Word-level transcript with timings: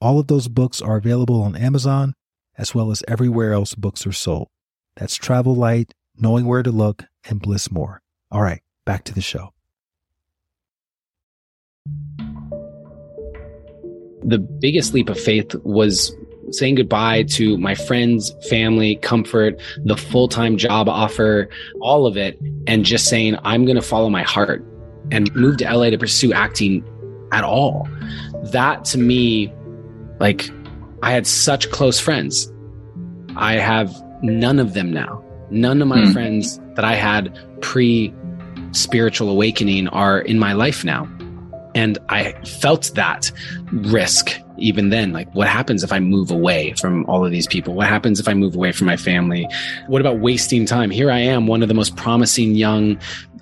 All 0.00 0.18
of 0.18 0.26
those 0.26 0.48
books 0.48 0.82
are 0.82 0.96
available 0.96 1.42
on 1.42 1.56
Amazon 1.56 2.14
as 2.58 2.74
well 2.74 2.90
as 2.90 3.02
everywhere 3.08 3.52
else 3.52 3.74
books 3.74 4.06
are 4.06 4.12
sold. 4.12 4.48
That's 4.96 5.16
Travel 5.16 5.54
Light, 5.54 5.92
Knowing 6.18 6.46
Where 6.46 6.62
to 6.62 6.70
Look, 6.70 7.04
and 7.28 7.40
Bliss 7.40 7.70
More. 7.70 8.02
All 8.30 8.42
right, 8.42 8.62
back 8.84 9.04
to 9.04 9.14
the 9.14 9.20
show. 9.20 9.52
The 14.22 14.38
biggest 14.38 14.92
leap 14.92 15.08
of 15.08 15.20
faith 15.20 15.54
was 15.64 16.14
saying 16.50 16.76
goodbye 16.76 17.24
to 17.24 17.56
my 17.58 17.74
friends, 17.74 18.34
family, 18.48 18.96
comfort, 18.96 19.60
the 19.84 19.96
full 19.96 20.28
time 20.28 20.56
job 20.56 20.88
offer, 20.88 21.48
all 21.80 22.06
of 22.06 22.16
it, 22.16 22.40
and 22.66 22.84
just 22.84 23.06
saying, 23.06 23.36
I'm 23.44 23.64
going 23.64 23.76
to 23.76 23.82
follow 23.82 24.08
my 24.08 24.22
heart 24.22 24.64
and 25.10 25.34
move 25.34 25.58
to 25.58 25.64
LA 25.64 25.90
to 25.90 25.98
pursue 25.98 26.32
acting 26.32 26.84
at 27.32 27.44
all. 27.44 27.88
That 28.52 28.84
to 28.86 28.98
me, 28.98 29.52
like, 30.18 30.50
I 31.02 31.12
had 31.12 31.26
such 31.26 31.70
close 31.70 32.00
friends. 32.00 32.52
I 33.36 33.54
have 33.54 33.94
none 34.22 34.58
of 34.58 34.74
them 34.74 34.92
now. 34.92 35.22
None 35.50 35.82
of 35.82 35.88
my 35.88 35.98
mm. 35.98 36.12
friends 36.12 36.58
that 36.74 36.84
I 36.84 36.94
had 36.94 37.38
pre 37.60 38.12
spiritual 38.72 39.30
awakening 39.30 39.88
are 39.88 40.20
in 40.20 40.38
my 40.38 40.52
life 40.52 40.84
now. 40.84 41.08
And 41.74 41.98
I 42.08 42.32
felt 42.44 42.90
that 42.94 43.30
risk 43.70 44.32
even 44.58 44.88
then. 44.88 45.12
Like, 45.12 45.32
what 45.34 45.48
happens 45.48 45.84
if 45.84 45.92
I 45.92 46.00
move 46.00 46.30
away 46.30 46.72
from 46.78 47.04
all 47.06 47.24
of 47.24 47.30
these 47.30 47.46
people? 47.46 47.74
What 47.74 47.88
happens 47.88 48.18
if 48.18 48.28
I 48.28 48.34
move 48.34 48.54
away 48.54 48.72
from 48.72 48.86
my 48.86 48.96
family? 48.96 49.46
What 49.86 50.00
about 50.00 50.20
wasting 50.20 50.64
time? 50.64 50.90
Here 50.90 51.10
I 51.10 51.18
am, 51.18 51.46
one 51.46 51.62
of 51.62 51.68
the 51.68 51.74
most 51.74 51.96
promising 51.96 52.54
young 52.54 52.98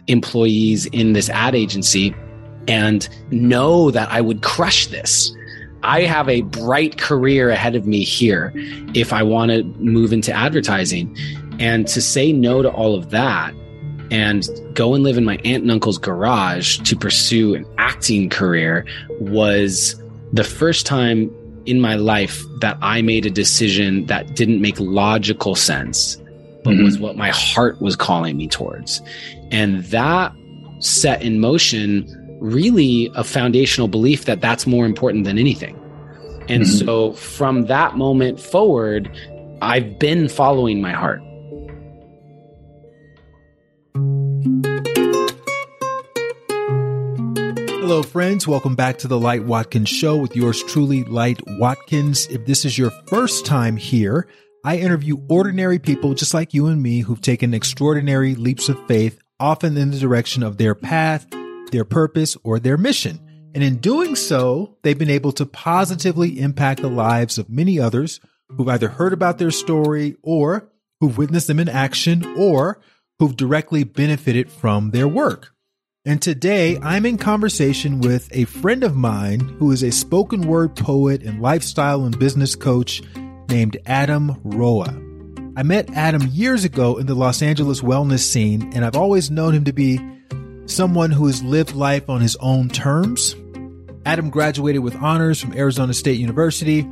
employees 0.08 0.86
in 0.86 1.12
this 1.12 1.30
ad 1.30 1.54
agency, 1.54 2.14
and 2.66 3.08
know 3.30 3.90
that 3.90 4.10
I 4.10 4.20
would 4.20 4.42
crush 4.42 4.88
this. 4.88 5.34
I 5.84 6.02
have 6.02 6.28
a 6.28 6.40
bright 6.42 6.98
career 6.98 7.50
ahead 7.50 7.76
of 7.76 7.86
me 7.86 8.02
here 8.04 8.52
if 8.94 9.12
I 9.12 9.22
want 9.22 9.50
to 9.50 9.64
move 9.78 10.12
into 10.12 10.32
advertising. 10.32 11.16
And 11.60 11.86
to 11.88 12.00
say 12.00 12.32
no 12.32 12.62
to 12.62 12.70
all 12.70 12.94
of 12.94 13.10
that 13.10 13.54
and 14.10 14.48
go 14.74 14.94
and 14.94 15.04
live 15.04 15.16
in 15.16 15.24
my 15.24 15.36
aunt 15.44 15.62
and 15.62 15.70
uncle's 15.70 15.98
garage 15.98 16.78
to 16.78 16.96
pursue 16.96 17.54
an 17.54 17.66
acting 17.78 18.28
career 18.28 18.86
was 19.20 20.00
the 20.32 20.44
first 20.44 20.86
time 20.86 21.30
in 21.66 21.80
my 21.80 21.94
life 21.94 22.42
that 22.60 22.76
I 22.82 23.02
made 23.02 23.24
a 23.24 23.30
decision 23.30 24.06
that 24.06 24.34
didn't 24.34 24.60
make 24.60 24.78
logical 24.78 25.54
sense, 25.54 26.16
but 26.64 26.74
mm-hmm. 26.74 26.84
was 26.84 26.98
what 26.98 27.16
my 27.16 27.30
heart 27.30 27.80
was 27.80 27.96
calling 27.96 28.36
me 28.36 28.48
towards. 28.48 29.00
And 29.50 29.84
that 29.84 30.32
set 30.80 31.22
in 31.22 31.40
motion 31.40 32.23
really 32.44 33.10
a 33.14 33.24
foundational 33.24 33.88
belief 33.88 34.26
that 34.26 34.40
that's 34.40 34.66
more 34.66 34.84
important 34.84 35.24
than 35.24 35.38
anything. 35.38 35.74
And 36.48 36.64
mm-hmm. 36.64 36.86
so 36.86 37.12
from 37.14 37.66
that 37.66 37.96
moment 37.96 38.38
forward, 38.38 39.10
I've 39.62 39.98
been 39.98 40.28
following 40.28 40.82
my 40.82 40.92
heart. 40.92 41.22
Hello, 47.80 48.02
friends. 48.02 48.46
Welcome 48.46 48.74
back 48.74 48.98
to 48.98 49.08
the 49.08 49.18
Light 49.18 49.44
Watkins 49.44 49.88
Show 49.88 50.16
with 50.16 50.36
yours 50.36 50.62
truly, 50.64 51.04
Light 51.04 51.40
Watkins. 51.58 52.26
If 52.26 52.44
this 52.44 52.66
is 52.66 52.76
your 52.76 52.90
first 53.06 53.46
time 53.46 53.76
here, 53.76 54.28
I 54.64 54.76
interview 54.76 55.16
ordinary 55.30 55.78
people 55.78 56.12
just 56.12 56.34
like 56.34 56.52
you 56.52 56.66
and 56.66 56.82
me 56.82 57.00
who've 57.00 57.20
taken 57.20 57.54
extraordinary 57.54 58.34
leaps 58.34 58.68
of 58.68 58.86
faith, 58.86 59.18
often 59.40 59.78
in 59.78 59.90
the 59.90 59.98
direction 59.98 60.42
of 60.42 60.58
their 60.58 60.74
path, 60.74 61.26
their 61.74 61.84
purpose, 61.84 62.36
or 62.44 62.58
their 62.58 62.76
mission. 62.76 63.20
And 63.54 63.62
in 63.62 63.76
doing 63.76 64.16
so, 64.16 64.78
they've 64.82 64.98
been 64.98 65.10
able 65.10 65.32
to 65.32 65.46
positively 65.46 66.40
impact 66.40 66.80
the 66.80 66.88
lives 66.88 67.36
of 67.36 67.50
many 67.50 67.78
others 67.78 68.20
who've 68.48 68.68
either 68.68 68.88
heard 68.88 69.12
about 69.12 69.38
their 69.38 69.50
story 69.50 70.16
or 70.22 70.70
who've 71.00 71.18
witnessed 71.18 71.46
them 71.46 71.60
in 71.60 71.68
action 71.68 72.24
or 72.36 72.80
who've 73.18 73.36
directly 73.36 73.84
benefited 73.84 74.50
from 74.50 74.90
their 74.90 75.08
work. 75.08 75.52
And 76.04 76.20
today 76.20 76.78
I'm 76.82 77.06
in 77.06 77.16
conversation 77.16 78.00
with 78.00 78.28
a 78.32 78.44
friend 78.44 78.84
of 78.84 78.96
mine 78.96 79.40
who 79.40 79.70
is 79.70 79.82
a 79.82 79.90
spoken 79.90 80.42
word 80.42 80.76
poet 80.76 81.22
and 81.22 81.40
lifestyle 81.40 82.04
and 82.04 82.18
business 82.18 82.54
coach 82.54 83.02
named 83.48 83.78
Adam 83.86 84.40
Roa. 84.44 85.00
I 85.56 85.62
met 85.62 85.90
Adam 85.94 86.28
years 86.32 86.64
ago 86.64 86.98
in 86.98 87.06
the 87.06 87.14
Los 87.14 87.40
Angeles 87.40 87.80
wellness 87.80 88.20
scene, 88.20 88.72
and 88.74 88.84
I've 88.84 88.96
always 88.96 89.30
known 89.30 89.54
him 89.54 89.64
to 89.64 89.72
be 89.72 90.00
someone 90.66 91.10
who 91.10 91.26
has 91.26 91.42
lived 91.42 91.74
life 91.74 92.08
on 92.08 92.20
his 92.20 92.36
own 92.36 92.68
terms. 92.68 93.36
Adam 94.06 94.30
graduated 94.30 94.82
with 94.82 94.94
honors 94.96 95.40
from 95.40 95.54
Arizona 95.54 95.94
State 95.94 96.18
University, 96.18 96.88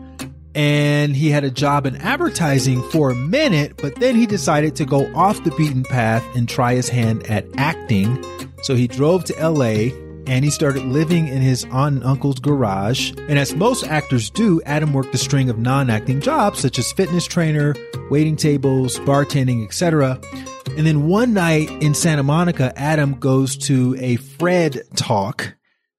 and 0.54 1.14
he 1.14 1.30
had 1.30 1.44
a 1.44 1.50
job 1.50 1.86
in 1.86 1.96
advertising 1.96 2.82
for 2.90 3.10
a 3.10 3.14
minute, 3.14 3.76
but 3.78 3.94
then 3.96 4.14
he 4.14 4.26
decided 4.26 4.76
to 4.76 4.84
go 4.84 5.12
off 5.14 5.42
the 5.44 5.50
beaten 5.52 5.82
path 5.82 6.24
and 6.36 6.48
try 6.48 6.74
his 6.74 6.88
hand 6.88 7.26
at 7.26 7.46
acting 7.56 8.22
so 8.62 8.76
he 8.76 8.86
drove 8.86 9.24
to 9.24 9.48
LA 9.48 9.90
and 10.26 10.44
he 10.44 10.50
started 10.50 10.84
living 10.84 11.26
in 11.26 11.42
his 11.42 11.64
aunt 11.72 11.96
and 11.96 12.04
uncle's 12.04 12.38
garage. 12.38 13.12
And 13.28 13.38
as 13.38 13.54
most 13.56 13.84
actors 13.84 14.30
do, 14.30 14.62
Adam 14.64 14.92
worked 14.92 15.14
a 15.14 15.18
string 15.18 15.50
of 15.50 15.58
non 15.58 15.90
acting 15.90 16.20
jobs 16.20 16.60
such 16.60 16.78
as 16.78 16.92
fitness 16.92 17.26
trainer, 17.26 17.74
waiting 18.08 18.36
tables, 18.36 19.00
bartending, 19.00 19.64
etc. 19.64 20.20
And 20.76 20.86
then 20.86 21.06
one 21.06 21.34
night 21.34 21.70
in 21.82 21.94
Santa 21.94 22.22
Monica, 22.22 22.72
Adam 22.76 23.18
goes 23.20 23.56
to 23.58 23.94
a 23.98 24.16
Fred 24.16 24.82
talk, 24.96 25.54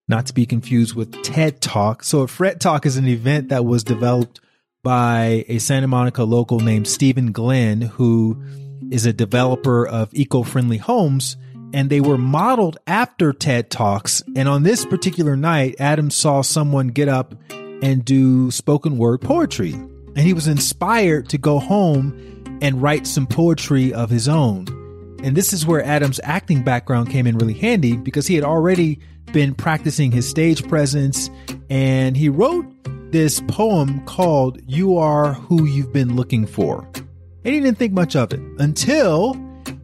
not 0.07 0.25
to 0.25 0.33
be 0.33 0.45
confused 0.45 0.95
with 0.95 1.21
TED 1.21 1.61
Talk. 1.61 2.03
So 2.03 2.21
a 2.21 2.27
Fred 2.27 2.59
Talk 2.59 2.85
is 2.85 2.97
an 2.97 3.07
event 3.07 3.49
that 3.49 3.65
was 3.65 3.83
developed 3.83 4.41
by 4.83 5.45
a 5.47 5.59
Santa 5.59 5.87
Monica 5.87 6.23
local 6.23 6.59
named 6.59 6.87
Stephen 6.87 7.31
Glenn, 7.31 7.81
who 7.81 8.43
is 8.89 9.05
a 9.05 9.13
developer 9.13 9.87
of 9.87 10.13
eco 10.13 10.43
friendly 10.43 10.77
homes 10.77 11.37
and 11.73 11.89
they 11.89 11.99
were 11.99 12.17
modeled 12.17 12.77
after 12.85 13.33
TED 13.33 13.69
Talks. 13.71 14.23
And 14.35 14.47
on 14.47 14.63
this 14.63 14.85
particular 14.85 15.35
night, 15.35 15.75
Adam 15.79 16.11
saw 16.11 16.41
someone 16.41 16.89
get 16.89 17.09
up 17.09 17.33
and 17.49 18.05
do 18.05 18.51
spoken 18.51 18.97
word 18.97 19.21
poetry. 19.21 19.73
And 19.73 20.19
he 20.19 20.33
was 20.33 20.47
inspired 20.47 21.29
to 21.29 21.39
go 21.39 21.57
home 21.57 22.32
and 22.63 22.81
write 22.81 23.05
some 23.05 23.27
poetry 23.27 23.93
of 23.93 24.09
his 24.09 24.27
own. 24.27 24.65
And 25.21 25.35
this 25.37 25.53
is 25.53 25.65
where 25.65 25.83
Adam's 25.83 26.19
acting 26.23 26.63
background 26.63 27.09
came 27.09 27.27
in 27.27 27.37
really 27.37 27.53
handy 27.53 27.97
because 27.97 28.25
he 28.25 28.35
had 28.35 28.43
already 28.43 28.99
been 29.31 29.53
practicing 29.53 30.11
his 30.11 30.27
stage 30.27 30.67
presence 30.67 31.29
and 31.69 32.15
he 32.15 32.29
wrote 32.29 32.65
this 33.11 33.41
poem 33.41 34.03
called 34.05 34.59
You 34.65 34.97
Are 34.97 35.33
Who 35.33 35.65
You've 35.65 35.93
Been 35.93 36.15
Looking 36.15 36.47
For. 36.47 36.87
And 37.45 37.53
he 37.53 37.59
didn't 37.59 37.77
think 37.77 37.93
much 37.93 38.15
of 38.15 38.33
it 38.33 38.39
until 38.59 39.37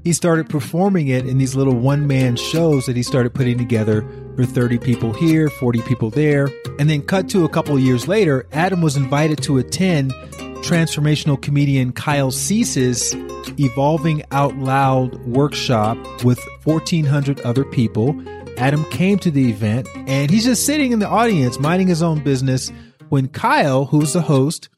he 0.03 0.13
started 0.13 0.49
performing 0.49 1.09
it 1.09 1.27
in 1.27 1.37
these 1.37 1.55
little 1.55 1.75
one 1.75 2.07
man 2.07 2.37
shows 2.37 2.85
that 2.85 2.95
he 2.95 3.03
started 3.03 3.33
putting 3.33 3.57
together 3.57 4.01
for 4.35 4.45
30 4.45 4.77
people 4.79 5.11
here, 5.11 5.49
40 5.49 5.81
people 5.81 6.09
there. 6.09 6.49
And 6.79 6.89
then, 6.89 7.01
cut 7.01 7.29
to 7.29 7.43
a 7.43 7.49
couple 7.49 7.77
years 7.77 8.07
later, 8.07 8.47
Adam 8.53 8.81
was 8.81 8.95
invited 8.95 9.43
to 9.43 9.57
attend 9.57 10.13
transformational 10.61 11.41
comedian 11.41 11.91
Kyle 11.91 12.31
Cease's 12.31 13.13
Evolving 13.59 14.23
Out 14.31 14.55
Loud 14.57 15.15
workshop 15.25 15.97
with 16.23 16.39
1,400 16.63 17.39
other 17.41 17.63
people. 17.65 18.15
Adam 18.57 18.83
came 18.85 19.17
to 19.19 19.31
the 19.31 19.49
event 19.49 19.87
and 20.07 20.29
he's 20.29 20.45
just 20.45 20.65
sitting 20.65 20.91
in 20.91 20.99
the 20.99 21.07
audience, 21.07 21.59
minding 21.59 21.87
his 21.87 22.03
own 22.03 22.23
business, 22.23 22.71
when 23.09 23.27
Kyle, 23.27 23.85
who's 23.85 24.13
the 24.13 24.21
host, 24.21 24.69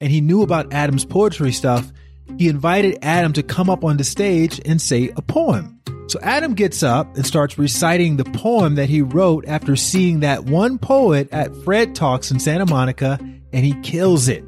and 0.00 0.10
he 0.10 0.20
knew 0.20 0.42
about 0.42 0.72
Adam's 0.72 1.04
poetry 1.04 1.52
stuff, 1.52 1.92
he 2.36 2.48
invited 2.48 2.98
Adam 3.02 3.32
to 3.34 3.42
come 3.42 3.70
up 3.70 3.84
on 3.84 3.96
the 3.96 4.04
stage 4.04 4.60
and 4.64 4.80
say 4.80 5.10
a 5.16 5.22
poem. 5.22 5.80
So 6.08 6.18
Adam 6.22 6.54
gets 6.54 6.82
up 6.82 7.16
and 7.16 7.26
starts 7.26 7.58
reciting 7.58 8.16
the 8.16 8.24
poem 8.24 8.76
that 8.76 8.88
he 8.88 9.02
wrote 9.02 9.46
after 9.46 9.76
seeing 9.76 10.20
that 10.20 10.44
one 10.44 10.78
poet 10.78 11.28
at 11.32 11.54
Fred 11.64 11.94
Talks 11.94 12.30
in 12.30 12.40
Santa 12.40 12.66
Monica, 12.66 13.18
and 13.52 13.64
he 13.64 13.74
kills 13.82 14.28
it. 14.28 14.42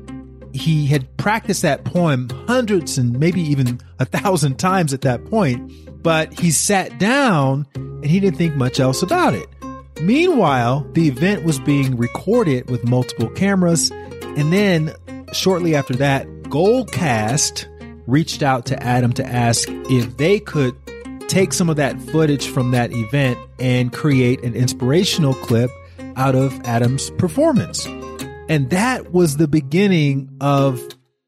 He 0.52 0.86
had 0.86 1.16
practiced 1.16 1.62
that 1.62 1.84
poem 1.84 2.28
hundreds 2.46 2.98
and 2.98 3.18
maybe 3.18 3.40
even 3.40 3.80
a 3.98 4.04
thousand 4.04 4.58
times 4.58 4.92
at 4.92 5.02
that 5.02 5.24
point, 5.26 6.02
but 6.02 6.38
he 6.38 6.50
sat 6.50 6.98
down 6.98 7.66
and 7.74 8.06
he 8.06 8.20
didn't 8.20 8.38
think 8.38 8.56
much 8.56 8.80
else 8.80 9.02
about 9.02 9.34
it. 9.34 9.48
Meanwhile, 10.00 10.86
the 10.92 11.08
event 11.08 11.44
was 11.44 11.58
being 11.60 11.96
recorded 11.96 12.70
with 12.70 12.84
multiple 12.84 13.28
cameras 13.30 13.92
And 14.36 14.52
then 14.52 14.94
shortly 15.32 15.74
after 15.74 15.94
that, 15.94 16.26
Goalcast 16.44 17.66
reached 18.06 18.42
out 18.42 18.66
to 18.66 18.82
Adam 18.82 19.12
to 19.14 19.26
ask 19.26 19.68
if 19.68 20.16
they 20.16 20.38
could 20.38 20.74
take 21.28 21.52
some 21.52 21.68
of 21.68 21.76
that 21.76 22.00
footage 22.00 22.48
from 22.48 22.70
that 22.72 22.92
event 22.92 23.38
and 23.58 23.92
create 23.92 24.42
an 24.42 24.54
inspirational 24.54 25.34
clip 25.34 25.70
out 26.16 26.34
of 26.34 26.58
Adam's 26.64 27.10
performance. 27.10 27.86
And 28.50 28.68
that 28.70 29.12
was 29.12 29.36
the 29.36 29.46
beginning 29.46 30.28
of 30.40 30.82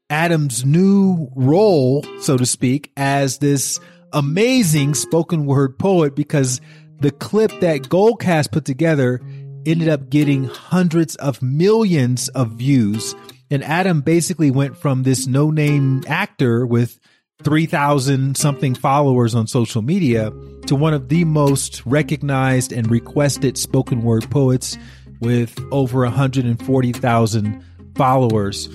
Adam's 0.09 0.65
new 0.65 1.31
role, 1.37 2.05
so 2.19 2.35
to 2.35 2.45
speak, 2.45 2.91
as 2.97 3.37
this 3.37 3.79
amazing 4.11 4.93
spoken 4.93 5.45
word 5.45 5.79
poet 5.79 6.17
because 6.17 6.59
the 6.99 7.11
clip 7.11 7.61
that 7.61 7.83
Goalcast 7.83 8.51
put 8.51 8.65
together 8.65 9.21
ended 9.65 9.87
up 9.87 10.09
getting 10.09 10.43
hundreds 10.43 11.15
of 11.15 11.41
millions 11.41 12.27
of 12.27 12.51
views. 12.51 13.15
And 13.49 13.63
Adam 13.63 14.01
basically 14.01 14.51
went 14.51 14.75
from 14.75 15.03
this 15.03 15.25
no 15.25 15.49
name 15.49 16.03
actor 16.05 16.65
with 16.65 16.99
3,000 17.41 18.35
something 18.35 18.75
followers 18.75 19.33
on 19.33 19.47
social 19.47 19.81
media 19.81 20.33
to 20.65 20.75
one 20.75 20.93
of 20.93 21.07
the 21.07 21.23
most 21.23 21.85
recognized 21.85 22.73
and 22.73 22.91
requested 22.91 23.57
spoken 23.57 24.01
word 24.01 24.29
poets 24.29 24.77
with 25.23 25.59
over 25.71 26.01
140,000 26.01 27.65
followers. 27.95 28.67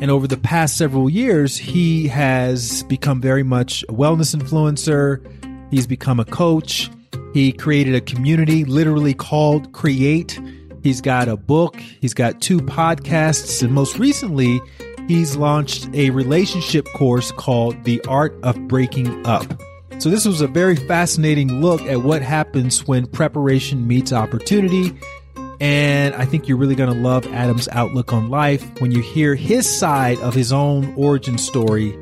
And 0.00 0.12
over 0.12 0.28
the 0.28 0.36
past 0.36 0.76
several 0.76 1.10
years, 1.10 1.56
he 1.56 2.06
has 2.06 2.84
become 2.84 3.20
very 3.20 3.42
much 3.42 3.82
a 3.88 3.92
wellness 3.92 4.36
influencer. 4.36 5.20
He's 5.72 5.88
become 5.88 6.20
a 6.20 6.24
coach. 6.24 6.88
He 7.34 7.52
created 7.52 7.94
a 7.94 8.00
community 8.00 8.64
literally 8.64 9.14
called 9.14 9.72
Create. 9.72 10.40
He's 10.82 11.00
got 11.00 11.28
a 11.28 11.36
book, 11.36 11.76
he's 11.76 12.14
got 12.14 12.40
two 12.40 12.58
podcasts, 12.58 13.62
and 13.62 13.72
most 13.72 13.98
recently, 13.98 14.60
he's 15.08 15.36
launched 15.36 15.88
a 15.92 16.10
relationship 16.10 16.86
course 16.94 17.32
called 17.32 17.82
The 17.84 18.00
Art 18.06 18.38
of 18.44 18.56
Breaking 18.68 19.26
Up. 19.26 19.60
So, 19.98 20.10
this 20.10 20.24
was 20.24 20.40
a 20.40 20.46
very 20.46 20.76
fascinating 20.76 21.60
look 21.60 21.82
at 21.82 22.02
what 22.02 22.22
happens 22.22 22.86
when 22.86 23.06
preparation 23.06 23.88
meets 23.88 24.12
opportunity. 24.12 24.96
And 25.60 26.14
I 26.14 26.24
think 26.24 26.46
you're 26.46 26.56
really 26.56 26.76
going 26.76 26.92
to 26.92 27.00
love 27.00 27.26
Adam's 27.32 27.68
outlook 27.68 28.12
on 28.12 28.30
life 28.30 28.64
when 28.80 28.92
you 28.92 29.02
hear 29.02 29.34
his 29.34 29.68
side 29.68 30.18
of 30.18 30.34
his 30.34 30.52
own 30.52 30.94
origin 30.94 31.36
story 31.36 31.94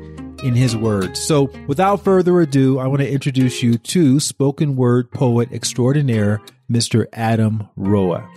in 0.43 0.53
his 0.53 0.75
words. 0.77 1.19
So, 1.19 1.49
without 1.67 2.03
further 2.03 2.39
ado, 2.39 2.77
I 2.77 2.87
want 2.87 3.01
to 3.01 3.11
introduce 3.11 3.63
you 3.63 3.77
to 3.77 4.19
spoken 4.19 4.75
word 4.75 5.11
poet 5.11 5.51
extraordinaire, 5.51 6.41
Mr. 6.71 7.07
Adam 7.13 7.67
Roa. 7.75 8.29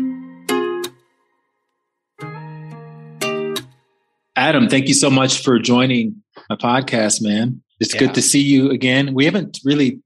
Adam, 4.36 4.68
thank 4.68 4.88
you 4.88 4.94
so 4.94 5.10
much 5.10 5.42
for 5.42 5.58
joining 5.58 6.22
my 6.48 6.56
podcast, 6.56 7.20
man. 7.20 7.60
It's 7.78 7.92
yeah. 7.92 8.00
good 8.00 8.14
to 8.14 8.22
see 8.22 8.40
you 8.40 8.70
again. 8.70 9.12
We 9.12 9.26
haven't 9.26 9.60
really 9.64 10.00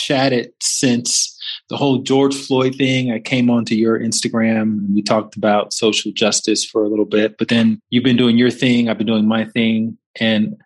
chatted 0.00 0.52
since 0.60 1.36
the 1.68 1.76
whole 1.76 1.98
George 1.98 2.34
Floyd 2.34 2.74
thing. 2.76 3.12
I 3.12 3.18
came 3.18 3.50
onto 3.50 3.74
your 3.74 3.98
Instagram 3.98 4.62
and 4.62 4.94
we 4.94 5.02
talked 5.02 5.36
about 5.36 5.72
social 5.72 6.10
justice 6.12 6.64
for 6.64 6.82
a 6.82 6.88
little 6.88 7.04
bit, 7.04 7.36
but 7.38 7.48
then 7.48 7.80
you've 7.90 8.04
been 8.04 8.16
doing 8.16 8.38
your 8.38 8.50
thing, 8.50 8.88
I've 8.88 8.98
been 8.98 9.06
doing 9.06 9.28
my 9.28 9.44
thing. 9.44 9.96
And 10.18 10.56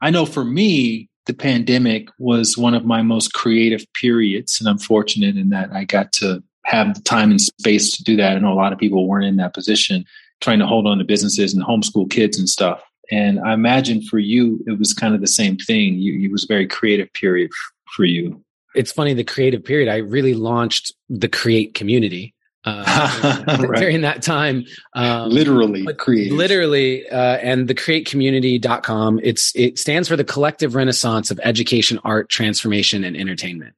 I 0.00 0.10
know 0.10 0.24
for 0.24 0.44
me, 0.44 1.08
the 1.26 1.34
pandemic 1.34 2.08
was 2.18 2.56
one 2.56 2.74
of 2.74 2.86
my 2.86 3.02
most 3.02 3.34
creative 3.34 3.84
periods. 4.00 4.58
And 4.58 4.68
I'm 4.68 4.78
fortunate 4.78 5.36
in 5.36 5.50
that 5.50 5.70
I 5.72 5.84
got 5.84 6.12
to 6.12 6.42
have 6.64 6.94
the 6.94 7.02
time 7.02 7.30
and 7.30 7.40
space 7.40 7.96
to 7.96 8.04
do 8.04 8.16
that. 8.16 8.36
I 8.36 8.40
know 8.40 8.52
a 8.52 8.54
lot 8.54 8.72
of 8.72 8.78
people 8.78 9.06
weren't 9.06 9.26
in 9.26 9.36
that 9.36 9.54
position 9.54 10.04
trying 10.40 10.58
to 10.60 10.66
hold 10.66 10.86
on 10.86 10.98
to 10.98 11.04
businesses 11.04 11.52
and 11.52 11.64
homeschool 11.64 12.10
kids 12.10 12.38
and 12.38 12.48
stuff. 12.48 12.80
And 13.10 13.40
I 13.40 13.54
imagine 13.54 14.02
for 14.02 14.18
you, 14.18 14.62
it 14.66 14.78
was 14.78 14.92
kind 14.92 15.14
of 15.14 15.20
the 15.20 15.26
same 15.26 15.56
thing. 15.56 15.94
You, 15.94 16.28
it 16.28 16.32
was 16.32 16.44
a 16.44 16.52
very 16.52 16.66
creative 16.66 17.12
period 17.12 17.50
for 17.94 18.04
you. 18.04 18.42
It's 18.74 18.92
funny, 18.92 19.14
the 19.14 19.24
creative 19.24 19.64
period, 19.64 19.88
I 19.88 19.96
really 19.96 20.34
launched 20.34 20.94
the 21.08 21.28
create 21.28 21.74
community 21.74 22.34
uh, 22.64 23.44
right. 23.68 23.80
during 23.80 24.02
that 24.02 24.22
time. 24.22 24.64
Um, 24.94 25.30
literally 25.30 25.86
create. 25.94 26.32
Literally, 26.32 27.08
uh, 27.08 27.36
and 27.36 27.68
the 27.68 27.74
createcommunity.com, 27.74 29.20
it's, 29.22 29.54
it 29.56 29.78
stands 29.78 30.08
for 30.08 30.16
the 30.16 30.24
collective 30.24 30.74
renaissance 30.74 31.30
of 31.30 31.40
education, 31.42 31.98
art, 32.04 32.28
transformation, 32.28 33.04
and 33.04 33.16
entertainment. 33.16 33.74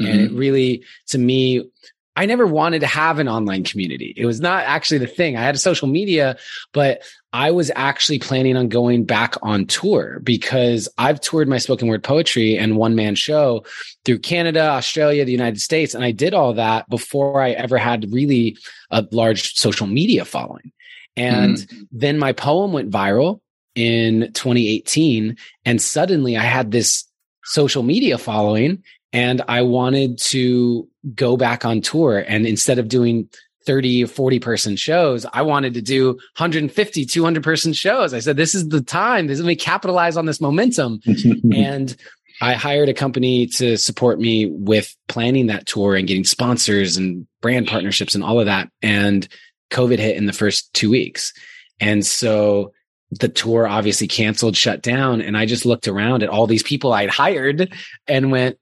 Mm-hmm. 0.00 0.10
And 0.10 0.20
it 0.20 0.28
mm-hmm. 0.28 0.38
really, 0.38 0.84
to 1.08 1.18
me, 1.18 1.70
I 2.16 2.26
never 2.26 2.46
wanted 2.46 2.80
to 2.80 2.86
have 2.86 3.18
an 3.18 3.28
online 3.28 3.64
community. 3.64 4.14
It 4.16 4.24
was 4.24 4.40
not 4.40 4.64
actually 4.64 4.98
the 4.98 5.06
thing. 5.06 5.36
I 5.36 5.42
had 5.42 5.54
a 5.54 5.58
social 5.58 5.88
media, 5.88 6.36
but 6.72 7.02
I 7.34 7.50
was 7.50 7.68
actually 7.74 8.20
planning 8.20 8.56
on 8.56 8.68
going 8.68 9.04
back 9.04 9.34
on 9.42 9.66
tour 9.66 10.20
because 10.20 10.88
I've 10.98 11.20
toured 11.20 11.48
my 11.48 11.58
spoken 11.58 11.88
word 11.88 12.04
poetry 12.04 12.56
and 12.56 12.76
one 12.76 12.94
man 12.94 13.16
show 13.16 13.64
through 14.04 14.20
Canada, 14.20 14.60
Australia, 14.60 15.24
the 15.24 15.32
United 15.32 15.60
States. 15.60 15.96
And 15.96 16.04
I 16.04 16.12
did 16.12 16.32
all 16.32 16.54
that 16.54 16.88
before 16.88 17.42
I 17.42 17.50
ever 17.50 17.76
had 17.76 18.12
really 18.12 18.56
a 18.92 19.04
large 19.10 19.54
social 19.54 19.88
media 19.88 20.24
following. 20.24 20.70
And 21.16 21.56
mm. 21.56 21.86
then 21.90 22.20
my 22.20 22.32
poem 22.32 22.72
went 22.72 22.92
viral 22.92 23.40
in 23.74 24.30
2018. 24.34 25.36
And 25.64 25.82
suddenly 25.82 26.36
I 26.36 26.44
had 26.44 26.70
this 26.70 27.04
social 27.42 27.82
media 27.82 28.16
following 28.16 28.84
and 29.12 29.42
I 29.48 29.62
wanted 29.62 30.18
to 30.18 30.88
go 31.16 31.36
back 31.36 31.64
on 31.64 31.80
tour. 31.80 32.24
And 32.28 32.46
instead 32.46 32.78
of 32.78 32.86
doing 32.86 33.28
30 33.66 34.04
or 34.04 34.06
40 34.06 34.40
person 34.40 34.76
shows, 34.76 35.26
I 35.32 35.42
wanted 35.42 35.74
to 35.74 35.82
do 35.82 36.08
150, 36.08 37.06
200 37.06 37.42
person 37.42 37.72
shows. 37.72 38.14
I 38.14 38.20
said, 38.20 38.36
this 38.36 38.54
is 38.54 38.68
the 38.68 38.80
time. 38.80 39.26
This 39.26 39.38
is 39.38 39.44
me 39.44 39.56
capitalize 39.56 40.16
on 40.16 40.26
this 40.26 40.40
momentum. 40.40 41.00
and 41.54 41.96
I 42.40 42.54
hired 42.54 42.88
a 42.88 42.94
company 42.94 43.46
to 43.46 43.76
support 43.76 44.18
me 44.18 44.46
with 44.46 44.94
planning 45.08 45.46
that 45.46 45.66
tour 45.66 45.94
and 45.94 46.06
getting 46.06 46.24
sponsors 46.24 46.96
and 46.96 47.26
brand 47.40 47.66
partnerships 47.66 48.14
and 48.14 48.24
all 48.24 48.40
of 48.40 48.46
that. 48.46 48.68
And 48.82 49.26
COVID 49.70 49.98
hit 49.98 50.16
in 50.16 50.26
the 50.26 50.32
first 50.32 50.72
two 50.74 50.90
weeks. 50.90 51.32
And 51.80 52.04
so 52.04 52.72
the 53.10 53.28
tour 53.28 53.66
obviously 53.66 54.08
canceled, 54.08 54.56
shut 54.56 54.82
down. 54.82 55.20
And 55.20 55.36
I 55.36 55.46
just 55.46 55.64
looked 55.64 55.88
around 55.88 56.22
at 56.22 56.28
all 56.28 56.46
these 56.46 56.62
people 56.62 56.92
I'd 56.92 57.10
hired 57.10 57.72
and 58.06 58.30
went, 58.30 58.58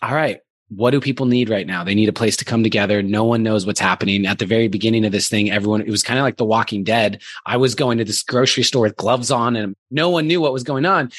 all 0.00 0.14
right, 0.14 0.40
what 0.68 0.90
do 0.90 1.00
people 1.00 1.26
need 1.26 1.48
right 1.48 1.66
now? 1.66 1.82
They 1.82 1.94
need 1.94 2.10
a 2.10 2.12
place 2.14 2.36
to 2.38 2.44
come 2.44 2.62
together. 2.62 3.02
No 3.02 3.24
one 3.24 3.42
knows 3.42 3.64
what's 3.64 3.80
happening. 3.80 4.26
At 4.26 4.38
the 4.38 4.46
very 4.46 4.68
beginning 4.68 5.06
of 5.06 5.12
this 5.12 5.28
thing, 5.28 5.50
everyone, 5.50 5.80
it 5.80 5.90
was 5.90 6.02
kind 6.02 6.18
of 6.18 6.24
like 6.24 6.36
The 6.36 6.44
Walking 6.44 6.84
Dead. 6.84 7.22
I 7.46 7.56
was 7.56 7.74
going 7.74 7.98
to 7.98 8.04
this 8.04 8.22
grocery 8.22 8.62
store 8.62 8.82
with 8.82 8.96
gloves 8.96 9.30
on 9.30 9.56
and 9.56 9.74
no 9.90 10.10
one 10.10 10.26
knew 10.26 10.40
what 10.40 10.52
was 10.52 10.64
going 10.64 10.84
on. 10.84 11.10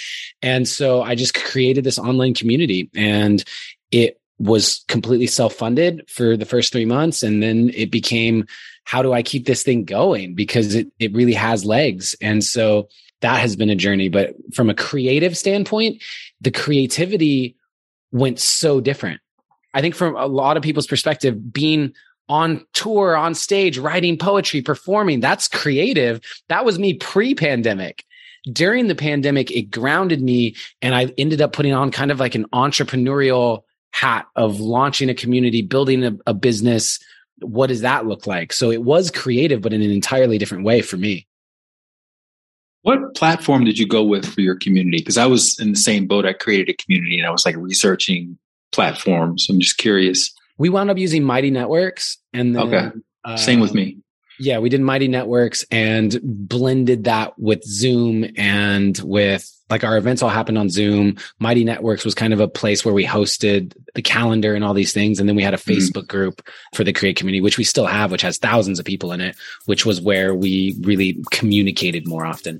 And 0.44 0.68
so 0.68 1.02
I 1.02 1.16
just 1.16 1.34
created 1.34 1.84
this 1.84 1.98
online 1.98 2.36
community 2.36 2.92
and 2.96 3.44
it 3.92 4.22
was 4.38 4.86
completely 4.88 5.28
self 5.28 5.54
funded 5.56 6.08
for 6.08 6.38
the 6.38 6.46
first 6.46 6.72
three 6.72 6.86
months. 6.86 7.24
And 7.24 7.42
then 7.42 7.72
it 7.74 7.90
became, 7.90 8.46
how 8.84 9.02
do 9.02 9.14
I 9.14 9.24
keep 9.24 9.46
this 9.46 9.64
thing 9.64 9.84
going? 9.84 10.36
Because 10.36 10.76
it, 10.76 10.92
it 11.00 11.14
really 11.14 11.34
has 11.34 11.66
legs. 11.66 12.16
And 12.22 12.44
so 12.44 12.88
that 13.22 13.40
has 13.40 13.56
been 13.56 13.70
a 13.72 13.76
journey. 13.76 14.10
But 14.10 14.36
from 14.54 14.70
a 14.70 14.76
creative 14.76 15.36
standpoint, 15.36 16.04
the 16.40 16.52
creativity 16.52 17.56
went 18.12 18.40
so 18.40 18.80
different. 18.80 19.22
I 19.74 19.82
think 19.82 19.96
from 19.96 20.16
a 20.16 20.26
lot 20.26 20.58
of 20.58 20.64
people's 20.64 20.88
perspective, 20.88 21.54
being 21.54 21.94
on 22.28 22.66
tour, 22.74 23.16
on 23.18 23.34
stage, 23.34 23.78
writing 23.78 24.18
poetry, 24.18 24.62
performing, 24.62 25.20
that's 25.20 25.48
creative. 25.48 26.22
That 26.48 26.64
was 26.64 26.80
me 26.80 26.94
pre 26.94 27.36
pandemic. 27.36 28.06
During 28.52 28.88
the 28.88 28.96
pandemic, 28.96 29.52
it 29.52 29.64
grounded 29.64 30.22
me 30.22 30.56
and 30.82 30.96
I 30.96 31.12
ended 31.18 31.42
up 31.42 31.54
putting 31.54 31.74
on 31.74 31.92
kind 31.92 32.12
of 32.12 32.20
like 32.20 32.36
an 32.36 32.46
entrepreneurial 32.54 33.64
hat 33.92 34.28
of 34.36 34.60
launching 34.60 35.10
a 35.10 35.14
community, 35.14 35.62
building 35.62 36.04
a, 36.06 36.18
a 36.28 36.34
business. 36.34 37.00
What 37.40 37.68
does 37.68 37.82
that 37.82 38.06
look 38.06 38.28
like? 38.28 38.54
So 38.54 38.72
it 38.72 38.84
was 38.84 39.12
creative, 39.12 39.62
but 39.62 39.74
in 39.74 39.82
an 39.82 39.92
entirely 39.92 40.38
different 40.38 40.64
way 40.64 40.82
for 40.82 40.98
me. 40.98 41.28
What 42.84 43.14
platform 43.16 43.66
did 43.66 43.78
you 43.78 43.88
go 43.88 44.04
with 44.04 44.26
for 44.26 44.40
your 44.40 44.56
community? 44.56 45.00
Because 45.00 45.18
I 45.18 45.26
was 45.26 45.60
in 45.60 45.72
the 45.72 45.78
same 45.78 46.08
boat. 46.08 46.26
I 46.26 46.34
created 46.34 46.70
a 46.70 46.82
community 46.82 47.18
and 47.18 47.28
I 47.28 47.32
was 47.32 47.46
like 47.46 47.58
researching 47.58 48.38
platforms. 48.72 49.48
I'm 49.50 49.60
just 49.60 49.78
curious. 49.78 50.34
We 50.58 50.70
wound 50.70 50.90
up 50.90 50.98
using 50.98 51.24
Mighty 51.24 51.52
Networks 51.52 52.18
and 52.34 52.56
then, 52.56 52.68
okay, 52.68 52.92
uh, 53.24 53.38
same 53.38 53.60
with 53.60 53.74
me. 53.74 53.98
Yeah, 54.40 54.60
we 54.60 54.70
did 54.70 54.82
Mighty 54.82 55.10
Networks 55.10 55.66
and 55.70 56.18
blended 56.24 57.04
that 57.04 57.38
with 57.38 57.64
Zoom 57.64 58.26
and 58.38 58.98
with 59.04 59.54
like 59.70 59.84
our 59.84 59.98
events 59.98 60.22
all 60.22 60.30
happened 60.30 60.58
on 60.58 60.70
Zoom. 60.70 61.18
Mighty 61.40 61.64
Networks 61.64 62.06
was 62.06 62.16
kind 62.16 62.34
of 62.34 62.40
a 62.40 62.48
place 62.48 62.84
where 62.84 62.94
we 62.94 63.06
hosted 63.06 63.76
the 63.96 64.02
calendar 64.02 64.56
and 64.56 64.64
all 64.64 64.74
these 64.74 64.94
things. 64.94 65.20
And 65.20 65.28
then 65.28 65.36
we 65.36 65.44
had 65.44 65.54
a 65.54 65.58
mm-hmm. 65.58 65.72
Facebook 65.72 66.04
mm-hmm. 66.04 66.18
group 66.18 66.48
for 66.74 66.84
the 66.84 66.94
Create 66.94 67.18
community, 67.18 67.42
which 67.42 67.58
we 67.58 67.64
still 67.64 67.86
have, 67.86 68.12
which 68.12 68.22
has 68.22 68.38
thousands 68.38 68.80
of 68.80 68.86
people 68.86 69.12
in 69.12 69.22
it, 69.22 69.36
which 69.66 69.86
was 69.86 70.02
where 70.02 70.34
we 70.34 70.76
really 70.82 71.22
communicated 71.32 72.08
more 72.08 72.26
often. 72.26 72.60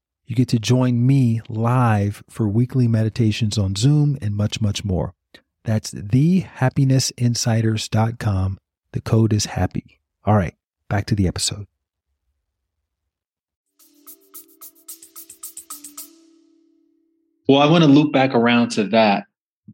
you 0.31 0.35
get 0.35 0.47
to 0.47 0.59
join 0.59 1.05
me 1.05 1.41
live 1.49 2.23
for 2.29 2.47
weekly 2.47 2.87
meditations 2.87 3.57
on 3.57 3.75
Zoom 3.75 4.17
and 4.21 4.33
much, 4.33 4.61
much 4.61 4.85
more. 4.85 5.13
That's 5.65 5.93
thehappinessinsiders.com. 5.93 8.57
The 8.93 9.01
code 9.01 9.33
is 9.33 9.47
happy. 9.47 9.99
All 10.23 10.35
right, 10.35 10.55
back 10.87 11.05
to 11.07 11.15
the 11.15 11.27
episode. 11.27 11.67
Well, 17.49 17.61
I 17.61 17.69
want 17.69 17.83
to 17.83 17.89
loop 17.89 18.13
back 18.13 18.33
around 18.33 18.69
to 18.69 18.85
that, 18.85 19.25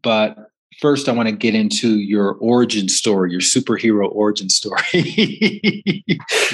but 0.02 0.50
first 0.82 1.08
I 1.08 1.12
want 1.12 1.30
to 1.30 1.36
get 1.36 1.54
into 1.54 2.00
your 2.00 2.32
origin 2.40 2.90
story, 2.90 3.32
your 3.32 3.42
superhero 3.42 4.12
origin 4.12 4.50
story. 4.50 4.82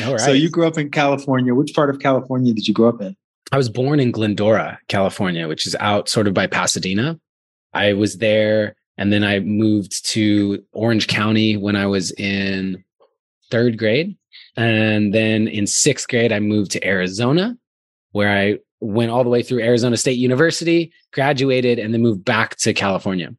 All 0.03 0.11
right. 0.11 0.19
So 0.19 0.33
you 0.33 0.49
grew 0.49 0.67
up 0.67 0.77
in 0.77 0.91
California. 0.91 1.55
Which 1.55 1.73
part 1.73 1.89
of 1.89 1.99
California 1.99 2.53
did 2.53 2.67
you 2.67 2.73
grow 2.73 2.89
up 2.89 2.99
in? 2.99 3.15
I 3.53 3.57
was 3.57 3.69
born 3.69 3.99
in 3.99 4.09
Glendora, 4.09 4.79
California, 4.87 5.47
which 5.47 5.67
is 5.67 5.75
out 5.79 6.09
sort 6.09 6.27
of 6.27 6.33
by 6.33 6.47
Pasadena. 6.47 7.19
I 7.71 7.93
was 7.93 8.17
there 8.17 8.75
and 8.97 9.13
then 9.13 9.23
I 9.23 9.41
moved 9.41 10.07
to 10.07 10.63
Orange 10.71 11.05
County 11.05 11.55
when 11.55 11.75
I 11.75 11.85
was 11.85 12.09
in 12.13 12.83
third 13.51 13.77
grade. 13.77 14.17
And 14.57 15.13
then 15.13 15.47
in 15.47 15.67
sixth 15.67 16.07
grade, 16.07 16.31
I 16.31 16.39
moved 16.39 16.71
to 16.71 16.83
Arizona, 16.83 17.55
where 18.11 18.35
I 18.35 18.57
went 18.79 19.11
all 19.11 19.23
the 19.23 19.29
way 19.29 19.43
through 19.43 19.61
Arizona 19.61 19.97
State 19.97 20.17
University, 20.17 20.91
graduated, 21.11 21.77
and 21.77 21.93
then 21.93 22.01
moved 22.01 22.25
back 22.25 22.55
to 22.57 22.73
California. 22.73 23.35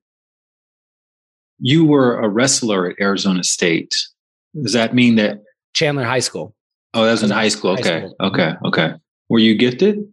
You 1.59 1.87
were 1.87 2.21
a 2.21 2.28
wrestler 2.28 2.88
at 2.88 3.00
Arizona 3.00 3.42
State. 3.42 3.92
Does 4.62 4.75
that 4.75 4.94
mean 4.94 5.16
that 5.16 5.38
Chandler 5.73 6.04
High 6.04 6.21
School? 6.21 6.54
Oh, 6.94 7.04
that 7.04 7.11
was 7.11 7.25
in 7.25 7.30
high 7.30 7.49
school. 7.49 7.73
Okay. 7.73 7.83
High 7.83 7.99
school. 7.99 8.16
Okay. 8.21 8.52
Okay. 8.64 8.94
Were 9.28 9.38
you 9.38 9.54
gifted 9.57 10.07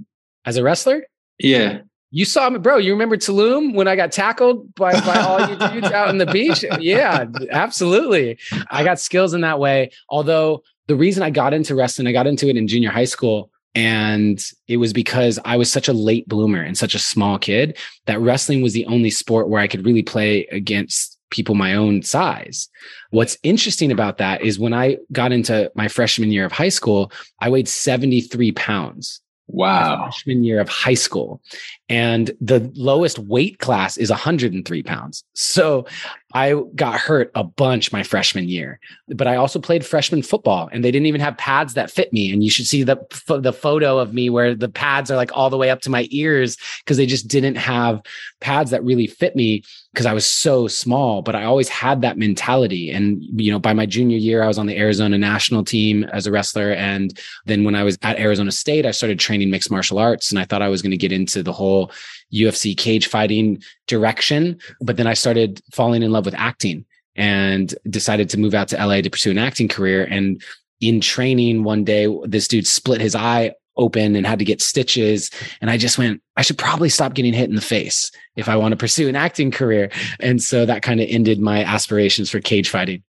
as 0.46 0.58
a 0.58 0.64
wrestler? 0.64 1.06
Yeah. 1.40 1.82
You 2.12 2.26
saw 2.26 2.50
me, 2.50 2.60
bro. 2.60 2.78
You 2.78 2.92
remember 2.92 3.16
Tulum 3.16 3.74
when 3.74 3.88
I 3.88 3.96
got 3.96 4.12
tackled 4.12 4.74
by, 4.76 4.92
by 5.02 5.20
all 5.20 5.40
you 5.50 5.56
dudes 5.72 5.92
out 5.92 6.10
on 6.10 6.18
the 6.18 6.26
beach? 6.26 6.66
Yeah, 6.80 7.26
absolutely. 7.52 8.38
I 8.70 8.84
got 8.84 9.00
skills 9.00 9.34
in 9.34 9.42
that 9.42 9.60
way. 9.60 9.92
Although 10.10 10.64
the 10.88 10.96
reason 10.96 11.24
I 11.24 11.30
got 11.30 11.54
into 11.54 11.74
wrestling, 11.74 12.08
I 12.08 12.12
got 12.12 12.28
into 12.28 12.50
it 12.50 12.58
in 12.58 12.68
junior 12.68 12.90
high 12.90 13.06
school. 13.06 13.50
And 13.74 14.44
it 14.68 14.78
was 14.78 14.92
because 14.92 15.40
I 15.46 15.56
was 15.56 15.72
such 15.72 15.88
a 15.88 15.94
late 15.94 16.28
bloomer 16.28 16.62
and 16.62 16.78
such 16.78 16.94
a 16.94 17.00
small 17.00 17.40
kid 17.40 17.78
that 18.06 18.20
wrestling 18.20 18.62
was 18.62 18.74
the 18.74 18.86
only 18.88 19.10
sport 19.10 19.48
where 19.48 19.62
I 19.62 19.68
could 19.68 19.86
really 19.86 20.04
play 20.04 20.46
against 20.48 21.18
people 21.32 21.56
my 21.56 21.74
own 21.74 22.04
size. 22.04 22.70
What's 23.10 23.38
interesting 23.42 23.92
about 23.92 24.20
that 24.20 24.42
is 24.42 24.60
when 24.60 24.74
I 24.74 24.98
got 25.12 25.32
into 25.32 25.72
my 25.76 25.88
freshman 25.88 26.32
year 26.32 26.46
of 26.46 26.52
high 26.52 26.70
school, 26.70 27.12
I 27.40 27.50
weighed 27.50 27.68
73 27.68 28.52
pounds. 28.52 29.22
Wow. 29.48 30.04
Freshman 30.06 30.44
year 30.46 30.62
of 30.62 30.70
high 30.70 30.94
school. 30.94 31.42
And 31.90 32.32
the 32.40 32.72
lowest 32.76 33.20
weight 33.20 33.60
class 33.60 33.98
is 33.98 34.10
103 34.10 34.84
pounds. 34.84 35.26
So 35.34 35.86
I 36.34 36.56
got 36.74 37.00
hurt 37.00 37.32
a 37.36 37.44
bunch 37.44 37.92
my 37.92 38.04
freshman 38.04 38.48
year, 38.48 38.80
but 39.10 39.28
I 39.28 39.36
also 39.36 39.60
played 39.60 39.86
freshman 39.86 40.24
football 40.24 40.70
and 40.72 40.86
they 40.86 40.92
didn't 40.92 41.08
even 41.08 41.20
have 41.20 41.38
pads 41.38 41.74
that 41.74 41.92
fit 41.92 42.14
me. 42.14 42.32
And 42.32 42.44
you 42.44 42.50
should 42.50 42.68
see 42.68 42.84
the, 42.84 42.98
the 43.28 43.52
photo 43.52 43.98
of 43.98 44.14
me 44.14 44.30
where 44.30 44.56
the 44.56 44.70
pads 44.70 45.12
are 45.12 45.18
like 45.18 45.36
all 45.36 45.50
the 45.50 45.58
way 45.58 45.70
up 45.70 45.82
to 45.82 45.90
my 45.90 46.08
ears 46.12 46.58
because 46.80 46.96
they 46.96 47.06
just 47.06 47.28
didn't 47.28 47.56
have 47.56 48.02
pads 48.40 48.72
that 48.72 48.84
really 48.86 49.08
fit 49.08 49.36
me 49.36 49.64
because 49.94 50.06
I 50.06 50.14
was 50.14 50.26
so 50.26 50.68
small, 50.68 51.22
but 51.22 51.36
I 51.36 51.44
always 51.44 51.68
had 51.68 52.02
that 52.02 52.18
mentality. 52.18 52.92
And, 52.92 53.22
you 53.36 53.52
know, 53.52 53.60
by 53.60 53.74
my 53.74 53.86
junior 53.86 54.18
year, 54.18 54.42
I 54.42 54.48
was 54.48 54.58
on 54.58 54.68
the 54.68 54.78
Arizona 54.78 55.18
national 55.18 55.66
team 55.66 56.06
as 56.06 56.26
a 56.26 56.32
wrestler. 56.32 56.72
And 56.72 57.18
then 57.46 57.66
when 57.66 57.76
I 57.76 57.84
was 57.84 57.98
at 58.02 58.18
Arizona 58.18 58.52
State, 58.52 58.86
I 58.86 58.92
started 58.92 59.20
training 59.20 59.50
mixed 59.50 59.70
martial 59.70 60.00
arts 60.00 60.32
and 60.32 60.40
I 60.40 60.46
thought 60.46 60.62
I 60.62 60.70
was 60.70 60.82
going 60.82 60.92
to 60.92 60.98
get 60.98 61.12
into 61.12 61.44
the 61.44 61.52
whole 61.52 61.92
UFC 62.34 62.76
cage 62.76 63.08
fighting 63.08 63.62
direction. 63.88 64.60
But 64.80 64.96
then 64.96 65.08
I 65.08 65.14
started 65.14 65.62
falling 65.74 66.04
in 66.04 66.12
love 66.12 66.26
with 66.26 66.36
acting 66.36 66.86
and 67.18 67.76
decided 67.90 68.30
to 68.30 68.40
move 68.40 68.54
out 68.54 68.70
to 68.70 68.78
LA 68.78 69.02
to 69.02 69.10
pursue 69.10 69.32
an 69.32 69.38
acting 69.38 69.68
career. 69.68 70.06
And 70.10 70.42
in 70.80 71.02
training 71.02 71.66
one 71.66 71.84
day, 71.84 72.08
this 72.24 72.48
dude 72.48 72.66
split 72.66 73.02
his 73.02 73.14
eye 73.14 73.52
open 73.78 74.16
and 74.16 74.26
had 74.26 74.40
to 74.40 74.46
get 74.46 74.62
stitches. 74.62 75.32
And 75.62 75.70
I 75.70 75.78
just 75.78 75.98
went, 75.98 76.22
I 76.38 76.42
should 76.42 76.58
probably 76.58 76.90
stop 76.90 77.14
getting 77.14 77.34
hit 77.34 77.50
in 77.50 77.56
the 77.56 77.62
face 77.62 78.12
if 78.36 78.50
I 78.50 78.56
want 78.56 78.72
to 78.74 78.78
pursue 78.78 79.08
an 79.08 79.16
acting 79.16 79.52
career. 79.52 79.90
And 80.20 80.42
so 80.42 80.66
that 80.66 80.82
kind 80.82 81.00
of 81.00 81.08
ended 81.10 81.40
my 81.40 81.64
aspirations 81.64 82.30
for 82.30 82.40
cage 82.40 82.70
fighting. 82.70 83.04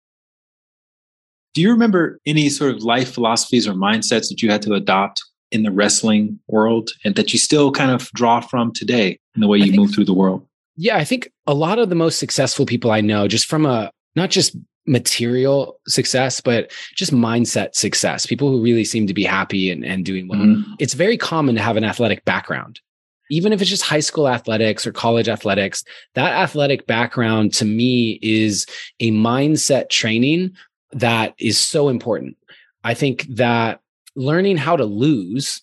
Do 1.53 1.61
you 1.61 1.71
remember 1.71 2.19
any 2.25 2.49
sort 2.49 2.75
of 2.75 2.83
life 2.83 3.13
philosophies 3.13 3.67
or 3.67 3.73
mindsets 3.73 4.29
that 4.29 4.41
you 4.41 4.51
had 4.51 4.61
to 4.63 4.73
adopt 4.73 5.23
in 5.51 5.63
the 5.63 5.71
wrestling 5.71 6.39
world 6.47 6.91
and 7.03 7.15
that 7.15 7.33
you 7.33 7.39
still 7.39 7.71
kind 7.71 7.91
of 7.91 8.09
draw 8.11 8.39
from 8.39 8.71
today 8.71 9.19
in 9.35 9.41
the 9.41 9.47
way 9.47 9.57
you 9.57 9.65
think, 9.65 9.77
move 9.77 9.93
through 9.93 10.05
the 10.05 10.13
world? 10.13 10.45
Yeah, 10.75 10.97
I 10.97 11.03
think 11.03 11.31
a 11.47 11.53
lot 11.53 11.79
of 11.79 11.89
the 11.89 11.95
most 11.95 12.19
successful 12.19 12.65
people 12.65 12.91
I 12.91 13.01
know, 13.01 13.27
just 13.27 13.47
from 13.47 13.65
a 13.65 13.91
not 14.15 14.29
just 14.29 14.55
material 14.89 15.79
success, 15.87 16.41
but 16.41 16.71
just 16.95 17.13
mindset 17.13 17.75
success, 17.75 18.25
people 18.25 18.49
who 18.49 18.61
really 18.61 18.83
seem 18.83 19.07
to 19.07 19.13
be 19.13 19.23
happy 19.23 19.69
and, 19.71 19.85
and 19.85 20.03
doing 20.03 20.27
well. 20.27 20.39
Mm-hmm. 20.39 20.73
It's 20.79 20.95
very 20.95 21.17
common 21.17 21.55
to 21.55 21.61
have 21.61 21.77
an 21.77 21.83
athletic 21.83 22.25
background. 22.25 22.81
Even 23.29 23.53
if 23.53 23.61
it's 23.61 23.69
just 23.69 23.83
high 23.83 23.99
school 23.99 24.27
athletics 24.27 24.87
or 24.87 24.91
college 24.91 25.29
athletics, 25.29 25.83
that 26.15 26.33
athletic 26.33 26.87
background 26.87 27.53
to 27.53 27.65
me 27.65 28.19
is 28.23 28.65
a 28.99 29.11
mindset 29.11 29.89
training 29.89 30.51
that 30.91 31.35
is 31.37 31.59
so 31.59 31.89
important. 31.89 32.35
I 32.83 32.95
think 32.95 33.27
that 33.29 33.81
learning 34.15 34.57
how 34.57 34.75
to 34.75 34.85
lose 34.85 35.61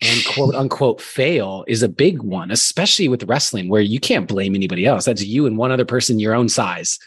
and 0.00 0.24
quote 0.26 0.54
unquote 0.56 1.00
fail 1.00 1.64
is 1.68 1.84
a 1.84 1.88
big 1.88 2.22
one, 2.22 2.50
especially 2.50 3.06
with 3.06 3.22
wrestling, 3.24 3.68
where 3.68 3.80
you 3.80 4.00
can't 4.00 4.26
blame 4.26 4.56
anybody 4.56 4.84
else. 4.84 5.04
That's 5.04 5.24
you 5.24 5.46
and 5.46 5.56
one 5.56 5.70
other 5.70 5.84
person 5.84 6.18
your 6.18 6.34
own 6.34 6.48
size. 6.48 6.98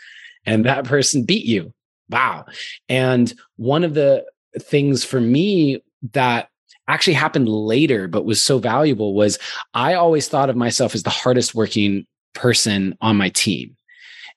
And 0.45 0.65
that 0.65 0.85
person 0.85 1.23
beat 1.23 1.45
you. 1.45 1.73
Wow. 2.09 2.45
And 2.89 3.33
one 3.57 3.83
of 3.83 3.93
the 3.93 4.25
things 4.59 5.03
for 5.03 5.21
me 5.21 5.81
that 6.13 6.49
actually 6.87 7.13
happened 7.13 7.47
later, 7.47 8.07
but 8.07 8.25
was 8.25 8.41
so 8.41 8.57
valuable 8.57 9.13
was 9.13 9.39
I 9.73 9.93
always 9.93 10.27
thought 10.27 10.49
of 10.49 10.55
myself 10.55 10.93
as 10.93 11.03
the 11.03 11.09
hardest 11.09 11.55
working 11.55 12.05
person 12.33 12.97
on 13.01 13.15
my 13.15 13.29
team 13.29 13.75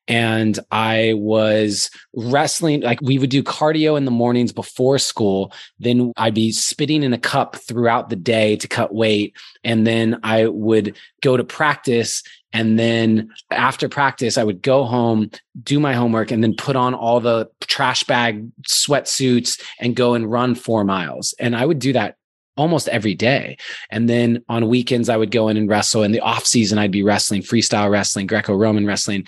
and 0.06 0.58
I 0.70 1.14
was 1.16 1.90
wrestling. 2.14 2.82
Like 2.82 3.00
we 3.00 3.18
would 3.18 3.30
do 3.30 3.42
cardio 3.42 3.96
in 3.96 4.04
the 4.04 4.10
mornings 4.10 4.52
before 4.52 4.98
school. 4.98 5.52
Then 5.78 6.12
I'd 6.16 6.34
be 6.34 6.52
spitting 6.52 7.02
in 7.02 7.12
a 7.12 7.18
cup 7.18 7.56
throughout 7.56 8.10
the 8.10 8.16
day 8.16 8.56
to 8.56 8.68
cut 8.68 8.94
weight. 8.94 9.36
And 9.62 9.86
then 9.86 10.20
I 10.22 10.46
would 10.46 10.96
go 11.22 11.36
to 11.36 11.44
practice 11.44 12.22
And 12.54 12.78
then 12.78 13.30
after 13.50 13.88
practice, 13.88 14.38
I 14.38 14.44
would 14.44 14.62
go 14.62 14.84
home, 14.84 15.30
do 15.62 15.80
my 15.80 15.92
homework, 15.92 16.30
and 16.30 16.42
then 16.42 16.54
put 16.54 16.76
on 16.76 16.94
all 16.94 17.20
the 17.20 17.50
trash 17.60 18.04
bag 18.04 18.48
sweatsuits 18.62 19.60
and 19.80 19.96
go 19.96 20.14
and 20.14 20.30
run 20.30 20.54
four 20.54 20.84
miles. 20.84 21.34
And 21.40 21.56
I 21.56 21.66
would 21.66 21.80
do 21.80 21.92
that 21.94 22.16
almost 22.56 22.88
every 22.88 23.14
day. 23.14 23.56
And 23.90 24.08
then 24.08 24.44
on 24.48 24.68
weekends, 24.68 25.08
I 25.08 25.16
would 25.16 25.32
go 25.32 25.48
in 25.48 25.56
and 25.56 25.68
wrestle. 25.68 26.04
In 26.04 26.12
the 26.12 26.20
off 26.20 26.46
season, 26.46 26.78
I'd 26.78 26.92
be 26.92 27.02
wrestling, 27.02 27.42
freestyle 27.42 27.90
wrestling, 27.90 28.28
Greco 28.28 28.54
Roman 28.54 28.86
wrestling. 28.86 29.26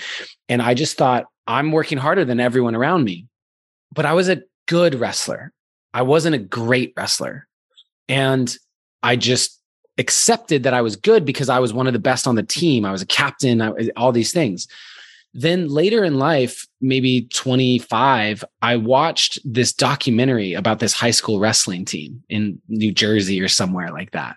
And 0.49 0.62
I 0.62 0.75
just 0.75 0.97
thought, 0.97 1.25
I'm 1.49 1.73
working 1.73 1.99
harder 1.99 2.25
than 2.25 2.38
everyone 2.38 2.76
around 2.76 3.02
me. 3.02 3.26
But 3.92 4.06
I 4.06 4.12
was 4.12 4.28
a 4.28 4.42
good 4.68 4.95
wrestler. 4.95 5.52
I 5.92 6.02
wasn't 6.02 6.37
a 6.37 6.38
great 6.38 6.92
wrestler. 6.97 7.49
And 8.09 8.56
I 9.02 9.16
just 9.16 9.55
accepted 9.99 10.62
that 10.62 10.75
I 10.75 10.83
was 10.83 10.97
good 10.97 11.25
because 11.25 11.49
I 11.49 11.59
was 11.59 11.73
one 11.73 11.87
of 11.87 11.93
the 11.93 11.99
best 11.99 12.26
on 12.26 12.35
the 12.35 12.43
team. 12.43 12.85
I 12.85 12.93
was 12.93 13.03
a 13.03 13.07
captain, 13.07 13.62
I, 13.62 13.73
all 13.97 14.12
these 14.12 14.33
things. 14.33 14.69
Then 15.38 15.69
later 15.69 16.03
in 16.03 16.19
life, 16.19 16.67
maybe 16.81 17.29
25, 17.35 18.43
I 18.62 18.76
watched 18.76 19.38
this 19.45 19.73
documentary 19.73 20.55
about 20.55 20.79
this 20.79 20.95
high 20.95 21.11
school 21.11 21.38
wrestling 21.38 21.85
team 21.85 22.23
in 22.31 22.61
New 22.69 22.91
Jersey 22.91 23.41
or 23.41 23.49
somewhere 23.49 23.91
like 23.91 24.12
that. 24.12 24.37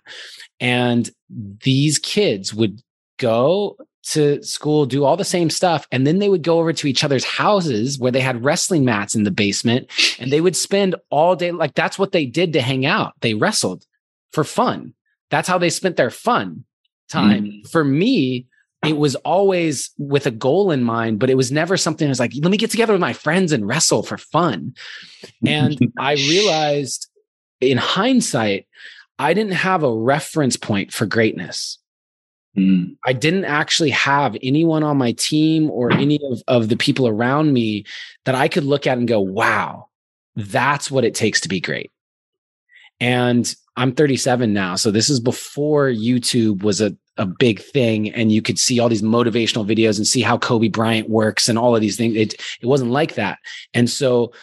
And 0.60 1.10
these 1.30 2.00
kids 2.00 2.54
would 2.54 2.82
go 3.18 3.78
to 4.04 4.44
school, 4.44 4.86
do 4.86 5.06
all 5.06 5.16
the 5.16 5.24
same 5.24 5.50
stuff. 5.50 5.88
And 5.92 6.06
then 6.06 6.20
they 6.20 6.30
would 6.30 6.44
go 6.44 6.60
over 6.60 6.74
to 6.74 6.88
each 6.88 7.04
other's 7.04 7.24
houses 7.24 8.00
where 8.00 8.12
they 8.12 8.22
had 8.22 8.44
wrestling 8.44 8.84
mats 8.84 9.16
in 9.16 9.24
the 9.24 9.32
basement 9.32 9.90
and 10.20 10.32
they 10.32 10.42
would 10.42 10.56
spend 10.56 10.96
all 11.10 11.36
day. 11.36 11.52
Like 11.52 11.76
that's 11.76 12.00
what 12.00 12.12
they 12.12 12.26
did 12.26 12.54
to 12.54 12.62
hang 12.62 12.86
out. 12.86 13.14
They 13.22 13.36
wrestled 13.36 13.86
for 14.34 14.44
fun. 14.44 14.94
That's 15.30 15.48
how 15.48 15.58
they 15.58 15.70
spent 15.70 15.96
their 15.96 16.10
fun 16.10 16.66
time. 17.10 17.46
Mm. 17.46 17.70
For 17.70 17.84
me, 17.84 18.48
it 18.86 18.98
was 18.98 19.16
always 19.16 19.92
with 19.98 20.26
a 20.26 20.32
goal 20.32 20.72
in 20.72 20.84
mind, 20.84 21.20
but 21.20 21.30
it 21.30 21.36
was 21.36 21.52
never 21.52 21.76
something 21.76 22.06
that 22.06 22.10
was 22.10 22.20
like, 22.20 22.32
let 22.42 22.50
me 22.50 22.58
get 22.58 22.72
together 22.72 22.94
with 22.94 23.02
my 23.02 23.14
friends 23.14 23.52
and 23.52 23.68
wrestle 23.68 24.04
for 24.04 24.18
fun. 24.18 24.74
And 25.46 25.78
I 26.00 26.14
realized 26.14 27.10
in 27.60 27.78
hindsight, 27.78 28.68
I 29.18 29.34
didn't 29.34 29.54
have 29.54 29.84
a 29.84 29.94
reference 29.94 30.56
point 30.56 30.94
for 30.94 31.06
greatness. 31.06 31.78
Mm. 32.58 32.96
I 33.06 33.14
didn't 33.14 33.46
actually 33.46 33.90
have 33.92 34.38
anyone 34.42 34.84
on 34.84 34.98
my 34.98 35.12
team 35.12 35.70
or 35.70 35.92
any 35.92 36.20
of, 36.32 36.42
of 36.48 36.70
the 36.70 36.78
people 36.78 37.08
around 37.08 37.54
me 37.54 37.86
that 38.26 38.36
I 38.36 38.48
could 38.48 38.64
look 38.64 38.88
at 38.88 38.98
and 38.98 39.08
go, 39.08 39.20
wow, 39.20 39.90
that's 40.36 40.90
what 40.90 41.04
it 41.04 41.16
takes 41.16 41.42
to 41.42 41.50
be 41.50 41.60
great. 41.60 41.92
And 43.00 43.54
I'm 43.78 43.94
37 43.94 44.52
now. 44.52 44.76
So 44.76 44.92
this 44.92 45.10
is 45.10 45.20
before 45.20 45.88
YouTube 45.88 46.64
was 46.64 46.82
a, 46.82 46.96
a 47.18 47.26
big 47.26 47.62
thing 47.62 48.12
and 48.12 48.32
you 48.32 48.42
could 48.42 48.60
see 48.60 48.80
all 48.80 48.90
these 48.90 49.02
motivational 49.02 49.66
videos 49.66 49.98
and 49.98 50.06
see 50.06 50.22
how 50.22 50.38
Kobe 50.38 50.68
Bryant 50.68 51.10
works 51.10 51.48
and 51.48 51.58
all 51.58 51.76
of 51.76 51.82
these 51.82 51.96
things. 51.96 52.16
It, 52.16 52.34
it 52.62 52.66
wasn't 52.66 52.92
like 52.92 53.16
that. 53.16 53.40
And 53.74 53.90
so 53.90 54.34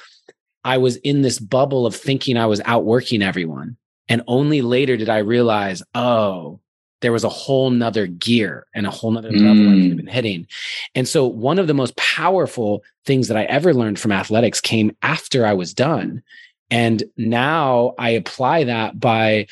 I 0.64 0.78
was 0.78 0.96
in 0.96 1.22
this 1.22 1.38
bubble 1.38 1.86
of 1.86 1.94
thinking 1.94 2.36
I 2.36 2.46
was 2.46 2.60
outworking 2.64 3.22
everyone. 3.22 3.76
And 4.08 4.22
only 4.26 4.62
later 4.62 4.96
did 4.96 5.08
I 5.08 5.18
realize, 5.18 5.82
oh, 5.94 6.60
there 7.02 7.12
was 7.12 7.24
a 7.24 7.28
whole 7.28 7.70
nother 7.70 8.06
gear 8.06 8.66
and 8.74 8.86
a 8.86 8.90
whole 8.90 9.10
nother 9.10 9.30
level 9.30 9.54
mm. 9.54 9.68
I 9.68 9.80
could 9.80 9.88
have 9.90 9.96
been 9.98 10.06
hitting. 10.06 10.46
And 10.94 11.06
so 11.06 11.26
one 11.26 11.58
of 11.58 11.66
the 11.66 11.74
most 11.74 11.96
powerful 11.96 12.82
things 13.04 13.28
that 13.28 13.36
I 13.36 13.44
ever 13.44 13.74
learned 13.74 13.98
from 13.98 14.12
athletics 14.12 14.60
came 14.60 14.96
after 15.02 15.44
I 15.44 15.52
was 15.52 15.74
done. 15.74 16.22
And 16.70 17.04
now 17.16 17.94
I 17.98 18.10
apply 18.10 18.64
that 18.64 18.98
by 18.98 19.46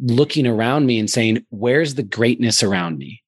looking 0.00 0.46
around 0.46 0.86
me 0.86 0.98
and 0.98 1.10
saying, 1.10 1.44
where's 1.50 1.94
the 1.94 2.02
greatness 2.02 2.62
around 2.62 2.98
me? 2.98 3.22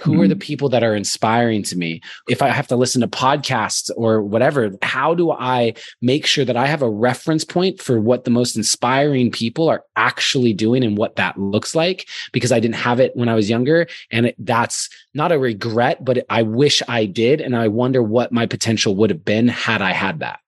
Who 0.00 0.12
mm-hmm. 0.12 0.20
are 0.20 0.28
the 0.28 0.34
mm-hmm. 0.34 0.40
people 0.40 0.68
that 0.68 0.84
are 0.84 0.94
inspiring 0.94 1.64
to 1.64 1.76
me? 1.76 2.00
If 2.28 2.40
I 2.40 2.48
have 2.48 2.68
to 2.68 2.76
listen 2.76 3.00
to 3.00 3.08
podcasts 3.08 3.90
or 3.96 4.22
whatever, 4.22 4.70
how 4.80 5.12
do 5.12 5.32
I 5.32 5.74
make 6.00 6.24
sure 6.24 6.44
that 6.44 6.56
I 6.56 6.66
have 6.66 6.82
a 6.82 6.90
reference 6.90 7.44
point 7.44 7.82
for 7.82 8.00
what 8.00 8.24
the 8.24 8.30
most 8.30 8.56
inspiring 8.56 9.32
people 9.32 9.68
are 9.68 9.82
actually 9.96 10.52
doing 10.52 10.84
and 10.84 10.96
what 10.96 11.16
that 11.16 11.38
looks 11.38 11.74
like? 11.74 12.08
Because 12.32 12.52
I 12.52 12.60
didn't 12.60 12.76
have 12.76 13.00
it 13.00 13.16
when 13.16 13.28
I 13.28 13.34
was 13.34 13.50
younger. 13.50 13.88
And 14.12 14.26
it, 14.26 14.36
that's 14.38 14.88
not 15.14 15.32
a 15.32 15.38
regret, 15.38 16.04
but 16.04 16.24
I 16.30 16.42
wish 16.42 16.80
I 16.86 17.04
did. 17.04 17.40
And 17.40 17.56
I 17.56 17.66
wonder 17.66 18.00
what 18.00 18.30
my 18.30 18.46
potential 18.46 18.94
would 18.96 19.10
have 19.10 19.24
been 19.24 19.48
had 19.48 19.82
I 19.82 19.92
had 19.92 20.20
that. 20.20 20.38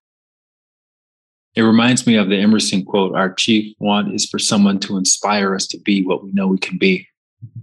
It 1.56 1.62
reminds 1.62 2.06
me 2.06 2.16
of 2.16 2.28
the 2.28 2.36
Emerson 2.36 2.84
quote 2.84 3.14
Our 3.14 3.32
chief 3.34 3.74
want 3.78 4.14
is 4.14 4.26
for 4.26 4.38
someone 4.38 4.78
to 4.80 4.96
inspire 4.96 5.54
us 5.54 5.66
to 5.68 5.78
be 5.78 6.04
what 6.04 6.22
we 6.22 6.32
know 6.32 6.46
we 6.46 6.58
can 6.58 6.78
be. 6.78 7.06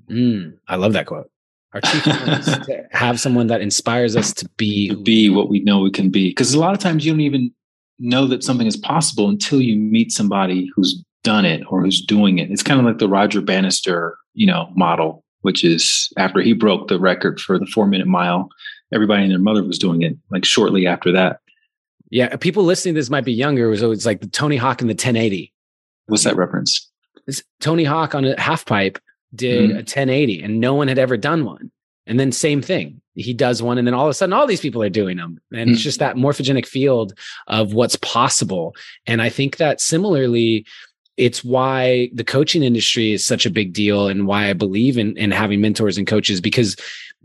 Mm, 0.10 0.58
I 0.68 0.76
love 0.76 0.94
that 0.94 1.06
quote. 1.06 1.30
Our 1.74 1.82
chief 1.82 2.06
want 2.08 2.30
is 2.30 2.46
to 2.46 2.88
have 2.92 3.20
someone 3.20 3.48
that 3.48 3.62
inspires 3.62 4.16
us 4.16 4.34
to 4.34 4.50
be 4.58 4.90
to 4.90 4.98
be 4.98 5.30
what 5.30 5.50
we 5.50 5.60
know 5.60 5.80
we 5.80 5.92
can 5.92 6.10
be. 6.10 6.30
Because 6.30 6.54
a 6.54 6.60
lot 6.60 6.74
of 6.74 6.80
times 6.80 7.06
you 7.06 7.12
don't 7.12 7.22
even 7.22 7.52
know 8.00 8.28
that 8.28 8.44
something 8.44 8.68
is 8.68 8.78
possible 8.78 9.30
until 9.30 9.62
you 9.62 9.76
meet 9.76 10.12
somebody 10.12 10.70
who's 10.76 11.04
done 11.24 11.46
it 11.46 11.64
or 11.70 11.82
who's 11.82 12.02
doing 12.02 12.40
it. 12.40 12.52
It's 12.52 12.64
kind 12.64 12.80
of 12.80 12.86
like 12.86 13.00
the 13.00 13.10
Roger 13.10 13.42
Bannister, 13.42 14.18
you 14.34 14.46
know, 14.46 14.70
model, 14.76 15.24
which 15.42 15.64
is 15.64 16.12
after 16.18 16.42
he 16.42 16.54
broke 16.54 16.88
the 16.88 17.00
record 17.00 17.40
for 17.40 17.58
the 17.58 17.66
four 17.66 17.88
minute 17.88 18.08
mile, 18.08 18.50
everybody 18.94 19.24
and 19.24 19.32
their 19.32 19.40
mother 19.40 19.64
was 19.64 19.80
doing 19.80 20.02
it 20.04 20.16
like 20.30 20.46
shortly 20.46 20.88
after 20.88 21.12
that. 21.12 21.40
Yeah, 22.10 22.36
people 22.38 22.64
listening 22.64 22.96
to 22.96 23.00
this 23.00 23.10
might 23.10 23.26
be 23.26 23.34
younger. 23.34 23.76
So 23.78 23.92
it's 23.92 24.06
like 24.06 24.22
the 24.22 24.28
Tony 24.28 24.58
Hawk 24.58 24.82
and 24.82 24.90
the 24.90 24.94
1080. 24.94 25.54
What's 26.08 26.24
that 26.24 26.38
reference? 26.38 26.90
It's 27.28 27.44
Tony 27.60 27.84
Hawk 27.84 28.16
on 28.16 28.26
a 28.26 28.40
half 28.40 28.66
pipe 28.66 29.00
did 29.36 29.70
mm-hmm. 29.70 29.78
a 29.78 29.82
1080 29.82 30.42
and 30.42 30.60
no 30.60 30.74
one 30.74 30.88
had 30.88 30.98
ever 30.98 31.18
done 31.18 31.44
one. 31.44 31.72
And 32.06 32.18
then 32.18 32.32
same 32.32 32.62
thing. 32.62 33.02
He 33.16 33.34
does 33.34 33.62
one 33.62 33.78
and 33.78 33.86
then 33.86 33.94
all 33.94 34.06
of 34.06 34.12
a 34.12 34.14
sudden 34.14 34.32
all 34.32 34.48
these 34.48 34.62
people 34.62 34.82
are 34.82 34.90
doing 34.90 35.18
them. 35.18 35.42
And 35.52 35.62
mm-hmm. 35.62 35.72
it's 35.72 35.82
just 35.82 36.00
that 36.00 36.16
morphogenic 36.16 36.66
field 36.66 37.14
of 37.48 37.74
what's 37.74 37.98
possible. 37.98 38.76
And 39.06 39.22
I 39.22 39.28
think 39.28 39.58
that 39.58 39.82
similarly, 39.82 40.66
it's 41.18 41.44
why 41.44 42.10
the 42.14 42.24
coaching 42.24 42.64
industry 42.64 43.12
is 43.12 43.26
such 43.26 43.46
a 43.46 43.50
big 43.50 43.74
deal 43.74 44.08
and 44.08 44.28
why 44.28 44.50
I 44.50 44.54
believe 44.54 44.98
in, 44.98 45.18
in 45.18 45.32
having 45.32 45.60
mentors 45.60 45.98
and 45.98 46.08
coaches 46.08 46.40
because 46.40 46.78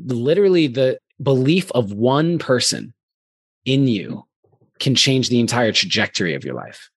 literally 0.05 0.67
the 0.67 0.99
belief 1.23 1.71
of 1.73 1.93
one 1.93 2.39
person 2.39 2.95
in 3.65 3.87
you 3.87 4.25
can 4.83 4.95
change 4.95 5.29
the 5.29 5.41
entire 5.41 5.73
trajectory 5.73 6.35
of 6.35 6.45
your 6.45 6.55
life. 6.55 6.91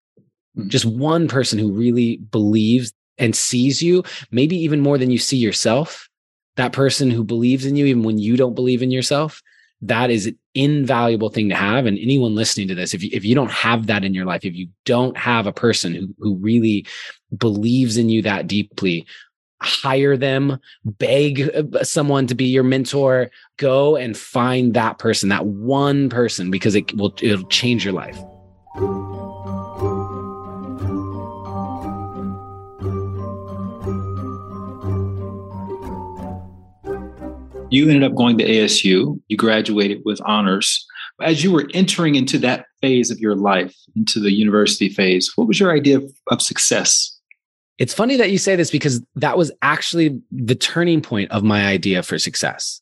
Mm-hmm. 0.57 0.69
Just 0.69 0.85
one 0.85 1.27
person 1.27 1.59
who 1.59 1.71
really 1.71 2.17
believes 2.17 2.91
and 3.17 3.35
sees 3.35 3.81
you, 3.81 4.03
maybe 4.31 4.57
even 4.57 4.81
more 4.81 4.97
than 4.97 5.11
you 5.11 5.19
see 5.19 5.37
yourself. 5.37 6.09
That 6.57 6.73
person 6.73 7.11
who 7.11 7.23
believes 7.23 7.65
in 7.65 7.75
you, 7.75 7.85
even 7.85 8.03
when 8.03 8.17
you 8.17 8.37
don't 8.37 8.55
believe 8.55 8.81
in 8.81 8.91
yourself, 8.91 9.41
that 9.81 10.09
is 10.09 10.25
an 10.25 10.37
invaluable 10.55 11.29
thing 11.29 11.49
to 11.49 11.55
have. 11.55 11.85
And 11.85 11.97
anyone 11.99 12.33
listening 12.33 12.67
to 12.69 12.75
this, 12.75 12.93
if 12.93 13.03
you, 13.03 13.09
if 13.13 13.23
you 13.23 13.35
don't 13.35 13.51
have 13.51 13.87
that 13.87 14.03
in 14.03 14.13
your 14.13 14.25
life, 14.25 14.45
if 14.45 14.55
you 14.55 14.67
don't 14.85 15.15
have 15.15 15.45
a 15.45 15.53
person 15.53 15.93
who, 15.93 16.15
who 16.17 16.35
really 16.35 16.87
believes 17.37 17.97
in 17.97 18.09
you 18.09 18.21
that 18.23 18.47
deeply, 18.47 19.05
hire 19.65 20.15
them, 20.15 20.59
beg 20.85 21.49
uh, 21.53 21.83
someone 21.83 22.27
to 22.27 22.35
be 22.35 22.45
your 22.45 22.63
mentor, 22.63 23.29
go 23.57 23.95
and 23.95 24.17
find 24.17 24.73
that 24.73 24.99
person, 24.99 25.29
that 25.29 25.45
one 25.45 26.09
person, 26.09 26.51
because 26.51 26.75
it 26.75 26.95
will 26.95 27.13
it'll 27.21 27.47
change 27.47 27.83
your 27.83 27.93
life. 27.93 28.17
You 37.71 37.89
ended 37.89 38.03
up 38.03 38.15
going 38.15 38.37
to 38.37 38.45
ASU. 38.45 39.19
You 39.27 39.37
graduated 39.37 40.01
with 40.05 40.21
honors. 40.25 40.85
As 41.21 41.43
you 41.43 41.51
were 41.51 41.67
entering 41.73 42.15
into 42.15 42.37
that 42.39 42.65
phase 42.81 43.09
of 43.09 43.19
your 43.19 43.35
life, 43.35 43.75
into 43.95 44.19
the 44.19 44.31
university 44.31 44.87
phase, 44.87 45.31
what 45.35 45.47
was 45.47 45.59
your 45.59 45.73
idea 45.73 45.97
of, 45.97 46.11
of 46.27 46.41
success? 46.41 47.14
It's 47.77 47.93
funny 47.93 48.15
that 48.17 48.31
you 48.31 48.37
say 48.37 48.55
this 48.55 48.71
because 48.71 49.01
that 49.15 49.37
was 49.37 49.51
actually 49.61 50.21
the 50.31 50.55
turning 50.55 51.01
point 51.01 51.31
of 51.31 51.43
my 51.43 51.65
idea 51.65 52.03
for 52.03 52.17
success. 52.17 52.81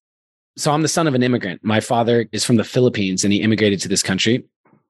So 0.55 0.71
I'm 0.71 0.83
the 0.83 0.87
son 0.87 1.07
of 1.07 1.15
an 1.15 1.23
immigrant. 1.23 1.63
My 1.63 1.79
father 1.79 2.27
is 2.31 2.45
from 2.45 2.57
the 2.57 2.63
Philippines 2.63 3.23
and 3.23 3.33
he 3.33 3.41
immigrated 3.41 3.81
to 3.81 3.87
this 3.87 4.03
country. 4.03 4.43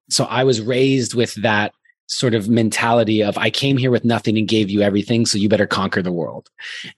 So 0.09 0.25
I 0.25 0.43
was 0.43 0.61
raised 0.61 1.13
with 1.13 1.33
that 1.35 1.73
sort 2.07 2.33
of 2.33 2.49
mentality 2.49 3.23
of 3.23 3.37
I 3.37 3.49
came 3.49 3.77
here 3.77 3.91
with 3.91 4.03
nothing 4.03 4.37
and 4.37 4.47
gave 4.47 4.69
you 4.69 4.81
everything, 4.81 5.25
so 5.25 5.37
you 5.37 5.47
better 5.47 5.65
conquer 5.65 6.01
the 6.01 6.11
world. 6.11 6.49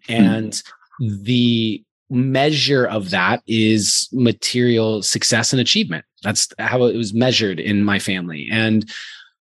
And 0.10 0.52
mm-hmm. 0.52 1.24
the 1.24 1.84
measure 2.10 2.86
of 2.86 3.12
that 3.12 3.44
is 3.48 4.10
material 4.12 5.04
success 5.04 5.54
and 5.54 5.60
achievement. 5.60 6.06
That's 6.24 6.48
how 6.60 6.84
it 6.86 6.96
was 6.96 7.14
measured 7.14 7.60
in 7.60 7.84
my 7.84 8.00
family. 8.00 8.48
And 8.52 8.90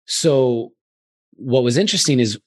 so 0.06 0.72
what 1.32 1.64
was 1.64 1.76
interesting 1.76 2.20
is 2.20 2.38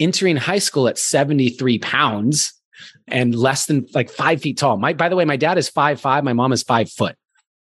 entering 0.00 0.36
high 0.36 0.58
school 0.58 0.88
at 0.88 0.98
73 0.98 1.78
pounds 1.78 2.52
and 3.08 3.34
less 3.34 3.66
than 3.66 3.86
like 3.94 4.10
five 4.10 4.40
feet 4.40 4.58
tall. 4.58 4.76
My, 4.76 4.92
by 4.92 5.08
the 5.08 5.16
way, 5.16 5.24
my 5.24 5.36
dad 5.36 5.58
is 5.58 5.68
five 5.68 6.00
five. 6.00 6.24
My 6.24 6.32
mom 6.32 6.52
is 6.52 6.62
five 6.62 6.90
foot. 6.90 7.16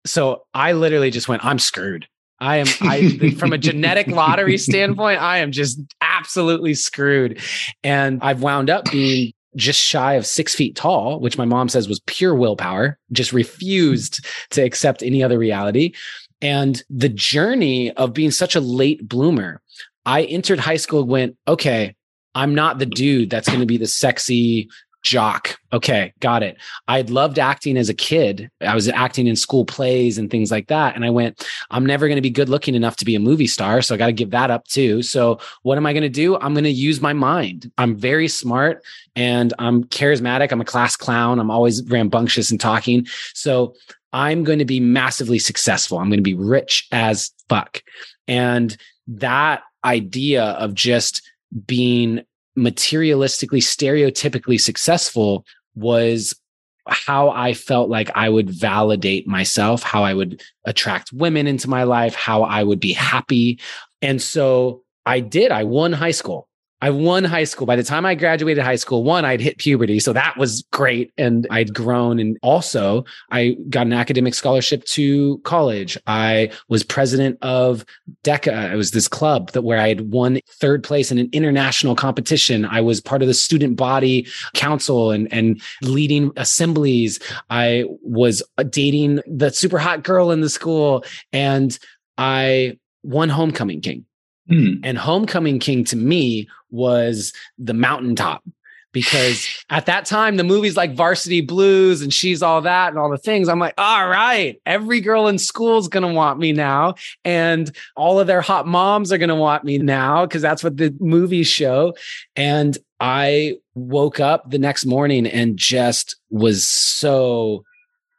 So 0.05 0.45
I 0.53 0.73
literally 0.73 1.11
just 1.11 1.27
went, 1.27 1.43
I'm 1.43 1.59
screwed. 1.59 2.07
I 2.39 2.57
am 2.57 2.67
I 2.81 3.35
from 3.37 3.53
a 3.53 3.57
genetic 3.57 4.07
lottery 4.07 4.57
standpoint, 4.57 5.21
I 5.21 5.39
am 5.39 5.51
just 5.51 5.79
absolutely 6.01 6.73
screwed. 6.73 7.41
And 7.83 8.19
I've 8.21 8.41
wound 8.41 8.69
up 8.69 8.91
being 8.91 9.33
just 9.55 9.79
shy 9.79 10.13
of 10.13 10.25
six 10.25 10.53
feet 10.53 10.75
tall, 10.75 11.19
which 11.19 11.37
my 11.37 11.45
mom 11.45 11.69
says 11.69 11.87
was 11.87 12.01
pure 12.01 12.35
willpower, 12.35 12.99
just 13.11 13.31
refused 13.31 14.25
to 14.51 14.61
accept 14.61 15.01
any 15.01 15.23
other 15.23 15.39
reality. 15.39 15.93
And 16.41 16.83
the 16.89 17.09
journey 17.09 17.91
of 17.93 18.13
being 18.13 18.31
such 18.31 18.55
a 18.55 18.59
late 18.59 19.07
bloomer, 19.07 19.61
I 20.05 20.23
entered 20.23 20.59
high 20.59 20.75
school, 20.75 21.05
went, 21.05 21.37
okay, 21.47 21.95
I'm 22.35 22.53
not 22.53 22.79
the 22.79 22.85
dude 22.85 23.29
that's 23.29 23.47
going 23.47 23.61
to 23.61 23.65
be 23.65 23.77
the 23.77 23.87
sexy 23.87 24.69
jock. 25.05 25.57
Okay, 25.71 26.11
got 26.19 26.41
it. 26.41 26.57
I'd 26.87 27.11
loved 27.11 27.37
acting 27.37 27.77
as 27.77 27.89
a 27.89 27.93
kid. 27.93 28.49
I 28.59 28.73
was 28.73 28.89
acting 28.89 29.27
in 29.27 29.35
school 29.35 29.63
plays 29.63 30.17
and 30.17 30.31
things 30.31 30.49
like 30.49 30.67
that. 30.67 30.95
And 30.95 31.05
I 31.05 31.11
went, 31.11 31.47
I'm 31.69 31.85
never 31.85 32.07
going 32.07 32.15
to 32.15 32.23
be 32.23 32.31
good 32.31 32.49
looking 32.49 32.73
enough 32.73 32.97
to 32.97 33.05
be 33.05 33.15
a 33.15 33.19
movie 33.19 33.47
star. 33.47 33.83
So 33.83 33.93
I 33.93 33.99
got 33.99 34.07
to 34.07 34.13
give 34.13 34.31
that 34.31 34.49
up 34.49 34.65
too. 34.65 35.03
So 35.03 35.39
what 35.61 35.77
am 35.77 35.85
I 35.85 35.93
going 35.93 36.03
to 36.03 36.09
do? 36.09 36.37
I'm 36.37 36.53
going 36.53 36.63
to 36.65 36.71
use 36.71 37.01
my 37.01 37.13
mind. 37.13 37.71
I'm 37.77 37.95
very 37.95 38.27
smart 38.27 38.83
and 39.15 39.53
I'm 39.59 39.83
charismatic. 39.85 40.51
I'm 40.51 40.61
a 40.61 40.65
class 40.65 40.95
clown. 40.95 41.39
I'm 41.39 41.51
always 41.51 41.83
rambunctious 41.83 42.49
and 42.49 42.59
talking. 42.59 43.05
So 43.35 43.75
I'm 44.11 44.43
going 44.43 44.59
to 44.59 44.65
be 44.65 44.79
massively 44.79 45.39
successful. 45.39 45.99
I'm 45.99 46.09
going 46.09 46.17
to 46.17 46.23
be 46.23 46.33
rich 46.33 46.87
as 46.91 47.31
fuck. 47.47 47.83
And 48.27 48.75
that 49.07 49.61
idea 49.83 50.43
of 50.43 50.73
just 50.73 51.21
being 51.65 52.21
materialistically, 52.57 53.59
stereotypically 53.59 54.59
successful 54.59 55.45
was 55.75 56.39
how 56.87 57.29
I 57.29 57.53
felt 57.53 57.89
like 57.89 58.11
I 58.15 58.29
would 58.29 58.49
validate 58.49 59.27
myself, 59.27 59.81
how 59.83 60.03
I 60.03 60.13
would 60.13 60.41
attract 60.65 61.11
women 61.11 61.47
into 61.47 61.69
my 61.69 61.83
life, 61.83 62.15
how 62.15 62.43
I 62.43 62.63
would 62.63 62.79
be 62.79 62.93
happy. 62.93 63.59
And 64.01 64.21
so 64.21 64.83
I 65.05 65.19
did. 65.19 65.51
I 65.51 65.63
won 65.63 65.93
high 65.93 66.11
school. 66.11 66.47
I 66.85 66.91
won 66.91 67.23
high 67.23 67.45
school. 67.45 67.65
By 67.65 67.77
the 67.77 67.83
time 67.83 68.05
I 68.05 68.13
graduated 68.13 68.63
high 68.63 68.75
school, 68.75 69.03
one, 69.03 69.25
I'd 69.25 69.41
hit 69.41 69.57
puberty. 69.57 69.99
So 69.99 70.13
that 70.13 70.37
was 70.37 70.61
great. 70.71 71.11
And 71.17 71.47
I'd 71.49 71.73
grown. 71.73 72.19
And 72.19 72.37
also, 72.43 73.05
I 73.31 73.57
got 73.71 73.87
an 73.87 73.93
academic 73.93 74.35
scholarship 74.35 74.83
to 74.89 75.39
college. 75.39 75.97
I 76.05 76.51
was 76.69 76.83
president 76.83 77.39
of 77.41 77.83
DECA. 78.23 78.71
It 78.71 78.75
was 78.75 78.91
this 78.91 79.07
club 79.07 79.51
that 79.53 79.63
where 79.63 79.79
I 79.79 79.87
had 79.87 80.11
won 80.11 80.39
third 80.47 80.83
place 80.83 81.11
in 81.11 81.17
an 81.17 81.27
international 81.31 81.95
competition. 81.95 82.65
I 82.65 82.81
was 82.81 83.01
part 83.01 83.23
of 83.23 83.27
the 83.27 83.33
student 83.33 83.77
body 83.77 84.27
council 84.53 85.09
and, 85.09 85.27
and 85.33 85.59
leading 85.81 86.33
assemblies. 86.37 87.19
I 87.49 87.85
was 88.03 88.43
dating 88.69 89.21
the 89.25 89.49
super 89.49 89.79
hot 89.79 90.03
girl 90.03 90.29
in 90.29 90.41
the 90.41 90.49
school. 90.51 91.03
And 91.33 91.79
I 92.19 92.77
won 93.01 93.29
homecoming 93.29 93.81
king. 93.81 94.05
Hmm. 94.47 94.75
And 94.83 94.97
Homecoming 94.97 95.59
King 95.59 95.83
to 95.85 95.95
me 95.95 96.47
was 96.69 97.33
the 97.57 97.73
mountaintop 97.73 98.43
because 98.91 99.47
at 99.69 99.85
that 99.87 100.05
time 100.05 100.37
the 100.37 100.43
movies 100.43 100.77
like 100.77 100.95
Varsity 100.95 101.41
Blues 101.41 102.01
and 102.01 102.13
She's 102.13 102.43
All 102.43 102.61
That 102.61 102.89
and 102.89 102.99
all 102.99 103.09
the 103.09 103.17
things 103.17 103.49
I'm 103.49 103.59
like, 103.59 103.73
all 103.77 104.07
right, 104.07 104.59
every 104.65 105.01
girl 105.01 105.27
in 105.27 105.37
school 105.37 105.77
is 105.77 105.87
going 105.87 106.07
to 106.07 106.13
want 106.13 106.39
me 106.39 106.51
now 106.53 106.95
and 107.23 107.75
all 107.95 108.19
of 108.19 108.27
their 108.27 108.41
hot 108.41 108.67
moms 108.67 109.11
are 109.11 109.17
going 109.17 109.29
to 109.29 109.35
want 109.35 109.63
me 109.63 109.77
now 109.77 110.25
because 110.25 110.41
that's 110.41 110.63
what 110.63 110.77
the 110.77 110.95
movies 110.99 111.47
show 111.47 111.93
and 112.35 112.77
I 112.99 113.57
woke 113.73 114.21
up 114.21 114.49
the 114.49 114.57
next 114.57 114.85
morning 114.85 115.27
and 115.27 115.57
just 115.57 116.15
was 116.29 116.65
so 116.65 117.65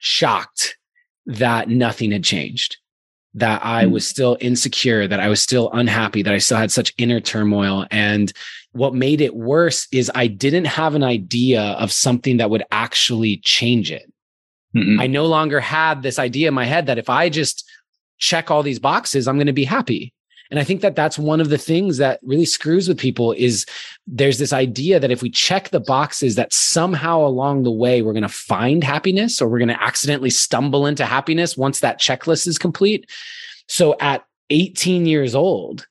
shocked 0.01 0.77
that 1.25 1.71
nothing 1.71 2.13
had 2.13 2.25
changed 2.25 2.77
that 3.37 3.65
I 3.65 3.85
hmm. 3.85 3.93
was 3.93 4.09
still 4.09 4.37
insecure, 4.41 5.07
that 5.07 5.21
I 5.21 5.29
was 5.29 5.43
still 5.43 5.71
unhappy, 5.73 6.23
that 6.23 6.35
I 6.35 6.39
still 6.39 6.57
had 6.57 6.73
such 6.73 6.93
inner 6.99 7.21
turmoil. 7.21 7.87
And 7.91 8.33
what 8.73 8.95
made 8.95 9.21
it 9.21 9.37
worse 9.37 9.87
is 9.93 10.11
I 10.15 10.27
didn't 10.27 10.65
have 10.65 10.95
an 10.95 11.05
idea 11.05 11.63
of 11.63 11.93
something 11.93 12.39
that 12.39 12.51
would 12.51 12.65
actually 12.73 13.37
change 13.39 13.93
it. 13.93 14.11
mm 14.75 15.01
I 15.01 15.07
no 15.07 15.27
longer 15.27 15.61
had 15.61 16.03
this 16.03 16.19
idea 16.19 16.49
in 16.49 16.55
my 16.55 16.65
head 16.65 16.87
that 16.87 16.99
if 16.99 17.09
I 17.11 17.29
just 17.29 17.69
check 18.19 18.51
all 18.51 18.63
these 18.63 18.79
boxes, 18.79 19.29
I'm 19.29 19.37
going 19.37 19.47
to 19.47 19.53
be 19.53 19.65
happy. 19.65 20.13
And 20.51 20.61
I 20.61 20.65
think 20.65 20.81
that 20.81 20.97
that's 20.97 21.19
one 21.19 21.41
of 21.41 21.49
the 21.49 21.59
things 21.59 21.99
that 21.99 22.21
really 22.23 22.45
screws 22.45 22.89
with 22.89 22.99
people 22.99 23.33
is 23.33 23.67
there's 24.07 24.39
this 24.39 24.53
idea 24.53 25.01
that 25.01 25.11
if 25.11 25.23
we 25.23 25.31
check 25.31 25.71
the 25.71 25.81
boxes 25.81 26.37
that 26.37 26.53
somehow 26.53 27.21
along 27.21 27.63
the 27.63 27.71
way 27.71 28.03
we're 28.03 28.13
going 28.13 28.23
to 28.23 28.29
find 28.29 28.85
happiness 28.85 29.43
or 29.43 29.49
we're 29.49 29.59
going 29.59 29.69
to 29.69 29.83
accidentally 29.83 30.31
stumble 30.31 30.87
into 30.87 31.05
happiness 31.05 31.57
once 31.57 31.81
that 31.81 32.01
checklist 32.01 32.47
is 32.47 32.59
complete. 32.59 33.11
So 33.69 33.97
at 34.01 34.25
18 34.51 35.07
years 35.07 35.35
old, 35.35 35.87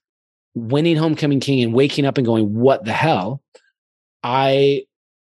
winning 0.54 0.96
homecoming 0.96 1.42
king 1.42 1.62
and 1.62 1.74
waking 1.74 2.06
up 2.06 2.18
and 2.18 2.26
going 2.26 2.54
what 2.54 2.86
the 2.86 2.94
hell? 2.94 3.42
I 4.24 4.84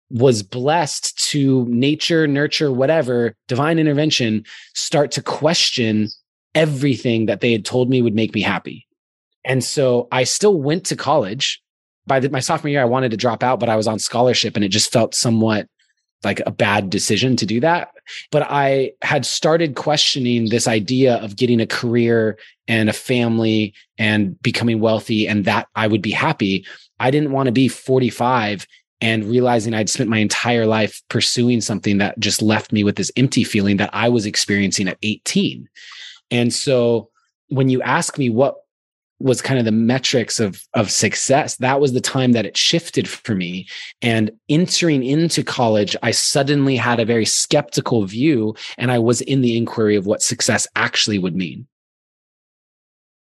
was 0.09 0.43
blessed 0.43 1.17
to 1.31 1.65
nature, 1.65 2.27
nurture, 2.27 2.71
whatever, 2.71 3.35
divine 3.47 3.79
intervention 3.79 4.45
start 4.73 5.11
to 5.11 5.21
question 5.21 6.07
everything 6.55 7.25
that 7.25 7.41
they 7.41 7.51
had 7.51 7.65
told 7.65 7.89
me 7.89 8.01
would 8.01 8.15
make 8.15 8.33
me 8.33 8.41
happy. 8.41 8.86
And 9.47 9.63
so 9.63 10.07
I 10.11 10.25
still 10.25 10.61
went 10.61 10.85
to 10.87 10.95
college. 10.95 11.63
By 12.05 12.19
the, 12.19 12.29
my 12.29 12.39
sophomore 12.39 12.69
year, 12.69 12.81
I 12.81 12.85
wanted 12.85 13.11
to 13.11 13.17
drop 13.17 13.41
out, 13.41 13.59
but 13.59 13.69
I 13.69 13.75
was 13.75 13.87
on 13.87 13.97
scholarship 13.97 14.55
and 14.55 14.63
it 14.63 14.69
just 14.69 14.91
felt 14.91 15.15
somewhat 15.15 15.67
like 16.23 16.41
a 16.45 16.51
bad 16.51 16.89
decision 16.89 17.35
to 17.37 17.45
do 17.45 17.59
that. 17.61 17.91
But 18.31 18.43
I 18.49 18.91
had 19.01 19.25
started 19.25 19.75
questioning 19.75 20.49
this 20.49 20.67
idea 20.67 21.15
of 21.17 21.35
getting 21.35 21.61
a 21.61 21.67
career 21.67 22.37
and 22.67 22.89
a 22.89 22.93
family 22.93 23.73
and 23.97 24.39
becoming 24.41 24.79
wealthy 24.79 25.27
and 25.27 25.45
that 25.45 25.67
I 25.75 25.87
would 25.87 26.01
be 26.01 26.11
happy. 26.11 26.65
I 26.99 27.11
didn't 27.11 27.31
want 27.31 27.47
to 27.47 27.51
be 27.51 27.67
45 27.67 28.67
and 28.99 29.25
realizing 29.25 29.73
I'd 29.73 29.89
spent 29.89 30.09
my 30.09 30.17
entire 30.17 30.65
life 30.65 31.01
pursuing 31.09 31.61
something 31.61 31.99
that 31.99 32.19
just 32.19 32.41
left 32.41 32.71
me 32.73 32.83
with 32.83 32.95
this 32.95 33.11
empty 33.15 33.43
feeling 33.43 33.77
that 33.77 33.91
I 33.93 34.09
was 34.09 34.25
experiencing 34.25 34.87
at 34.87 34.97
18. 35.03 35.69
And 36.31 36.53
so 36.53 37.09
when 37.49 37.69
you 37.69 37.81
ask 37.83 38.17
me 38.17 38.29
what 38.29 38.55
was 39.19 39.41
kind 39.41 39.57
of 39.59 39.65
the 39.65 39.71
metrics 39.71 40.39
of 40.39 40.61
of 40.73 40.91
success. 40.91 41.55
That 41.57 41.79
was 41.79 41.93
the 41.93 42.01
time 42.01 42.33
that 42.33 42.45
it 42.45 42.57
shifted 42.57 43.09
for 43.09 43.35
me. 43.35 43.67
And 44.01 44.31
entering 44.49 45.03
into 45.03 45.43
college 45.43 45.95
i 46.03 46.11
suddenly 46.11 46.75
had 46.75 46.99
a 46.99 47.05
very 47.05 47.25
skeptical 47.25 48.05
view 48.05 48.55
and 48.77 48.91
i 48.91 48.99
was 48.99 49.21
in 49.21 49.41
the 49.41 49.57
inquiry 49.57 49.95
of 49.95 50.05
what 50.05 50.21
success 50.21 50.67
actually 50.75 51.19
would 51.19 51.35
mean. 51.35 51.67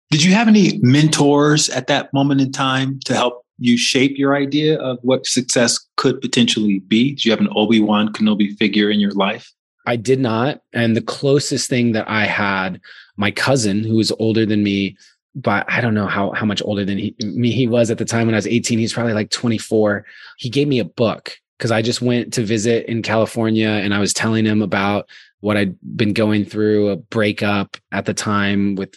Did 0.10 0.24
you 0.24 0.34
have 0.34 0.48
any 0.48 0.80
mentors 0.82 1.70
at 1.70 1.88
that 1.88 2.14
moment 2.14 2.42
in 2.42 2.52
time 2.52 3.00
to 3.06 3.14
help 3.14 3.46
you 3.60 3.78
shape 3.78 4.18
your 4.18 4.36
idea 4.36 4.80
of 4.80 5.00
what 5.02 5.26
success 5.26 5.80
could 5.98 6.22
potentially 6.22 6.80
be? 6.80 7.16
Do 7.16 7.28
you 7.28 7.32
have 7.32 7.42
an 7.42 7.50
obi-wan 7.56 8.14
kenobi 8.14 8.56
figure 8.58 8.90
in 8.90 9.00
your 9.00 9.12
life? 9.12 9.52
I 9.86 9.96
did 9.96 10.20
not. 10.20 10.62
And 10.74 10.96
the 10.96 11.02
closest 11.02 11.70
thing 11.70 11.94
that 11.94 12.10
i 12.10 12.26
had 12.26 12.80
my 13.18 13.32
cousin 13.32 13.84
who 13.84 13.96
was 13.98 14.12
older 14.20 14.46
than 14.46 14.64
me 14.64 14.96
but 15.38 15.66
I 15.70 15.82
don't 15.82 15.94
know 15.94 16.08
how 16.08 16.32
how 16.32 16.48
much 16.48 16.64
older 16.66 16.84
than 16.84 16.98
he, 16.98 17.16
me 17.22 17.52
he 17.52 17.68
was 17.68 17.92
at 17.92 18.00
the 18.00 18.06
time 18.06 18.26
when 18.26 18.34
I 18.34 18.40
was 18.40 18.48
18. 18.48 18.80
He's 18.80 18.92
probably 18.92 19.14
like 19.14 19.30
24. 19.30 20.04
He 20.38 20.50
gave 20.50 20.68
me 20.68 20.80
a 20.80 20.86
book 20.86 21.38
because 21.58 21.70
I 21.70 21.84
just 21.84 22.02
went 22.02 22.34
to 22.34 22.44
visit 22.44 22.88
in 22.88 23.04
California 23.04 23.70
and 23.70 23.94
I 23.94 24.00
was 24.00 24.14
telling 24.14 24.46
him 24.46 24.64
about 24.64 25.08
what 25.42 25.56
I'd 25.56 25.78
been 25.96 26.14
going 26.14 26.44
through, 26.44 26.90
a 26.90 26.98
breakup 26.98 27.78
at 27.92 28.06
the 28.06 28.16
time 28.16 28.76
with 28.76 28.96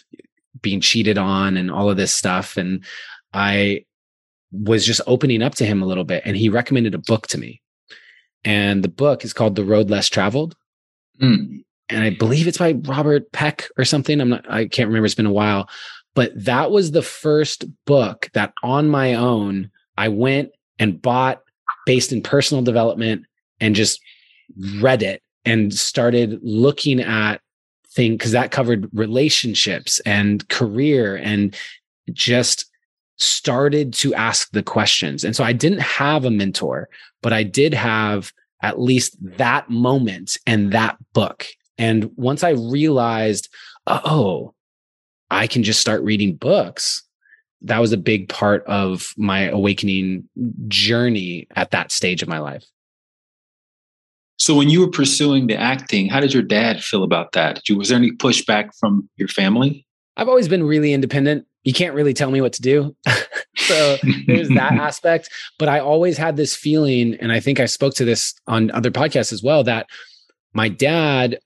being 0.63 0.81
cheated 0.81 1.19
on 1.19 1.57
and 1.57 1.69
all 1.69 1.91
of 1.91 1.97
this 1.97 2.13
stuff. 2.13 2.57
And 2.57 2.83
I 3.33 3.85
was 4.51 4.83
just 4.83 5.01
opening 5.05 5.43
up 5.43 5.53
to 5.55 5.65
him 5.65 5.83
a 5.83 5.85
little 5.85 6.03
bit. 6.03 6.23
And 6.25 6.35
he 6.35 6.49
recommended 6.49 6.95
a 6.95 6.99
book 6.99 7.27
to 7.27 7.37
me. 7.37 7.61
And 8.43 8.83
the 8.83 8.89
book 8.89 9.23
is 9.23 9.33
called 9.33 9.55
The 9.55 9.63
Road 9.63 9.91
Less 9.91 10.09
Traveled. 10.09 10.55
Mm. 11.21 11.63
And 11.89 12.03
I 12.03 12.09
believe 12.09 12.47
it's 12.47 12.57
by 12.57 12.71
Robert 12.71 13.31
Peck 13.31 13.67
or 13.77 13.85
something. 13.85 14.19
I'm 14.19 14.29
not, 14.29 14.49
I 14.49 14.67
can't 14.67 14.87
remember. 14.87 15.05
It's 15.05 15.13
been 15.13 15.27
a 15.27 15.31
while 15.31 15.69
but 16.13 16.31
that 16.35 16.71
was 16.71 16.91
the 16.91 17.01
first 17.01 17.65
book 17.85 18.29
that 18.33 18.53
on 18.63 18.89
my 18.89 19.15
own, 19.15 19.71
I 19.97 20.09
went 20.09 20.51
and 20.79 21.01
bought 21.01 21.41
based 21.85 22.11
in 22.11 22.21
personal 22.21 22.63
development 22.63 23.25
and 23.59 23.75
just 23.75 24.01
read 24.79 25.03
it 25.03 25.21
and 25.45 25.73
started 25.73 26.39
looking 26.41 26.99
at 26.99 27.41
things 27.89 28.15
because 28.15 28.31
that 28.31 28.51
covered 28.51 28.89
relationships 28.93 29.99
and 30.05 30.47
career 30.49 31.15
and 31.17 31.55
just 32.11 32.65
started 33.17 33.93
to 33.93 34.13
ask 34.15 34.51
the 34.51 34.63
questions. 34.63 35.23
And 35.23 35.35
so 35.35 35.43
I 35.43 35.53
didn't 35.53 35.81
have 35.81 36.25
a 36.25 36.31
mentor, 36.31 36.89
but 37.21 37.33
I 37.33 37.43
did 37.43 37.73
have 37.73 38.33
at 38.63 38.79
least 38.79 39.15
that 39.37 39.69
moment 39.69 40.37
and 40.45 40.71
that 40.71 40.97
book. 41.13 41.45
And 41.77 42.11
once 42.15 42.43
I 42.43 42.51
realized, 42.51 43.49
oh, 43.87 44.01
oh 44.05 44.53
I 45.31 45.47
can 45.47 45.63
just 45.63 45.79
start 45.79 46.03
reading 46.03 46.35
books. 46.35 47.01
That 47.61 47.79
was 47.79 47.93
a 47.93 47.97
big 47.97 48.27
part 48.29 48.63
of 48.65 49.13
my 49.17 49.47
awakening 49.47 50.27
journey 50.67 51.47
at 51.55 51.71
that 51.71 51.91
stage 51.91 52.21
of 52.21 52.27
my 52.27 52.39
life. 52.39 52.65
So 54.37 54.55
when 54.55 54.69
you 54.69 54.81
were 54.81 54.89
pursuing 54.89 55.47
the 55.47 55.55
acting, 55.55 56.09
how 56.09 56.19
did 56.19 56.33
your 56.33 56.43
dad 56.43 56.83
feel 56.83 57.03
about 57.03 57.31
that? 57.31 57.67
You, 57.69 57.77
was 57.77 57.89
there 57.89 57.97
any 57.97 58.11
pushback 58.11 58.71
from 58.77 59.07
your 59.15 59.27
family? 59.27 59.85
I've 60.17 60.27
always 60.27 60.47
been 60.47 60.63
really 60.63 60.93
independent. 60.93 61.45
you 61.63 61.73
can't 61.73 61.93
really 61.93 62.13
tell 62.13 62.31
me 62.31 62.41
what 62.41 62.53
to 62.53 62.61
do. 62.61 62.95
so 63.55 63.97
there's 64.25 64.49
that 64.49 64.73
aspect. 64.79 65.29
But 65.59 65.69
I 65.69 65.79
always 65.79 66.17
had 66.17 66.35
this 66.35 66.55
feeling, 66.55 67.13
and 67.15 67.31
I 67.31 67.39
think 67.39 67.59
I 67.59 67.67
spoke 67.67 67.93
to 67.95 68.05
this 68.05 68.33
on 68.47 68.71
other 68.71 68.91
podcasts 68.91 69.31
as 69.31 69.43
well, 69.43 69.63
that 69.63 69.85
my 70.53 70.67
dad, 70.67 71.39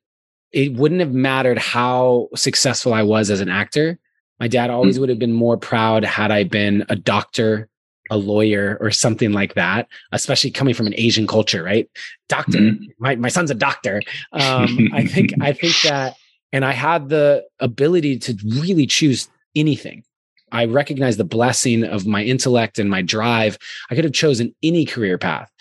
it 0.55 0.73
wouldn't 0.73 1.01
have 1.01 1.13
mattered 1.13 1.59
how 1.59 2.29
successful 2.33 2.93
I 2.93 3.03
was 3.03 3.29
as 3.29 3.41
an 3.41 3.49
actor. 3.49 3.99
My 4.39 4.47
dad 4.47 4.69
always 4.69 4.95
mm-hmm. 4.95 5.01
would 5.01 5.09
have 5.09 5.19
been 5.19 5.33
more 5.33 5.57
proud 5.57 6.05
had 6.05 6.31
I 6.31 6.45
been 6.45 6.85
a 6.87 6.95
doctor, 6.95 7.67
a 8.09 8.17
lawyer, 8.17 8.77
or 8.79 8.89
something 8.89 9.33
like 9.33 9.55
that, 9.55 9.89
especially 10.13 10.51
coming 10.51 10.73
from 10.73 10.87
an 10.87 10.93
Asian 10.95 11.27
culture, 11.27 11.61
right? 11.61 11.89
Doctor, 12.29 12.57
mm-hmm. 12.57 12.85
my, 12.99 13.17
my 13.17 13.27
son's 13.27 13.51
a 13.51 13.55
doctor. 13.55 14.01
Um, 14.31 14.89
I 14.93 15.05
think, 15.05 15.33
I 15.41 15.51
think 15.61 15.75
that, 15.83 16.15
and 16.53 16.63
I 16.63 16.71
had 16.71 17.09
the 17.09 17.43
ability 17.59 18.17
to 18.19 18.37
really 18.45 18.87
choose 18.87 19.27
anything. 19.57 20.05
I 20.53 20.65
recognize 20.65 21.17
the 21.17 21.25
blessing 21.25 21.83
of 21.83 22.07
my 22.07 22.23
intellect 22.23 22.79
and 22.79 22.89
my 22.89 23.01
drive. 23.01 23.57
I 23.89 23.95
could 23.95 24.05
have 24.05 24.13
chosen 24.13 24.55
any 24.63 24.85
career 24.85 25.17
path. 25.17 25.51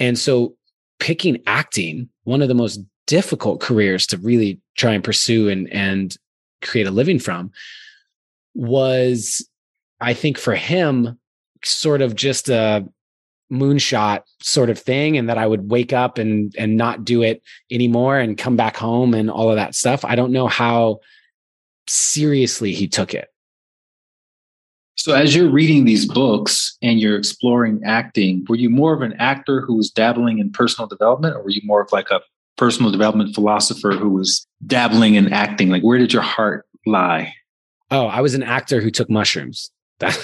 And 0.00 0.18
so 0.18 0.56
picking 0.98 1.40
acting, 1.46 2.08
one 2.24 2.42
of 2.42 2.48
the 2.48 2.54
most 2.54 2.80
difficult 3.06 3.60
careers 3.60 4.06
to 4.08 4.18
really 4.18 4.60
try 4.76 4.92
and 4.92 5.04
pursue 5.04 5.48
and, 5.48 5.70
and 5.72 6.16
create 6.62 6.86
a 6.86 6.90
living 6.90 7.18
from, 7.18 7.50
was, 8.54 9.46
I 10.00 10.14
think, 10.14 10.38
for 10.38 10.54
him, 10.54 11.18
sort 11.64 12.02
of 12.02 12.14
just 12.14 12.48
a 12.48 12.86
moonshot 13.52 14.22
sort 14.40 14.70
of 14.70 14.78
thing 14.78 15.16
and 15.16 15.28
that 15.28 15.36
I 15.36 15.46
would 15.46 15.70
wake 15.70 15.92
up 15.92 16.18
and 16.18 16.54
and 16.56 16.76
not 16.76 17.04
do 17.04 17.20
it 17.22 17.42
anymore 17.70 18.16
and 18.16 18.38
come 18.38 18.56
back 18.56 18.76
home 18.76 19.12
and 19.12 19.30
all 19.30 19.50
of 19.50 19.56
that 19.56 19.74
stuff. 19.74 20.04
I 20.04 20.14
don't 20.14 20.32
know 20.32 20.46
how 20.46 21.00
seriously 21.88 22.72
he 22.72 22.86
took 22.86 23.12
it. 23.12 23.28
So, 25.00 25.14
as 25.14 25.34
you're 25.34 25.50
reading 25.50 25.86
these 25.86 26.06
books 26.06 26.76
and 26.82 27.00
you're 27.00 27.16
exploring 27.16 27.80
acting, 27.84 28.44
were 28.48 28.56
you 28.56 28.68
more 28.68 28.92
of 28.92 29.00
an 29.00 29.14
actor 29.14 29.62
who 29.62 29.74
was 29.74 29.90
dabbling 29.90 30.38
in 30.38 30.52
personal 30.52 30.86
development, 30.86 31.36
or 31.36 31.42
were 31.42 31.50
you 31.50 31.62
more 31.64 31.80
of 31.80 31.90
like 31.90 32.10
a 32.10 32.20
personal 32.60 32.92
development 32.92 33.34
philosopher 33.34 33.92
who 33.92 34.10
was 34.10 34.46
dabbling 34.66 35.14
in 35.14 35.32
acting? 35.32 35.70
Like, 35.70 35.82
where 35.82 35.96
did 35.96 36.12
your 36.12 36.20
heart 36.20 36.66
lie? 36.86 37.32
Oh, 37.90 38.06
I 38.06 38.20
was 38.20 38.34
an 38.34 38.42
actor 38.42 38.82
who 38.82 38.90
took 38.90 39.08
mushrooms. 39.08 39.70
that's, 39.98 40.20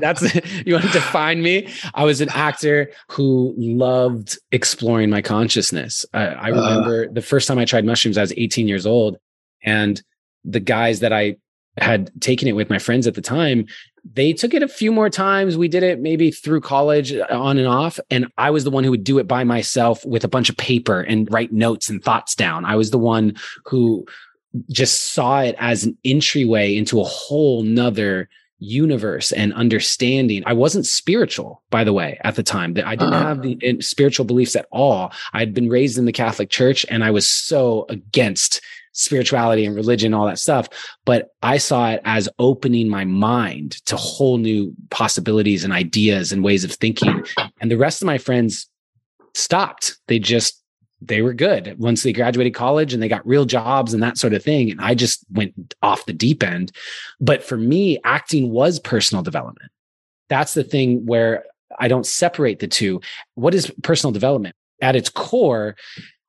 that's 0.00 0.34
you 0.64 0.74
want 0.74 0.84
to 0.84 0.92
define 0.92 1.42
me. 1.42 1.68
I 1.94 2.04
was 2.04 2.20
an 2.20 2.28
actor 2.30 2.90
who 3.08 3.54
loved 3.56 4.38
exploring 4.52 5.10
my 5.10 5.22
consciousness. 5.22 6.04
I, 6.12 6.26
I 6.26 6.50
uh. 6.50 6.54
remember 6.54 7.06
uh, 7.08 7.12
the 7.12 7.22
first 7.22 7.48
time 7.48 7.58
I 7.58 7.64
tried 7.64 7.84
mushrooms, 7.84 8.16
I 8.16 8.22
was 8.22 8.32
18 8.36 8.68
years 8.68 8.86
old, 8.86 9.16
and 9.62 10.00
the 10.44 10.60
guys 10.60 11.00
that 11.00 11.12
I 11.12 11.36
had 11.78 12.10
taken 12.20 12.48
it 12.48 12.52
with 12.52 12.70
my 12.70 12.78
friends 12.78 13.06
at 13.06 13.14
the 13.14 13.22
time 13.22 13.66
they 14.04 14.32
took 14.32 14.52
it 14.52 14.62
a 14.62 14.68
few 14.68 14.90
more 14.90 15.08
times 15.08 15.56
we 15.56 15.68
did 15.68 15.82
it 15.82 16.00
maybe 16.00 16.30
through 16.30 16.60
college 16.60 17.12
uh, 17.14 17.26
on 17.30 17.56
and 17.56 17.68
off 17.68 17.98
and 18.10 18.26
i 18.36 18.50
was 18.50 18.64
the 18.64 18.70
one 18.70 18.84
who 18.84 18.90
would 18.90 19.04
do 19.04 19.18
it 19.18 19.28
by 19.28 19.44
myself 19.44 20.04
with 20.04 20.24
a 20.24 20.28
bunch 20.28 20.50
of 20.50 20.56
paper 20.56 21.00
and 21.00 21.32
write 21.32 21.52
notes 21.52 21.88
and 21.88 22.02
thoughts 22.02 22.34
down 22.34 22.64
i 22.64 22.76
was 22.76 22.90
the 22.90 22.98
one 22.98 23.34
who 23.64 24.04
just 24.70 25.12
saw 25.12 25.40
it 25.40 25.56
as 25.58 25.84
an 25.84 25.96
entryway 26.04 26.76
into 26.76 27.00
a 27.00 27.04
whole 27.04 27.62
nother 27.62 28.28
universe 28.62 29.32
and 29.32 29.52
understanding. 29.54 30.42
I 30.46 30.52
wasn't 30.52 30.86
spiritual, 30.86 31.62
by 31.70 31.84
the 31.84 31.92
way, 31.92 32.18
at 32.22 32.36
the 32.36 32.42
time. 32.42 32.70
I 32.84 32.94
didn't 32.94 33.14
uh-huh. 33.14 33.26
have 33.26 33.42
the 33.42 33.58
uh, 33.66 33.80
spiritual 33.80 34.24
beliefs 34.24 34.54
at 34.54 34.68
all. 34.70 35.12
I 35.32 35.40
had 35.40 35.52
been 35.52 35.68
raised 35.68 35.98
in 35.98 36.04
the 36.04 36.12
Catholic 36.12 36.48
Church 36.48 36.86
and 36.88 37.02
I 37.02 37.10
was 37.10 37.28
so 37.28 37.86
against 37.88 38.60
spirituality 38.92 39.64
and 39.64 39.74
religion, 39.74 40.14
all 40.14 40.26
that 40.26 40.38
stuff. 40.38 40.68
But 41.04 41.30
I 41.42 41.58
saw 41.58 41.90
it 41.90 42.00
as 42.04 42.28
opening 42.38 42.88
my 42.88 43.04
mind 43.04 43.84
to 43.86 43.96
whole 43.96 44.38
new 44.38 44.74
possibilities 44.90 45.64
and 45.64 45.72
ideas 45.72 46.32
and 46.32 46.44
ways 46.44 46.64
of 46.64 46.72
thinking. 46.72 47.24
And 47.60 47.70
the 47.70 47.78
rest 47.78 48.02
of 48.02 48.06
my 48.06 48.18
friends 48.18 48.68
stopped. 49.34 49.96
They 50.08 50.18
just, 50.18 50.62
they 51.00 51.22
were 51.22 51.34
good 51.34 51.76
once 51.78 52.02
they 52.02 52.12
graduated 52.12 52.54
college 52.54 52.94
and 52.94 53.02
they 53.02 53.08
got 53.08 53.26
real 53.26 53.44
jobs 53.44 53.92
and 53.92 54.02
that 54.02 54.18
sort 54.18 54.34
of 54.34 54.42
thing. 54.42 54.70
And 54.70 54.80
I 54.80 54.94
just 54.94 55.24
went 55.32 55.74
off 55.82 56.06
the 56.06 56.12
deep 56.12 56.42
end. 56.42 56.70
But 57.20 57.42
for 57.42 57.56
me, 57.56 57.98
acting 58.04 58.50
was 58.50 58.78
personal 58.78 59.22
development. 59.22 59.70
That's 60.28 60.54
the 60.54 60.64
thing 60.64 61.04
where 61.04 61.44
I 61.78 61.88
don't 61.88 62.06
separate 62.06 62.60
the 62.60 62.68
two. 62.68 63.00
What 63.34 63.54
is 63.54 63.72
personal 63.82 64.12
development? 64.12 64.54
At 64.80 64.96
its 64.96 65.08
core, 65.08 65.76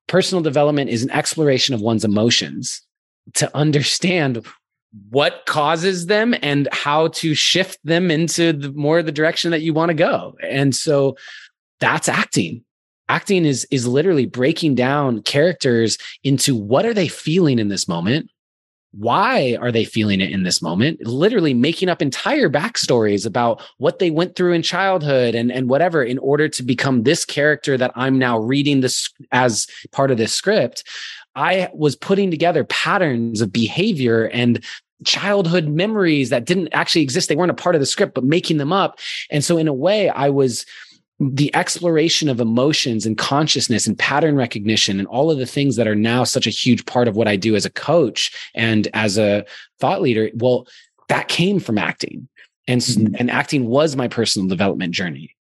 personal 0.08 0.42
development 0.42 0.90
is 0.90 1.04
an 1.04 1.12
exploration 1.12 1.74
of 1.74 1.82
one's 1.82 2.06
emotions 2.06 2.82
to 3.36 3.56
understand 3.56 4.46
what 5.10 5.44
causes 5.48 6.06
them 6.06 6.36
and 6.42 6.68
how 6.72 7.08
to 7.08 7.34
shift 7.34 7.80
them 7.84 8.12
into 8.12 8.54
the 8.54 8.72
more 8.74 9.02
the 9.02 9.12
direction 9.12 9.52
that 9.52 9.62
you 9.62 9.74
want 9.74 9.90
to 9.90 9.96
go. 9.96 10.36
And 10.44 10.76
so 10.76 11.18
that's 11.80 12.08
acting. 12.08 12.64
Acting 13.10 13.46
is 13.46 13.66
is 13.70 13.88
literally 13.88 14.26
breaking 14.26 14.76
down 14.76 15.22
characters 15.24 15.98
into 16.24 16.56
what 16.56 16.86
are 16.86 16.94
they 16.94 17.08
feeling 17.08 17.60
in 17.60 17.68
this 17.68 17.88
moment? 17.88 18.30
Why 18.94 19.58
are 19.60 19.72
they 19.72 19.84
feeling 19.84 20.22
it 20.22 20.32
in 20.32 20.44
this 20.44 20.62
moment? 20.62 21.06
Literally 21.06 21.54
making 21.54 21.90
up 21.90 22.02
entire 22.02 22.50
backstories 22.50 23.26
about 23.26 23.62
what 23.78 23.98
they 23.98 24.12
went 24.12 24.36
through 24.36 24.54
in 24.54 24.62
childhood 24.62 25.34
and, 25.34 25.52
and 25.52 25.68
whatever 25.68 26.04
in 26.04 26.20
order 26.20 26.48
to 26.48 26.64
become 26.64 27.04
this 27.04 27.26
character 27.26 27.78
that 27.78 27.92
i'm 27.96 28.20
now 28.20 28.38
reading 28.38 28.82
this 28.82 29.10
as 29.32 29.68
part 29.92 30.12
of 30.12 30.18
this 30.18 30.34
script. 30.34 30.84
I 31.36 31.70
was 31.74 31.96
putting 31.96 32.30
together 32.30 32.64
patterns 32.66 33.42
of 33.42 33.52
behavior 33.52 34.26
and 34.26 34.64
childhood 35.04 35.68
memories 35.68 36.30
that 36.30 36.46
didn't 36.46 36.70
actually 36.72 37.02
exist. 37.02 37.28
They 37.28 37.36
weren't 37.36 37.52
a 37.52 37.56
part 37.56 37.76
of 37.76 37.82
the 37.82 37.88
script 37.88 38.14
but 38.14 38.24
making 38.24 38.58
them 38.58 38.72
up. 38.72 39.00
And 39.32 39.44
so 39.44 39.58
in 39.58 39.68
a 39.68 39.74
way 39.74 40.10
i 40.10 40.30
was 40.30 40.66
the 41.32 41.54
exploration 41.56 42.30
of 42.30 42.40
emotions 42.40 43.06
and 43.06 43.18
consciousness 43.18 43.88
and 43.88 43.98
pattern 43.98 44.36
recognition 44.36 45.00
and 45.00 45.08
all 45.08 45.30
of 45.32 45.38
the 45.38 45.46
things 45.46 45.76
that 45.76 45.88
are 45.88 45.96
now 45.96 46.24
such 46.24 46.48
a 46.48 46.52
huge 46.52 46.86
part 46.86 47.08
of 47.08 47.16
what 47.16 47.28
I 47.28 47.36
do 47.36 47.56
as 47.56 47.66
a 47.66 47.72
coach 47.72 48.32
and 48.56 48.88
as 48.94 49.18
a 49.18 49.46
thought 49.80 50.02
leader, 50.02 50.30
well, 50.36 50.68
that 51.10 51.28
came 51.28 51.60
from 51.60 51.78
acting. 51.78 52.28
And, 52.68 52.82
mm-hmm. 52.82 53.16
and 53.20 53.30
acting 53.30 53.66
was 53.66 53.96
my 53.96 54.08
personal 54.08 54.48
development 54.48 54.94
journey. 54.94 55.36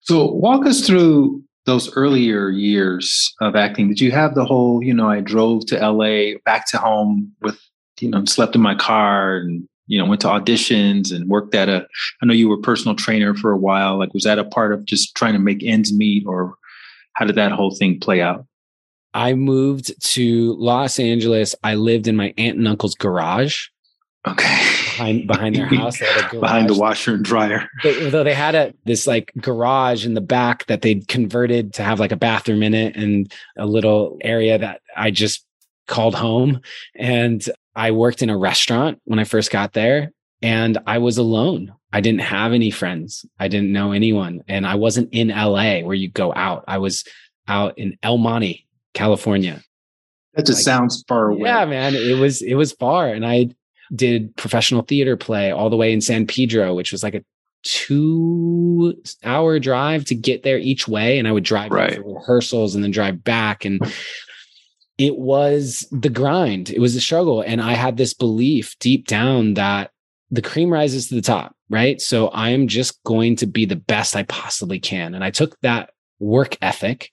So, 0.00 0.32
walk 0.32 0.64
us 0.64 0.86
through 0.86 1.42
those 1.66 1.94
earlier 1.94 2.48
years 2.48 3.34
of 3.42 3.54
acting. 3.54 3.88
Did 3.88 4.00
you 4.00 4.10
have 4.12 4.34
the 4.34 4.46
whole, 4.46 4.82
you 4.82 4.94
know, 4.94 5.08
I 5.08 5.20
drove 5.20 5.66
to 5.66 5.76
LA 5.76 6.38
back 6.46 6.66
to 6.70 6.78
home 6.78 7.34
with, 7.42 7.60
you 8.00 8.08
know, 8.08 8.24
slept 8.24 8.54
in 8.54 8.62
my 8.62 8.74
car 8.74 9.36
and 9.36 9.68
you 9.88 9.98
know 9.98 10.06
went 10.06 10.20
to 10.20 10.28
auditions 10.28 11.12
and 11.14 11.28
worked 11.28 11.54
at 11.54 11.68
a 11.68 11.86
i 12.22 12.26
know 12.26 12.34
you 12.34 12.48
were 12.48 12.56
a 12.56 12.60
personal 12.60 12.94
trainer 12.94 13.34
for 13.34 13.50
a 13.50 13.58
while. 13.58 13.98
Like 13.98 14.14
was 14.14 14.24
that 14.24 14.38
a 14.38 14.44
part 14.44 14.72
of 14.72 14.84
just 14.84 15.14
trying 15.16 15.32
to 15.32 15.40
make 15.40 15.64
ends 15.64 15.92
meet 15.92 16.24
or 16.26 16.54
how 17.14 17.24
did 17.24 17.36
that 17.36 17.52
whole 17.52 17.74
thing 17.74 17.98
play 17.98 18.22
out? 18.22 18.46
I 19.14 19.34
moved 19.34 19.92
to 20.12 20.54
los 20.58 21.00
angeles. 21.00 21.54
I 21.64 21.74
lived 21.74 22.06
in 22.06 22.14
my 22.14 22.32
aunt 22.38 22.58
and 22.58 22.68
uncle's 22.68 22.94
garage. 22.94 23.66
Okay. 24.26 24.56
Behind 24.96 25.26
behind 25.26 25.56
their 25.56 25.66
house 25.74 25.98
behind 26.32 26.68
the 26.68 26.78
washer 26.78 27.14
and 27.14 27.24
dryer. 27.24 27.68
They, 27.82 28.10
though 28.10 28.24
they 28.24 28.34
had 28.34 28.54
a 28.54 28.74
this 28.84 29.06
like 29.06 29.32
garage 29.40 30.04
in 30.04 30.14
the 30.14 30.20
back 30.20 30.66
that 30.66 30.82
they'd 30.82 31.08
converted 31.08 31.74
to 31.74 31.82
have 31.82 31.98
like 31.98 32.12
a 32.12 32.16
bathroom 32.16 32.62
in 32.62 32.74
it 32.74 32.94
and 32.96 33.32
a 33.56 33.66
little 33.66 34.18
area 34.20 34.58
that 34.58 34.82
i 34.96 35.10
just 35.10 35.44
called 35.88 36.14
home. 36.14 36.60
And 36.94 37.44
I 37.78 37.92
worked 37.92 38.22
in 38.22 38.28
a 38.28 38.36
restaurant 38.36 39.00
when 39.04 39.20
I 39.20 39.24
first 39.24 39.52
got 39.52 39.72
there 39.72 40.10
and 40.42 40.76
I 40.84 40.98
was 40.98 41.16
alone. 41.16 41.72
I 41.92 42.00
didn't 42.00 42.22
have 42.22 42.52
any 42.52 42.72
friends. 42.72 43.24
I 43.38 43.46
didn't 43.46 43.72
know 43.72 43.92
anyone. 43.92 44.42
And 44.48 44.66
I 44.66 44.74
wasn't 44.74 45.10
in 45.12 45.28
LA 45.28 45.80
where 45.82 45.94
you 45.94 46.10
go 46.10 46.34
out. 46.34 46.64
I 46.66 46.78
was 46.78 47.04
out 47.46 47.78
in 47.78 47.96
El 48.02 48.18
Monte, 48.18 48.66
California. 48.94 49.62
That 50.34 50.44
just 50.44 50.58
like, 50.58 50.64
sounds 50.64 51.04
far 51.06 51.28
away. 51.30 51.48
Yeah, 51.48 51.64
man. 51.66 51.94
It 51.94 52.18
was 52.18 52.42
it 52.42 52.54
was 52.54 52.72
far. 52.72 53.08
And 53.08 53.24
I 53.24 53.50
did 53.94 54.34
professional 54.36 54.82
theater 54.82 55.16
play 55.16 55.52
all 55.52 55.70
the 55.70 55.76
way 55.76 55.92
in 55.92 56.00
San 56.00 56.26
Pedro, 56.26 56.74
which 56.74 56.90
was 56.90 57.04
like 57.04 57.14
a 57.14 57.24
two 57.62 59.00
hour 59.22 59.60
drive 59.60 60.04
to 60.06 60.16
get 60.16 60.42
there 60.42 60.58
each 60.58 60.88
way. 60.88 61.16
And 61.16 61.28
I 61.28 61.32
would 61.32 61.44
drive 61.44 61.70
right. 61.70 61.94
for 61.94 62.14
rehearsals 62.16 62.74
and 62.74 62.82
then 62.82 62.90
drive 62.90 63.22
back. 63.22 63.64
And 63.64 63.80
it 64.98 65.16
was 65.16 65.86
the 65.92 66.10
grind. 66.10 66.70
It 66.70 66.80
was 66.80 66.94
the 66.94 67.00
struggle. 67.00 67.40
And 67.40 67.62
I 67.62 67.74
had 67.74 67.96
this 67.96 68.12
belief 68.12 68.76
deep 68.80 69.06
down 69.06 69.54
that 69.54 69.92
the 70.30 70.42
cream 70.42 70.70
rises 70.70 71.08
to 71.08 71.14
the 71.14 71.22
top, 71.22 71.54
right? 71.70 72.00
So 72.00 72.28
I 72.28 72.50
am 72.50 72.66
just 72.66 73.02
going 73.04 73.36
to 73.36 73.46
be 73.46 73.64
the 73.64 73.76
best 73.76 74.16
I 74.16 74.24
possibly 74.24 74.80
can. 74.80 75.14
And 75.14 75.24
I 75.24 75.30
took 75.30 75.58
that 75.60 75.90
work 76.18 76.56
ethic 76.60 77.12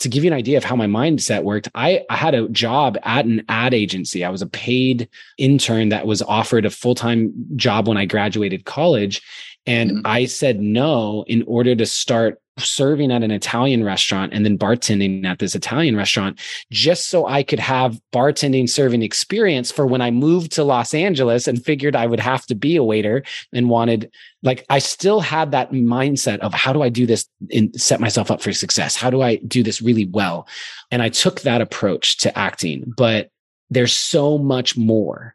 to 0.00 0.08
give 0.08 0.24
you 0.24 0.30
an 0.30 0.36
idea 0.36 0.58
of 0.58 0.64
how 0.64 0.76
my 0.76 0.86
mindset 0.86 1.42
worked. 1.42 1.68
I, 1.74 2.04
I 2.10 2.16
had 2.16 2.34
a 2.34 2.48
job 2.48 2.98
at 3.02 3.24
an 3.24 3.44
ad 3.48 3.72
agency. 3.72 4.24
I 4.24 4.30
was 4.30 4.42
a 4.42 4.46
paid 4.46 5.08
intern 5.38 5.90
that 5.90 6.06
was 6.06 6.22
offered 6.22 6.66
a 6.66 6.70
full 6.70 6.94
time 6.94 7.32
job 7.56 7.88
when 7.88 7.96
I 7.96 8.04
graduated 8.06 8.64
college. 8.64 9.22
And 9.66 9.90
mm-hmm. 9.90 10.06
I 10.06 10.26
said 10.26 10.60
no 10.60 11.24
in 11.26 11.42
order 11.46 11.74
to 11.74 11.86
start 11.86 12.40
serving 12.58 13.12
at 13.12 13.22
an 13.22 13.30
Italian 13.30 13.84
restaurant 13.84 14.32
and 14.32 14.44
then 14.44 14.56
bartending 14.56 15.24
at 15.26 15.38
this 15.38 15.54
Italian 15.54 15.94
restaurant 15.94 16.40
just 16.70 17.08
so 17.08 17.26
I 17.26 17.42
could 17.42 17.60
have 17.60 18.00
bartending 18.14 18.68
serving 18.68 19.02
experience 19.02 19.70
for 19.70 19.86
when 19.86 20.00
I 20.00 20.10
moved 20.10 20.52
to 20.52 20.64
Los 20.64 20.94
Angeles 20.94 21.46
and 21.46 21.62
figured 21.62 21.94
I 21.94 22.06
would 22.06 22.20
have 22.20 22.46
to 22.46 22.54
be 22.54 22.76
a 22.76 22.82
waiter 22.82 23.24
and 23.52 23.68
wanted 23.68 24.10
like 24.42 24.64
I 24.70 24.78
still 24.78 25.20
had 25.20 25.50
that 25.50 25.72
mindset 25.72 26.38
of 26.38 26.54
how 26.54 26.72
do 26.72 26.82
I 26.82 26.88
do 26.88 27.04
this 27.04 27.28
and 27.52 27.78
set 27.78 28.00
myself 28.00 28.30
up 28.30 28.40
for 28.40 28.52
success? 28.52 28.96
How 28.96 29.10
do 29.10 29.20
I 29.20 29.36
do 29.36 29.62
this 29.62 29.82
really 29.82 30.06
well? 30.06 30.48
And 30.90 31.02
I 31.02 31.10
took 31.10 31.42
that 31.42 31.60
approach 31.60 32.16
to 32.18 32.38
acting, 32.38 32.90
but 32.96 33.30
there's 33.68 33.94
so 33.94 34.38
much 34.38 34.76
more 34.76 35.34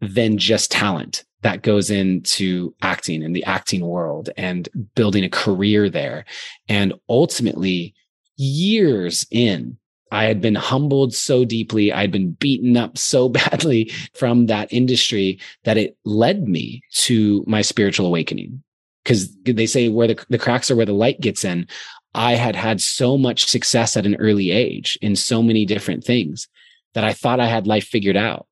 than 0.00 0.38
just 0.38 0.70
talent 0.70 1.24
that 1.42 1.62
goes 1.62 1.90
into 1.90 2.74
acting 2.82 3.22
in 3.22 3.32
the 3.32 3.44
acting 3.44 3.84
world 3.84 4.30
and 4.36 4.68
building 4.94 5.24
a 5.24 5.28
career 5.28 5.90
there. 5.90 6.24
And 6.68 6.94
ultimately, 7.08 7.94
years 8.36 9.26
in, 9.30 9.76
I 10.12 10.24
had 10.24 10.40
been 10.40 10.54
humbled 10.54 11.14
so 11.14 11.44
deeply. 11.44 11.92
I'd 11.92 12.12
been 12.12 12.32
beaten 12.32 12.76
up 12.76 12.96
so 12.98 13.28
badly 13.28 13.90
from 14.14 14.46
that 14.46 14.72
industry 14.72 15.40
that 15.64 15.76
it 15.76 15.96
led 16.04 16.48
me 16.48 16.82
to 16.92 17.44
my 17.46 17.62
spiritual 17.62 18.06
awakening. 18.06 18.62
Because 19.02 19.34
they 19.42 19.66
say 19.66 19.88
where 19.88 20.06
the, 20.06 20.24
the 20.28 20.38
cracks 20.38 20.70
are 20.70 20.76
where 20.76 20.86
the 20.86 20.92
light 20.92 21.20
gets 21.20 21.44
in. 21.44 21.66
I 22.14 22.34
had 22.34 22.54
had 22.54 22.80
so 22.80 23.18
much 23.18 23.46
success 23.46 23.96
at 23.96 24.06
an 24.06 24.14
early 24.16 24.52
age 24.52 24.96
in 25.02 25.16
so 25.16 25.42
many 25.42 25.66
different 25.66 26.04
things 26.04 26.46
that 26.94 27.02
I 27.02 27.12
thought 27.12 27.40
I 27.40 27.46
had 27.46 27.66
life 27.66 27.84
figured 27.84 28.16
out. 28.16 28.46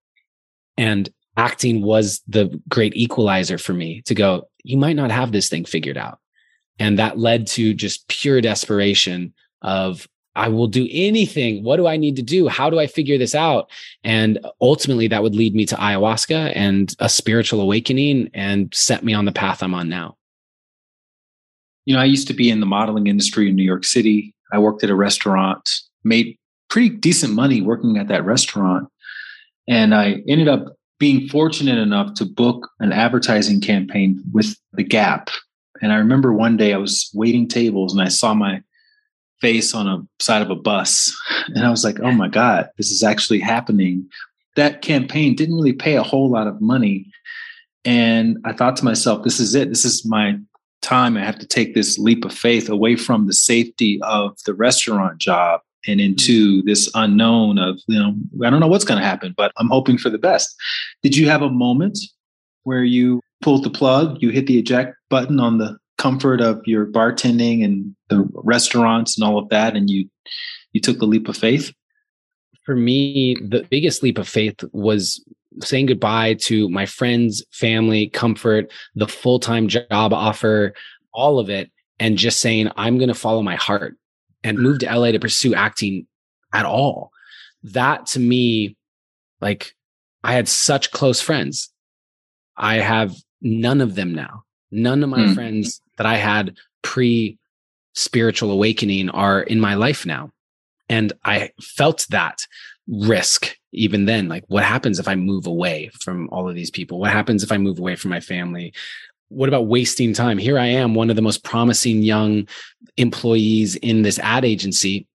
And 0.76 1.08
acting 1.36 1.82
was 1.82 2.22
the 2.28 2.60
great 2.68 2.94
equalizer 2.96 3.58
for 3.58 3.72
me 3.72 4.02
to 4.02 4.14
go, 4.14 4.48
you 4.64 4.76
might 4.76 4.96
not 4.96 5.10
have 5.10 5.32
this 5.32 5.48
thing 5.48 5.64
figured 5.64 5.96
out. 5.96 6.18
And 6.78 6.98
that 6.98 7.18
led 7.18 7.46
to 7.48 7.74
just 7.74 8.08
pure 8.08 8.40
desperation 8.40 9.34
of, 9.62 10.08
I 10.36 10.48
will 10.48 10.68
do 10.68 10.88
anything. 10.90 11.64
What 11.64 11.76
do 11.76 11.86
I 11.86 11.96
need 11.96 12.16
to 12.16 12.22
do? 12.22 12.48
How 12.48 12.70
do 12.70 12.78
I 12.78 12.86
figure 12.86 13.18
this 13.18 13.34
out? 13.34 13.68
And 14.04 14.38
ultimately, 14.60 15.08
that 15.08 15.22
would 15.22 15.34
lead 15.34 15.54
me 15.54 15.66
to 15.66 15.74
ayahuasca 15.74 16.52
and 16.54 16.94
a 17.00 17.08
spiritual 17.08 17.60
awakening 17.60 18.30
and 18.32 18.72
set 18.72 19.04
me 19.04 19.12
on 19.12 19.24
the 19.24 19.32
path 19.32 19.62
I'm 19.62 19.74
on 19.74 19.88
now. 19.88 20.16
You 21.84 21.94
know, 21.94 22.00
I 22.00 22.04
used 22.04 22.28
to 22.28 22.34
be 22.34 22.50
in 22.50 22.60
the 22.60 22.66
modeling 22.66 23.08
industry 23.08 23.48
in 23.48 23.56
New 23.56 23.64
York 23.64 23.84
City. 23.84 24.34
I 24.52 24.58
worked 24.58 24.84
at 24.84 24.90
a 24.90 24.94
restaurant, 24.94 25.68
made 26.04 26.38
pretty 26.68 26.90
decent 26.90 27.34
money 27.34 27.60
working 27.60 27.98
at 27.98 28.08
that 28.08 28.24
restaurant. 28.24 28.88
And 29.68 29.94
I 29.94 30.22
ended 30.28 30.48
up 30.48 30.76
being 31.00 31.26
fortunate 31.28 31.78
enough 31.78 32.14
to 32.14 32.26
book 32.26 32.70
an 32.78 32.92
advertising 32.92 33.60
campaign 33.60 34.22
with 34.32 34.54
The 34.74 34.84
Gap. 34.84 35.30
And 35.82 35.92
I 35.92 35.96
remember 35.96 36.32
one 36.32 36.58
day 36.58 36.74
I 36.74 36.76
was 36.76 37.10
waiting 37.14 37.48
tables 37.48 37.92
and 37.92 38.02
I 38.02 38.08
saw 38.08 38.34
my 38.34 38.62
face 39.40 39.74
on 39.74 39.88
a 39.88 40.22
side 40.22 40.42
of 40.42 40.50
a 40.50 40.54
bus. 40.54 41.12
And 41.54 41.64
I 41.64 41.70
was 41.70 41.82
like, 41.82 41.98
oh 41.98 42.12
my 42.12 42.28
God, 42.28 42.68
this 42.76 42.92
is 42.92 43.02
actually 43.02 43.40
happening. 43.40 44.08
That 44.54 44.82
campaign 44.82 45.34
didn't 45.34 45.56
really 45.56 45.72
pay 45.72 45.96
a 45.96 46.02
whole 46.02 46.30
lot 46.30 46.46
of 46.46 46.60
money. 46.60 47.10
And 47.84 48.38
I 48.44 48.52
thought 48.52 48.76
to 48.76 48.84
myself, 48.84 49.24
this 49.24 49.40
is 49.40 49.54
it. 49.54 49.68
This 49.68 49.84
is 49.84 50.06
my 50.06 50.38
time. 50.80 51.16
I 51.16 51.24
have 51.24 51.38
to 51.38 51.46
take 51.46 51.74
this 51.74 51.98
leap 51.98 52.24
of 52.24 52.32
faith 52.32 52.68
away 52.68 52.94
from 52.94 53.26
the 53.26 53.32
safety 53.32 53.98
of 54.02 54.38
the 54.44 54.54
restaurant 54.54 55.18
job 55.18 55.60
and 55.86 56.00
into 56.00 56.58
mm-hmm. 56.58 56.68
this 56.68 56.90
unknown 56.94 57.58
of 57.58 57.80
you 57.86 57.98
know 57.98 58.14
i 58.46 58.50
don't 58.50 58.60
know 58.60 58.66
what's 58.66 58.84
going 58.84 59.00
to 59.00 59.06
happen 59.06 59.34
but 59.36 59.52
i'm 59.56 59.68
hoping 59.68 59.98
for 59.98 60.10
the 60.10 60.18
best. 60.18 60.54
Did 61.02 61.16
you 61.16 61.28
have 61.28 61.42
a 61.42 61.50
moment 61.50 61.98
where 62.64 62.84
you 62.84 63.20
pulled 63.42 63.64
the 63.64 63.70
plug 63.70 64.18
you 64.20 64.30
hit 64.30 64.46
the 64.46 64.58
eject 64.58 64.94
button 65.08 65.40
on 65.40 65.58
the 65.58 65.76
comfort 65.98 66.40
of 66.40 66.62
your 66.66 66.86
bartending 66.86 67.64
and 67.64 67.94
the 68.08 68.26
restaurants 68.34 69.18
and 69.18 69.24
all 69.26 69.38
of 69.38 69.48
that 69.50 69.76
and 69.76 69.90
you 69.90 70.08
you 70.72 70.80
took 70.80 70.98
the 70.98 71.06
leap 71.06 71.28
of 71.28 71.36
faith? 71.36 71.72
For 72.64 72.76
me 72.76 73.36
the 73.40 73.66
biggest 73.70 74.02
leap 74.02 74.18
of 74.18 74.28
faith 74.28 74.62
was 74.72 75.24
saying 75.62 75.86
goodbye 75.86 76.34
to 76.34 76.68
my 76.68 76.86
friends 76.86 77.44
family 77.50 78.08
comfort 78.08 78.70
the 78.94 79.08
full-time 79.08 79.68
job 79.68 80.12
offer 80.12 80.72
all 81.12 81.38
of 81.38 81.50
it 81.50 81.70
and 81.98 82.16
just 82.16 82.40
saying 82.40 82.70
i'm 82.76 82.98
going 82.98 83.08
to 83.08 83.14
follow 83.14 83.42
my 83.42 83.56
heart 83.56 83.96
and 84.42 84.58
moved 84.58 84.80
to 84.80 84.94
LA 84.94 85.12
to 85.12 85.18
pursue 85.18 85.54
acting 85.54 86.06
at 86.52 86.66
all. 86.66 87.10
That 87.62 88.06
to 88.06 88.20
me, 88.20 88.76
like 89.40 89.74
I 90.24 90.32
had 90.32 90.48
such 90.48 90.90
close 90.90 91.20
friends. 91.20 91.70
I 92.56 92.76
have 92.76 93.14
none 93.40 93.80
of 93.80 93.94
them 93.94 94.14
now. 94.14 94.44
None 94.70 95.02
of 95.02 95.10
my 95.10 95.20
mm. 95.20 95.34
friends 95.34 95.80
that 95.96 96.06
I 96.06 96.16
had 96.16 96.56
pre 96.82 97.38
spiritual 97.94 98.50
awakening 98.50 99.10
are 99.10 99.42
in 99.42 99.60
my 99.60 99.74
life 99.74 100.06
now. 100.06 100.30
And 100.88 101.12
I 101.24 101.50
felt 101.60 102.06
that 102.10 102.38
risk 102.88 103.56
even 103.72 104.06
then. 104.06 104.28
Like, 104.28 104.44
what 104.48 104.64
happens 104.64 104.98
if 104.98 105.06
I 105.06 105.14
move 105.14 105.46
away 105.46 105.90
from 106.00 106.28
all 106.30 106.48
of 106.48 106.54
these 106.54 106.70
people? 106.70 106.98
What 106.98 107.12
happens 107.12 107.42
if 107.42 107.52
I 107.52 107.58
move 107.58 107.78
away 107.78 107.96
from 107.96 108.10
my 108.10 108.20
family? 108.20 108.72
What 109.30 109.48
about 109.48 109.66
wasting 109.66 110.12
time? 110.12 110.38
Here 110.38 110.58
I 110.58 110.66
am, 110.66 110.94
one 110.94 111.08
of 111.08 111.16
the 111.16 111.22
most 111.22 111.44
promising 111.44 112.02
young 112.02 112.46
employees 112.96 113.76
in 113.76 114.02
this 114.02 114.18
ad 114.18 114.44
agency, 114.44 115.06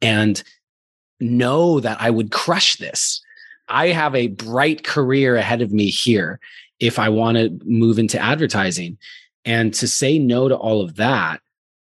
and 0.00 0.42
know 1.20 1.80
that 1.80 2.00
I 2.00 2.10
would 2.10 2.32
crush 2.32 2.76
this. 2.76 3.20
I 3.68 3.88
have 3.88 4.14
a 4.14 4.28
bright 4.28 4.84
career 4.84 5.36
ahead 5.36 5.60
of 5.60 5.72
me 5.72 5.88
here 5.88 6.40
if 6.80 6.98
I 6.98 7.08
want 7.08 7.36
to 7.36 7.58
move 7.64 7.98
into 7.98 8.18
advertising. 8.18 8.98
And 9.44 9.74
to 9.74 9.88
say 9.88 10.18
no 10.18 10.48
to 10.48 10.56
all 10.56 10.82
of 10.82 10.96
that 10.96 11.40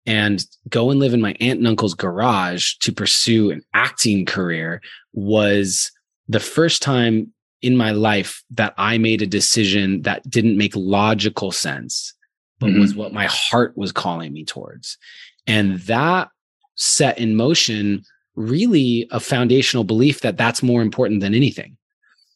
and 0.06 0.44
go 0.68 0.90
and 0.90 0.98
live 0.98 1.14
in 1.14 1.20
my 1.20 1.34
aunt 1.40 1.58
and 1.58 1.66
uncle's 1.66 1.94
garage 1.94 2.74
to 2.80 2.92
pursue 2.92 3.50
an 3.50 3.62
acting 3.74 4.24
career 4.24 4.80
was 5.12 5.92
the 6.28 6.40
first 6.40 6.82
time 6.82 7.32
in 7.62 7.76
my 7.76 7.92
life 7.92 8.42
that 8.50 8.74
I 8.76 8.98
made 8.98 9.22
a 9.22 9.26
decision 9.26 10.02
that 10.02 10.28
didn't 10.28 10.58
make 10.58 10.74
logical 10.74 11.52
sense, 11.52 12.12
but 12.58 12.70
mm-hmm. 12.70 12.80
was 12.80 12.94
what 12.94 13.12
my 13.12 13.26
heart 13.26 13.76
was 13.76 13.92
calling 13.92 14.32
me 14.32 14.44
towards. 14.44 14.98
And 15.46 15.78
that 15.80 16.28
set 16.74 17.18
in 17.18 17.36
motion 17.36 18.02
really 18.34 19.06
a 19.10 19.20
foundational 19.20 19.84
belief 19.84 20.20
that 20.20 20.36
that's 20.36 20.62
more 20.62 20.82
important 20.82 21.20
than 21.20 21.34
anything. 21.34 21.76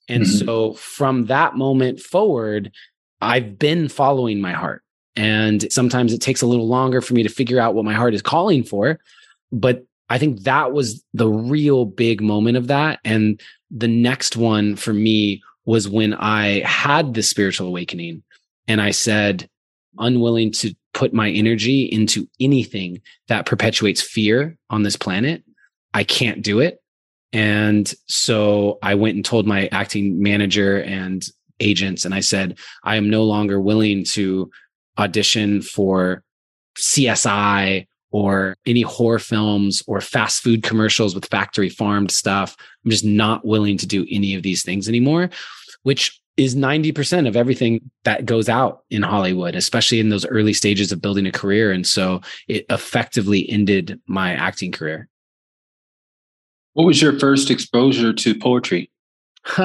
And 0.08 0.22
mm-hmm. 0.22 0.46
so 0.46 0.74
from 0.74 1.26
that 1.26 1.56
moment 1.56 2.00
forward, 2.00 2.70
I've 3.20 3.58
been 3.58 3.88
following 3.88 4.40
my 4.40 4.52
heart. 4.52 4.82
And 5.16 5.70
sometimes 5.72 6.12
it 6.12 6.20
takes 6.20 6.42
a 6.42 6.46
little 6.46 6.68
longer 6.68 7.00
for 7.00 7.14
me 7.14 7.22
to 7.22 7.28
figure 7.30 7.58
out 7.58 7.74
what 7.74 7.86
my 7.86 7.94
heart 7.94 8.14
is 8.14 8.22
calling 8.22 8.62
for. 8.62 9.00
But 9.50 9.86
I 10.08 10.18
think 10.18 10.42
that 10.42 10.72
was 10.72 11.02
the 11.14 11.28
real 11.28 11.84
big 11.84 12.20
moment 12.20 12.56
of 12.56 12.68
that. 12.68 13.00
And 13.04 13.40
the 13.70 13.88
next 13.88 14.36
one 14.36 14.76
for 14.76 14.92
me 14.92 15.42
was 15.64 15.88
when 15.88 16.14
I 16.14 16.60
had 16.60 17.14
the 17.14 17.22
spiritual 17.22 17.66
awakening 17.66 18.22
and 18.68 18.80
I 18.80 18.92
said, 18.92 19.48
unwilling 19.98 20.52
to 20.52 20.74
put 20.94 21.12
my 21.12 21.30
energy 21.30 21.84
into 21.84 22.28
anything 22.40 23.00
that 23.28 23.46
perpetuates 23.46 24.00
fear 24.00 24.56
on 24.70 24.82
this 24.82 24.96
planet. 24.96 25.42
I 25.94 26.04
can't 26.04 26.42
do 26.42 26.60
it. 26.60 26.82
And 27.32 27.92
so 28.06 28.78
I 28.82 28.94
went 28.94 29.16
and 29.16 29.24
told 29.24 29.46
my 29.46 29.68
acting 29.72 30.22
manager 30.22 30.82
and 30.82 31.26
agents, 31.60 32.04
and 32.04 32.14
I 32.14 32.20
said, 32.20 32.58
I 32.84 32.96
am 32.96 33.10
no 33.10 33.24
longer 33.24 33.60
willing 33.60 34.04
to 34.04 34.50
audition 34.98 35.62
for 35.62 36.22
CSI 36.78 37.86
or 38.10 38.56
any 38.66 38.82
horror 38.82 39.18
films 39.18 39.82
or 39.86 40.00
fast 40.00 40.42
food 40.42 40.62
commercials 40.62 41.14
with 41.14 41.26
factory 41.26 41.68
farmed 41.68 42.10
stuff. 42.10 42.56
I'm 42.84 42.90
just 42.90 43.04
not 43.04 43.44
willing 43.44 43.76
to 43.78 43.86
do 43.86 44.06
any 44.10 44.34
of 44.34 44.42
these 44.42 44.62
things 44.62 44.88
anymore, 44.88 45.30
which 45.82 46.20
is 46.36 46.54
90% 46.54 47.26
of 47.26 47.36
everything 47.36 47.90
that 48.04 48.26
goes 48.26 48.48
out 48.48 48.82
in 48.90 49.02
Hollywood, 49.02 49.54
especially 49.54 50.00
in 50.00 50.10
those 50.10 50.26
early 50.26 50.52
stages 50.52 50.92
of 50.92 51.00
building 51.00 51.26
a 51.26 51.32
career. 51.32 51.72
And 51.72 51.86
so 51.86 52.20
it 52.46 52.66
effectively 52.68 53.48
ended 53.48 53.98
my 54.06 54.32
acting 54.32 54.70
career. 54.70 55.08
What 56.74 56.84
was 56.84 57.00
your 57.00 57.18
first 57.18 57.50
exposure 57.50 58.12
to 58.12 58.38
poetry? 58.38 58.90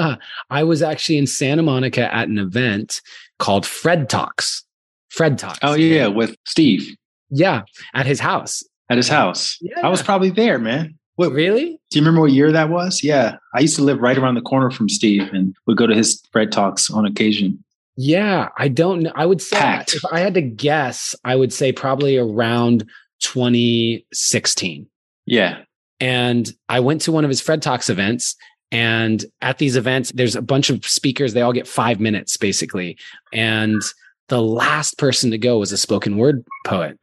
I 0.50 0.64
was 0.64 0.82
actually 0.82 1.18
in 1.18 1.28
Santa 1.28 1.62
Monica 1.62 2.14
at 2.14 2.30
an 2.30 2.38
event 2.38 3.02
called 3.38 3.66
Fred 3.66 4.10
Talks. 4.10 4.64
Fred 5.10 5.38
Talks. 5.38 5.60
Oh, 5.62 5.74
yeah, 5.74 6.08
with 6.08 6.36
Steve. 6.46 6.96
Yeah, 7.32 7.62
at 7.94 8.06
his 8.06 8.20
house. 8.20 8.64
At 8.90 8.98
his 8.98 9.08
house. 9.08 9.58
Yeah. 9.62 9.80
I 9.86 9.90
was 9.90 10.04
probably 10.04 10.30
there, 10.30 10.60
man. 10.60 10.98
What 11.16 11.32
really? 11.32 11.80
Do 11.90 12.00
you 12.00 12.02
remember 12.02 12.22
what 12.22 12.32
year 12.32 12.52
that 12.52 12.70
was? 12.70 13.04
Yeah. 13.04 13.38
I 13.54 13.60
used 13.60 13.76
to 13.78 13.84
live 13.84 14.00
right 14.00 14.18
around 14.18 14.36
the 14.36 14.42
corner 14.42 14.72
from 14.72 14.90
Steve 14.90 15.30
and 15.34 15.56
would 15.68 15.78
go 15.78 15.88
to 15.88 15.96
his 15.96 16.22
Fred 16.32 16.52
Talks 16.52 16.90
on 16.90 17.06
occasion. 17.06 17.64
Yeah, 17.96 18.50
I 18.58 18.68
don't 18.70 19.04
know. 19.04 19.12
I 19.16 19.26
would 19.26 19.42
say 19.42 19.58
Packed. 19.58 19.94
if 19.94 20.04
I 20.12 20.20
had 20.20 20.34
to 20.34 20.42
guess, 20.42 21.14
I 21.24 21.36
would 21.36 21.54
say 21.54 21.72
probably 21.72 22.18
around 22.18 22.86
2016. 23.20 24.88
Yeah. 25.26 25.60
And 26.00 26.52
I 26.70 26.80
went 26.80 27.02
to 27.02 27.12
one 27.12 27.24
of 27.24 27.30
his 27.30 27.42
Fred 27.42 27.62
Talks 27.62 27.90
events. 27.90 28.36
And 28.72 29.24
at 29.42 29.58
these 29.58 29.76
events, 29.76 30.12
there's 30.14 30.36
a 30.36 30.42
bunch 30.42 30.70
of 30.70 30.86
speakers. 30.86 31.34
They 31.34 31.42
all 31.42 31.54
get 31.54 31.68
five 31.68 32.00
minutes 32.00 32.38
basically. 32.38 32.98
And 33.34 33.82
the 34.30 34.42
last 34.42 34.98
person 34.98 35.30
to 35.32 35.38
go 35.38 35.60
was 35.60 35.72
a 35.72 35.78
spoken 35.78 36.18
word 36.18 36.44
poet. 36.66 36.98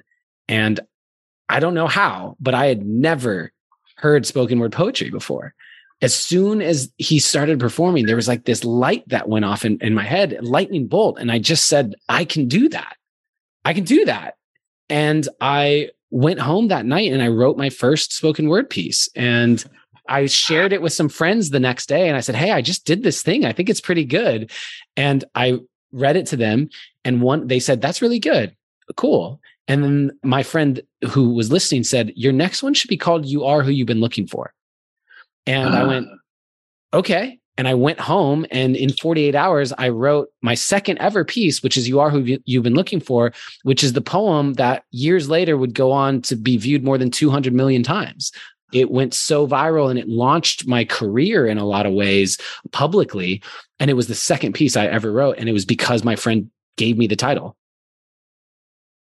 And 0.49 0.81
I 1.49 1.61
don't 1.61 1.75
know 1.75 1.87
how, 1.87 2.37
but 2.41 2.55
I 2.55 2.67
had 2.67 2.85
never 2.85 3.53
heard 3.97 4.27
spoken 4.27 4.59
word 4.59 4.73
poetry 4.73 5.11
before. 5.11 5.55
As 6.01 6.15
soon 6.15 6.63
as 6.63 6.93
he 6.99 7.19
started 7.19 7.59
performing, 7.59 8.07
there 8.07 8.17
was 8.17 8.29
like 8.29 8.45
this 8.45 8.65
light 8.65 9.09
that 9.09 9.29
went 9.29 9.45
off 9.45 9.65
in, 9.65 9.79
in 9.81 9.95
my 9.95 10.05
head, 10.05 10.39
lightning 10.43 10.87
bolt. 10.87 11.19
And 11.19 11.33
I 11.33 11.39
just 11.39 11.67
said, 11.67 11.97
I 12.09 12.25
can 12.25 12.47
do 12.47 12.69
that. 12.69 12.97
I 13.65 13.75
can 13.75 13.85
do 13.85 14.05
that. 14.05 14.35
And 14.89 15.29
I 15.41 15.91
went 16.11 16.41
home 16.41 16.69
that 16.69 16.87
night 16.87 17.13
and 17.13 17.21
I 17.21 17.29
wrote 17.29 17.59
my 17.59 17.69
first 17.69 18.13
spoken 18.13 18.49
word 18.49 18.71
piece. 18.71 19.09
And 19.17 19.63
I 20.09 20.27
shared 20.27 20.73
it 20.73 20.81
with 20.81 20.93
some 20.93 21.09
friends 21.09 21.51
the 21.51 21.61
next 21.61 21.87
day 21.87 22.09
and 22.09 22.17
I 22.17 22.21
said, 22.21 22.37
Hey, 22.37 22.53
I 22.53 22.63
just 22.63 22.87
did 22.87 23.03
this 23.03 23.23
thing. 23.23 23.45
I 23.45 23.53
think 23.53 23.69
it's 23.69 23.81
pretty 23.81 24.05
good. 24.05 24.51
And 24.97 25.25
I 25.35 25.59
read 25.93 26.17
it 26.17 26.27
to 26.27 26.37
them. 26.37 26.71
And 27.05 27.21
one, 27.21 27.47
they 27.49 27.61
said, 27.61 27.81
That's 27.81 28.01
really 28.01 28.21
good. 28.21 28.57
Cool. 28.97 29.41
And 29.69 29.85
then 29.85 30.19
my 30.25 30.43
friend 30.43 30.81
who 31.11 31.35
was 31.35 31.53
listening 31.53 31.85
said, 31.85 32.13
Your 32.17 32.33
next 32.33 32.63
one 32.63 32.75
should 32.75 32.89
be 32.89 32.97
called 32.97 33.27
You 33.27 33.45
Are 33.45 33.63
Who 33.63 33.71
You've 33.71 33.87
Been 33.87 34.01
Looking 34.01 34.27
For. 34.27 34.53
And 35.47 35.75
uh. 35.75 35.79
I 35.79 35.85
went, 35.85 36.09
Okay. 36.93 37.39
And 37.59 37.67
I 37.67 37.75
went 37.75 37.99
home 37.99 38.47
and 38.53 38.77
in 38.77 38.93
48 38.93 39.35
hours, 39.35 39.73
I 39.79 39.89
wrote 39.89 40.29
my 40.43 40.55
second 40.55 40.99
ever 40.99 41.25
piece, 41.25 41.61
which 41.61 41.77
is 41.77 41.89
You 41.89 41.99
Are 41.99 42.09
Who 42.09 42.39
You've 42.45 42.63
Been 42.63 42.75
Looking 42.75 43.01
For, 43.01 43.33
which 43.65 43.83
is 43.83 43.95
the 43.95 44.01
poem 44.01 44.55
that 44.55 44.85
years 44.93 45.29
later 45.29 45.57
would 45.57 45.75
go 45.75 45.91
on 45.91 46.23
to 46.23 46.37
be 46.37 46.57
viewed 46.57 46.85
more 46.85 46.97
than 46.99 47.11
200 47.11 47.53
million 47.53 47.83
times. 47.83 48.31
It 48.73 48.93
went 48.93 49.13
so 49.13 49.47
viral 49.47 49.91
and 49.91 49.99
it 49.99 50.09
launched 50.09 50.69
my 50.69 50.85
career 50.85 51.47
in 51.47 51.59
a 51.59 51.65
lot 51.65 51.85
of 51.85 51.93
ways 51.93 52.39
publicly. 52.71 53.43
And 53.81 53.91
it 53.91 53.95
was 53.95 54.07
the 54.07 54.15
second 54.15 54.53
piece 54.53 54.77
I 54.77 54.87
ever 54.87 55.11
wrote. 55.11 55.39
And 55.39 55.49
it 55.49 55.53
was 55.53 55.65
because 55.65 56.05
my 56.05 56.15
friend 56.15 56.51
gave 56.77 56.97
me 56.97 57.09
the 57.09 57.17
title. 57.17 57.57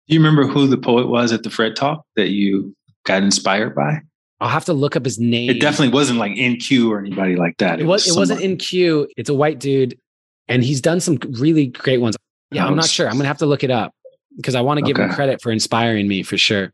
Do 0.09 0.15
you 0.15 0.21
remember 0.21 0.47
who 0.47 0.67
the 0.67 0.77
poet 0.77 1.09
was 1.09 1.33
at 1.33 1.43
the 1.43 1.51
Fred 1.51 1.77
Talk 1.77 2.05
that 2.17 2.29
you 2.29 2.75
got 3.05 3.23
inspired 3.23 3.75
by? 3.75 4.01
I'll 4.41 4.49
have 4.49 4.65
to 4.65 4.73
look 4.73 4.97
up 4.97 5.05
his 5.05 5.21
name. 5.21 5.51
It 5.51 5.61
definitely 5.61 5.95
wasn't 5.95 6.19
like 6.19 6.37
In-Q 6.37 6.93
or 6.93 6.99
anybody 6.99 7.37
like 7.37 7.59
that. 7.59 7.79
It, 7.79 7.85
it 7.85 7.87
was. 7.87 8.09
It 8.09 8.17
wasn't 8.17 8.41
In-Q. 8.41 9.09
It's 9.17 9.31
a 9.31 9.35
white 9.35 9.61
dude, 9.61 9.97
and 10.49 10.65
he's 10.65 10.81
done 10.81 10.99
some 10.99 11.19
really 11.39 11.67
great 11.69 12.01
ones. 12.01 12.17
Yeah, 12.51 12.67
I'm 12.67 12.75
not 12.75 12.87
sure. 12.87 13.09
I'm 13.09 13.17
gonna 13.17 13.29
have 13.29 13.39
to 13.39 13.47
look 13.47 13.63
it 13.63 13.71
up 13.71 13.95
because 14.37 14.55
I 14.55 14.61
want 14.61 14.79
to 14.79 14.85
give 14.85 14.97
okay. 14.97 15.05
him 15.05 15.15
credit 15.15 15.41
for 15.41 15.53
inspiring 15.53 16.09
me 16.09 16.23
for 16.23 16.37
sure. 16.37 16.73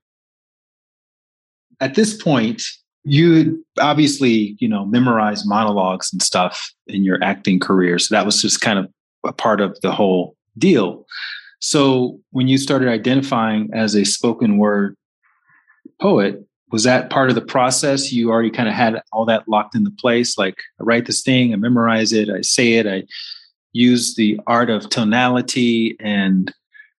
At 1.80 1.94
this 1.94 2.20
point, 2.20 2.62
you 3.04 3.64
obviously, 3.78 4.56
you 4.58 4.68
know, 4.68 4.84
memorized 4.86 5.46
monologues 5.46 6.12
and 6.12 6.22
stuff 6.22 6.72
in 6.86 7.04
your 7.04 7.22
acting 7.22 7.60
career. 7.60 7.98
So 7.98 8.14
that 8.14 8.26
was 8.26 8.42
just 8.42 8.60
kind 8.60 8.78
of 8.78 8.88
a 9.26 9.32
part 9.32 9.60
of 9.60 9.78
the 9.82 9.92
whole 9.92 10.36
deal. 10.56 11.06
So 11.60 12.20
when 12.30 12.48
you 12.48 12.58
started 12.58 12.88
identifying 12.88 13.70
as 13.72 13.94
a 13.94 14.04
spoken 14.04 14.58
word 14.58 14.96
poet, 16.00 16.44
was 16.70 16.84
that 16.84 17.10
part 17.10 17.30
of 17.30 17.34
the 17.34 17.40
process? 17.40 18.12
You 18.12 18.30
already 18.30 18.50
kind 18.50 18.68
of 18.68 18.74
had 18.74 19.00
all 19.12 19.24
that 19.24 19.48
locked 19.48 19.74
into 19.74 19.90
place 19.98 20.36
like 20.36 20.56
i 20.80 20.84
write 20.84 21.06
this 21.06 21.22
thing 21.22 21.52
i 21.52 21.56
memorize 21.56 22.12
it 22.12 22.28
i 22.28 22.42
say 22.42 22.74
it 22.74 22.86
i 22.86 23.02
use 23.72 24.14
the 24.14 24.38
art 24.46 24.70
of 24.70 24.88
tonality 24.90 25.96
and 26.00 26.52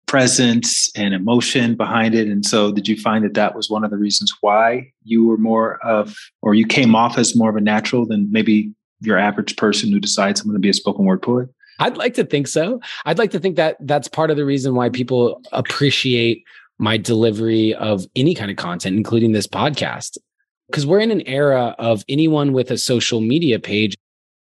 presence 0.10 0.90
and 0.96 1.14
emotion 1.14 1.76
behind 1.76 2.16
it. 2.16 2.28
And 2.28 2.44
so 2.44 2.72
did 2.72 2.88
you 2.88 2.98
find 2.98 3.24
that 3.24 3.36
that 3.36 3.56
was 3.56 3.70
one 3.70 3.84
of 3.84 3.92
the 3.92 3.98
reasons 3.98 4.34
why 4.42 4.92
you 5.04 5.28
were 5.28 5.38
more 5.38 5.78
of 5.86 6.16
or 6.42 6.56
you 6.56 6.66
came 6.66 6.96
off 6.96 7.20
as 7.20 7.36
more 7.36 7.52
of 7.52 7.56
a 7.56 7.62
natural 7.62 8.08
than 8.08 8.28
maybe 8.32 8.72
your 9.02 9.20
average 9.20 9.56
person 9.56 9.92
who 9.92 10.00
decides 10.00 10.42
i'm 10.42 10.48
going 10.48 10.56
to 10.56 10.60
be 10.60 10.70
a 10.70 10.74
spoken 10.74 11.06
word 11.06 11.22
poet 11.22 11.48
i'd 11.80 11.98
like 11.98 12.14
to 12.14 12.24
think 12.24 12.48
so 12.48 12.80
i'd 13.06 13.18
like 13.18 13.32
to 13.32 13.40
think 13.40 13.56
that 13.56 13.76
that's 13.82 14.08
part 14.08 14.32
of 14.32 14.38
the 14.38 14.46
reason 14.46 14.76
why 14.76 14.90
people 14.90 15.42
appreciate 15.52 16.44
my 16.80 16.98
delivery 16.98 17.76
of 17.76 18.08
any 18.16 18.34
kind 18.34 18.50
of 18.50 18.58
content, 18.58 18.98
including 18.98 19.34
this 19.34 19.46
podcast. 19.46 20.18
Because 20.68 20.86
we're 20.86 21.02
in 21.02 21.12
an 21.12 21.28
era 21.28 21.76
of 21.78 22.04
anyone 22.08 22.54
with 22.54 22.72
a 22.72 22.78
social 22.78 23.22
media 23.22 23.60
page 23.60 23.96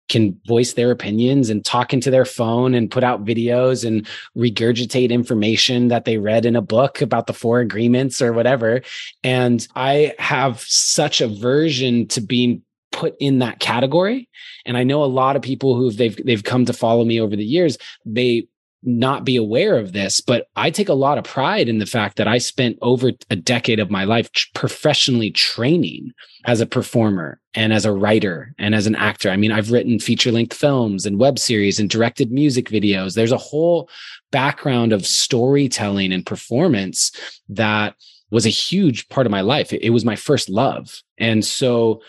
can 0.08 0.40
voice 0.48 0.74
their 0.74 0.92
opinions 0.92 1.50
and 1.50 1.66
talk 1.66 1.94
into 1.94 2.10
their 2.10 2.24
phone 2.24 2.74
and 2.74 2.90
put 2.90 3.04
out 3.04 3.26
videos 3.26 3.86
and 3.86 4.08
regurgitate 4.38 5.10
information 5.10 5.90
that 5.90 6.06
they 6.06 6.18
read 6.18 6.46
in 6.46 6.56
a 6.56 6.62
book 6.62 7.02
about 7.02 7.28
the 7.28 7.34
four 7.34 7.60
agreements 7.60 8.22
or 8.22 8.32
whatever. 8.32 8.82
And 9.24 9.68
I 9.76 10.14
have 10.18 10.62
such 10.62 11.20
aversion 11.20 12.08
to 12.10 12.22
being 12.22 12.62
put 12.92 13.16
in 13.20 13.40
that 13.40 13.60
category. 13.60 14.30
And 14.66 14.78
I 14.78 14.84
know 14.84 15.04
a 15.04 15.06
lot 15.06 15.36
of 15.36 15.42
people 15.42 15.76
who 15.76 15.92
they've 15.92 16.18
they've 16.26 16.44
come 16.44 16.66
to 16.66 16.74
follow 16.74 17.06
me 17.06 17.20
over 17.20 17.36
the 17.36 17.46
years, 17.46 17.78
they 18.06 18.48
not 18.84 19.26
be 19.26 19.36
aware 19.36 19.78
of 19.78 19.92
this, 19.92 20.22
but 20.22 20.48
I 20.56 20.70
take 20.70 20.88
a 20.88 20.94
lot 20.94 21.18
of 21.18 21.24
pride 21.24 21.68
in 21.68 21.80
the 21.80 21.86
fact 21.86 22.16
that 22.18 22.28
I 22.28 22.38
spent 22.38 22.78
over 22.82 23.12
a 23.30 23.36
decade 23.36 23.80
of 23.80 23.90
my 23.90 24.04
life 24.04 24.30
professionally 24.54 25.32
training 25.32 26.14
as 26.46 26.62
a 26.62 26.66
performer 26.66 27.40
and 27.56 27.74
as 27.74 27.86
a 27.86 27.92
writer 27.92 28.54
and 28.60 28.76
as 28.76 28.86
an 28.86 28.96
actor. 28.96 29.30
I 29.30 29.36
mean, 29.36 29.52
I've 29.52 29.72
written 29.72 30.00
feature 30.00 30.32
length 30.32 30.56
films 30.56 31.06
and 31.06 31.20
web 31.20 31.40
series 31.40 31.80
and 31.80 31.90
directed 31.90 32.32
music 32.32 32.70
videos. 32.70 33.16
There's 33.16 33.32
a 33.32 33.38
whole 33.38 33.90
background 34.32 34.94
of 34.94 35.06
storytelling 35.06 36.14
and 36.14 36.26
performance 36.26 37.12
that 37.50 37.96
was 38.30 38.46
a 38.46 38.50
huge 38.50 39.10
part 39.10 39.26
of 39.26 39.32
my 39.32 39.42
life. 39.42 39.74
It, 39.74 39.82
it 39.82 39.90
was 39.90 40.06
my 40.06 40.16
first 40.16 40.50
love. 40.50 41.02
And 41.18 41.44
so 41.44 42.02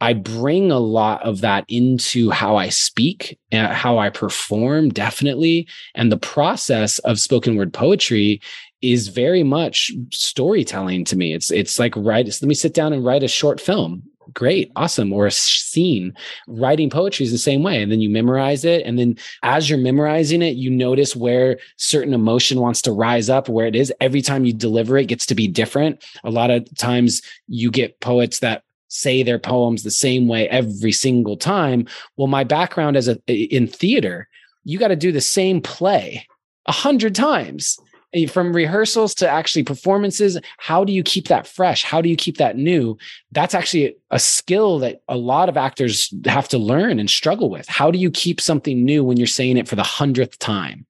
I 0.00 0.12
bring 0.12 0.70
a 0.70 0.78
lot 0.78 1.22
of 1.22 1.40
that 1.40 1.64
into 1.68 2.30
how 2.30 2.56
I 2.56 2.68
speak, 2.68 3.38
uh, 3.52 3.72
how 3.72 3.98
I 3.98 4.10
perform, 4.10 4.90
definitely. 4.90 5.66
And 5.94 6.12
the 6.12 6.18
process 6.18 6.98
of 7.00 7.18
spoken 7.18 7.56
word 7.56 7.72
poetry 7.72 8.40
is 8.82 9.08
very 9.08 9.42
much 9.42 9.90
storytelling 10.12 11.04
to 11.06 11.16
me. 11.16 11.32
It's 11.32 11.50
it's 11.50 11.78
like 11.78 11.94
write. 11.96 12.26
Let 12.26 12.42
me 12.42 12.54
sit 12.54 12.74
down 12.74 12.92
and 12.92 13.04
write 13.04 13.22
a 13.22 13.28
short 13.28 13.60
film. 13.60 14.02
Great, 14.34 14.72
awesome, 14.74 15.12
or 15.12 15.26
a 15.26 15.30
scene. 15.30 16.12
Writing 16.48 16.90
poetry 16.90 17.24
is 17.24 17.32
the 17.32 17.38
same 17.38 17.62
way, 17.62 17.80
and 17.80 17.90
then 17.90 18.00
you 18.00 18.10
memorize 18.10 18.64
it, 18.64 18.84
and 18.84 18.98
then 18.98 19.16
as 19.44 19.70
you're 19.70 19.78
memorizing 19.78 20.42
it, 20.42 20.56
you 20.56 20.68
notice 20.68 21.14
where 21.14 21.58
certain 21.76 22.12
emotion 22.12 22.60
wants 22.60 22.82
to 22.82 22.92
rise 22.92 23.30
up, 23.30 23.48
where 23.48 23.66
it 23.66 23.76
is. 23.76 23.92
Every 24.00 24.20
time 24.20 24.44
you 24.44 24.52
deliver 24.52 24.98
it, 24.98 25.06
gets 25.06 25.26
to 25.26 25.36
be 25.36 25.46
different. 25.46 26.04
A 26.24 26.30
lot 26.30 26.50
of 26.50 26.66
times, 26.76 27.22
you 27.46 27.70
get 27.70 28.00
poets 28.00 28.40
that 28.40 28.64
say 29.00 29.22
their 29.22 29.38
poems 29.38 29.82
the 29.82 29.90
same 29.90 30.28
way 30.28 30.48
every 30.48 30.92
single 30.92 31.36
time. 31.36 31.86
Well, 32.16 32.26
my 32.26 32.44
background 32.44 32.96
as 32.96 33.08
a 33.08 33.16
in 33.26 33.66
theater, 33.66 34.28
you 34.64 34.78
got 34.78 34.88
to 34.88 34.96
do 34.96 35.12
the 35.12 35.20
same 35.20 35.60
play 35.60 36.26
a 36.66 36.72
hundred 36.72 37.14
times 37.14 37.78
Eh, 38.16 38.26
from 38.26 38.54
rehearsals 38.54 39.14
to 39.16 39.28
actually 39.28 39.62
performances 39.62 40.38
how 40.58 40.84
do 40.84 40.92
you 40.92 41.02
keep 41.02 41.28
that 41.28 41.46
fresh? 41.46 41.84
How 41.84 42.00
do 42.00 42.08
you 42.08 42.16
keep 42.16 42.38
that 42.38 42.56
new? 42.56 42.96
That's 43.32 43.54
actually 43.54 43.96
a 44.10 44.18
skill 44.18 44.78
that 44.78 45.02
a 45.08 45.16
lot 45.16 45.48
of 45.48 45.56
actors 45.56 46.12
have 46.26 46.48
to 46.48 46.58
learn 46.58 46.98
and 46.98 47.10
struggle 47.10 47.50
with. 47.50 47.68
How 47.68 47.90
do 47.90 47.98
you 47.98 48.10
keep 48.10 48.40
something 48.40 48.84
new 48.84 49.04
when 49.04 49.16
you're 49.16 49.26
saying 49.26 49.58
it 49.58 49.68
for 49.68 49.76
the 49.76 49.82
hundredth 49.82 50.38
time? 50.38 50.86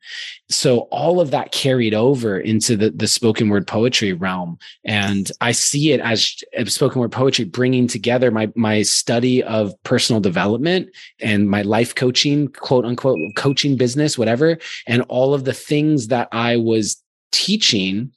So 0.49 0.81
all 0.93 1.20
of 1.20 1.33
that 1.33 1.51
carried 1.51 1.95
over 1.95 2.39
into 2.39 2.77
the, 2.77 2.91
the 2.91 3.09
spoken 3.09 3.49
word 3.49 3.66
poetry 3.66 4.12
realm. 4.12 4.59
And 4.85 5.31
i 5.41 5.53
see 5.53 5.93
it 5.93 6.01
as 6.01 6.37
spoken 6.72 7.01
word 7.01 7.12
poetry 7.12 7.45
bringing 7.45 7.89
together 7.89 8.31
my 8.31 8.51
my 8.55 8.83
study 8.83 9.43
of 9.43 9.72
personal 9.83 10.20
development 10.20 10.89
and 11.20 11.51
my 11.51 11.62
life 11.62 11.95
coaching 11.95 12.49
quote 12.49 12.85
unquote 12.85 13.18
coaching 13.35 13.77
business 13.77 14.16
whatever 14.16 14.59
and 14.87 15.03
all 15.09 15.35
of 15.35 15.45
the 15.45 15.53
things 15.53 16.09
that 16.09 16.29
i 16.33 16.57
was 16.57 17.03
teaching, 17.33 18.12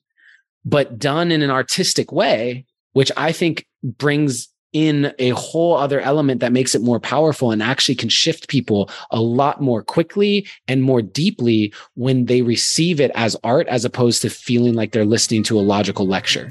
but 0.66 1.00
done 1.00 1.32
in 1.32 1.42
an 1.42 1.50
artistic 1.50 2.12
way, 2.12 2.66
which 2.94 3.12
I 3.18 3.32
think 3.32 3.66
brings 3.84 4.50
in 4.72 5.14
a 5.18 5.30
whole 5.30 5.76
other 5.76 6.00
element 6.00 6.42
that 6.42 6.52
makes 6.52 6.76
it 6.76 6.82
more 6.82 7.00
powerful 7.00 7.52
and 7.52 7.64
actually 7.64 7.96
can 7.96 8.10
shift 8.10 8.48
people 8.48 8.90
a 9.10 9.20
lot 9.20 9.62
more 9.62 9.82
quickly 9.82 10.48
and 10.68 10.84
more 10.84 11.02
deeply 11.02 11.74
when 11.96 12.26
they 12.26 12.42
receive 12.42 13.02
it 13.02 13.12
as 13.16 13.36
art 13.44 13.68
as 13.68 13.84
opposed 13.84 14.22
to 14.22 14.30
feeling 14.30 14.76
like 14.76 14.92
they're 14.92 15.06
listening 15.06 15.42
to 15.44 15.60
a 15.60 15.62
logical 15.62 16.06
lecture. 16.06 16.50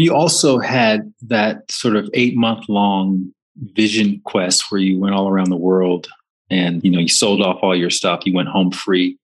You 0.00 0.14
also 0.14 0.58
had 0.58 1.12
that 1.22 1.70
sort 1.70 1.94
of 1.94 2.08
eight 2.14 2.34
month 2.34 2.68
long 2.68 3.32
vision 3.74 4.20
quest 4.24 4.70
where 4.70 4.80
you 4.80 4.98
went 4.98 5.14
all 5.14 5.28
around 5.28 5.50
the 5.50 5.56
world 5.56 6.08
and 6.48 6.82
you 6.82 6.90
know 6.90 6.98
you 6.98 7.08
sold 7.08 7.42
off 7.42 7.58
all 7.62 7.76
your 7.76 7.90
stuff. 7.90 8.24
You 8.24 8.32
went 8.32 8.48
home 8.48 8.72
free. 8.72 9.18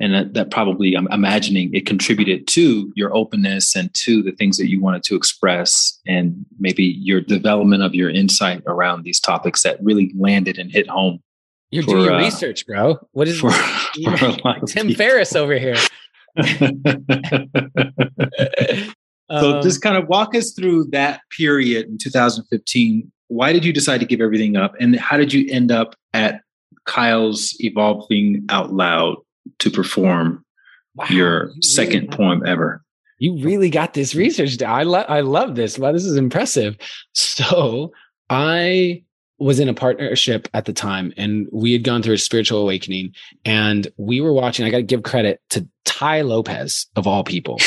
And 0.00 0.14
that, 0.14 0.34
that, 0.34 0.52
probably 0.52 0.94
i'm 0.94 1.08
imagining 1.10 1.74
it 1.74 1.84
contributed 1.84 2.46
to 2.46 2.92
your 2.94 3.12
openness 3.16 3.74
and 3.74 3.92
to 3.94 4.22
the 4.22 4.30
things 4.30 4.56
that 4.58 4.70
you 4.70 4.80
wanted 4.80 5.02
to 5.02 5.16
express 5.16 5.98
and 6.06 6.46
maybe 6.60 6.84
your 6.84 7.20
development 7.20 7.82
of 7.82 7.96
your 7.96 8.08
insight 8.08 8.62
around 8.68 9.02
these 9.02 9.18
topics 9.18 9.64
that 9.64 9.82
really 9.82 10.12
landed 10.16 10.56
and 10.56 10.70
hit 10.70 10.88
home 10.88 11.20
you're 11.72 11.82
for, 11.82 11.96
doing 11.96 12.10
uh, 12.10 12.18
research 12.18 12.64
bro. 12.64 12.96
What 13.10 13.26
is 13.26 13.40
for, 13.40 13.50
for 13.50 14.66
tim 14.68 14.94
ferriss 14.94 15.34
over 15.34 15.58
here 15.58 15.74
so 19.30 19.56
um, 19.56 19.62
just 19.62 19.82
kind 19.82 19.96
of 19.96 20.08
walk 20.08 20.34
us 20.34 20.52
through 20.52 20.86
that 20.86 21.20
period 21.36 21.86
in 21.86 21.98
2015. 21.98 23.10
Why 23.28 23.52
did 23.52 23.64
you 23.64 23.72
decide 23.72 24.00
to 24.00 24.06
give 24.06 24.20
everything 24.20 24.56
up? 24.56 24.74
And 24.80 24.96
how 24.96 25.16
did 25.16 25.32
you 25.32 25.46
end 25.50 25.70
up 25.70 25.94
at 26.14 26.42
Kyle's 26.86 27.54
Evolving 27.60 28.46
Out 28.48 28.72
Loud 28.72 29.16
to 29.58 29.70
perform 29.70 30.44
wow, 30.94 31.06
your 31.10 31.50
second 31.60 32.04
really 32.04 32.16
poem 32.16 32.46
ever? 32.46 32.82
You 33.18 33.36
really 33.42 33.68
got 33.68 33.94
this 33.94 34.14
research. 34.14 34.62
I 34.62 34.84
love 34.84 35.06
I 35.08 35.20
love 35.20 35.56
this. 35.56 35.78
Wow, 35.78 35.92
this 35.92 36.04
is 36.04 36.16
impressive. 36.16 36.76
So 37.12 37.92
I 38.30 39.02
was 39.38 39.60
in 39.60 39.68
a 39.68 39.74
partnership 39.74 40.48
at 40.54 40.64
the 40.64 40.72
time 40.72 41.12
and 41.16 41.48
we 41.52 41.72
had 41.72 41.84
gone 41.84 42.02
through 42.02 42.14
a 42.14 42.18
spiritual 42.18 42.60
awakening 42.60 43.14
and 43.44 43.86
we 43.96 44.20
were 44.20 44.32
watching 44.32 44.66
i 44.66 44.70
got 44.70 44.78
to 44.78 44.82
give 44.82 45.04
credit 45.04 45.40
to 45.48 45.66
Tai 45.84 46.22
Lopez 46.22 46.86
of 46.96 47.06
all 47.06 47.24
people 47.24 47.58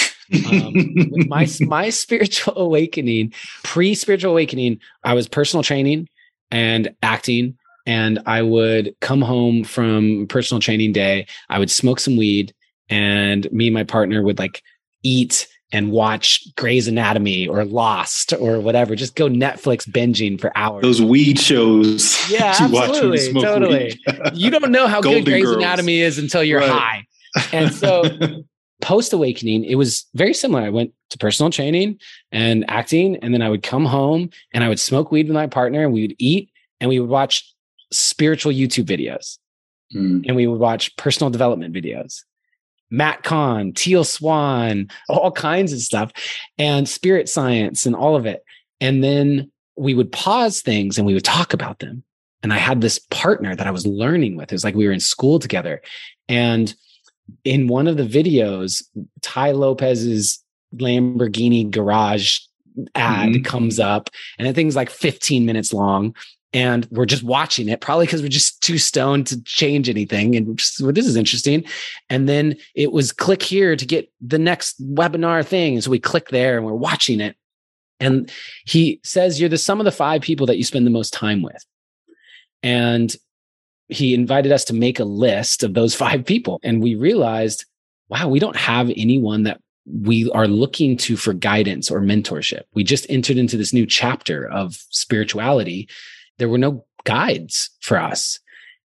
um, 0.49 1.27
my 1.27 1.47
my 1.61 1.89
spiritual 1.89 2.53
awakening 2.57 3.33
pre 3.63 3.95
spiritual 3.95 4.31
awakening 4.31 4.79
i 5.03 5.13
was 5.13 5.27
personal 5.27 5.63
training 5.63 6.07
and 6.51 6.93
acting 7.03 7.57
and 7.85 8.19
i 8.25 8.41
would 8.41 8.95
come 9.01 9.21
home 9.21 9.63
from 9.63 10.27
personal 10.27 10.61
training 10.61 10.91
day 10.91 11.25
i 11.49 11.59
would 11.59 11.71
smoke 11.71 11.99
some 11.99 12.17
weed 12.17 12.53
and 12.89 13.51
me 13.51 13.67
and 13.67 13.73
my 13.73 13.83
partner 13.83 14.21
would 14.21 14.39
like 14.39 14.61
eat 15.03 15.47
and 15.71 15.91
watch 15.91 16.43
Grey's 16.55 16.87
Anatomy 16.87 17.47
or 17.47 17.63
Lost 17.63 18.33
or 18.33 18.59
whatever. 18.59 18.95
Just 18.95 19.15
go 19.15 19.29
Netflix 19.29 19.89
binging 19.89 20.39
for 20.39 20.51
hours. 20.55 20.81
Those 20.81 21.01
weed 21.01 21.39
shows. 21.39 22.19
Yeah, 22.31 22.55
absolutely, 22.59 23.33
totally. 23.41 23.99
you 24.33 24.51
don't 24.51 24.71
know 24.71 24.87
how 24.87 25.01
good 25.01 25.25
Grey's 25.25 25.43
Girls. 25.43 25.57
Anatomy 25.57 25.99
is 25.99 26.17
until 26.17 26.43
you're 26.43 26.61
right. 26.61 26.69
high. 26.69 27.05
And 27.51 27.73
so, 27.73 28.03
post 28.81 29.13
awakening, 29.13 29.63
it 29.65 29.75
was 29.75 30.05
very 30.13 30.33
similar. 30.33 30.63
I 30.63 30.69
went 30.69 30.93
to 31.11 31.17
personal 31.17 31.51
training 31.51 31.99
and 32.31 32.65
acting, 32.69 33.17
and 33.17 33.33
then 33.33 33.41
I 33.41 33.49
would 33.49 33.63
come 33.63 33.85
home 33.85 34.29
and 34.53 34.63
I 34.63 34.69
would 34.69 34.79
smoke 34.79 35.11
weed 35.11 35.27
with 35.27 35.35
my 35.35 35.47
partner, 35.47 35.83
and 35.83 35.93
we 35.93 36.01
would 36.01 36.15
eat 36.17 36.49
and 36.79 36.89
we 36.89 36.99
would 36.99 37.09
watch 37.09 37.53
spiritual 37.91 38.51
YouTube 38.51 38.85
videos, 38.85 39.37
mm. 39.95 40.25
and 40.25 40.35
we 40.35 40.47
would 40.47 40.59
watch 40.59 40.95
personal 40.97 41.29
development 41.29 41.73
videos 41.73 42.23
Matt 42.91 43.23
Kahn, 43.23 43.71
Teal 43.71 44.03
Swan, 44.03 44.89
all 45.09 45.31
kinds 45.31 45.73
of 45.73 45.79
stuff, 45.79 46.11
and 46.57 46.87
spirit 46.87 47.29
science 47.29 47.85
and 47.85 47.95
all 47.95 48.15
of 48.15 48.25
it. 48.25 48.43
And 48.81 49.03
then 49.03 49.49
we 49.77 49.93
would 49.93 50.11
pause 50.11 50.61
things 50.61 50.97
and 50.97 51.07
we 51.07 51.13
would 51.13 51.23
talk 51.23 51.53
about 51.53 51.79
them. 51.79 52.03
And 52.43 52.51
I 52.51 52.57
had 52.57 52.81
this 52.81 52.99
partner 52.99 53.55
that 53.55 53.67
I 53.67 53.71
was 53.71 53.85
learning 53.87 54.35
with. 54.35 54.51
It 54.51 54.55
was 54.55 54.63
like 54.63 54.75
we 54.75 54.87
were 54.87 54.93
in 54.93 54.99
school 54.99 55.39
together. 55.39 55.81
And 56.27 56.73
in 57.43 57.67
one 57.67 57.87
of 57.87 57.97
the 57.97 58.03
videos, 58.03 58.83
Tai 59.21 59.51
Lopez's 59.51 60.43
Lamborghini 60.75 61.69
garage 61.69 62.39
ad 62.95 63.29
mm-hmm. 63.29 63.43
comes 63.43 63.79
up 63.79 64.09
and 64.37 64.47
the 64.47 64.53
thing's 64.53 64.75
like 64.75 64.89
15 64.89 65.45
minutes 65.45 65.73
long 65.73 66.15
and 66.53 66.87
we're 66.91 67.05
just 67.05 67.23
watching 67.23 67.69
it 67.69 67.81
probably 67.81 68.05
because 68.05 68.21
we're 68.21 68.27
just 68.27 68.61
too 68.61 68.77
stoned 68.77 69.27
to 69.27 69.41
change 69.43 69.89
anything 69.89 70.35
and 70.35 70.57
just 70.57 70.81
well, 70.81 70.93
this 70.93 71.05
is 71.05 71.15
interesting 71.15 71.63
and 72.09 72.29
then 72.29 72.55
it 72.75 72.91
was 72.91 73.11
click 73.11 73.41
here 73.41 73.75
to 73.75 73.85
get 73.85 74.11
the 74.21 74.39
next 74.39 74.81
webinar 74.93 75.45
thing 75.45 75.73
and 75.73 75.83
so 75.83 75.91
we 75.91 75.99
click 75.99 76.29
there 76.29 76.57
and 76.57 76.65
we're 76.65 76.73
watching 76.73 77.19
it 77.19 77.35
and 77.99 78.31
he 78.65 78.99
says 79.03 79.39
you're 79.39 79.49
the 79.49 79.57
sum 79.57 79.79
of 79.79 79.85
the 79.85 79.91
five 79.91 80.21
people 80.21 80.47
that 80.47 80.57
you 80.57 80.63
spend 80.63 80.85
the 80.85 80.91
most 80.91 81.13
time 81.13 81.41
with 81.41 81.65
and 82.63 83.15
he 83.91 84.13
invited 84.13 84.51
us 84.51 84.65
to 84.65 84.73
make 84.73 84.99
a 84.99 85.05
list 85.05 85.63
of 85.63 85.73
those 85.73 85.95
five 86.03 86.25
people 86.25 86.59
and 86.63 86.81
we 86.81 86.95
realized 86.95 87.65
wow 88.09 88.27
we 88.27 88.39
don't 88.39 88.57
have 88.57 88.91
anyone 88.95 89.43
that 89.43 89.61
we 89.85 90.29
are 90.31 90.47
looking 90.47 90.95
to 90.95 91.17
for 91.17 91.33
guidance 91.33 91.89
or 91.89 92.01
mentorship 92.01 92.63
we 92.73 92.83
just 92.83 93.05
entered 93.09 93.37
into 93.37 93.57
this 93.57 93.73
new 93.73 93.85
chapter 93.85 94.47
of 94.49 94.75
spirituality 94.89 95.87
there 96.37 96.49
were 96.49 96.57
no 96.57 96.83
guides 97.03 97.69
for 97.81 97.97
us. 97.97 98.39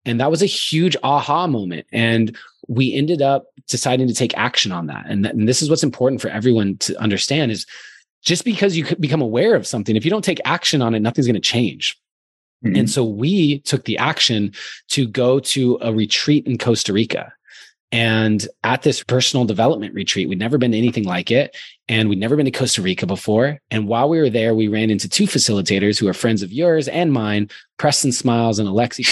And 0.05 0.21
that 0.21 0.31
was 0.31 0.43
a 0.43 0.47
huge 0.47 0.97
aha 1.03 1.47
moment. 1.47 1.87
And 1.93 2.37
we 2.69 2.95
ended 2.95 3.23
up 3.23 3.47
deciding 3.69 4.09
to 4.09 4.15
take 4.15 4.37
action 4.37 4.73
on 4.73 4.87
that. 4.87 5.07
And, 5.09 5.27
and 5.27 5.49
this 5.49 5.63
is 5.63 5.71
what's 5.71 5.83
important 5.83 6.21
for 6.21 6.29
everyone 6.29 6.77
to 6.79 7.01
understand 7.01 7.51
is 7.51 7.67
just 8.23 8.45
because 8.45 8.77
you 8.77 8.85
become 8.97 9.23
aware 9.23 9.55
of 9.55 9.67
something, 9.67 9.97
if 9.97 10.05
you 10.05 10.11
don't 10.11 10.25
take 10.25 10.41
action 10.45 10.83
on 10.83 10.95
it, 10.95 11.01
nothing's 11.01 11.27
going 11.27 11.35
to 11.35 11.41
change. 11.41 11.99
Mm-hmm. 12.65 12.77
And 12.77 12.91
so 12.91 13.05
we 13.05 13.61
took 13.61 13.85
the 13.85 13.99
action 13.99 14.53
to 14.89 15.07
go 15.07 15.39
to 15.41 15.79
a 15.81 15.93
retreat 15.93 16.47
in 16.47 16.59
Costa 16.59 16.93
Rica. 16.93 17.33
And 17.93 18.47
at 18.65 18.83
this 18.83 19.03
personal 19.03 19.45
development 19.45 19.95
retreat, 19.95 20.29
we'd 20.29 20.39
never 20.39 20.59
been 20.59 20.73
to 20.73 20.79
anything 20.79 21.05
like 21.05 21.31
it. 21.31 21.57
And 21.89 22.09
we'd 22.09 22.19
never 22.19 22.35
been 22.35 22.47
to 22.47 22.51
Costa 22.51 22.83
Rica 22.83 23.07
before. 23.07 23.61
And 23.71 23.87
while 23.87 24.09
we 24.09 24.19
were 24.19 24.31
there, 24.31 24.55
we 24.55 24.69
ran 24.69 24.91
into 24.91 25.09
two 25.09 25.25
facilitators 25.25 25.99
who 25.99 26.09
are 26.09 26.15
friends 26.15 26.43
of 26.43 26.53
yours 26.53 26.89
and 26.89 27.13
mine, 27.13 27.49
Preston 27.79 28.13
Smiles 28.13 28.59
and 28.59 28.69
Alexi. 28.69 29.07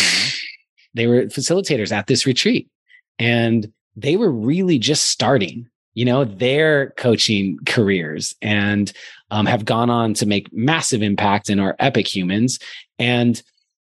they 0.95 1.07
were 1.07 1.23
facilitators 1.27 1.93
at 1.93 2.09
this 2.09 2.27
retreat. 2.27 2.69
And 3.19 3.73
they 3.97 4.17
were 4.17 4.31
really 4.31 4.79
just 4.79 5.09
starting, 5.09 5.69
you 5.95 6.05
know, 6.05 6.25
their 6.25 6.91
coaching 6.91 7.59
careers 7.67 8.35
and 8.43 8.93
um, 9.31 9.47
have 9.47 9.65
gone 9.65 9.89
on 9.89 10.15
to 10.15 10.27
make 10.27 10.53
massive 10.53 11.03
impact 11.03 11.49
in 11.49 11.61
our 11.61 11.77
epic 11.79 12.13
humans. 12.13 12.59
And 12.99 13.41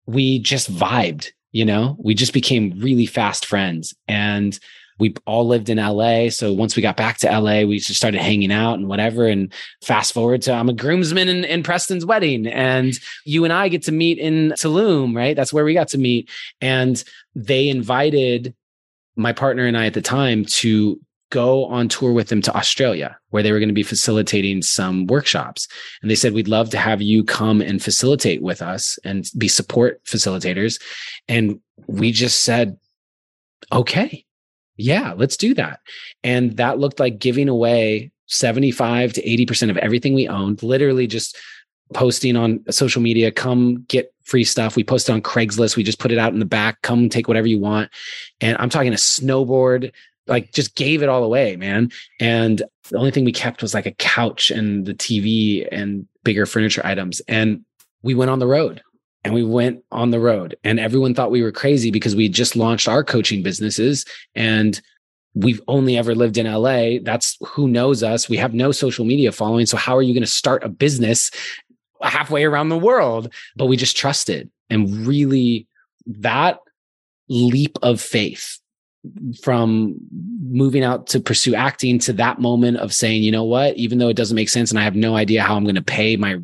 we 0.05 0.39
just 0.39 0.71
vibed 0.71 1.31
you 1.51 1.63
know 1.63 1.95
we 1.99 2.13
just 2.13 2.33
became 2.33 2.73
really 2.79 3.05
fast 3.05 3.45
friends 3.45 3.93
and 4.07 4.59
we 4.99 5.15
all 5.25 5.47
lived 5.47 5.69
in 5.69 5.77
LA. 5.77 6.29
So 6.29 6.53
once 6.53 6.75
we 6.75 6.81
got 6.81 6.97
back 6.97 7.17
to 7.19 7.39
LA, 7.39 7.63
we 7.63 7.79
just 7.79 7.95
started 7.95 8.21
hanging 8.21 8.51
out 8.51 8.75
and 8.75 8.87
whatever. 8.87 9.27
And 9.27 9.51
fast 9.81 10.13
forward 10.13 10.41
to 10.43 10.53
I'm 10.53 10.69
a 10.69 10.73
groomsman 10.73 11.29
in, 11.29 11.43
in 11.43 11.63
Preston's 11.63 12.05
wedding. 12.05 12.47
And 12.47 12.93
you 13.25 13.43
and 13.43 13.53
I 13.53 13.69
get 13.69 13.83
to 13.83 13.91
meet 13.91 14.19
in 14.19 14.51
Tulum, 14.51 15.15
right? 15.15 15.35
That's 15.35 15.53
where 15.53 15.65
we 15.65 15.73
got 15.73 15.89
to 15.89 15.97
meet. 15.97 16.29
And 16.61 17.03
they 17.35 17.69
invited 17.69 18.53
my 19.15 19.33
partner 19.33 19.65
and 19.65 19.77
I 19.77 19.87
at 19.87 19.93
the 19.93 20.01
time 20.01 20.45
to 20.45 20.99
go 21.33 21.65
on 21.65 21.89
tour 21.89 22.13
with 22.13 22.27
them 22.27 22.43
to 22.43 22.55
Australia, 22.55 23.17
where 23.31 23.41
they 23.41 23.51
were 23.51 23.57
going 23.57 23.67
to 23.67 23.73
be 23.73 23.81
facilitating 23.81 24.61
some 24.61 25.07
workshops. 25.07 25.67
And 26.03 26.11
they 26.11 26.15
said, 26.15 26.33
We'd 26.33 26.47
love 26.47 26.69
to 26.69 26.77
have 26.77 27.01
you 27.01 27.23
come 27.23 27.59
and 27.59 27.81
facilitate 27.81 28.43
with 28.43 28.61
us 28.61 28.99
and 29.03 29.27
be 29.35 29.47
support 29.47 30.03
facilitators. 30.05 30.79
And 31.27 31.59
we 31.87 32.11
just 32.11 32.43
said, 32.43 32.77
Okay, 33.71 34.23
yeah, 34.77 35.13
let's 35.17 35.35
do 35.35 35.55
that. 35.55 35.79
And 36.23 36.55
that 36.57 36.77
looked 36.77 36.99
like 36.99 37.17
giving 37.17 37.49
away 37.49 38.11
75 38.27 39.13
to 39.13 39.23
80% 39.23 39.71
of 39.71 39.77
everything 39.77 40.13
we 40.13 40.27
owned, 40.27 40.61
literally 40.61 41.07
just 41.07 41.35
posting 41.95 42.35
on 42.35 42.63
social 42.69 43.01
media, 43.01 43.31
come 43.31 43.85
get 43.87 44.13
free 44.23 44.43
stuff. 44.43 44.75
We 44.75 44.83
posted 44.83 45.15
on 45.15 45.21
Craigslist. 45.21 45.75
We 45.75 45.83
just 45.83 45.99
put 45.99 46.11
it 46.11 46.19
out 46.19 46.33
in 46.33 46.39
the 46.39 46.45
back. 46.45 46.81
Come 46.83 47.09
take 47.09 47.27
whatever 47.27 47.47
you 47.47 47.59
want. 47.59 47.89
And 48.39 48.55
I'm 48.59 48.69
talking 48.69 48.93
a 48.93 48.97
snowboard, 48.97 49.91
like 50.27 50.51
just 50.53 50.75
gave 50.75 51.03
it 51.03 51.09
all 51.09 51.23
away, 51.23 51.55
man. 51.55 51.91
And 52.19 52.61
the 52.89 52.97
only 52.97 53.11
thing 53.11 53.25
we 53.25 53.31
kept 53.31 53.61
was 53.61 53.73
like 53.73 53.85
a 53.85 53.91
couch 53.91 54.51
and 54.51 54.85
the 54.85 54.93
TV 54.93 55.67
and 55.71 56.07
bigger 56.23 56.45
furniture 56.45 56.85
items. 56.85 57.21
And 57.27 57.65
we 58.01 58.13
went 58.13 58.31
on 58.31 58.39
the 58.39 58.47
road 58.47 58.81
and 59.23 59.33
we 59.33 59.43
went 59.43 59.83
on 59.91 60.11
the 60.11 60.19
road 60.19 60.55
and 60.63 60.79
everyone 60.79 61.13
thought 61.13 61.31
we 61.31 61.41
were 61.41 61.51
crazy 61.51 61.91
because 61.91 62.15
we 62.15 62.29
just 62.29 62.55
launched 62.55 62.87
our 62.87 63.03
coaching 63.03 63.43
businesses 63.43 64.05
and 64.35 64.81
we've 65.35 65.61
only 65.67 65.97
ever 65.97 66.13
lived 66.13 66.37
in 66.37 66.51
LA. 66.51 66.99
That's 67.01 67.37
who 67.45 67.67
knows 67.67 68.03
us. 68.03 68.29
We 68.29 68.37
have 68.37 68.53
no 68.53 68.71
social 68.71 69.05
media 69.05 69.31
following. 69.31 69.65
So 69.65 69.77
how 69.77 69.97
are 69.97 70.01
you 70.01 70.13
going 70.13 70.23
to 70.23 70.27
start 70.27 70.63
a 70.63 70.69
business 70.69 71.31
halfway 72.01 72.43
around 72.43 72.69
the 72.69 72.77
world? 72.77 73.33
But 73.55 73.65
we 73.65 73.77
just 73.77 73.97
trusted 73.97 74.49
and 74.69 75.07
really 75.07 75.67
that 76.05 76.59
leap 77.29 77.77
of 77.81 77.99
faith 77.99 78.59
from 79.41 79.95
moving 80.41 80.83
out 80.83 81.07
to 81.07 81.19
pursue 81.19 81.55
acting 81.55 81.99
to 81.99 82.13
that 82.13 82.39
moment 82.39 82.77
of 82.77 82.93
saying, 82.93 83.23
you 83.23 83.31
know 83.31 83.43
what, 83.43 83.75
even 83.75 83.97
though 83.97 84.09
it 84.09 84.15
doesn't 84.15 84.35
make 84.35 84.49
sense 84.49 84.69
and 84.71 84.79
I 84.79 84.83
have 84.83 84.95
no 84.95 85.15
idea 85.15 85.43
how 85.43 85.55
I'm 85.55 85.63
going 85.63 85.75
to 85.75 85.81
pay 85.81 86.15
my 86.15 86.39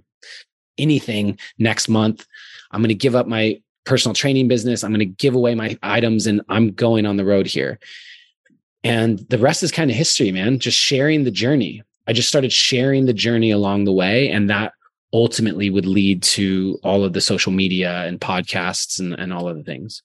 anything 0.78 1.38
next 1.58 1.88
month, 1.88 2.26
I'm 2.72 2.82
going 2.82 2.90
to 2.90 2.96
give 2.96 3.16
up 3.16 3.28
my 3.28 3.62
personal 3.86 4.14
training 4.14 4.48
business. 4.48 4.84
I'm 4.84 4.92
going 4.92 5.00
to 5.00 5.06
give 5.06 5.36
away 5.36 5.56
my 5.56 5.78
items 5.82 6.28
and 6.28 6.42
I'm 6.50 6.72
going 6.72 7.06
on 7.06 7.18
the 7.18 7.26
road 7.26 7.48
here. 7.48 7.80
And 8.84 9.20
the 9.30 9.38
rest 9.38 9.64
is 9.64 9.72
kind 9.72 9.90
of 9.90 9.98
history, 9.98 10.32
man. 10.32 10.60
Just 10.60 10.78
sharing 10.78 11.24
the 11.24 11.32
journey. 11.32 11.84
I 12.08 12.14
just 12.14 12.30
started 12.30 12.52
sharing 12.52 13.06
the 13.06 13.14
journey 13.14 13.52
along 13.52 13.86
the 13.86 13.92
way. 13.92 14.30
And 14.30 14.50
that 14.50 14.74
ultimately 15.12 15.70
would 15.70 15.86
lead 15.86 16.22
to 16.24 16.80
all 16.84 17.04
of 17.04 17.14
the 17.14 17.22
social 17.22 17.52
media 17.52 18.06
and 18.06 18.22
podcasts 18.22 19.00
and, 19.00 19.14
and 19.14 19.34
all 19.34 19.48
of 19.48 19.58
the 19.58 19.64
things. 19.64 20.04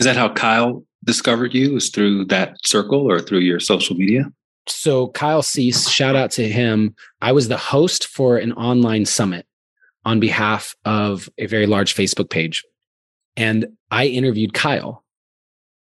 Is 0.00 0.06
that 0.06 0.16
how 0.16 0.30
Kyle 0.30 0.82
discovered 1.04 1.54
you? 1.54 1.74
Was 1.74 1.90
through 1.90 2.24
that 2.26 2.56
circle 2.64 3.10
or 3.10 3.20
through 3.20 3.40
your 3.40 3.60
social 3.60 3.94
media? 3.96 4.32
So 4.66 5.08
Kyle 5.08 5.42
Cease, 5.42 5.88
shout 5.88 6.16
out 6.16 6.30
to 6.32 6.48
him. 6.48 6.94
I 7.20 7.32
was 7.32 7.48
the 7.48 7.56
host 7.56 8.06
for 8.06 8.38
an 8.38 8.52
online 8.52 9.04
summit 9.04 9.46
on 10.04 10.18
behalf 10.18 10.74
of 10.84 11.28
a 11.38 11.46
very 11.46 11.66
large 11.66 11.94
Facebook 11.94 12.30
page. 12.30 12.64
And 13.36 13.66
I 13.90 14.06
interviewed 14.06 14.54
Kyle. 14.54 15.04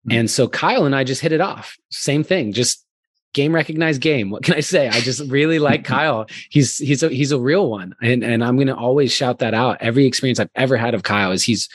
Mm-hmm. 0.07 0.19
And 0.19 0.29
so 0.29 0.47
Kyle 0.47 0.85
and 0.85 0.95
I 0.95 1.03
just 1.03 1.21
hit 1.21 1.31
it 1.31 1.41
off. 1.41 1.77
Same 1.89 2.23
thing, 2.23 2.51
just 2.51 2.85
game 3.33 3.53
recognized 3.53 4.01
game. 4.01 4.31
What 4.31 4.43
can 4.43 4.55
I 4.55 4.59
say? 4.59 4.89
I 4.89 4.99
just 4.99 5.21
really 5.29 5.59
like 5.59 5.83
Kyle. 5.85 6.25
He's 6.49 6.77
he's 6.77 7.03
a 7.03 7.09
he's 7.09 7.31
a 7.31 7.39
real 7.39 7.69
one. 7.69 7.95
And 8.01 8.23
and 8.23 8.43
I'm 8.43 8.57
gonna 8.57 8.75
always 8.75 9.13
shout 9.13 9.39
that 9.39 9.53
out. 9.53 9.77
Every 9.81 10.05
experience 10.05 10.39
I've 10.39 10.49
ever 10.55 10.77
had 10.77 10.93
of 10.93 11.03
Kyle 11.03 11.31
is 11.31 11.43
he's 11.43 11.69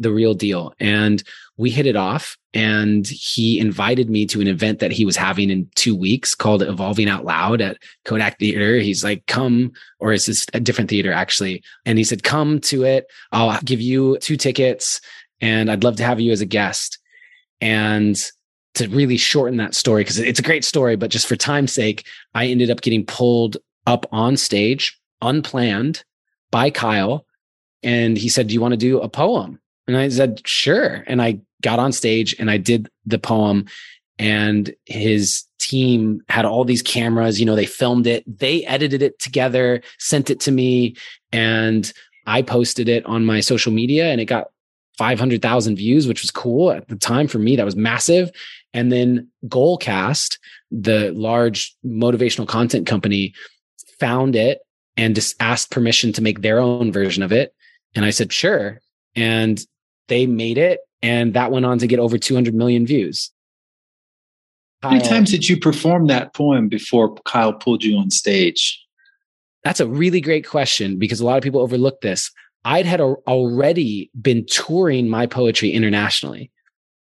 the 0.00 0.12
real 0.12 0.34
deal. 0.34 0.74
And 0.80 1.22
we 1.56 1.70
hit 1.70 1.86
it 1.86 1.96
off 1.96 2.38
and 2.54 3.06
he 3.06 3.58
invited 3.58 4.08
me 4.08 4.26
to 4.26 4.40
an 4.40 4.48
event 4.48 4.78
that 4.78 4.92
he 4.92 5.04
was 5.04 5.16
having 5.16 5.50
in 5.50 5.68
two 5.74 5.94
weeks 5.94 6.34
called 6.34 6.62
Evolving 6.62 7.08
Out 7.08 7.24
Loud 7.24 7.60
at 7.60 7.76
Kodak 8.04 8.38
Theater. 8.38 8.78
He's 8.78 9.04
like, 9.04 9.26
come, 9.26 9.72
or 9.98 10.12
is 10.12 10.26
this 10.26 10.46
a 10.54 10.60
different 10.60 10.90
theater 10.90 11.12
actually? 11.12 11.62
And 11.84 11.98
he 11.98 12.04
said, 12.04 12.22
come 12.22 12.60
to 12.62 12.84
it. 12.84 13.06
I'll 13.30 13.60
give 13.62 13.80
you 13.80 14.18
two 14.18 14.36
tickets 14.36 15.00
and 15.40 15.70
I'd 15.70 15.84
love 15.84 15.96
to 15.96 16.04
have 16.04 16.18
you 16.18 16.32
as 16.32 16.40
a 16.40 16.46
guest. 16.46 16.98
And 17.60 18.16
to 18.74 18.88
really 18.88 19.16
shorten 19.16 19.58
that 19.58 19.74
story, 19.74 20.02
because 20.02 20.18
it's 20.18 20.40
a 20.40 20.44
great 20.44 20.64
story, 20.64 20.96
but 20.96 21.10
just 21.10 21.26
for 21.26 21.36
time's 21.36 21.72
sake, 21.72 22.06
I 22.34 22.46
ended 22.46 22.70
up 22.70 22.80
getting 22.80 23.04
pulled 23.04 23.58
up 23.86 24.06
on 24.12 24.36
stage 24.36 24.98
unplanned 25.20 26.04
by 26.50 26.70
Kyle. 26.70 27.26
And 27.82 28.16
he 28.16 28.28
said, 28.28 28.46
Do 28.46 28.54
you 28.54 28.60
want 28.60 28.72
to 28.72 28.78
do 28.78 29.00
a 29.00 29.08
poem? 29.08 29.60
And 29.86 29.96
I 29.96 30.08
said, 30.08 30.46
Sure. 30.46 31.04
And 31.06 31.20
I 31.20 31.40
got 31.62 31.78
on 31.78 31.92
stage 31.92 32.34
and 32.38 32.50
I 32.50 32.56
did 32.56 32.88
the 33.06 33.18
poem. 33.18 33.66
And 34.18 34.74
his 34.86 35.44
team 35.58 36.20
had 36.28 36.44
all 36.44 36.64
these 36.64 36.82
cameras, 36.82 37.40
you 37.40 37.46
know, 37.46 37.56
they 37.56 37.66
filmed 37.66 38.06
it, 38.06 38.24
they 38.38 38.64
edited 38.66 39.02
it 39.02 39.18
together, 39.18 39.82
sent 39.98 40.30
it 40.30 40.40
to 40.40 40.50
me, 40.50 40.96
and 41.32 41.92
I 42.26 42.42
posted 42.42 42.88
it 42.88 43.04
on 43.06 43.24
my 43.24 43.40
social 43.40 43.72
media 43.72 44.06
and 44.06 44.20
it 44.20 44.26
got 44.26 44.48
500,000 44.98 45.76
views, 45.76 46.06
which 46.06 46.22
was 46.22 46.30
cool 46.30 46.70
at 46.70 46.86
the 46.88 46.96
time 46.96 47.26
for 47.26 47.38
me. 47.38 47.56
That 47.56 47.64
was 47.64 47.76
massive. 47.76 48.30
And 48.74 48.92
then 48.92 49.28
Goalcast, 49.46 50.38
the 50.70 51.10
large 51.12 51.74
motivational 51.84 52.46
content 52.46 52.86
company, 52.86 53.32
found 53.98 54.36
it 54.36 54.60
and 54.96 55.14
just 55.14 55.34
asked 55.40 55.70
permission 55.70 56.12
to 56.12 56.22
make 56.22 56.42
their 56.42 56.58
own 56.58 56.92
version 56.92 57.22
of 57.22 57.32
it. 57.32 57.54
And 57.94 58.04
I 58.04 58.10
said, 58.10 58.32
sure. 58.32 58.80
And 59.14 59.60
they 60.08 60.26
made 60.26 60.58
it. 60.58 60.80
And 61.02 61.34
that 61.34 61.50
went 61.50 61.66
on 61.66 61.78
to 61.78 61.86
get 61.86 61.98
over 61.98 62.18
200 62.18 62.54
million 62.54 62.86
views. 62.86 63.30
How 64.82 64.90
many 64.90 65.06
times 65.06 65.30
did 65.30 65.48
you 65.48 65.58
perform 65.58 66.06
that 66.06 66.32
poem 66.34 66.68
before 66.68 67.14
Kyle 67.24 67.52
pulled 67.52 67.84
you 67.84 67.98
on 67.98 68.10
stage? 68.10 68.82
That's 69.62 69.80
a 69.80 69.86
really 69.86 70.22
great 70.22 70.46
question 70.46 70.98
because 70.98 71.20
a 71.20 71.26
lot 71.26 71.36
of 71.36 71.42
people 71.42 71.60
overlook 71.60 72.00
this. 72.00 72.30
I'd 72.64 72.86
had 72.86 73.00
already 73.00 74.10
been 74.20 74.46
touring 74.46 75.08
my 75.08 75.26
poetry 75.26 75.70
internationally. 75.70 76.50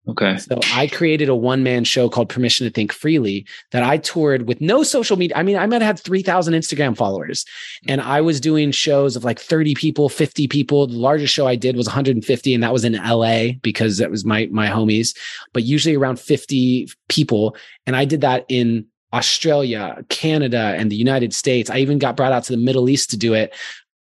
Okay. 0.08 0.38
So 0.38 0.58
I 0.72 0.86
created 0.86 1.28
a 1.28 1.34
one 1.34 1.62
man 1.62 1.84
show 1.84 2.08
called 2.08 2.30
Permission 2.30 2.66
to 2.66 2.72
Think 2.72 2.90
Freely 2.90 3.46
that 3.70 3.82
I 3.82 3.98
toured 3.98 4.48
with 4.48 4.60
no 4.60 4.82
social 4.82 5.16
media. 5.16 5.36
I 5.36 5.42
mean, 5.42 5.58
I 5.58 5.66
might 5.66 5.82
have 5.82 5.98
had 5.98 6.00
3,000 6.00 6.54
Instagram 6.54 6.96
followers 6.96 7.44
mm. 7.84 7.92
and 7.92 8.00
I 8.00 8.22
was 8.22 8.40
doing 8.40 8.70
shows 8.70 9.14
of 9.14 9.24
like 9.24 9.38
30 9.38 9.74
people, 9.74 10.08
50 10.08 10.48
people. 10.48 10.86
The 10.86 10.96
largest 10.96 11.34
show 11.34 11.46
I 11.46 11.54
did 11.54 11.76
was 11.76 11.86
150 11.86 12.54
and 12.54 12.62
that 12.62 12.72
was 12.72 12.84
in 12.84 12.94
LA 12.94 13.52
because 13.62 13.98
that 13.98 14.10
was 14.10 14.24
my, 14.24 14.48
my 14.50 14.68
homies, 14.68 15.14
but 15.52 15.64
usually 15.64 15.96
around 15.96 16.18
50 16.18 16.88
people. 17.08 17.54
And 17.86 17.94
I 17.94 18.06
did 18.06 18.22
that 18.22 18.46
in 18.48 18.86
Australia, 19.12 20.02
Canada, 20.08 20.74
and 20.78 20.90
the 20.90 20.96
United 20.96 21.34
States. 21.34 21.68
I 21.68 21.78
even 21.78 21.98
got 21.98 22.16
brought 22.16 22.32
out 22.32 22.44
to 22.44 22.52
the 22.52 22.62
Middle 22.62 22.88
East 22.88 23.10
to 23.10 23.18
do 23.18 23.34
it. 23.34 23.54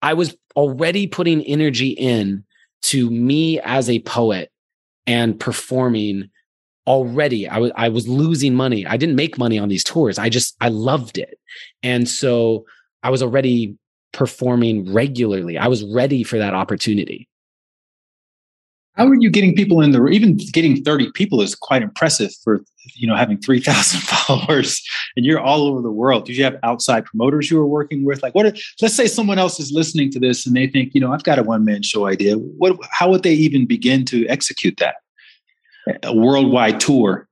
I 0.03 0.13
was 0.13 0.37
already 0.57 1.07
putting 1.07 1.43
energy 1.43 1.91
in 1.91 2.45
to 2.83 3.11
me 3.11 3.61
as 3.61 3.89
a 3.89 4.01
poet 4.01 4.51
and 5.07 5.39
performing 5.39 6.31
already 6.87 7.49
I 7.49 7.59
was 7.59 7.73
I 7.77 7.89
was 7.89 8.07
losing 8.09 8.55
money. 8.55 8.87
I 8.87 8.97
didn't 8.97 9.17
make 9.17 9.39
money 9.39 9.59
on 9.59 9.69
these 9.69 9.85
tours. 9.85 10.19
I 10.19 10.29
just 10.29 10.57
I 10.61 10.69
loved 10.69 11.19
it. 11.19 11.39
And 11.83 12.09
so 12.09 12.65
I 13.03 13.11
was 13.11 13.23
already 13.23 13.77
performing 14.13 14.93
regularly. 14.93 15.59
I 15.59 15.69
was 15.69 15.85
ready 15.85 16.23
for 16.23 16.39
that 16.39 16.55
opportunity. 16.55 17.29
How 18.97 19.07
are 19.07 19.15
you 19.15 19.31
getting 19.31 19.55
people 19.55 19.81
in 19.83 19.91
the 19.91 20.07
even 20.09 20.37
getting 20.53 20.83
30 20.83 21.13
people 21.13 21.43
is 21.43 21.55
quite 21.55 21.83
impressive 21.83 22.31
for 22.43 22.63
you 22.95 23.07
know 23.07 23.15
having 23.15 23.39
3000 23.39 24.01
followers 24.03 24.83
and 25.17 25.27
you're 25.27 25.41
all 25.41 25.67
over 25.67 25.83
the 25.83 25.91
world. 25.91 26.25
Did 26.25 26.37
you 26.37 26.45
have 26.45 26.57
outside 26.63 27.05
promoters 27.05 27.51
you 27.51 27.59
were 27.59 27.67
working 27.67 28.05
with? 28.05 28.23
Like 28.23 28.35
what 28.35 28.59
let's 28.81 28.95
say 28.95 29.07
someone 29.07 29.39
else 29.39 29.61
is 29.61 29.73
listening 29.73 30.11
to 30.13 30.21
this 30.21 30.47
and 30.47 30.57
they 30.57 30.67
think, 30.67 30.95
you 30.95 31.01
know, 31.01 31.13
I've 31.13 31.25
got 31.25 31.39
a 31.39 31.43
one 31.43 31.65
man 31.65 31.83
show 31.83 32.07
idea. 32.07 32.37
What 32.37 32.79
how 32.91 33.11
would 33.11 33.23
they 33.23 33.35
even 33.35 33.67
begin 33.67 34.05
to 34.07 34.27
execute 34.29 34.77
that? 34.79 34.97
A 36.03 36.15
worldwide 36.15 36.81
tour 36.81 37.29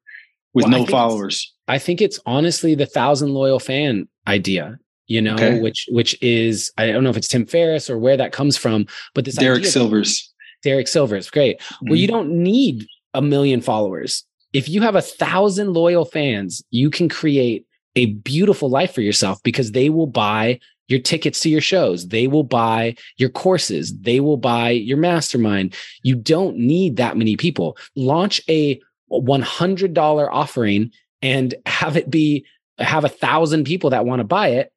with 0.53 0.65
well, 0.65 0.81
no 0.81 0.83
I 0.85 0.87
followers. 0.87 1.53
I 1.67 1.79
think 1.79 2.01
it's 2.01 2.21
honestly 2.27 2.75
the 2.75 2.87
thousand 2.87 3.31
loyal 3.31 3.59
fan 3.59 4.09
idea 4.27 4.79
you 5.07 5.21
know, 5.21 5.35
okay. 5.35 5.61
which 5.61 5.87
which 5.91 6.17
is 6.23 6.73
I 6.79 6.87
don't 6.87 7.05
know 7.05 7.11
if 7.11 7.17
it's 7.17 7.29
Tim 7.29 7.45
Ferriss 7.45 7.91
or 7.91 7.99
where 7.99 8.17
that 8.17 8.33
comes 8.33 8.57
from, 8.57 8.87
but 9.15 9.25
this 9.25 9.37
Derek 9.37 9.65
Sivers. 9.65 10.29
Derek 10.65 10.87
Sivers, 10.87 11.31
great. 11.31 11.61
Mm-hmm. 11.61 11.87
Well, 11.89 11.99
you 11.99 12.09
mm-hmm. 12.09 12.17
don't 12.17 12.31
need 12.31 12.87
a 13.13 13.23
million 13.23 13.61
followers. 13.61 14.25
If 14.53 14.69
you 14.69 14.83
have 14.83 14.97
a 14.97 15.03
thousand 15.03 15.73
loyal 15.73 16.05
fans, 16.05 16.63
you 16.71 16.91
can 16.91 17.09
create 17.09 17.67
a 17.97 18.07
beautiful 18.07 18.69
life 18.69 18.93
for 18.93 19.01
yourself 19.01 19.43
because 19.43 19.73
they 19.73 19.89
will 19.91 20.07
buy 20.07 20.59
your 20.89 21.01
tickets 21.01 21.41
to 21.41 21.49
your 21.49 21.61
shows. 21.61 22.09
They 22.09 22.27
will 22.27 22.43
buy 22.43 22.97
your 23.17 23.31
courses. 23.31 23.97
They 24.01 24.21
will 24.21 24.37
buy 24.37 24.71
your 24.71 24.99
mastermind. 24.99 25.75
You 26.03 26.15
don't 26.15 26.57
need 26.57 26.97
that 26.97 27.17
many 27.17 27.37
people. 27.37 27.77
Launch 27.97 28.41
a 28.49 28.81
$100 29.11 30.29
offering 30.31 30.91
and 31.23 31.55
have 31.67 31.97
it 31.97 32.11
be, 32.11 32.45
have 32.79 33.05
a 33.05 33.09
thousand 33.09 33.65
people 33.65 33.91
that 33.91 34.05
want 34.05 34.21
to 34.21 34.25
buy 34.25 34.49
it. 34.49 34.73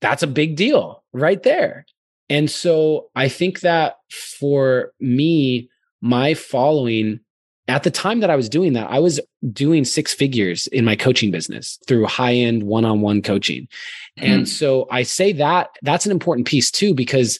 That's 0.00 0.22
a 0.22 0.28
big 0.28 0.56
deal 0.56 1.04
right 1.12 1.42
there. 1.42 1.86
And 2.30 2.50
so 2.50 3.10
I 3.16 3.28
think 3.28 3.60
that 3.60 3.98
for 4.10 4.92
me, 5.00 5.68
my 6.00 6.34
following 6.34 7.20
at 7.68 7.82
the 7.82 7.90
time 7.90 8.20
that 8.20 8.30
I 8.30 8.36
was 8.36 8.48
doing 8.48 8.72
that, 8.72 8.90
I 8.90 8.98
was 8.98 9.20
doing 9.52 9.84
six 9.84 10.14
figures 10.14 10.66
in 10.68 10.86
my 10.86 10.96
coaching 10.96 11.30
business 11.30 11.78
through 11.86 12.06
high 12.06 12.32
end 12.32 12.62
one 12.62 12.86
on 12.86 13.02
one 13.02 13.20
coaching. 13.20 13.68
Mm-hmm. 14.18 14.32
And 14.32 14.48
so 14.48 14.88
I 14.90 15.02
say 15.02 15.32
that 15.34 15.70
that's 15.82 16.06
an 16.06 16.12
important 16.12 16.46
piece 16.46 16.70
too, 16.70 16.94
because 16.94 17.38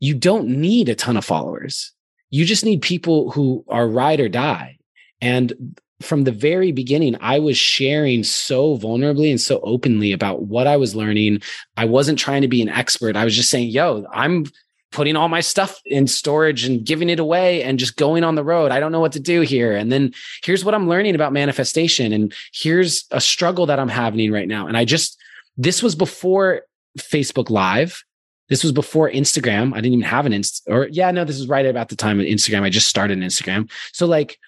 you 0.00 0.14
don't 0.14 0.48
need 0.48 0.88
a 0.88 0.96
ton 0.96 1.16
of 1.16 1.24
followers. 1.24 1.92
You 2.30 2.44
just 2.44 2.64
need 2.64 2.82
people 2.82 3.30
who 3.30 3.64
are 3.68 3.86
ride 3.86 4.18
or 4.18 4.28
die. 4.28 4.78
And 5.20 5.80
from 6.04 6.24
the 6.24 6.32
very 6.32 6.72
beginning, 6.72 7.16
I 7.20 7.38
was 7.38 7.56
sharing 7.56 8.24
so 8.24 8.76
vulnerably 8.76 9.30
and 9.30 9.40
so 9.40 9.60
openly 9.62 10.12
about 10.12 10.42
what 10.42 10.66
I 10.66 10.76
was 10.76 10.94
learning. 10.94 11.42
I 11.76 11.84
wasn't 11.84 12.18
trying 12.18 12.42
to 12.42 12.48
be 12.48 12.62
an 12.62 12.68
expert. 12.68 13.16
I 13.16 13.24
was 13.24 13.36
just 13.36 13.50
saying, 13.50 13.68
yo, 13.68 14.06
I'm 14.12 14.46
putting 14.92 15.16
all 15.16 15.28
my 15.28 15.40
stuff 15.40 15.80
in 15.86 16.06
storage 16.06 16.64
and 16.64 16.84
giving 16.84 17.08
it 17.08 17.18
away 17.18 17.62
and 17.62 17.78
just 17.78 17.96
going 17.96 18.22
on 18.22 18.34
the 18.34 18.44
road. 18.44 18.70
I 18.70 18.78
don't 18.78 18.92
know 18.92 19.00
what 19.00 19.12
to 19.12 19.20
do 19.20 19.40
here. 19.40 19.74
And 19.74 19.90
then 19.90 20.12
here's 20.44 20.64
what 20.64 20.74
I'm 20.74 20.88
learning 20.88 21.14
about 21.14 21.32
manifestation. 21.32 22.12
And 22.12 22.32
here's 22.52 23.06
a 23.10 23.20
struggle 23.20 23.66
that 23.66 23.80
I'm 23.80 23.88
having 23.88 24.30
right 24.30 24.46
now. 24.46 24.66
And 24.66 24.76
I 24.76 24.84
just, 24.84 25.18
this 25.56 25.82
was 25.82 25.94
before 25.94 26.62
Facebook 26.98 27.50
Live. 27.50 28.04
This 28.48 28.62
was 28.62 28.72
before 28.72 29.10
Instagram. 29.10 29.72
I 29.72 29.76
didn't 29.76 29.94
even 29.94 30.02
have 30.02 30.26
an 30.26 30.34
Inst 30.34 30.62
or 30.66 30.88
yeah, 30.92 31.10
no, 31.10 31.24
this 31.24 31.38
is 31.38 31.48
right 31.48 31.64
about 31.64 31.88
the 31.88 31.96
time 31.96 32.20
of 32.20 32.26
Instagram. 32.26 32.62
I 32.62 32.68
just 32.68 32.88
started 32.88 33.18
Instagram. 33.18 33.70
So 33.92 34.06
like 34.06 34.38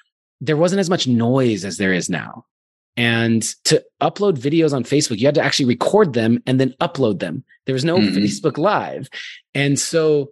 there 0.40 0.56
wasn't 0.56 0.80
as 0.80 0.90
much 0.90 1.06
noise 1.06 1.64
as 1.64 1.76
there 1.76 1.92
is 1.92 2.08
now. 2.08 2.44
And 2.96 3.42
to 3.64 3.84
upload 4.00 4.38
videos 4.38 4.72
on 4.72 4.84
Facebook, 4.84 5.18
you 5.18 5.26
had 5.26 5.34
to 5.34 5.42
actually 5.42 5.66
record 5.66 6.12
them 6.12 6.42
and 6.46 6.60
then 6.60 6.74
upload 6.80 7.18
them. 7.18 7.44
There 7.66 7.72
was 7.72 7.84
no 7.84 7.98
mm-hmm. 7.98 8.16
Facebook 8.16 8.56
Live. 8.56 9.08
And 9.54 9.78
so 9.78 10.30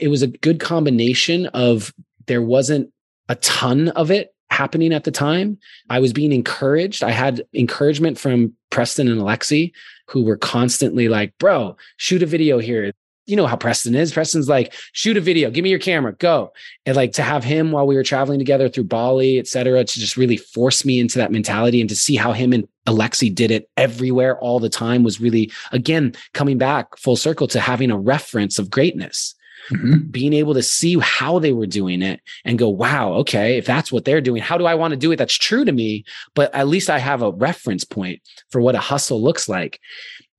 it 0.00 0.08
was 0.08 0.22
a 0.22 0.26
good 0.26 0.60
combination 0.60 1.46
of 1.46 1.94
there 2.26 2.42
wasn't 2.42 2.92
a 3.28 3.36
ton 3.36 3.88
of 3.90 4.10
it 4.10 4.34
happening 4.50 4.92
at 4.92 5.04
the 5.04 5.12
time. 5.12 5.58
I 5.88 6.00
was 6.00 6.12
being 6.12 6.32
encouraged. 6.32 7.04
I 7.04 7.12
had 7.12 7.44
encouragement 7.54 8.18
from 8.18 8.54
Preston 8.70 9.08
and 9.08 9.20
Alexi, 9.20 9.72
who 10.08 10.24
were 10.24 10.36
constantly 10.36 11.08
like, 11.08 11.36
bro, 11.38 11.76
shoot 11.96 12.22
a 12.22 12.26
video 12.26 12.58
here 12.58 12.92
you 13.30 13.36
know 13.36 13.46
how 13.46 13.56
Preston 13.56 13.94
is. 13.94 14.12
Preston's 14.12 14.48
like, 14.48 14.74
shoot 14.92 15.16
a 15.16 15.20
video, 15.20 15.50
give 15.50 15.62
me 15.62 15.70
your 15.70 15.78
camera, 15.78 16.12
go. 16.12 16.52
And 16.84 16.96
like 16.96 17.12
to 17.12 17.22
have 17.22 17.44
him 17.44 17.70
while 17.70 17.86
we 17.86 17.94
were 17.94 18.02
traveling 18.02 18.38
together 18.38 18.68
through 18.68 18.84
Bali, 18.84 19.38
et 19.38 19.46
cetera, 19.46 19.84
to 19.84 20.00
just 20.00 20.16
really 20.16 20.36
force 20.36 20.84
me 20.84 20.98
into 20.98 21.18
that 21.18 21.32
mentality 21.32 21.80
and 21.80 21.88
to 21.88 21.96
see 21.96 22.16
how 22.16 22.32
him 22.32 22.52
and 22.52 22.66
Alexi 22.86 23.32
did 23.32 23.50
it 23.50 23.70
everywhere 23.76 24.38
all 24.40 24.58
the 24.58 24.68
time 24.68 25.02
was 25.04 25.20
really, 25.20 25.50
again, 25.70 26.12
coming 26.34 26.58
back 26.58 26.96
full 26.96 27.16
circle 27.16 27.46
to 27.48 27.60
having 27.60 27.90
a 27.90 27.98
reference 27.98 28.58
of 28.58 28.70
greatness. 28.70 29.34
Mm-hmm. 29.70 30.08
Being 30.10 30.32
able 30.32 30.54
to 30.54 30.62
see 30.62 30.98
how 30.98 31.38
they 31.38 31.52
were 31.52 31.66
doing 31.66 32.02
it 32.02 32.20
and 32.44 32.58
go, 32.58 32.68
wow, 32.68 33.12
okay, 33.12 33.58
if 33.58 33.66
that's 33.66 33.92
what 33.92 34.04
they're 34.04 34.22
doing, 34.22 34.42
how 34.42 34.56
do 34.56 34.64
I 34.64 34.74
want 34.74 34.92
to 34.92 34.96
do 34.96 35.12
it? 35.12 35.16
That's 35.16 35.36
true 35.36 35.64
to 35.64 35.70
me, 35.70 36.04
but 36.34 36.52
at 36.54 36.66
least 36.66 36.90
I 36.90 36.98
have 36.98 37.22
a 37.22 37.30
reference 37.30 37.84
point 37.84 38.22
for 38.50 38.60
what 38.60 38.74
a 38.74 38.80
hustle 38.80 39.22
looks 39.22 39.48
like. 39.48 39.78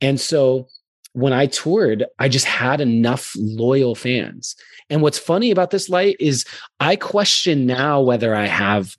And 0.01 0.19
so 0.19 0.67
when 1.13 1.33
I 1.33 1.45
toured, 1.47 2.05
I 2.19 2.29
just 2.29 2.45
had 2.45 2.81
enough 2.81 3.33
loyal 3.37 3.95
fans. 3.95 4.55
And 4.89 5.01
what's 5.01 5.19
funny 5.19 5.51
about 5.51 5.71
this 5.71 5.89
light 5.89 6.15
is 6.19 6.45
I 6.79 6.95
question 6.95 7.65
now 7.65 8.01
whether 8.01 8.33
I 8.33 8.47
have 8.47 8.95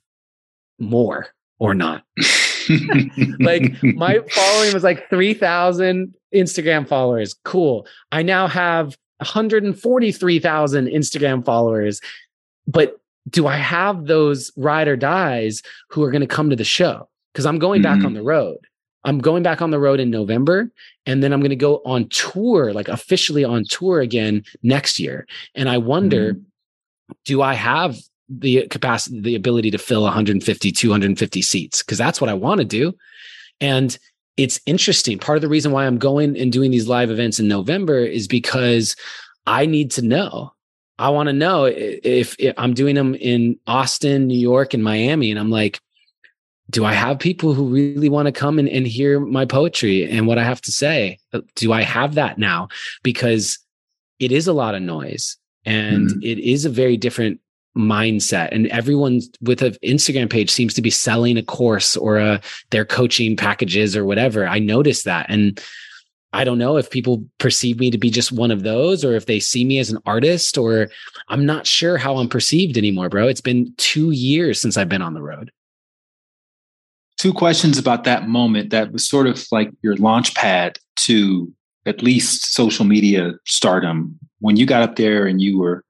more 0.78 1.28
or 1.58 1.74
not. 1.74 2.04
like 3.40 3.82
my 3.82 4.20
following 4.30 4.74
was 4.74 4.84
like 4.84 5.08
3,000 5.08 6.14
Instagram 6.34 6.86
followers. 6.86 7.34
Cool. 7.44 7.86
I 8.10 8.22
now 8.22 8.46
have 8.46 8.96
143,000 9.18 10.86
Instagram 10.86 11.44
followers. 11.44 12.00
But 12.66 12.98
do 13.28 13.46
I 13.46 13.56
have 13.56 14.06
those 14.06 14.50
ride 14.56 14.88
or 14.88 14.96
dies 14.96 15.62
who 15.90 16.02
are 16.02 16.10
going 16.10 16.20
to 16.20 16.26
come 16.26 16.50
to 16.50 16.56
the 16.56 16.64
show? 16.64 17.08
Because 17.32 17.46
I'm 17.46 17.58
going 17.58 17.82
mm-hmm. 17.82 17.98
back 17.98 18.04
on 18.04 18.14
the 18.14 18.22
road. 18.22 18.58
I'm 19.04 19.18
going 19.18 19.42
back 19.42 19.60
on 19.60 19.70
the 19.70 19.78
road 19.78 20.00
in 20.00 20.10
November 20.10 20.70
and 21.06 21.22
then 21.22 21.32
I'm 21.32 21.40
going 21.40 21.50
to 21.50 21.56
go 21.56 21.82
on 21.84 22.08
tour, 22.08 22.72
like 22.72 22.88
officially 22.88 23.44
on 23.44 23.64
tour 23.68 24.00
again 24.00 24.44
next 24.62 24.98
year. 24.98 25.26
And 25.54 25.68
I 25.68 25.78
wonder, 25.78 26.34
mm-hmm. 26.34 27.12
do 27.24 27.42
I 27.42 27.54
have 27.54 27.96
the 28.28 28.66
capacity, 28.68 29.20
the 29.20 29.34
ability 29.34 29.70
to 29.72 29.78
fill 29.78 30.02
150, 30.02 30.72
250 30.72 31.42
seats? 31.42 31.82
Because 31.82 31.98
that's 31.98 32.20
what 32.20 32.30
I 32.30 32.34
want 32.34 32.60
to 32.60 32.64
do. 32.64 32.94
And 33.60 33.98
it's 34.36 34.60
interesting. 34.66 35.18
Part 35.18 35.36
of 35.36 35.42
the 35.42 35.48
reason 35.48 35.72
why 35.72 35.86
I'm 35.86 35.98
going 35.98 36.38
and 36.38 36.52
doing 36.52 36.70
these 36.70 36.88
live 36.88 37.10
events 37.10 37.38
in 37.38 37.48
November 37.48 37.98
is 37.98 38.28
because 38.28 38.96
I 39.46 39.66
need 39.66 39.90
to 39.92 40.02
know. 40.02 40.52
I 40.98 41.08
want 41.08 41.28
to 41.28 41.32
know 41.32 41.64
if, 41.64 42.36
if, 42.38 42.54
I'm 42.56 42.74
doing 42.74 42.94
them 42.94 43.14
in 43.16 43.58
Austin, 43.66 44.28
New 44.28 44.38
York, 44.38 44.72
and 44.72 44.84
Miami. 44.84 45.30
And 45.30 45.40
I'm 45.40 45.50
like, 45.50 45.80
do 46.72 46.86
I 46.86 46.94
have 46.94 47.18
people 47.18 47.52
who 47.52 47.68
really 47.68 48.08
want 48.08 48.26
to 48.26 48.32
come 48.32 48.58
and, 48.58 48.68
and 48.68 48.86
hear 48.86 49.20
my 49.20 49.44
poetry 49.44 50.10
and 50.10 50.26
what 50.26 50.38
I 50.38 50.44
have 50.44 50.62
to 50.62 50.72
say? 50.72 51.18
Uh, 51.32 51.42
do 51.54 51.72
I 51.72 51.82
have 51.82 52.14
that 52.14 52.38
now? 52.38 52.68
Because 53.02 53.58
it 54.18 54.32
is 54.32 54.48
a 54.48 54.54
lot 54.54 54.74
of 54.74 54.82
noise 54.82 55.36
and 55.66 56.08
mm-hmm. 56.08 56.22
it 56.22 56.38
is 56.38 56.64
a 56.64 56.70
very 56.70 56.96
different 56.96 57.40
mindset 57.76 58.50
and 58.52 58.66
everyone 58.66 59.20
with 59.40 59.62
an 59.62 59.74
instagram 59.82 60.28
page 60.28 60.50
seems 60.50 60.74
to 60.74 60.82
be 60.82 60.90
selling 60.90 61.38
a 61.38 61.42
course 61.42 61.96
or 61.96 62.18
a 62.18 62.38
their 62.70 62.84
coaching 62.84 63.34
packages 63.34 63.96
or 63.96 64.04
whatever 64.04 64.46
i 64.46 64.58
noticed 64.58 65.06
that 65.06 65.24
and 65.30 65.58
i 66.34 66.44
don't 66.44 66.58
know 66.58 66.76
if 66.76 66.90
people 66.90 67.24
perceive 67.38 67.80
me 67.80 67.90
to 67.90 67.96
be 67.96 68.10
just 68.10 68.30
one 68.30 68.50
of 68.50 68.62
those 68.62 69.06
or 69.06 69.14
if 69.14 69.24
they 69.24 69.40
see 69.40 69.64
me 69.64 69.78
as 69.78 69.88
an 69.88 69.98
artist 70.04 70.58
or 70.58 70.90
i'm 71.28 71.46
not 71.46 71.66
sure 71.66 71.96
how 71.96 72.18
i'm 72.18 72.28
perceived 72.28 72.76
anymore 72.76 73.08
bro 73.08 73.26
it's 73.26 73.40
been 73.40 73.72
two 73.78 74.10
years 74.10 74.60
since 74.60 74.76
i've 74.76 74.90
been 74.90 75.00
on 75.00 75.14
the 75.14 75.22
road 75.22 75.50
two 77.22 77.32
questions 77.32 77.78
about 77.78 78.02
that 78.02 78.26
moment 78.26 78.70
that 78.70 78.90
was 78.90 79.08
sort 79.08 79.28
of 79.28 79.46
like 79.52 79.70
your 79.80 79.94
launch 79.98 80.34
pad 80.34 80.76
to 80.96 81.48
at 81.86 82.02
least 82.02 82.52
social 82.52 82.84
media 82.84 83.34
stardom 83.46 84.18
when 84.40 84.56
you 84.56 84.66
got 84.66 84.82
up 84.82 84.96
there 84.96 85.24
and 85.24 85.40
you 85.40 85.56
were 85.56 85.84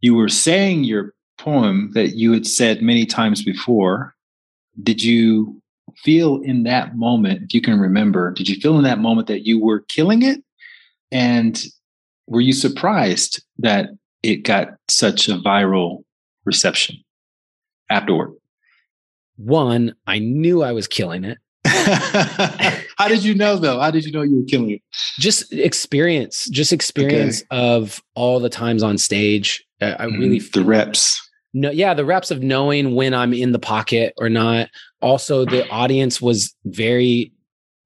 you 0.00 0.14
were 0.14 0.28
saying 0.28 0.84
your 0.84 1.12
poem 1.38 1.90
that 1.94 2.14
you 2.14 2.32
had 2.32 2.46
said 2.46 2.82
many 2.82 3.04
times 3.04 3.42
before. 3.42 4.14
Did 4.80 5.02
you 5.02 5.60
feel 5.96 6.40
in 6.42 6.62
that 6.62 6.96
moment, 6.96 7.42
if 7.42 7.52
you 7.52 7.60
can 7.60 7.80
remember, 7.80 8.30
did 8.30 8.48
you 8.48 8.60
feel 8.60 8.78
in 8.78 8.84
that 8.84 9.00
moment 9.00 9.26
that 9.26 9.44
you 9.44 9.60
were 9.60 9.80
killing 9.88 10.22
it? 10.22 10.40
And 11.10 11.60
were 12.28 12.40
you 12.40 12.52
surprised 12.52 13.42
that 13.58 13.90
it 14.22 14.44
got 14.44 14.68
such 14.88 15.28
a 15.28 15.38
viral 15.38 16.04
reception 16.44 16.96
afterward? 17.90 18.34
One, 19.36 19.94
I 20.06 20.18
knew 20.18 20.62
I 20.62 20.72
was 20.72 20.86
killing 20.86 21.24
it. 21.24 21.38
How 22.96 23.08
did 23.08 23.24
you 23.24 23.34
know 23.34 23.56
though? 23.56 23.80
How 23.80 23.90
did 23.90 24.04
you 24.04 24.12
know 24.12 24.22
you 24.22 24.40
were 24.40 24.46
killing 24.46 24.70
it? 24.70 24.82
Just 25.18 25.52
experience, 25.52 26.48
just 26.50 26.72
experience 26.72 27.42
okay. 27.42 27.46
of 27.50 28.02
all 28.14 28.40
the 28.40 28.50
times 28.50 28.82
on 28.82 28.98
stage 28.98 29.64
I 29.82 30.04
really 30.04 30.38
mm, 30.38 30.52
the 30.52 30.64
reps. 30.64 31.20
No, 31.54 31.70
yeah, 31.70 31.92
the 31.94 32.04
reps 32.04 32.30
of 32.30 32.42
knowing 32.42 32.94
when 32.94 33.12
I'm 33.12 33.34
in 33.34 33.52
the 33.52 33.58
pocket 33.58 34.14
or 34.16 34.28
not. 34.28 34.70
Also, 35.00 35.44
the 35.44 35.68
audience 35.68 36.22
was 36.22 36.54
very 36.64 37.32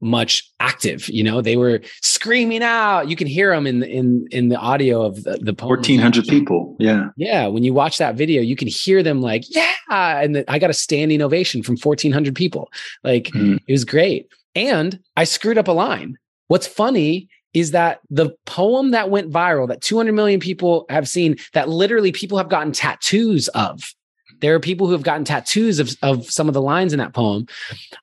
much 0.01 0.51
active. 0.61 1.09
You 1.09 1.25
know, 1.25 1.41
they 1.41 1.57
were 1.57 1.81
screaming 2.03 2.63
out. 2.63 3.09
You 3.09 3.17
can 3.17 3.27
hear 3.27 3.55
them 3.55 3.67
in 3.67 3.81
the, 3.81 3.89
in 3.89 4.27
in 4.31 4.49
the 4.49 4.57
audio 4.57 5.03
of 5.03 5.25
the, 5.25 5.39
the 5.41 5.55
fourteen 5.59 6.01
hundred 6.01 6.27
people. 6.27 6.77
Yeah, 6.79 7.09
yeah. 7.17 7.47
When 7.47 7.65
you 7.65 7.75
watch 7.75 7.99
that 7.99 8.15
video, 8.15 8.43
you 8.43 8.57
can 8.57 8.69
hear 8.69 9.03
them 9.03 9.21
like, 9.21 9.45
yeah, 9.49 9.73
and 9.91 10.37
the, 10.37 10.51
I 10.51 10.59
got 10.59 10.71
a 10.71 10.75
standing 10.75 11.23
ovation 11.23 11.63
from 11.63 11.77
fourteen 11.77 12.13
hundred 12.13 12.35
people. 12.35 12.71
Like 13.05 13.25
mm. 13.27 13.59
it 13.67 13.73
was 13.73 13.85
great. 13.85 14.29
And 14.55 14.99
I 15.17 15.25
screwed 15.25 15.59
up 15.59 15.69
a 15.69 15.73
line. 15.73 16.17
What's 16.49 16.67
funny 16.67 17.29
is 17.57 17.71
that 17.71 18.01
the 18.11 18.31
poem 18.45 18.91
that 18.91 19.09
went 19.09 19.33
viral 19.33 19.67
that 19.67 19.81
200 19.81 20.13
million 20.13 20.41
people 20.41 20.85
have 20.91 21.09
seen 21.09 21.37
that 21.55 21.71
literally 21.71 22.13
people 22.13 22.37
have 22.37 22.51
gotten 22.51 22.71
tattoos 22.71 23.49
of 23.49 23.95
there 24.41 24.55
are 24.55 24.61
people 24.61 24.87
who 24.87 24.93
have 24.93 25.03
gotten 25.03 25.25
tattoos 25.25 25.79
of, 25.79 25.91
of 26.03 26.31
some 26.31 26.49
of 26.49 26.55
the 26.55 26.61
lines 26.61 26.93
in 26.93 26.99
that 26.99 27.15
poem 27.15 27.47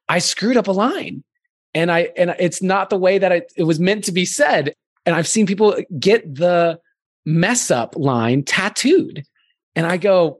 i 0.09 0.17
screwed 0.17 0.57
up 0.57 0.67
a 0.67 0.71
line 0.71 1.23
and 1.73 1.91
i 1.91 2.09
and 2.17 2.35
it's 2.39 2.61
not 2.61 2.89
the 2.89 2.97
way 2.97 3.17
that 3.17 3.31
it, 3.31 3.53
it 3.55 3.63
was 3.63 3.79
meant 3.79 4.03
to 4.03 4.11
be 4.11 4.25
said 4.25 4.73
and 5.05 5.15
i've 5.15 5.27
seen 5.27 5.45
people 5.45 5.75
get 5.99 6.35
the 6.35 6.79
mess 7.25 7.71
up 7.71 7.95
line 7.95 8.43
tattooed 8.43 9.23
and 9.75 9.85
i 9.85 9.97
go 9.97 10.39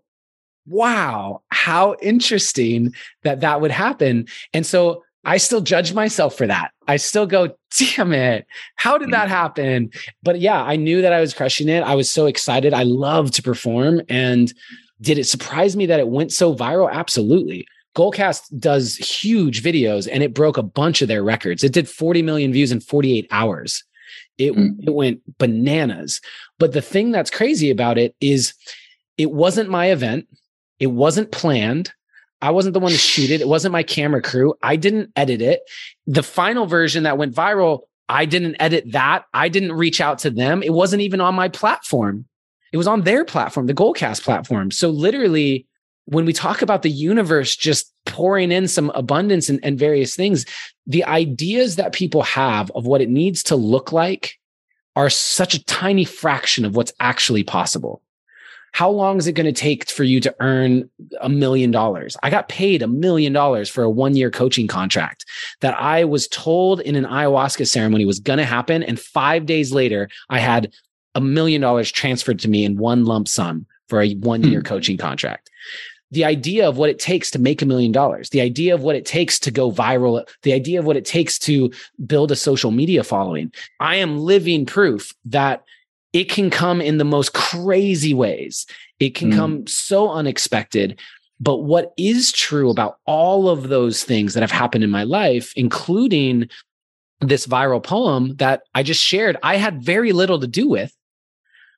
wow 0.67 1.41
how 1.49 1.95
interesting 2.01 2.93
that 3.23 3.41
that 3.41 3.61
would 3.61 3.71
happen 3.71 4.25
and 4.53 4.65
so 4.65 5.03
I 5.25 5.37
still 5.37 5.61
judge 5.61 5.93
myself 5.93 6.35
for 6.35 6.47
that. 6.47 6.71
I 6.87 6.97
still 6.97 7.25
go, 7.25 7.55
damn 7.77 8.13
it. 8.13 8.45
How 8.75 8.97
did 8.97 9.11
that 9.11 9.27
mm. 9.27 9.31
happen? 9.31 9.91
But 10.21 10.39
yeah, 10.39 10.61
I 10.61 10.75
knew 10.75 11.01
that 11.01 11.13
I 11.13 11.21
was 11.21 11.33
crushing 11.33 11.69
it. 11.69 11.81
I 11.81 11.95
was 11.95 12.11
so 12.11 12.25
excited. 12.25 12.73
I 12.73 12.83
love 12.83 13.31
to 13.31 13.41
perform. 13.41 14.01
And 14.09 14.53
did 15.01 15.17
it 15.17 15.25
surprise 15.25 15.75
me 15.75 15.85
that 15.85 15.99
it 15.99 16.09
went 16.09 16.31
so 16.31 16.53
viral? 16.53 16.91
Absolutely. 16.91 17.65
Goalcast 17.95 18.59
does 18.59 18.95
huge 18.95 19.63
videos 19.63 20.07
and 20.11 20.23
it 20.23 20.33
broke 20.33 20.57
a 20.57 20.63
bunch 20.63 21.01
of 21.01 21.07
their 21.07 21.23
records. 21.23 21.63
It 21.63 21.73
did 21.73 21.87
40 21.87 22.21
million 22.21 22.51
views 22.51 22.71
in 22.71 22.79
48 22.79 23.27
hours. 23.31 23.83
It, 24.37 24.53
mm. 24.53 24.75
it 24.83 24.93
went 24.93 25.21
bananas. 25.37 26.19
But 26.57 26.73
the 26.73 26.81
thing 26.81 27.11
that's 27.11 27.29
crazy 27.29 27.69
about 27.69 27.97
it 27.97 28.15
is 28.19 28.53
it 29.17 29.31
wasn't 29.31 29.69
my 29.69 29.91
event. 29.91 30.27
It 30.79 30.87
wasn't 30.87 31.31
planned. 31.31 31.93
I 32.41 32.49
wasn't 32.49 32.73
the 32.73 32.79
one 32.79 32.91
to 32.91 32.97
shoot 32.97 33.29
it. 33.29 33.41
It 33.41 33.47
wasn't 33.47 33.71
my 33.71 33.83
camera 33.83 34.21
crew. 34.21 34.55
I 34.61 34.75
didn't 34.75 35.11
edit 35.15 35.41
it. 35.41 35.61
The 36.07 36.23
final 36.23 36.65
version 36.65 37.03
that 37.03 37.17
went 37.17 37.33
viral, 37.33 37.81
I 38.09 38.25
didn't 38.25 38.57
edit 38.59 38.91
that. 38.91 39.25
I 39.33 39.47
didn't 39.49 39.73
reach 39.73 40.01
out 40.01 40.19
to 40.19 40.29
them. 40.29 40.61
It 40.61 40.73
wasn't 40.73 41.03
even 41.03 41.21
on 41.21 41.35
my 41.35 41.47
platform. 41.47 42.25
It 42.73 42.77
was 42.77 42.87
on 42.87 43.03
their 43.03 43.23
platform, 43.23 43.67
the 43.67 43.73
Goalcast 43.73 44.23
platform. 44.23 44.71
So 44.71 44.89
literally, 44.89 45.67
when 46.05 46.25
we 46.25 46.33
talk 46.33 46.61
about 46.61 46.81
the 46.81 46.89
universe 46.89 47.55
just 47.55 47.93
pouring 48.05 48.51
in 48.51 48.67
some 48.67 48.91
abundance 48.93 49.49
and, 49.49 49.59
and 49.63 49.79
various 49.79 50.15
things, 50.15 50.45
the 50.85 51.03
ideas 51.05 51.77
that 51.77 51.93
people 51.93 52.21
have 52.23 52.71
of 52.71 52.85
what 52.85 53.01
it 53.01 53.09
needs 53.09 53.43
to 53.43 53.55
look 53.55 53.91
like 53.91 54.37
are 54.95 55.09
such 55.09 55.53
a 55.53 55.63
tiny 55.65 56.05
fraction 56.05 56.65
of 56.65 56.75
what's 56.75 56.93
actually 56.99 57.43
possible 57.43 58.01
how 58.73 58.89
long 58.89 59.17
is 59.17 59.27
it 59.27 59.33
going 59.33 59.45
to 59.45 59.51
take 59.51 59.89
for 59.89 60.03
you 60.03 60.19
to 60.19 60.35
earn 60.39 60.89
a 61.21 61.29
million 61.29 61.71
dollars? 61.71 62.17
I 62.23 62.29
got 62.29 62.49
paid 62.49 62.81
a 62.81 62.87
million 62.87 63.31
dollars 63.31 63.69
for 63.69 63.83
a 63.83 63.89
one 63.89 64.15
year 64.15 64.31
coaching 64.31 64.67
contract 64.67 65.25
that 65.61 65.79
I 65.79 66.03
was 66.03 66.27
told 66.27 66.81
in 66.81 66.95
an 66.95 67.05
ayahuasca 67.05 67.67
ceremony 67.67 68.05
was 68.05 68.19
going 68.19 68.39
to 68.39 68.45
happen. 68.45 68.83
And 68.83 68.99
five 68.99 69.45
days 69.45 69.71
later, 69.71 70.09
I 70.29 70.39
had 70.39 70.73
a 71.15 71.21
million 71.21 71.61
dollars 71.61 71.91
transferred 71.91 72.39
to 72.39 72.47
me 72.47 72.65
in 72.65 72.77
one 72.77 73.05
lump 73.05 73.27
sum 73.27 73.67
for 73.89 74.01
a 74.01 74.13
one 74.15 74.43
year 74.43 74.59
hmm. 74.59 74.65
coaching 74.65 74.97
contract. 74.97 75.51
The 76.13 76.25
idea 76.25 76.67
of 76.67 76.77
what 76.77 76.89
it 76.89 76.99
takes 76.99 77.31
to 77.31 77.39
make 77.39 77.61
a 77.61 77.65
million 77.65 77.91
dollars, 77.91 78.29
the 78.29 78.41
idea 78.41 78.73
of 78.73 78.81
what 78.81 78.95
it 78.95 79.05
takes 79.05 79.39
to 79.39 79.51
go 79.51 79.71
viral, 79.71 80.25
the 80.43 80.53
idea 80.53 80.79
of 80.79 80.85
what 80.85 80.97
it 80.97 81.05
takes 81.05 81.39
to 81.39 81.71
build 82.05 82.31
a 82.31 82.35
social 82.35 82.71
media 82.71 83.03
following. 83.03 83.51
I 83.79 83.95
am 83.95 84.19
living 84.19 84.65
proof 84.65 85.13
that 85.25 85.63
it 86.13 86.29
can 86.29 86.49
come 86.49 86.79
in 86.79 86.99
the 86.99 87.03
most 87.03 87.33
crazy 87.33 88.13
ways. 88.13 88.67
It 88.99 89.15
can 89.15 89.31
mm. 89.31 89.35
come 89.35 89.67
so 89.67 90.11
unexpected. 90.11 90.99
But 91.39 91.57
what 91.57 91.93
is 91.97 92.31
true 92.31 92.69
about 92.69 92.99
all 93.05 93.49
of 93.49 93.69
those 93.69 94.03
things 94.03 94.33
that 94.33 94.43
have 94.43 94.51
happened 94.51 94.83
in 94.83 94.91
my 94.91 95.03
life, 95.03 95.51
including 95.55 96.47
this 97.19 97.47
viral 97.47 97.81
poem 97.81 98.35
that 98.35 98.63
I 98.75 98.83
just 98.83 99.01
shared, 99.01 99.37
I 99.41 99.57
had 99.57 99.83
very 99.83 100.13
little 100.13 100.39
to 100.39 100.47
do 100.47 100.69
with. 100.69 100.95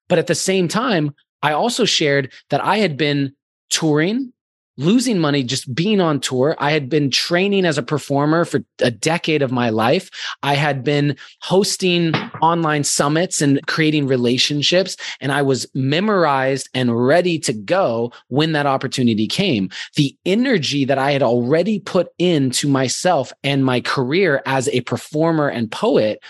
But 0.08 0.20
at 0.20 0.28
the 0.28 0.36
same 0.36 0.68
time, 0.68 1.16
I 1.42 1.54
also 1.54 1.86
shared 1.86 2.34
that 2.50 2.64
I 2.64 2.78
had 2.78 2.98
been 2.98 3.34
touring 3.70 4.34
losing 4.78 5.20
money 5.20 5.44
just 5.44 5.74
being 5.74 6.02
on 6.02 6.20
tour. 6.20 6.56
I 6.60 6.72
had 6.72 6.90
been 6.90 7.10
training 7.10 7.66
as 7.66 7.78
a 7.78 7.84
performer 7.84 8.46
for 8.46 8.64
a 8.80 8.92
decade 8.92 9.42
of 9.42 9.52
my 9.52 9.70
life. 9.70 10.10
I 10.44 10.56
had 10.56 10.84
been 10.84 11.16
hosting 11.42 12.14
online 12.42 12.84
summits 12.84 13.42
and 13.42 13.66
creating 13.68 14.08
relationships, 14.08 14.98
and 15.22 15.32
I 15.32 15.42
was 15.42 15.68
memorized 15.74 16.70
and 16.74 17.06
ready 17.06 17.40
to 17.40 17.54
go 17.54 18.12
when 18.28 18.52
that 18.52 18.66
opportunity 18.66 19.28
came. 19.28 19.70
The 19.96 20.16
energy 20.26 20.86
that 20.86 20.98
I 20.98 21.12
had 21.12 21.24
already 21.24 21.80
put 21.80 22.10
into 22.18 22.68
myself 22.68 23.32
and 23.44 23.64
my 23.64 23.80
career 23.80 24.42
as 24.46 24.68
a 24.70 24.82
performer 24.82 25.48
and 25.48 25.72
poet, 25.72 26.22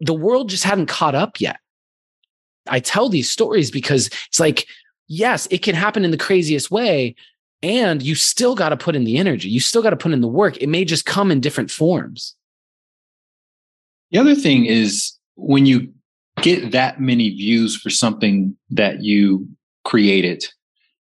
the 0.00 0.14
world 0.14 0.48
just 0.48 0.64
hadn't 0.64 0.86
caught 0.86 1.14
up 1.14 1.40
yet. 1.40 1.58
I 2.68 2.78
tell 2.78 3.08
these 3.08 3.28
stories 3.28 3.70
because 3.70 4.08
it's 4.28 4.38
like, 4.38 4.66
yes, 5.10 5.46
it 5.50 5.58
can 5.58 5.74
happen 5.74 6.04
in 6.04 6.12
the 6.12 6.16
craziest 6.16 6.70
way, 6.70 7.14
And 7.62 8.02
you 8.02 8.14
still 8.14 8.54
got 8.54 8.70
to 8.70 8.76
put 8.76 8.96
in 8.96 9.04
the 9.04 9.18
energy. 9.18 9.50
You 9.50 9.60
still 9.60 9.82
got 9.82 9.90
to 9.90 9.96
put 9.96 10.12
in 10.12 10.22
the 10.22 10.28
work. 10.28 10.56
It 10.62 10.68
may 10.68 10.84
just 10.84 11.04
come 11.04 11.30
in 11.30 11.40
different 11.40 11.70
forms. 11.70 12.34
The 14.12 14.18
other 14.18 14.34
thing 14.34 14.64
is 14.64 15.12
when 15.36 15.66
you 15.66 15.92
get 16.40 16.72
that 16.72 17.00
many 17.00 17.28
views 17.28 17.76
for 17.76 17.90
something 17.90 18.56
that 18.70 19.02
you 19.02 19.46
created, 19.84 20.46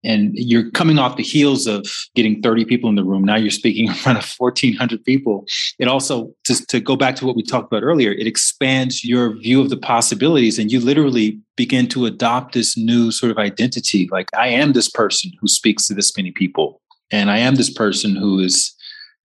and 0.04 0.32
you're 0.34 0.70
coming 0.70 0.98
off 0.98 1.16
the 1.16 1.22
heels 1.22 1.66
of 1.66 1.86
getting 2.14 2.42
30 2.42 2.64
people 2.64 2.90
in 2.90 2.96
the 2.96 3.04
room. 3.04 3.24
Now 3.24 3.36
you're 3.36 3.50
speaking 3.50 3.86
in 3.88 3.94
front 3.94 4.18
of 4.18 4.34
1400 4.36 5.04
people. 5.04 5.46
It 5.78 5.88
also 5.88 6.32
just 6.46 6.68
to 6.70 6.80
go 6.80 6.96
back 6.96 7.16
to 7.16 7.26
what 7.26 7.36
we 7.36 7.42
talked 7.42 7.72
about 7.72 7.82
earlier 7.82 8.12
it 8.12 8.26
expands 8.26 9.04
your 9.04 9.36
view 9.36 9.60
of 9.60 9.70
the 9.70 9.76
possibilities 9.76 10.58
and 10.58 10.70
you 10.70 10.80
literally 10.80 11.38
begin 11.56 11.88
to 11.88 12.06
adopt 12.06 12.54
this 12.54 12.76
new 12.76 13.10
sort 13.10 13.30
of 13.30 13.38
identity. 13.38 14.08
Like 14.10 14.28
i 14.36 14.48
am 14.48 14.72
this 14.72 14.88
person 14.88 15.30
who 15.40 15.48
speaks 15.48 15.86
to 15.86 15.94
this 15.94 16.16
many 16.16 16.32
people 16.32 16.80
and 17.10 17.30
i 17.30 17.38
am 17.38 17.54
this 17.54 17.72
person 17.72 18.16
who 18.16 18.38
is 18.38 18.74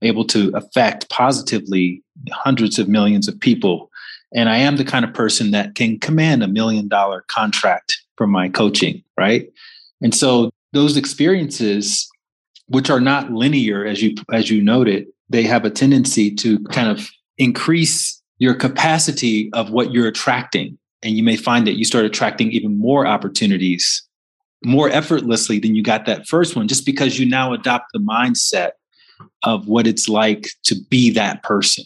able 0.04 0.26
to 0.26 0.52
affect 0.54 1.10
positively 1.10 2.04
hundreds 2.32 2.78
of 2.78 2.88
millions 2.88 3.28
of 3.28 3.40
people. 3.40 3.90
And 4.34 4.50
i 4.50 4.58
am 4.58 4.78
the 4.78 4.86
kind 4.86 5.06
of 5.06 5.14
person 5.14 5.52
that 5.52 5.76
can 5.76 6.00
command 6.00 6.44
a 6.44 6.48
million 6.48 6.88
dollar 6.88 7.24
contract 7.28 7.98
for 8.16 8.28
my 8.28 8.50
coaching 8.50 9.04
right? 9.18 9.50
And 10.02 10.14
so 10.14 10.52
those 10.74 10.98
experiences 10.98 12.10
which 12.68 12.90
are 12.90 13.00
not 13.00 13.32
linear 13.32 13.86
as 13.86 14.02
you 14.02 14.14
as 14.34 14.50
you 14.50 14.62
noted 14.62 15.08
they 15.30 15.44
have 15.44 15.66
a 15.66 15.70
tendency 15.70 16.34
to 16.34 16.60
kind 16.66 16.90
of 16.90 17.10
increase 17.38 18.22
your 18.40 18.54
capacity 18.54 19.50
of 19.54 19.72
what 19.72 19.92
you're 19.92 20.08
attracting. 20.08 20.78
And 21.04 21.16
you 21.16 21.24
may 21.24 21.36
find 21.36 21.68
that 21.68 21.78
you 21.78 21.86
start 21.86 22.06
attracting 22.06 22.52
even 22.52 22.78
more 22.78 23.06
opportunities 23.06 24.04
more 24.64 24.90
effortlessly 24.90 25.60
than 25.60 25.76
you 25.76 25.84
got 25.84 26.06
that 26.08 26.28
first 26.28 26.56
one 26.56 26.68
just 26.68 26.84
because 26.84 27.20
you 27.20 27.28
now 27.28 27.54
adopt 27.54 27.86
the 27.94 28.00
mindset 28.00 28.72
of 29.44 29.68
what 29.68 29.86
it's 29.86 30.10
like 30.10 30.50
to 30.64 30.76
be 30.90 31.12
that 31.12 31.44
person. 31.44 31.84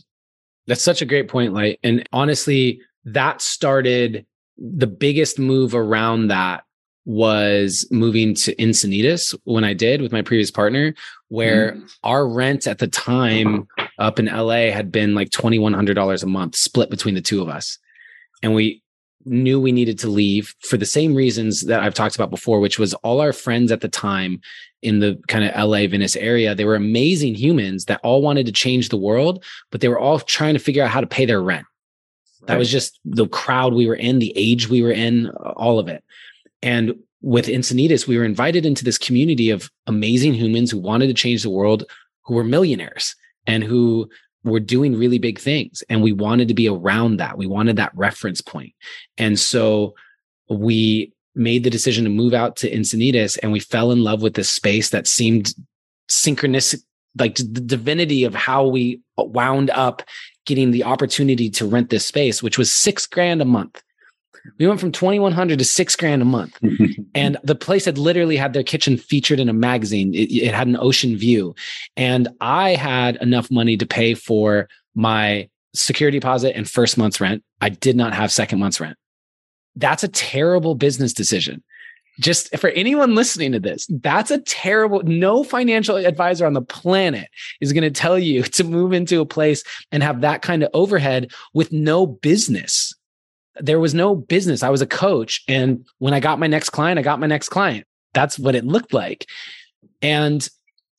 That's 0.67 0.81
such 0.81 1.01
a 1.01 1.05
great 1.05 1.27
point 1.27 1.53
light. 1.53 1.79
And 1.83 2.07
honestly 2.13 2.79
that 3.03 3.41
started 3.41 4.25
the 4.57 4.87
biggest 4.87 5.37
move 5.37 5.75
around 5.75 6.27
that 6.29 6.63
was 7.05 7.87
moving 7.91 8.35
to 8.35 8.55
Encinitas 8.55 9.35
when 9.43 9.63
I 9.63 9.73
did 9.73 10.01
with 10.01 10.11
my 10.11 10.21
previous 10.21 10.51
partner, 10.51 10.93
where 11.29 11.73
mm. 11.73 11.91
our 12.03 12.27
rent 12.27 12.67
at 12.67 12.77
the 12.77 12.87
time 12.87 13.67
up 13.97 14.19
in 14.19 14.25
LA 14.25 14.71
had 14.71 14.91
been 14.91 15.15
like 15.15 15.29
$2,100 15.29 16.23
a 16.23 16.25
month 16.27 16.55
split 16.55 16.89
between 16.89 17.15
the 17.15 17.21
two 17.21 17.41
of 17.41 17.49
us. 17.49 17.77
And 18.43 18.53
we 18.53 18.83
knew 19.25 19.59
we 19.59 19.71
needed 19.71 19.99
to 19.99 20.07
leave 20.07 20.53
for 20.61 20.77
the 20.77 20.85
same 20.85 21.13
reasons 21.13 21.61
that 21.61 21.81
I've 21.81 21.93
talked 21.93 22.15
about 22.15 22.31
before, 22.31 22.59
which 22.59 22.79
was 22.79 22.93
all 22.95 23.21
our 23.21 23.33
friends 23.33 23.71
at 23.71 23.81
the 23.81 23.87
time 23.87 24.41
in 24.81 24.99
the 24.99 25.21
kind 25.27 25.45
of 25.45 25.55
LA, 25.55 25.87
Venice 25.87 26.15
area. 26.15 26.55
They 26.55 26.65
were 26.65 26.75
amazing 26.75 27.35
humans 27.35 27.85
that 27.85 27.99
all 28.03 28.21
wanted 28.21 28.47
to 28.47 28.51
change 28.51 28.89
the 28.89 28.97
world, 28.97 29.43
but 29.71 29.81
they 29.81 29.87
were 29.87 29.99
all 29.99 30.19
trying 30.19 30.53
to 30.53 30.59
figure 30.59 30.83
out 30.83 30.89
how 30.89 31.01
to 31.01 31.07
pay 31.07 31.25
their 31.25 31.41
rent. 31.41 31.65
That 32.47 32.57
was 32.57 32.71
just 32.71 32.99
the 33.05 33.27
crowd 33.27 33.73
we 33.73 33.85
were 33.85 33.95
in, 33.95 34.17
the 34.17 34.33
age 34.35 34.67
we 34.67 34.81
were 34.81 34.91
in, 34.91 35.29
all 35.29 35.77
of 35.77 35.87
it. 35.87 36.03
And 36.61 36.95
with 37.21 37.47
Encinitas, 37.47 38.07
we 38.07 38.17
were 38.17 38.25
invited 38.25 38.65
into 38.65 38.83
this 38.83 38.97
community 38.97 39.49
of 39.49 39.69
amazing 39.87 40.33
humans 40.33 40.71
who 40.71 40.79
wanted 40.79 41.07
to 41.07 41.13
change 41.13 41.43
the 41.43 41.49
world, 41.49 41.83
who 42.23 42.35
were 42.35 42.43
millionaires 42.43 43.15
and 43.47 43.63
who 43.63 44.09
were 44.43 44.59
doing 44.59 44.97
really 44.97 45.19
big 45.19 45.39
things. 45.39 45.83
And 45.89 46.01
we 46.01 46.11
wanted 46.11 46.47
to 46.47 46.53
be 46.53 46.67
around 46.67 47.17
that. 47.17 47.37
We 47.37 47.47
wanted 47.47 47.75
that 47.75 47.95
reference 47.95 48.41
point. 48.41 48.73
And 49.17 49.39
so 49.39 49.93
we 50.49 51.13
made 51.35 51.63
the 51.63 51.69
decision 51.69 52.03
to 52.03 52.09
move 52.09 52.33
out 52.33 52.55
to 52.57 52.71
Encinitas 52.71 53.37
and 53.41 53.51
we 53.51 53.59
fell 53.59 53.91
in 53.91 54.03
love 54.03 54.21
with 54.21 54.33
this 54.33 54.49
space 54.49 54.89
that 54.89 55.07
seemed 55.07 55.53
synchronous, 56.09 56.75
like 57.17 57.35
the 57.35 57.43
divinity 57.43 58.23
of 58.23 58.35
how 58.35 58.67
we 58.67 58.99
wound 59.17 59.69
up 59.69 60.01
getting 60.45 60.71
the 60.71 60.83
opportunity 60.83 61.49
to 61.51 61.67
rent 61.67 61.89
this 61.89 62.05
space, 62.05 62.41
which 62.41 62.57
was 62.57 62.73
six 62.73 63.05
grand 63.05 63.41
a 63.41 63.45
month. 63.45 63.81
We 64.57 64.67
went 64.67 64.79
from 64.79 64.91
2100 64.91 65.59
to 65.59 65.65
six 65.65 65.95
grand 65.95 66.21
a 66.21 66.25
month. 66.25 66.57
and 67.15 67.37
the 67.43 67.55
place 67.55 67.85
had 67.85 67.97
literally 67.97 68.37
had 68.37 68.53
their 68.53 68.63
kitchen 68.63 68.97
featured 68.97 69.39
in 69.39 69.49
a 69.49 69.53
magazine. 69.53 70.13
It, 70.13 70.31
it 70.31 70.53
had 70.53 70.67
an 70.67 70.77
ocean 70.77 71.17
view. 71.17 71.55
And 71.97 72.27
I 72.41 72.71
had 72.71 73.17
enough 73.17 73.51
money 73.51 73.77
to 73.77 73.85
pay 73.85 74.13
for 74.13 74.67
my 74.95 75.49
security 75.73 76.19
deposit 76.19 76.55
and 76.55 76.69
first 76.69 76.97
month's 76.97 77.21
rent. 77.21 77.43
I 77.61 77.69
did 77.69 77.95
not 77.95 78.13
have 78.13 78.31
second 78.31 78.59
month's 78.59 78.79
rent. 78.79 78.97
That's 79.75 80.03
a 80.03 80.09
terrible 80.09 80.75
business 80.75 81.13
decision. 81.13 81.63
Just 82.19 82.55
for 82.57 82.69
anyone 82.71 83.15
listening 83.15 83.53
to 83.53 83.59
this, 83.59 83.87
that's 83.89 84.31
a 84.31 84.39
terrible, 84.39 85.01
no 85.03 85.43
financial 85.43 85.95
advisor 85.95 86.45
on 86.45 86.53
the 86.53 86.61
planet 86.61 87.29
is 87.61 87.71
going 87.71 87.83
to 87.83 87.89
tell 87.89 88.19
you 88.19 88.43
to 88.43 88.63
move 88.63 88.91
into 88.93 89.21
a 89.21 89.25
place 89.25 89.63
and 89.91 90.03
have 90.03 90.21
that 90.21 90.41
kind 90.41 90.61
of 90.61 90.69
overhead 90.73 91.31
with 91.53 91.71
no 91.71 92.05
business 92.05 92.93
there 93.59 93.79
was 93.79 93.93
no 93.93 94.15
business. 94.15 94.63
I 94.63 94.69
was 94.69 94.81
a 94.81 94.87
coach. 94.87 95.43
And 95.47 95.85
when 95.99 96.13
I 96.13 96.19
got 96.19 96.39
my 96.39 96.47
next 96.47 96.69
client, 96.69 96.99
I 96.99 97.01
got 97.01 97.19
my 97.19 97.27
next 97.27 97.49
client. 97.49 97.85
That's 98.13 98.39
what 98.39 98.55
it 98.55 98.65
looked 98.65 98.93
like. 98.93 99.27
And 100.01 100.47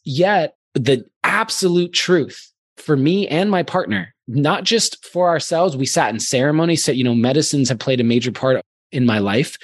yet, 0.05 0.57
the 0.75 1.05
absolute 1.23 1.93
truth 1.93 2.51
for 2.77 2.97
me 2.97 3.29
and 3.29 3.51
my 3.51 3.63
partner, 3.63 4.15
not 4.27 4.65
just 4.65 5.05
for 5.05 5.29
ourselves, 5.29 5.77
we 5.77 5.87
sat 5.87 6.13
in 6.13 6.21
ceremony. 6.21 6.77
So, 6.77 6.93
you 6.93 7.05
know, 7.05 7.15
medicines 7.15 7.69
have 7.69 7.79
played 7.79 8.01
a 8.01 8.05
major 8.05 8.33
part 8.33 8.63
in 8.91 9.07
my 9.07 9.19
life. 9.19 9.57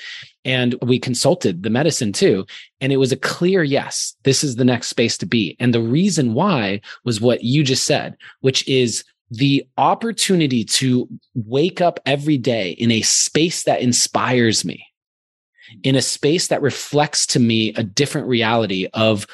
And 0.44 0.76
we 0.82 0.98
consulted 0.98 1.62
the 1.62 1.70
medicine 1.70 2.12
too. 2.12 2.46
And 2.80 2.92
it 2.92 2.96
was 2.96 3.12
a 3.12 3.16
clear 3.16 3.62
yes, 3.62 4.14
this 4.22 4.42
is 4.42 4.56
the 4.56 4.64
next 4.64 4.88
space 4.88 5.18
to 5.18 5.26
be. 5.26 5.56
And 5.60 5.74
the 5.74 5.82
reason 5.82 6.32
why 6.32 6.80
was 7.04 7.20
what 7.20 7.44
you 7.44 7.62
just 7.62 7.84
said, 7.84 8.16
which 8.40 8.66
is 8.66 9.04
the 9.30 9.66
opportunity 9.76 10.64
to 10.64 11.08
wake 11.34 11.80
up 11.80 12.00
every 12.06 12.38
day 12.38 12.70
in 12.70 12.90
a 12.90 13.02
space 13.02 13.64
that 13.64 13.80
inspires 13.80 14.64
me, 14.64 14.86
in 15.82 15.96
a 15.96 16.02
space 16.02 16.48
that 16.48 16.62
reflects 16.62 17.26
to 17.26 17.40
me 17.40 17.74
a 17.74 17.82
different 17.82 18.26
reality 18.26 18.88
of 18.94 19.26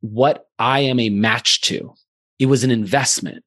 what 0.00 0.46
I 0.58 0.80
am 0.80 1.00
a 1.00 1.10
match 1.10 1.60
to. 1.62 1.94
It 2.38 2.46
was 2.46 2.64
an 2.64 2.70
investment. 2.70 3.44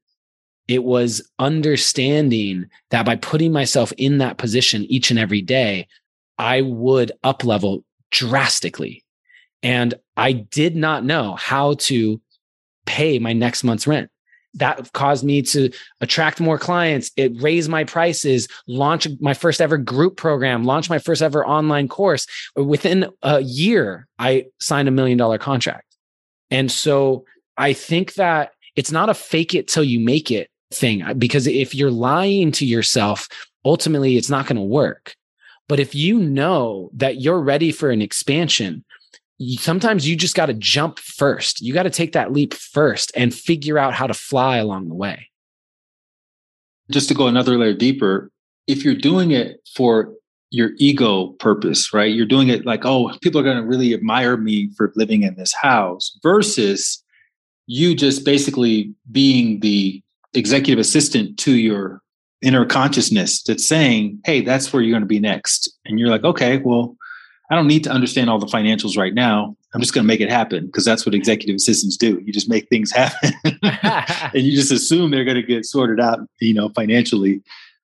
It 0.68 0.84
was 0.84 1.30
understanding 1.40 2.66
that 2.90 3.06
by 3.06 3.16
putting 3.18 3.52
myself 3.52 3.92
in 3.98 4.18
that 4.18 4.38
position 4.38 4.86
each 4.86 5.12
and 5.12 5.20
every 5.20 5.42
day, 5.42 5.88
I 6.38 6.62
would 6.62 7.12
up 7.24 7.44
level 7.44 7.86
drastically. 8.12 9.04
And 9.64 9.94
I 10.18 10.32
did 10.32 10.76
not 10.76 11.06
know 11.06 11.36
how 11.36 11.76
to 11.76 12.20
pay 12.86 13.20
my 13.20 13.34
next 13.34 13.64
month's 13.64 13.88
rent 13.88 14.10
that 14.56 14.92
caused 14.94 15.24
me 15.24 15.42
to 15.42 15.70
attract 16.02 16.40
more 16.40 16.58
clients. 16.58 17.12
It 17.16 17.40
raised 17.42 17.70
my 17.70 17.84
prices 17.84 18.48
launch 18.68 19.08
my 19.20 19.34
first 19.34 19.62
ever 19.62 19.78
group 19.78 20.18
program 20.18 20.64
launch 20.64 20.90
my 20.90 21.00
first 21.00 21.22
ever 21.22 21.46
online 21.46 21.88
course. 21.88 22.26
Within 22.56 23.10
a 23.22 23.42
year 23.42 24.08
i 24.18 24.46
signed 24.60 24.88
a 24.88 24.92
million 24.92 25.18
dollar 25.18 25.38
contract. 25.38 25.96
And 26.52 26.72
so 26.72 27.26
i 27.58 27.74
think 27.74 28.16
that 28.16 28.52
it's 28.76 28.92
not 28.92 29.10
a 29.10 29.14
fake 29.14 29.54
it 29.54 29.68
till 29.68 29.84
you 29.84 30.00
make 30.00 30.32
it 30.32 30.50
thing 30.74 31.02
uh, 31.02 31.14
because 31.14 31.48
if 31.48 31.76
you're 31.76 31.92
lying 31.92 32.52
to 32.52 32.66
yourself 32.66 33.28
ultimately 33.64 34.18
it's 34.18 34.30
not 34.30 34.48
going 34.48 34.58
to 34.58 34.62
work. 34.62 35.16
But 35.68 35.80
if 35.80 35.96
you 35.96 36.20
know 36.20 36.92
that 36.94 37.20
you're 37.22 37.42
ready 37.42 37.72
for 37.72 37.90
an 37.90 38.02
expansion 38.02 38.86
sometimes 39.58 40.08
you 40.08 40.16
just 40.16 40.36
got 40.36 40.48
to 40.48 40.54
jump 40.54 41.00
first. 41.00 41.62
You 41.62 41.74
got 41.74 41.84
to 41.84 41.90
take 41.90 42.14
that 42.14 42.32
leap 42.32 42.54
first 42.54 43.12
and 43.16 43.34
figure 43.34 43.78
out 43.78 43.94
how 43.94 44.08
to 44.08 44.14
fly 44.14 44.58
along 44.58 44.88
the 44.88 44.96
way. 44.96 45.30
Just 46.90 47.08
to 47.10 47.14
go 47.14 47.28
another 47.28 47.58
layer 47.58 47.74
deeper, 47.74 48.32
if 48.68 48.84
you're 48.84 48.96
doing 48.96 49.32
it 49.32 49.60
for 49.76 50.14
your 50.52 50.72
ego 50.78 51.28
purpose, 51.40 51.94
right? 51.94 52.14
You're 52.14 52.26
doing 52.26 52.50
it 52.50 52.66
like, 52.66 52.86
oh, 52.86 53.12
people 53.22 53.42
are 53.42 53.44
going 53.44 53.58
to 53.58 53.68
really 53.68 53.94
admire 53.94 54.38
me 54.38 54.70
for 54.78 54.94
living 54.96 55.24
in 55.24 55.36
this 55.36 55.54
house 55.54 56.18
versus 56.24 57.04
you 57.68 57.96
just 57.96 58.24
basically 58.24 58.94
being 59.12 59.60
the 59.60 60.02
executive 60.34 60.80
assistant 60.80 61.38
to 61.40 61.56
your 61.56 62.02
inner 62.42 62.66
consciousness 62.66 63.42
that's 63.44 63.66
saying, 63.66 64.20
hey, 64.24 64.42
that's 64.42 64.72
where 64.72 64.82
you're 64.82 64.94
going 64.94 65.02
to 65.02 65.08
be 65.08 65.20
next. 65.20 65.78
And 65.86 66.00
you're 66.00 66.10
like, 66.10 66.24
okay, 66.24 66.58
well, 66.58 66.96
I 67.50 67.56
don't 67.56 67.68
need 67.68 67.84
to 67.84 67.92
understand 67.92 68.30
all 68.30 68.40
the 68.40 68.48
financials 68.48 68.98
right 68.98 69.14
now. 69.14 69.56
I'm 69.74 69.82
just 69.82 69.94
going 69.94 70.04
to 70.04 70.08
make 70.08 70.22
it 70.22 70.30
happen 70.30 70.66
because 70.66 70.86
that's 70.86 71.06
what 71.06 71.14
executive 71.14 71.56
assistants 71.56 71.98
do. 71.98 72.20
You 72.24 72.34
just 72.34 72.50
make 72.50 72.68
things 72.70 72.92
happen 72.96 73.34
and 73.62 74.44
you 74.44 74.56
just 74.56 74.72
assume 74.72 75.12
they're 75.12 75.26
going 75.26 75.36
to 75.36 75.44
get 75.44 75.66
sorted 75.66 76.00
out, 76.00 76.20
you 76.40 76.54
know, 76.54 76.70
financially 76.70 77.42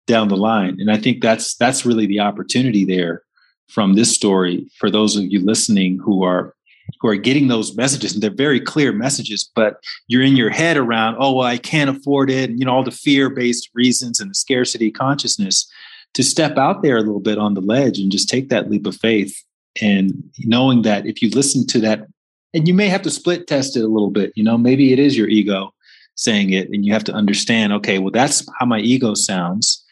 down 0.08 0.30
the 0.30 0.38
line. 0.38 0.78
And 0.80 0.92
I 0.92 0.98
think 0.98 1.22
that's 1.22 1.56
that's 1.56 1.86
really 1.86 2.06
the 2.08 2.20
opportunity 2.20 2.86
there 2.86 3.24
from 3.68 3.94
this 3.94 4.14
story 4.14 4.66
for 4.78 4.90
those 4.90 5.16
of 5.16 5.24
you 5.26 5.44
listening 5.44 6.00
who 6.00 6.24
are 6.24 6.56
who 7.00 7.08
are 7.08 7.16
getting 7.16 7.48
those 7.48 7.76
messages 7.76 8.14
and 8.14 8.22
they're 8.22 8.30
very 8.30 8.60
clear 8.60 8.92
messages 8.92 9.50
but 9.56 9.82
you're 10.08 10.24
in 10.24 10.36
your 10.36 10.50
head 10.50 10.76
around 10.76 11.16
oh 11.20 11.32
well 11.32 11.48
i 11.48 11.58
can't 11.58 11.90
afford 11.90 12.30
it 12.30 12.50
and 12.50 12.60
you 12.60 12.66
know 12.66 12.74
all 12.74 12.84
the 12.84 12.92
fear-based 12.92 13.70
reasons 13.74 14.20
and 14.20 14.30
the 14.30 14.36
scarcity 14.36 14.92
consciousness 14.92 15.72
to 16.14 16.22
step 16.22 16.58
out 16.58 16.84
there 16.84 16.98
a 16.98 17.02
little 17.02 17.22
bit 17.22 17.38
on 17.38 17.54
the 17.54 17.62
ledge 17.62 17.98
and 17.98 18.12
just 18.12 18.28
take 18.28 18.50
that 18.50 18.70
leap 18.70 18.86
of 18.86 18.96
faith 18.98 19.42
and 19.82 20.24
knowing 20.40 20.82
that 20.82 21.06
if 21.06 21.22
you 21.22 21.30
listen 21.30 21.66
to 21.68 21.80
that 21.80 22.08
and 22.54 22.68
you 22.68 22.74
may 22.74 22.88
have 22.88 23.02
to 23.04 23.12
split 23.12 23.48
test 23.48 23.78
it 23.78 23.84
a 23.84 23.88
little 23.88 24.10
bit. 24.10 24.34
You 24.36 24.44
know, 24.44 24.58
maybe 24.58 24.92
it 24.92 25.00
is 25.00 25.18
your 25.18 25.28
ego 25.28 25.74
saying 26.16 26.52
it, 26.52 26.70
and 26.70 26.86
you 26.86 26.94
have 26.94 27.04
to 27.06 27.14
understand, 27.14 27.74
okay, 27.74 27.98
well, 27.98 28.12
that's 28.12 28.46
how 28.60 28.66
my 28.66 28.80
ego 28.80 29.14
sounds. 29.14 29.84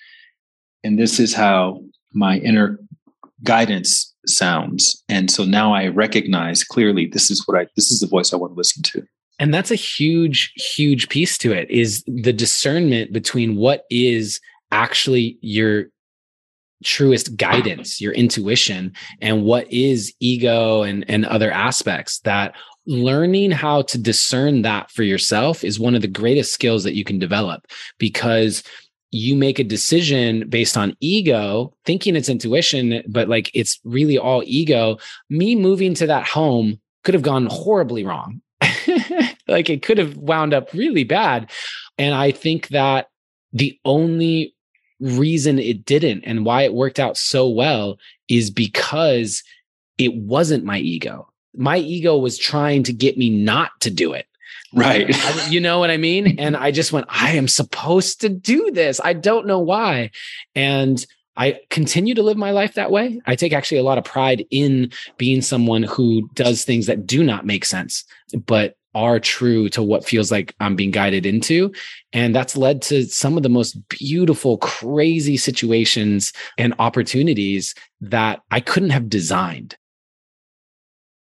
And 0.84 1.00
this 1.00 1.20
is 1.20 1.34
how 1.34 1.82
my 2.14 2.38
inner 2.40 2.80
guidance 3.44 4.14
sounds. 4.26 5.04
And 5.08 5.32
so 5.32 5.46
now 5.46 5.74
I 5.74 5.88
recognize 5.88 6.64
clearly 6.64 7.08
this 7.08 7.32
is 7.32 7.44
what 7.48 7.60
I 7.60 7.68
this 7.76 7.92
is 7.92 8.00
the 8.00 8.08
voice 8.08 8.34
I 8.34 8.38
want 8.38 8.54
to 8.54 8.58
listen 8.58 8.84
to. 8.84 9.04
And 9.40 9.54
that's 9.54 9.72
a 9.72 9.76
huge, 9.76 10.52
huge 10.76 11.08
piece 11.08 11.38
to 11.40 11.54
it 11.54 11.72
is 11.72 12.04
the 12.08 12.34
discernment 12.34 13.14
between 13.14 13.56
what 13.56 13.86
is 13.90 14.42
actually 14.72 15.38
your 15.42 15.86
truest 16.84 17.36
guidance, 17.36 18.00
your 18.00 18.14
intuition, 18.14 18.94
and 19.22 19.44
what 19.44 19.72
is 19.72 20.14
ego 20.20 20.84
and, 20.84 21.06
and 21.10 21.26
other 21.26 21.52
aspects 21.52 22.20
that 22.22 22.56
learning 22.86 23.52
how 23.52 23.84
to 23.84 23.98
discern 23.98 24.64
that 24.64 24.90
for 24.92 25.04
yourself 25.04 25.64
is 25.64 25.80
one 25.80 25.96
of 25.96 26.02
the 26.02 26.08
greatest 26.08 26.54
skills 26.54 26.84
that 26.84 26.96
you 26.96 27.04
can 27.04 27.20
develop 27.20 27.68
because 27.98 28.64
you 29.12 29.36
make 29.36 29.60
a 29.60 29.64
decision 29.64 30.48
based 30.50 30.78
on 30.78 30.96
ego, 31.00 31.74
thinking 31.86 32.16
it's 32.16 32.30
intuition, 32.30 33.04
but 33.08 33.28
like 33.28 33.50
it's 33.54 33.80
really 33.84 34.18
all 34.18 34.44
ego. 34.46 34.98
Me 35.30 35.56
moving 35.56 35.94
to 35.96 36.08
that 36.08 36.26
home 36.26 36.80
could 37.04 37.14
have 37.14 37.24
gone 37.24 37.48
horribly 37.50 38.06
wrong. 38.06 38.42
like 39.48 39.70
it 39.70 39.82
could 39.82 39.98
have 39.98 40.16
wound 40.18 40.54
up 40.54 40.72
really 40.74 41.04
bad. 41.04 41.50
And 41.98 42.14
I 42.14 42.32
think 42.32 42.70
that 42.70 43.08
the 43.52 43.80
only 43.84 44.56
reason 45.00 45.60
it 45.60 45.86
didn't 45.86 46.24
and 46.26 46.46
why 46.46 46.64
it 46.64 46.74
worked 46.74 47.00
out 47.00 47.18
so 47.18 47.48
well 47.48 47.98
is 48.28 48.52
because 48.52 49.44
it 49.98 50.14
wasn't 50.16 50.64
my 50.64 50.80
ego. 50.80 51.28
My 51.56 51.78
ego 51.78 52.18
was 52.18 52.38
trying 52.38 52.84
to 52.84 52.94
get 52.94 53.18
me 53.18 53.30
not 53.30 53.72
to 53.82 53.90
do 53.90 54.14
it. 54.14 54.26
Right. 54.74 55.10
you 55.50 55.60
know 55.60 55.80
what 55.80 55.90
I 55.90 55.98
mean? 55.98 56.36
And 56.40 56.56
I 56.56 56.72
just 56.72 56.92
went, 56.92 57.08
I 57.10 57.32
am 57.32 57.48
supposed 57.48 58.22
to 58.22 58.30
do 58.30 58.72
this. 58.72 59.02
I 59.04 59.14
don't 59.14 59.48
know 59.48 59.60
why. 59.60 60.12
And 60.56 61.04
I 61.36 61.60
continue 61.70 62.14
to 62.16 62.24
live 62.24 62.38
my 62.38 62.52
life 62.52 62.74
that 62.74 62.92
way. 62.92 63.22
I 63.26 63.36
take 63.36 63.54
actually 63.54 63.78
a 63.78 63.84
lot 63.84 63.98
of 63.98 64.04
pride 64.04 64.46
in 64.52 64.92
being 65.18 65.42
someone 65.42 65.84
who 65.84 66.30
does 66.34 66.66
things 66.66 66.86
that 66.88 67.08
do 67.08 67.24
not 67.24 67.46
make 67.46 67.66
sense, 67.66 68.04
but 68.46 68.76
are 68.96 69.20
true 69.20 69.70
to 69.70 69.84
what 69.84 70.06
feels 70.06 70.32
like 70.32 70.56
I'm 70.60 70.76
being 70.76 70.92
guided 70.92 71.26
into. 71.26 71.72
And 72.14 72.36
that's 72.36 72.58
led 72.58 72.82
to 72.84 73.06
some 73.06 73.38
of 73.38 73.44
the 73.44 73.50
most 73.50 73.78
beautiful, 73.90 74.58
crazy 74.58 75.38
situations 75.38 76.34
and 76.58 76.74
opportunities 76.80 77.76
that 78.02 78.42
I 78.52 78.60
couldn't 78.60 78.90
have 78.90 79.10
designed. 79.10 79.76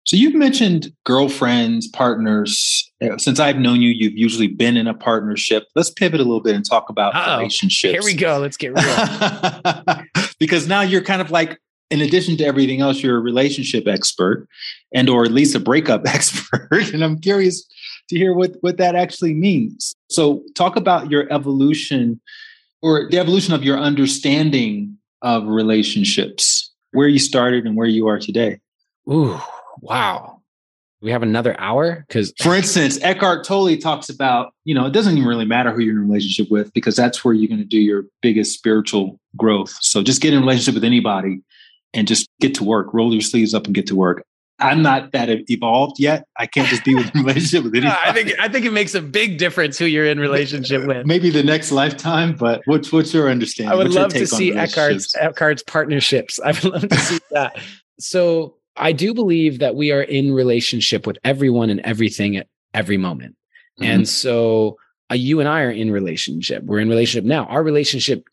So 0.06 0.16
you've 0.16 0.36
mentioned 0.36 0.92
girlfriends, 1.04 1.88
partners. 1.88 2.92
Uh, 3.02 3.18
since 3.18 3.40
I've 3.40 3.58
known 3.58 3.82
you, 3.82 3.90
you've 3.90 4.16
usually 4.16 4.48
been 4.48 4.78
in 4.78 4.86
a 4.86 4.94
partnership. 4.94 5.64
Let's 5.74 5.90
pivot 5.90 6.20
a 6.20 6.24
little 6.24 6.44
bit 6.44 6.56
and 6.56 6.64
talk 6.64 6.90
about 6.90 7.16
Uh-oh. 7.16 7.38
relationships. 7.40 7.92
Here 7.92 8.04
we 8.04 8.14
go. 8.14 8.38
Let's 8.38 8.56
get 8.56 8.74
real. 8.76 10.04
because 10.40 10.68
now 10.68 10.82
you're 10.82 11.02
kind 11.02 11.22
of 11.22 11.32
like 11.32 11.60
in 11.92 12.02
addition 12.02 12.38
to 12.38 12.46
everything 12.46 12.82
else, 12.82 13.02
you're 13.02 13.18
a 13.18 13.22
relationship 13.22 13.88
expert 13.88 14.48
and 14.94 15.10
or 15.10 15.24
at 15.24 15.32
least 15.32 15.56
a 15.56 15.60
breakup 15.60 16.04
expert. 16.08 16.94
and 16.94 17.04
I'm 17.04 17.20
curious 17.20 17.66
to 18.10 18.18
hear 18.18 18.34
what, 18.34 18.56
what 18.62 18.78
that 18.78 18.96
actually 18.96 19.34
means. 19.34 19.96
So 20.10 20.44
talk 20.56 20.76
about 20.76 21.12
your 21.12 21.32
evolution 21.32 22.20
or 22.82 23.10
the 23.10 23.20
evolution 23.20 23.54
of 23.54 23.64
your 23.64 23.78
understanding 23.78 24.98
of 25.22 25.48
relationships, 25.48 26.72
where 26.92 27.08
you 27.08 27.20
started 27.20 27.66
and 27.66 27.76
where 27.76 27.88
you 27.88 28.08
are 28.08 28.20
today. 28.20 28.60
Ooh, 29.12 29.40
wow. 29.82 30.42
We 31.02 31.12
have 31.12 31.24
another 31.24 31.60
hour 31.60 32.06
because, 32.08 32.34
for 32.42 32.56
instance, 32.56 33.00
Eckhart 33.02 33.44
Tolle 33.44 33.78
talks 33.78 34.10
about 34.10 34.54
you 34.64 34.74
know 34.74 34.86
it 34.86 34.92
doesn't 34.92 35.16
even 35.16 35.28
really 35.28 35.46
matter 35.46 35.72
who 35.72 35.82
you're 35.82 35.94
in 35.94 36.00
a 36.00 36.06
relationship 36.06 36.50
with 36.50 36.74
because 36.74 36.96
that's 36.96 37.24
where 37.24 37.34
you're 37.34 37.50
going 37.50 37.60
to 37.60 37.66
do 37.66 37.80
your 37.80 38.06
biggest 38.22 38.58
spiritual 38.58 39.20
growth. 39.36 39.76
So 39.82 40.02
just 40.02 40.22
get 40.22 40.34
in 40.34 40.40
a 40.40 40.42
relationship 40.42 40.74
with 40.74 40.84
anybody 40.84 41.42
and 41.96 42.08
just 42.08 42.30
get 42.40 42.54
to 42.56 42.64
work, 42.64 42.94
roll 42.94 43.12
your 43.14 43.22
sleeves 43.22 43.54
up 43.54 43.66
and 43.66 43.74
get 43.74 43.88
to 43.88 43.96
work. 43.96 44.24
I'm 44.60 44.82
not 44.82 45.12
that 45.12 45.30
evolved 45.50 46.00
yet. 46.00 46.28
I 46.38 46.46
can't 46.46 46.68
just 46.68 46.86
be 46.86 46.94
in 46.94 47.12
relationship 47.16 47.66
with 47.66 47.76
anybody. 47.76 48.00
I 48.06 48.14
think 48.14 48.40
I 48.40 48.48
think 48.48 48.66
it 48.66 48.72
makes 48.72 48.96
a 48.96 49.02
big 49.02 49.38
difference 49.38 49.78
who 49.78 49.86
you're 49.86 50.06
in 50.06 50.18
relationship 50.20 50.86
with. 50.86 51.06
Maybe 51.06 51.30
the 51.30 51.44
next 51.44 51.72
lifetime, 51.72 52.36
but 52.36 52.62
what's 52.66 52.92
what's 52.92 53.14
your 53.14 53.30
understanding? 53.30 53.74
I 53.74 53.76
would 53.76 53.88
what's 53.88 53.96
love 53.98 54.14
to 54.14 54.28
see 54.28 54.54
Eckhart's 54.54 55.14
Eckhart's 55.16 55.64
partnerships. 55.64 56.40
I 56.40 56.52
would 56.52 56.64
love 56.64 56.88
to 56.88 56.98
see 56.98 57.20
that. 57.32 57.60
So 58.00 58.56
I 58.78 58.94
do 58.94 59.14
believe 59.14 59.60
that 59.60 59.76
we 59.76 59.92
are 59.92 60.02
in 60.02 60.34
relationship 60.34 61.06
with 61.06 61.18
everyone 61.26 61.70
and 61.70 61.82
everything 61.82 62.38
at 62.38 62.48
every 62.74 62.98
moment. 62.98 63.36
Mm-hmm. 63.80 63.92
And 63.92 64.08
so 64.08 64.78
uh, 65.12 65.16
you 65.16 65.42
and 65.42 65.50
I 65.50 65.62
are 65.62 65.72
in 65.72 65.92
relationship. 65.92 66.64
We're 66.64 66.80
in 66.80 66.90
relationship 66.90 67.26
now. 67.26 67.46
Our 67.46 67.64
relationship 67.64 68.26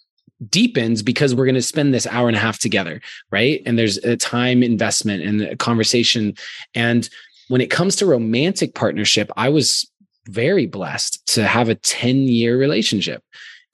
deepens 0.49 1.03
because 1.03 1.35
we're 1.35 1.45
going 1.45 1.55
to 1.55 1.63
spend 1.63 1.93
this 1.93 2.07
hour 2.07 2.29
and 2.29 2.37
a 2.37 2.41
half 2.41 2.59
together, 2.59 3.01
right? 3.31 3.63
And 3.67 3.79
there's 3.79 3.99
a 3.99 4.17
time 4.17 4.63
investment 4.63 5.23
and 5.23 5.43
a 5.43 5.57
conversation. 5.57 6.35
And 6.75 7.09
when 7.49 7.61
it 7.61 7.71
comes 7.71 7.97
to 7.97 8.07
romantic 8.07 8.75
partnership, 8.75 9.31
I 9.37 9.49
was 9.49 9.91
very 10.27 10.67
blessed 10.67 11.27
to 11.35 11.47
have 11.47 11.69
a 11.69 11.75
10 11.75 12.17
year 12.29 12.57
relationship 12.59 13.23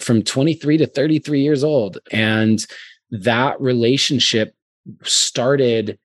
from 0.01 0.23
23 0.23 0.79
to 0.79 0.87
33 0.87 1.41
years 1.41 1.65
old. 1.65 1.99
And 2.11 2.65
that 3.11 3.61
relationship 3.61 4.55
started 5.03 5.99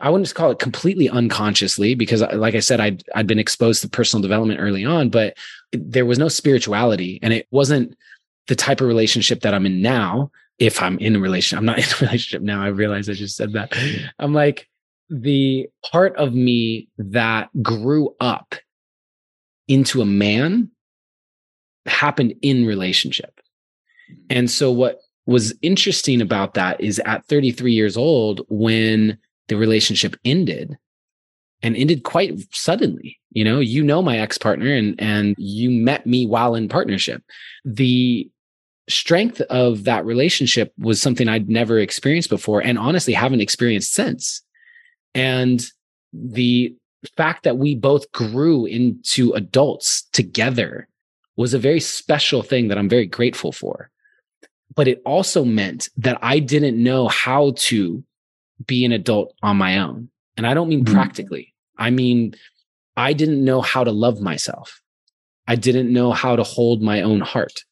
I 0.00 0.10
wouldn't 0.10 0.32
call 0.34 0.52
it 0.52 0.60
completely 0.60 1.08
unconsciously 1.08 1.94
because, 1.94 2.22
uh, 2.22 2.30
like 2.34 2.54
I 2.54 2.60
said, 2.60 2.78
I'd, 2.78 3.02
I'd 3.16 3.26
been 3.26 3.40
exposed 3.40 3.82
to 3.82 3.88
personal 3.88 4.22
development 4.22 4.60
early 4.60 4.84
on, 4.84 5.08
but 5.08 5.36
there 5.72 6.06
was 6.06 6.18
no 6.18 6.28
spirituality 6.28 7.18
and 7.20 7.32
it 7.32 7.48
wasn't 7.50 7.96
the 8.48 8.56
type 8.56 8.80
of 8.80 8.88
relationship 8.88 9.40
that 9.40 9.54
I'm 9.54 9.66
in 9.66 9.80
now, 9.80 10.30
if 10.58 10.82
I'm 10.82 10.98
in 10.98 11.16
a 11.16 11.20
relationship, 11.20 11.58
I'm 11.58 11.66
not 11.66 11.78
in 11.78 11.84
a 11.84 12.06
relationship 12.06 12.42
now. 12.42 12.62
I 12.62 12.68
realize 12.68 13.08
I 13.08 13.12
just 13.12 13.36
said 13.36 13.52
that. 13.52 13.72
I'm 14.18 14.34
like, 14.34 14.68
the 15.10 15.68
part 15.90 16.16
of 16.16 16.34
me 16.34 16.88
that 16.98 17.48
grew 17.62 18.14
up 18.20 18.54
into 19.68 20.02
a 20.02 20.06
man 20.06 20.70
happened 21.86 22.34
in 22.42 22.66
relationship. 22.66 23.40
And 24.28 24.50
so 24.50 24.70
what 24.72 25.00
was 25.26 25.54
interesting 25.62 26.20
about 26.20 26.54
that 26.54 26.80
is 26.80 26.98
at 27.00 27.26
33 27.26 27.72
years 27.72 27.96
old, 27.96 28.40
when 28.48 29.18
the 29.48 29.56
relationship 29.56 30.16
ended 30.24 30.76
and 31.62 31.76
ended 31.76 32.04
quite 32.04 32.34
suddenly, 32.52 33.18
you 33.30 33.44
know, 33.44 33.60
you 33.60 33.82
know, 33.82 34.00
my 34.00 34.18
ex 34.18 34.38
partner 34.38 34.72
and, 34.72 34.94
and 34.98 35.34
you 35.38 35.70
met 35.70 36.06
me 36.06 36.26
while 36.26 36.54
in 36.54 36.68
partnership. 36.68 37.22
The 37.64 38.30
strength 38.88 39.40
of 39.42 39.84
that 39.84 40.04
relationship 40.04 40.72
was 40.78 41.00
something 41.00 41.28
I'd 41.28 41.48
never 41.48 41.78
experienced 41.78 42.30
before 42.30 42.60
and 42.60 42.78
honestly 42.78 43.12
haven't 43.12 43.40
experienced 43.40 43.92
since. 43.94 44.42
And 45.14 45.64
the 46.12 46.74
fact 47.16 47.44
that 47.44 47.58
we 47.58 47.74
both 47.74 48.10
grew 48.12 48.66
into 48.66 49.32
adults 49.32 50.02
together 50.12 50.88
was 51.36 51.54
a 51.54 51.58
very 51.58 51.80
special 51.80 52.42
thing 52.42 52.68
that 52.68 52.78
I'm 52.78 52.88
very 52.88 53.06
grateful 53.06 53.52
for. 53.52 53.90
But 54.74 54.88
it 54.88 55.00
also 55.04 55.44
meant 55.44 55.88
that 55.96 56.18
I 56.22 56.38
didn't 56.38 56.82
know 56.82 57.08
how 57.08 57.54
to 57.56 58.04
be 58.66 58.84
an 58.84 58.92
adult 58.92 59.34
on 59.42 59.56
my 59.56 59.78
own. 59.78 60.10
And 60.36 60.46
I 60.46 60.54
don't 60.54 60.68
mean 60.68 60.84
mm-hmm. 60.84 60.94
practically, 60.94 61.54
I 61.76 61.90
mean, 61.90 62.34
I 62.96 63.12
didn't 63.12 63.44
know 63.44 63.60
how 63.60 63.84
to 63.84 63.92
love 63.92 64.20
myself. 64.20 64.80
I 65.46 65.56
didn't 65.56 65.92
know 65.92 66.12
how 66.12 66.36
to 66.36 66.42
hold 66.42 66.82
my 66.82 67.02
own 67.02 67.20
heart. 67.20 67.64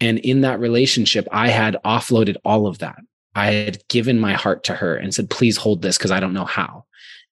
And 0.00 0.18
in 0.18 0.40
that 0.40 0.60
relationship, 0.60 1.28
I 1.30 1.48
had 1.48 1.76
offloaded 1.84 2.36
all 2.44 2.66
of 2.66 2.78
that. 2.78 2.98
I 3.34 3.52
had 3.52 3.86
given 3.88 4.18
my 4.18 4.32
heart 4.32 4.64
to 4.64 4.74
her 4.74 4.96
and 4.96 5.14
said, 5.14 5.30
please 5.30 5.56
hold 5.56 5.82
this 5.82 5.98
because 5.98 6.10
I 6.10 6.20
don't 6.20 6.32
know 6.32 6.44
how. 6.44 6.84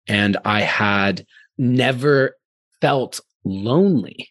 And 0.06 0.36
I 0.44 0.60
had 0.60 1.26
never 1.56 2.36
felt 2.80 3.20
lonely. 3.44 4.28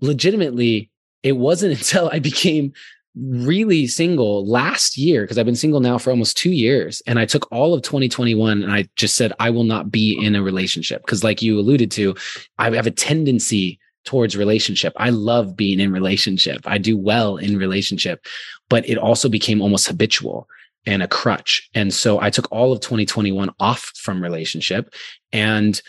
Legitimately, 0.00 0.90
it 1.22 1.32
wasn't 1.32 1.72
until 1.78 2.08
I 2.12 2.18
became 2.18 2.72
really 3.16 3.86
single 3.88 4.46
last 4.46 4.96
year 4.96 5.22
because 5.22 5.38
I've 5.38 5.46
been 5.46 5.56
single 5.56 5.80
now 5.80 5.98
for 5.98 6.10
almost 6.10 6.36
two 6.36 6.52
years. 6.52 7.02
And 7.06 7.18
I 7.18 7.26
took 7.26 7.50
all 7.50 7.74
of 7.74 7.82
2021 7.82 8.62
and 8.62 8.72
I 8.72 8.88
just 8.94 9.16
said, 9.16 9.32
I 9.40 9.50
will 9.50 9.64
not 9.64 9.90
be 9.90 10.16
in 10.22 10.36
a 10.36 10.42
relationship. 10.42 11.02
Because, 11.04 11.24
like 11.24 11.42
you 11.42 11.58
alluded 11.58 11.90
to, 11.92 12.14
I 12.58 12.70
have 12.70 12.86
a 12.86 12.92
tendency 12.92 13.80
towards 14.08 14.38
relationship. 14.38 14.94
I 14.96 15.10
love 15.10 15.54
being 15.54 15.80
in 15.80 15.92
relationship. 15.92 16.62
I 16.64 16.78
do 16.78 16.96
well 16.96 17.36
in 17.36 17.58
relationship, 17.58 18.24
but 18.70 18.88
it 18.88 18.96
also 18.96 19.28
became 19.28 19.60
almost 19.60 19.86
habitual 19.86 20.48
and 20.86 21.02
a 21.02 21.08
crutch. 21.08 21.68
And 21.74 21.92
so 21.92 22.18
I 22.18 22.30
took 22.30 22.50
all 22.50 22.72
of 22.72 22.80
2021 22.80 23.50
off 23.60 23.92
from 23.96 24.22
relationship. 24.22 24.94
And 25.30 25.80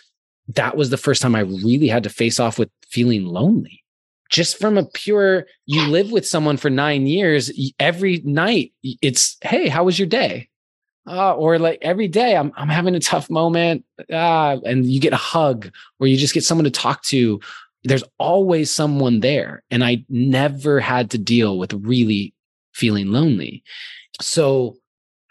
that 0.49 0.75
was 0.75 0.89
the 0.89 0.97
first 0.97 1.21
time 1.21 1.33
I 1.33 1.41
really 1.41 1.87
had 1.87 2.03
to 2.03 2.09
face 2.09 2.41
off 2.41 2.59
with 2.59 2.69
feeling 2.89 3.23
lonely. 3.23 3.85
Just 4.29 4.59
from 4.59 4.77
a 4.77 4.83
pure, 4.83 5.45
you 5.65 5.87
live 5.87 6.11
with 6.11 6.27
someone 6.27 6.57
for 6.57 6.69
nine 6.69 7.07
years, 7.07 7.49
every 7.79 8.21
night 8.25 8.73
it's, 8.83 9.37
hey, 9.41 9.69
how 9.69 9.85
was 9.85 9.97
your 9.97 10.09
day? 10.09 10.49
Uh, 11.07 11.33
or 11.35 11.57
like 11.57 11.79
every 11.81 12.09
day 12.09 12.35
I'm, 12.35 12.51
I'm 12.57 12.67
having 12.67 12.95
a 12.95 12.99
tough 12.99 13.29
moment 13.29 13.85
uh, 14.11 14.57
and 14.65 14.85
you 14.85 14.99
get 14.99 15.13
a 15.13 15.17
hug 15.17 15.71
or 15.99 16.07
you 16.07 16.17
just 16.17 16.33
get 16.33 16.43
someone 16.43 16.65
to 16.65 16.71
talk 16.71 17.01
to 17.03 17.39
there's 17.83 18.03
always 18.17 18.71
someone 18.71 19.19
there 19.19 19.63
and 19.71 19.83
i 19.83 20.03
never 20.09 20.79
had 20.79 21.09
to 21.09 21.17
deal 21.17 21.57
with 21.57 21.73
really 21.73 22.33
feeling 22.73 23.11
lonely 23.11 23.63
so 24.21 24.75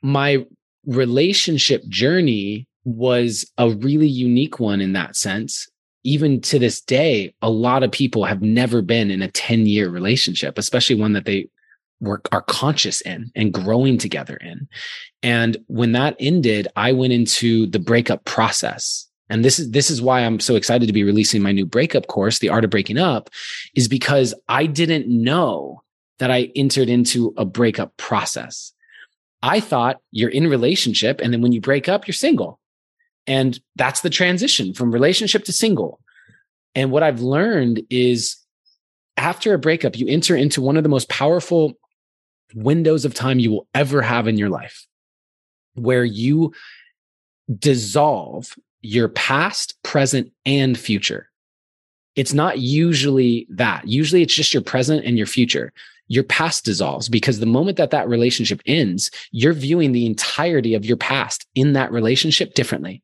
my 0.03 0.45
relationship 0.87 1.87
journey 1.89 2.67
was 2.85 3.51
a 3.59 3.71
really 3.71 4.09
unique 4.09 4.59
one 4.59 4.81
in 4.81 4.93
that 4.93 5.17
sense 5.17 5.69
even 6.05 6.41
to 6.41 6.59
this 6.59 6.81
day 6.81 7.35
a 7.43 7.51
lot 7.51 7.83
of 7.83 7.93
people 7.93 8.25
have 8.25 8.41
never 8.41 8.81
been 8.81 9.11
in 9.11 9.21
a 9.21 9.31
10 9.31 9.67
year 9.67 9.91
relationship 9.91 10.57
especially 10.57 10.97
one 10.97 11.13
that 11.13 11.25
they 11.25 11.49
were 12.01 12.21
are 12.33 12.43
conscious 12.43 13.01
in 13.01 13.31
and 13.35 13.53
growing 13.53 13.99
together 13.99 14.37
in. 14.37 14.69
And 15.23 15.57
when 15.67 15.93
that 15.93 16.17
ended, 16.21 16.69
I 16.77 16.93
went 16.93 17.13
into 17.13 17.67
the 17.67 17.79
breakup 17.79 18.25
process. 18.25 19.08
And 19.31 19.45
this 19.45 19.59
is 19.59 19.71
this 19.71 19.91
is 19.91 20.01
why 20.01 20.21
I'm 20.21 20.41
so 20.41 20.57
excited 20.57 20.87
to 20.87 20.93
be 20.93 21.05
releasing 21.05 21.43
my 21.43 21.53
new 21.53 21.67
breakup 21.67 22.07
course, 22.07 22.39
The 22.39 22.49
Art 22.49 22.65
of 22.65 22.71
Breaking 22.71 22.99
Up, 22.99 23.31
is 23.75 23.89
because 23.89 24.35
I 24.49 24.67
didn't 24.67 25.09
know 25.09 25.83
that 26.19 26.31
I 26.31 26.51
entered 26.57 26.89
into 26.89 27.35
a 27.37 27.45
breakup 27.45 27.97
process. 27.97 28.73
I 29.43 29.61
thought 29.61 30.01
you're 30.11 30.31
in 30.31 30.49
relationship 30.49 31.21
and 31.21 31.33
then 31.33 31.43
when 31.43 31.53
you 31.53 31.61
break 31.61 31.89
up, 31.89 32.07
you're 32.07 32.15
single. 32.15 32.59
And 33.27 33.61
that's 33.77 34.01
the 34.01 34.11
transition 34.11 34.75
from 34.75 34.91
relationship 34.91 35.45
to 35.45 35.53
single. 35.53 36.01
And 36.75 36.91
what 36.91 37.03
I've 37.03 37.21
learned 37.21 37.83
is 37.91 38.37
after 39.17 39.53
a 39.53 39.59
breakup, 39.59 39.97
you 39.97 40.07
enter 40.09 40.35
into 40.35 40.63
one 40.63 40.77
of 40.77 40.83
the 40.83 40.89
most 40.89 41.09
powerful 41.09 41.75
windows 42.55 43.05
of 43.05 43.15
time 43.15 43.39
you 43.39 43.51
will 43.51 43.69
ever 43.75 44.01
have 44.01 44.27
in 44.27 44.39
your 44.39 44.49
life 44.49 44.87
where 45.75 46.05
you 46.05 46.53
dissolve 47.59 48.55
your 48.81 49.09
past, 49.09 49.81
present, 49.83 50.33
and 50.47 50.79
future. 50.79 51.31
It's 52.17 52.33
not 52.33 52.59
usually 52.59 53.47
that. 53.51 53.87
Usually 53.87 54.23
it's 54.23 54.35
just 54.35 54.53
your 54.53 54.63
present 54.63 55.05
and 55.05 55.17
your 55.17 55.27
future. 55.27 55.73
Your 56.09 56.25
past 56.25 56.65
dissolves 56.65 57.09
because 57.09 57.39
the 57.39 57.47
moment 57.47 57.77
that 57.77 57.91
that 57.91 58.09
relationship 58.09 58.61
ends, 58.67 59.11
you're 59.31 59.53
viewing 59.53 59.93
the 59.93 60.07
entirety 60.07 60.75
of 60.75 60.85
your 60.85 60.97
past 60.97 61.47
in 61.55 61.75
that 61.75 61.93
relationship 61.93 62.55
differently. 62.55 63.03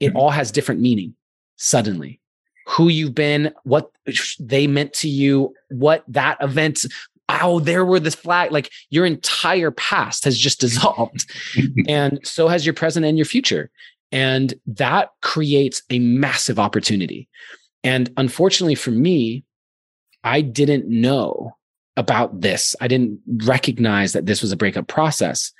It 0.00 0.08
mm-hmm. 0.08 0.16
all 0.16 0.30
has 0.30 0.50
different 0.50 0.80
meaning 0.80 1.14
suddenly. 1.56 2.20
Who 2.68 2.88
you've 2.88 3.14
been, 3.14 3.52
what 3.64 3.90
they 4.40 4.66
meant 4.66 4.92
to 4.94 5.08
you, 5.08 5.54
what 5.68 6.04
that 6.08 6.38
event 6.40 6.84
oh, 7.28 7.60
there 7.60 7.84
were 7.84 8.00
this 8.00 8.14
flag. 8.14 8.52
Like 8.52 8.70
your 8.90 9.04
entire 9.04 9.70
past 9.70 10.24
has 10.24 10.38
just 10.38 10.60
dissolved. 10.60 11.30
and 11.88 12.20
so 12.24 12.48
has 12.48 12.64
your 12.64 12.74
present 12.74 13.06
and 13.06 13.18
your 13.18 13.24
future. 13.24 13.70
And 14.12 14.54
that 14.66 15.10
creates 15.22 15.82
a 15.90 15.98
massive 15.98 16.58
opportunity. 16.58 17.28
And 17.82 18.10
unfortunately 18.16 18.74
for 18.74 18.90
me, 18.90 19.44
I 20.24 20.40
didn't 20.40 20.88
know 20.88 21.56
about 21.96 22.40
this. 22.40 22.76
I 22.80 22.88
didn't 22.88 23.20
recognize 23.44 24.12
that 24.12 24.26
this 24.26 24.42
was 24.42 24.52
a 24.52 24.56
breakup 24.56 24.86
process. 24.86 25.52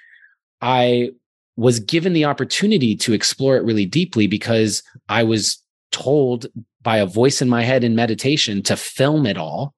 I 0.61 1.11
was 1.57 1.81
given 1.81 2.13
the 2.13 2.25
opportunity 2.25 2.95
to 2.97 3.15
explore 3.15 3.57
it 3.57 3.65
really 3.65 3.87
deeply 3.87 4.27
because 4.27 4.83
I 5.09 5.23
was 5.23 5.63
told 5.93 6.47
by 6.83 6.99
a 6.99 7.07
voice 7.07 7.41
in 7.41 7.49
my 7.49 7.63
head 7.63 7.83
in 7.83 7.97
meditation 7.97 8.63
to 8.65 8.77
film 8.77 9.27
it 9.27 9.39
all 9.39 9.75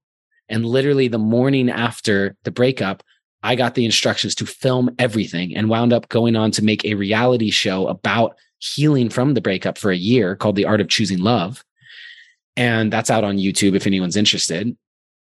and 0.48 0.64
literally 0.64 1.08
the 1.08 1.18
morning 1.18 1.70
after 1.70 2.36
the 2.44 2.50
breakup, 2.50 3.02
I 3.48 3.54
got 3.54 3.74
the 3.74 3.86
instructions 3.86 4.34
to 4.34 4.46
film 4.46 4.94
everything 4.98 5.56
and 5.56 5.70
wound 5.70 5.90
up 5.90 6.10
going 6.10 6.36
on 6.36 6.50
to 6.50 6.62
make 6.62 6.84
a 6.84 6.92
reality 6.92 7.50
show 7.50 7.88
about 7.88 8.36
healing 8.58 9.08
from 9.08 9.32
the 9.32 9.40
breakup 9.40 9.78
for 9.78 9.90
a 9.90 9.96
year 9.96 10.36
called 10.36 10.54
The 10.54 10.66
Art 10.66 10.82
of 10.82 10.90
Choosing 10.90 11.20
Love. 11.20 11.64
And 12.58 12.92
that's 12.92 13.08
out 13.08 13.24
on 13.24 13.38
YouTube 13.38 13.74
if 13.74 13.86
anyone's 13.86 14.18
interested. 14.18 14.76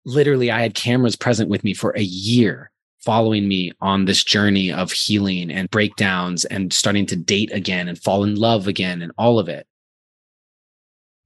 Literally, 0.05 0.51
I 0.51 0.61
had 0.61 0.75
cameras 0.75 1.17
present 1.17 1.49
with 1.49 1.65
me 1.65 1.73
for 1.73 1.97
a 1.97 2.03
year 2.03 2.71
following 3.01 3.49
me 3.49 3.73
on 3.81 4.05
this 4.05 4.23
journey 4.23 4.71
of 4.71 4.93
healing 4.93 5.51
and 5.51 5.71
breakdowns 5.71 6.45
and 6.45 6.71
starting 6.71 7.07
to 7.07 7.17
date 7.17 7.51
again 7.51 7.89
and 7.89 7.99
fall 7.99 8.25
in 8.25 8.35
love 8.35 8.69
again 8.69 9.01
and 9.01 9.13
all 9.17 9.39
of 9.39 9.49
it 9.49 9.67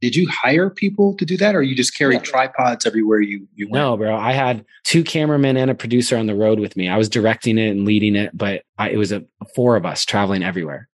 did 0.00 0.14
you 0.14 0.28
hire 0.30 0.68
people 0.68 1.14
to 1.16 1.24
do 1.24 1.36
that 1.38 1.54
or 1.54 1.62
you 1.62 1.74
just 1.74 1.96
carried 1.96 2.16
yeah. 2.16 2.20
tripods 2.20 2.84
everywhere 2.84 3.20
you, 3.20 3.48
you 3.54 3.68
went? 3.68 3.82
No, 3.82 3.96
bro. 3.96 4.14
I 4.14 4.32
had 4.32 4.64
two 4.84 5.02
cameramen 5.02 5.56
and 5.56 5.70
a 5.70 5.74
producer 5.74 6.16
on 6.16 6.26
the 6.26 6.34
road 6.34 6.60
with 6.60 6.76
me. 6.76 6.88
I 6.88 6.98
was 6.98 7.08
directing 7.08 7.56
it 7.58 7.70
and 7.70 7.86
leading 7.86 8.14
it, 8.14 8.36
but 8.36 8.62
I, 8.78 8.90
it 8.90 8.98
was 8.98 9.12
a 9.12 9.24
four 9.54 9.76
of 9.76 9.86
us 9.86 10.04
traveling 10.04 10.42
everywhere. 10.42 10.88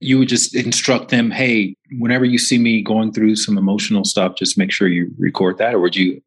You 0.00 0.18
would 0.18 0.28
just 0.28 0.54
instruct 0.54 1.08
them, 1.08 1.30
hey, 1.30 1.74
whenever 1.98 2.26
you 2.26 2.38
see 2.38 2.58
me 2.58 2.82
going 2.82 3.12
through 3.12 3.36
some 3.36 3.56
emotional 3.56 4.04
stuff, 4.04 4.36
just 4.36 4.58
make 4.58 4.70
sure 4.70 4.88
you 4.88 5.10
record 5.18 5.56
that, 5.56 5.74
or 5.74 5.80
would 5.80 5.96
you? 5.96 6.20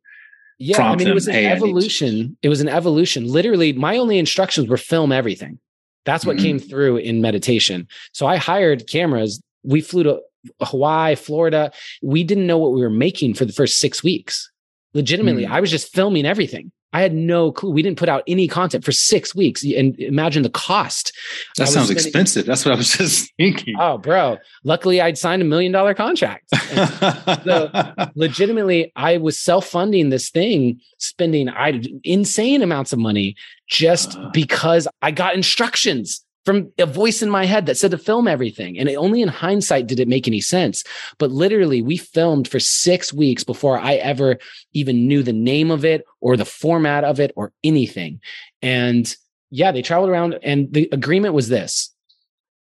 Yeah, 0.57 0.81
I 0.81 0.95
mean, 0.95 1.07
it 1.07 1.13
was 1.13 1.27
an 1.27 1.35
hey, 1.35 1.45
evolution. 1.45 2.35
It 2.41 2.49
was 2.49 2.61
an 2.61 2.67
evolution. 2.67 3.27
Literally, 3.27 3.71
my 3.71 3.97
only 3.97 4.17
instructions 4.17 4.67
were 4.67 4.77
film 4.77 5.11
everything. 5.11 5.59
That's 6.05 6.25
what 6.25 6.37
mm-hmm. 6.37 6.45
came 6.45 6.59
through 6.59 6.97
in 6.97 7.21
meditation. 7.21 7.87
So 8.11 8.25
I 8.25 8.37
hired 8.37 8.87
cameras. 8.87 9.41
We 9.63 9.81
flew 9.81 10.03
to 10.03 10.19
Hawaii, 10.61 11.15
Florida. 11.15 11.71
We 12.01 12.23
didn't 12.23 12.47
know 12.47 12.57
what 12.57 12.73
we 12.73 12.81
were 12.81 12.89
making 12.89 13.33
for 13.33 13.45
the 13.45 13.53
first 13.53 13.79
six 13.79 14.03
weeks. 14.03 14.49
Legitimately, 14.93 15.45
mm. 15.45 15.51
I 15.51 15.59
was 15.59 15.69
just 15.69 15.93
filming 15.93 16.25
everything. 16.25 16.71
I 16.91 17.01
had 17.01 17.13
no 17.13 17.51
clue. 17.51 17.69
We 17.69 17.83
didn't 17.83 17.99
put 17.99 18.09
out 18.09 18.23
any 18.25 18.47
content 18.47 18.83
for 18.83 18.91
six 18.91 19.35
weeks. 19.35 19.63
And 19.63 19.97
imagine 19.99 20.41
the 20.41 20.49
cost. 20.49 21.15
That 21.57 21.67
sounds 21.67 21.87
spending, 21.87 21.97
expensive. 22.03 22.45
That's 22.47 22.65
what 22.65 22.73
I 22.73 22.77
was 22.77 22.91
just 22.97 23.31
thinking. 23.37 23.75
Oh, 23.79 23.99
bro. 23.99 24.37
Luckily, 24.63 24.99
I'd 24.99 25.17
signed 25.17 25.43
a 25.43 25.45
million 25.45 25.71
dollar 25.71 25.93
contract. 25.93 26.49
so, 27.43 27.93
legitimately, 28.15 28.91
I 28.95 29.17
was 29.17 29.37
self 29.37 29.67
funding 29.67 30.09
this 30.09 30.31
thing, 30.31 30.81
spending 30.97 31.47
I, 31.49 31.83
insane 32.03 32.63
amounts 32.63 32.91
of 32.91 32.97
money 32.97 33.35
just 33.67 34.17
uh, 34.17 34.29
because 34.33 34.87
I 35.03 35.11
got 35.11 35.35
instructions 35.35 36.25
from 36.49 36.73
a 36.79 36.87
voice 36.87 37.21
in 37.21 37.29
my 37.29 37.45
head 37.45 37.67
that 37.67 37.77
said 37.77 37.91
to 37.91 37.97
film 37.99 38.27
everything. 38.27 38.79
And 38.79 38.89
only 38.89 39.21
in 39.21 39.27
hindsight 39.27 39.85
did 39.85 39.99
it 39.99 40.07
make 40.07 40.27
any 40.27 40.41
sense. 40.41 40.83
But 41.19 41.29
literally, 41.29 41.83
we 41.83 41.95
filmed 41.95 42.47
for 42.47 42.59
six 42.59 43.13
weeks 43.13 43.43
before 43.43 43.77
I 43.77 43.97
ever 43.97 44.39
even 44.73 45.07
knew 45.07 45.21
the 45.21 45.31
name 45.31 45.69
of 45.69 45.85
it 45.85 46.05
or 46.21 46.35
the 46.35 46.45
format 46.45 47.03
of 47.03 47.19
it 47.19 47.31
or 47.35 47.53
anything. 47.63 48.19
And 48.63 49.15
yeah, 49.51 49.71
they 49.71 49.83
traveled 49.83 50.09
around, 50.09 50.39
and 50.41 50.73
the 50.73 50.89
agreement 50.91 51.35
was 51.35 51.49
this 51.49 51.93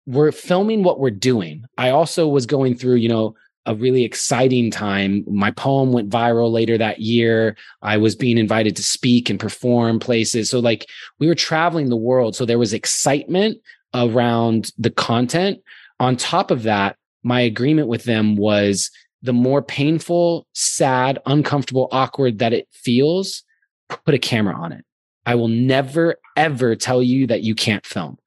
we're 0.05 0.31
filming 0.31 0.83
what 0.83 1.01
we're 1.01 1.11
doing. 1.11 1.65
I 1.79 1.89
also 1.89 2.29
was 2.29 2.45
going 2.45 2.75
through, 2.75 2.97
you 2.97 3.09
know, 3.09 3.35
a 3.67 3.75
really 3.75 4.05
exciting 4.05 4.71
time. 4.71 5.25
My 5.29 5.51
poem 5.51 5.93
went 5.93 6.11
viral 6.11 6.51
later 6.51 6.79
that 6.79 7.01
year. 7.01 7.57
I 7.83 7.97
was 7.97 8.17
being 8.17 8.39
invited 8.39 8.75
to 8.77 8.83
speak 8.83 9.29
and 9.29 9.39
perform 9.39 10.01
places. 10.01 10.51
So, 10.51 10.61
like, 10.61 10.87
we 11.19 11.27
were 11.27 11.35
traveling 11.35 11.89
the 11.89 11.97
world. 11.97 12.35
So, 12.35 12.45
there 12.45 12.59
was 12.59 12.73
excitement 12.73 13.59
around 13.95 14.73
the 14.79 14.91
content. 14.91 15.61
On 15.99 16.17
top 16.17 16.51
of 16.51 16.63
that, 16.63 16.97
my 17.23 17.41
agreement 17.41 17.89
with 17.89 18.05
them 18.05 18.37
was 18.37 18.91
the 19.23 19.33
more 19.33 19.63
painful, 19.63 20.47
sad, 20.55 21.19
uncomfortable, 21.27 21.89
awkward 21.93 22.39
that 22.39 22.55
it 22.55 22.67
feels, 22.73 23.43
put 23.89 24.15
a 24.15 24.19
camera 24.19 24.55
on 24.55 24.73
it. 24.73 24.85
I 25.27 25.35
will 25.35 25.49
never, 25.49 26.17
ever 26.37 26.75
tell 26.75 27.03
you 27.03 27.27
that 27.27 27.43
you 27.43 27.55
can't 27.55 27.85
film. 27.85 28.19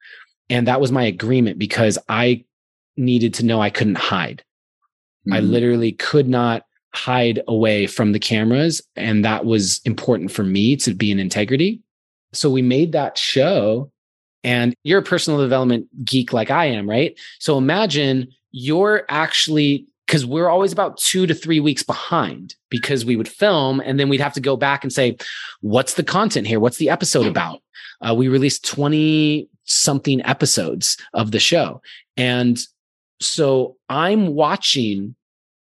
And 0.48 0.68
that 0.68 0.80
was 0.80 0.92
my 0.92 1.04
agreement 1.04 1.58
because 1.58 1.98
I 2.08 2.44
needed 2.96 3.34
to 3.34 3.44
know 3.44 3.60
I 3.60 3.70
couldn't 3.70 3.98
hide. 3.98 4.44
Mm-hmm. 5.26 5.32
I 5.32 5.40
literally 5.40 5.92
could 5.92 6.28
not 6.28 6.64
hide 6.94 7.40
away 7.48 7.86
from 7.86 8.12
the 8.12 8.20
cameras. 8.20 8.80
And 8.96 9.24
that 9.24 9.44
was 9.44 9.80
important 9.84 10.30
for 10.30 10.44
me 10.44 10.76
to 10.76 10.94
be 10.94 11.10
in 11.10 11.18
integrity. 11.18 11.80
So 12.32 12.50
we 12.50 12.62
made 12.62 12.92
that 12.92 13.18
show. 13.18 13.90
And 14.44 14.74
you're 14.84 15.00
a 15.00 15.04
personal 15.04 15.40
development 15.40 15.86
geek 16.04 16.32
like 16.32 16.50
I 16.50 16.66
am, 16.66 16.88
right? 16.88 17.18
So 17.40 17.58
imagine 17.58 18.28
you're 18.52 19.04
actually 19.08 19.86
because 20.06 20.26
we're 20.26 20.48
always 20.48 20.72
about 20.72 20.98
two 20.98 21.26
to 21.26 21.34
three 21.34 21.60
weeks 21.60 21.82
behind 21.82 22.54
because 22.68 23.06
we 23.06 23.16
would 23.16 23.26
film 23.26 23.80
and 23.80 23.98
then 23.98 24.10
we'd 24.10 24.20
have 24.20 24.34
to 24.34 24.40
go 24.40 24.56
back 24.56 24.84
and 24.84 24.92
say, 24.92 25.16
what's 25.62 25.94
the 25.94 26.02
content 26.02 26.46
here? 26.46 26.60
What's 26.60 26.76
the 26.76 26.90
episode 26.90 27.26
about? 27.26 27.62
Uh, 28.06 28.14
we 28.14 28.28
released 28.28 28.68
20 28.68 29.48
something 29.64 30.24
episodes 30.26 30.98
of 31.14 31.30
the 31.30 31.40
show. 31.40 31.80
And 32.18 32.58
so 33.24 33.76
I'm 33.88 34.34
watching 34.34 35.14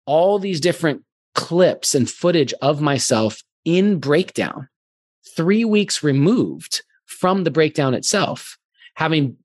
all 0.06 0.38
these 0.38 0.60
different 0.60 1.02
clips 1.34 1.94
and 1.94 2.10
footage 2.10 2.52
of 2.62 2.80
myself 2.80 3.42
in 3.64 3.98
breakdown, 3.98 4.68
three 5.36 5.64
weeks 5.64 6.02
removed 6.02 6.82
from 7.06 7.44
the 7.44 7.50
breakdown 7.50 7.94
itself, 7.94 8.58
having 8.94 9.36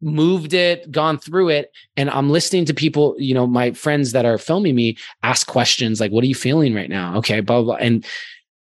moved 0.00 0.52
it, 0.54 0.90
gone 0.90 1.18
through 1.18 1.48
it. 1.48 1.70
And 1.96 2.10
I'm 2.10 2.30
listening 2.30 2.64
to 2.66 2.74
people, 2.74 3.14
you 3.18 3.34
know, 3.34 3.46
my 3.46 3.72
friends 3.72 4.12
that 4.12 4.24
are 4.24 4.38
filming 4.38 4.74
me 4.74 4.96
ask 5.22 5.46
questions 5.46 6.00
like, 6.00 6.12
what 6.12 6.24
are 6.24 6.28
you 6.28 6.34
feeling 6.34 6.74
right 6.74 6.90
now? 6.90 7.16
Okay, 7.18 7.40
blah, 7.40 7.62
blah. 7.62 7.76
And 7.76 8.04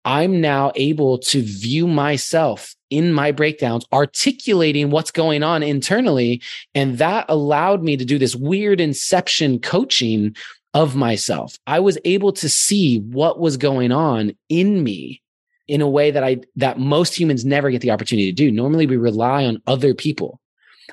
I'm 0.05 0.41
now 0.41 0.71
able 0.75 1.17
to 1.19 1.41
view 1.41 1.87
myself 1.87 2.75
in 2.89 3.13
my 3.13 3.31
breakdowns, 3.31 3.85
articulating 3.91 4.89
what's 4.89 5.11
going 5.11 5.43
on 5.43 5.63
internally. 5.63 6.41
And 6.75 6.97
that 6.97 7.25
allowed 7.29 7.83
me 7.83 7.97
to 7.97 8.05
do 8.05 8.19
this 8.19 8.35
weird 8.35 8.79
inception 8.79 9.59
coaching 9.59 10.35
of 10.73 10.95
myself. 10.95 11.57
I 11.67 11.79
was 11.79 11.97
able 12.05 12.33
to 12.33 12.49
see 12.49 12.99
what 12.99 13.39
was 13.39 13.57
going 13.57 13.91
on 13.91 14.33
in 14.49 14.83
me 14.83 15.21
in 15.67 15.81
a 15.81 15.89
way 15.89 16.11
that 16.11 16.23
I 16.23 16.41
that 16.55 16.79
most 16.79 17.17
humans 17.17 17.45
never 17.45 17.71
get 17.71 17.81
the 17.81 17.91
opportunity 17.91 18.31
to 18.31 18.35
do. 18.35 18.51
Normally 18.51 18.85
we 18.85 18.97
rely 18.97 19.45
on 19.45 19.61
other 19.65 19.93
people. 19.93 20.39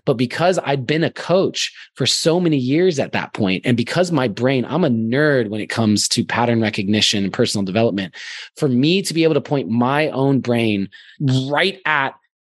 But 0.05 0.15
because 0.15 0.59
I'd 0.65 0.87
been 0.87 1.05
a 1.05 1.11
coach 1.11 1.73
for 1.95 2.07
so 2.07 2.41
many 2.41 2.57
years 2.57 2.99
at 2.99 3.13
that 3.13 3.33
point, 3.35 3.67
and 3.67 3.77
because 3.77 4.13
my 4.13 4.29
brain, 4.29 4.65
I'm 4.65 4.85
a 4.85 4.91
nerd 4.91 5.49
when 5.49 5.61
it 5.61 5.69
comes 5.69 6.09
to 6.09 6.25
pattern 6.25 6.61
recognition 6.61 7.25
and 7.25 7.33
personal 7.33 7.65
development, 7.65 8.15
for 8.57 8.69
me 8.69 9.03
to 9.03 9.15
be 9.15 9.25
able 9.25 9.35
to 9.35 9.41
point 9.41 9.69
my 9.69 10.09
own 10.11 10.41
brain 10.41 10.89
right 11.49 11.81
at 11.85 12.15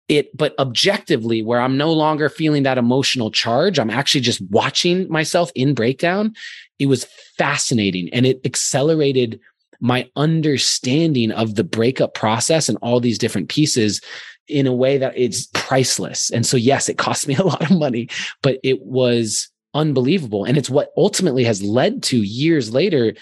it, 0.09 0.37
but 0.37 0.55
objectively, 0.59 1.43
where 1.43 1.61
I'm 1.61 1.77
no 1.77 1.93
longer 1.93 2.29
feeling 2.29 2.65
that 2.65 2.79
emotional 2.79 3.31
charge, 3.31 3.79
I'm 3.79 3.91
actually 3.91 4.21
just 4.21 4.43
watching 4.51 5.09
myself 5.09 5.51
in 5.55 5.75
breakdown. 5.75 6.35
It 6.79 6.87
was 6.87 7.07
fascinating 7.39 8.11
and 8.13 8.27
it 8.27 8.41
accelerated 8.45 9.41
my 9.81 10.09
understanding 10.15 11.33
of 11.33 11.57
the 11.57 11.65
breakup 11.65 12.15
process 12.15 12.69
and 12.69 12.79
all 12.83 13.01
these 13.01 13.19
different 13.19 13.49
pieces 13.49 14.01
in 14.49 14.67
a 14.67 14.73
way 14.73 14.99
that 14.99 15.13
it's 15.17 15.47
priceless. 15.55 16.31
And 16.31 16.45
so, 16.45 16.57
yes, 16.57 16.89
it 16.89 16.99
cost 16.99 17.29
me 17.29 17.35
a 17.39 17.45
lot 17.45 17.63
of 17.63 17.77
money, 17.77 18.09
but 18.43 18.59
it 18.63 18.83
was 18.83 19.49
unbelievable. 19.75 20.45
And 20.45 20.57
it's 20.57 20.71
what 20.71 20.93
ultimately 20.97 21.45
has 21.45 21.63
led 21.63 22.03
to 22.05 22.19
years 22.19 22.73
later 22.73 23.15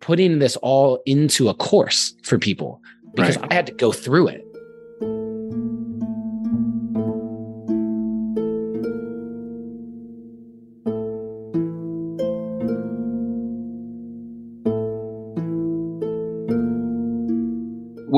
putting 0.00 0.38
this 0.38 0.56
all 0.56 1.02
into 1.06 1.48
a 1.48 1.54
course 1.54 2.14
for 2.22 2.38
people 2.38 2.80
because 3.14 3.36
right. 3.36 3.52
I 3.52 3.54
had 3.54 3.66
to 3.66 3.72
go 3.72 3.92
through 3.92 4.28
it. 4.28 4.44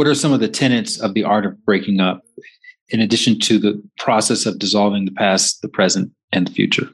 what 0.01 0.07
are 0.07 0.15
some 0.15 0.33
of 0.33 0.41
the 0.41 0.49
tenets 0.49 0.99
of 0.99 1.13
the 1.13 1.23
art 1.25 1.45
of 1.45 1.63
breaking 1.67 2.01
up 2.01 2.25
in 2.91 3.01
addition 3.01 3.39
to 3.41 3.59
the 3.59 3.83
process 3.99 4.47
of 4.47 4.59
dissolving 4.59 5.05
the 5.05 5.13
past, 5.13 5.63
the 5.63 5.69
present, 5.69 6.13
and 6.33 6.47
the 6.47 6.53
future? 6.53 6.89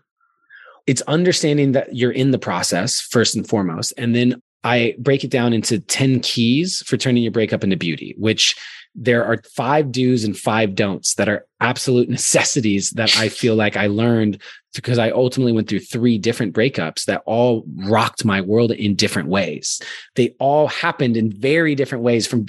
It's 0.87 1.03
understanding 1.03 1.73
that 1.73 1.95
you're 1.95 2.13
in 2.13 2.31
the 2.31 2.39
process 2.39 3.01
first 3.01 3.35
and 3.35 3.47
foremost. 3.47 3.93
And 3.99 4.15
then 4.15 4.41
I 4.63 4.95
break 4.99 5.25
it 5.25 5.31
down 5.31 5.53
into 5.53 5.79
10 5.79 6.21
keys 6.21 6.83
for 6.87 6.97
turning 6.97 7.23
your 7.23 7.33
breakup 7.33 7.65
into 7.65 7.77
beauty, 7.77 8.15
which 8.19 8.57
there 8.97 9.25
are 9.25 9.39
five 9.55 9.93
do's 9.93 10.25
and 10.25 10.37
five 10.37 10.75
don'ts 10.75 11.15
that 11.15 11.29
are 11.29 11.47
absolute 11.61 12.09
necessities 12.19 12.91
that 12.91 13.17
I 13.17 13.29
feel 13.29 13.55
like 13.55 13.77
I 13.77 13.87
learned 13.87 14.41
because 14.75 14.99
I 14.99 15.11
ultimately 15.11 15.53
went 15.53 15.69
through 15.69 15.81
three 15.81 16.19
different 16.19 16.55
breakups 16.55 17.05
that 17.05 17.23
all 17.27 17.65
rocked 17.77 18.25
my 18.25 18.41
world 18.41 18.73
in 18.73 18.95
different 18.95 19.29
ways. 19.29 19.81
They 20.17 20.35
all 20.39 20.69
happened 20.69 21.17
in 21.17 21.31
very 21.31 21.75
different 21.75 22.05
ways 22.05 22.27
from 22.27 22.47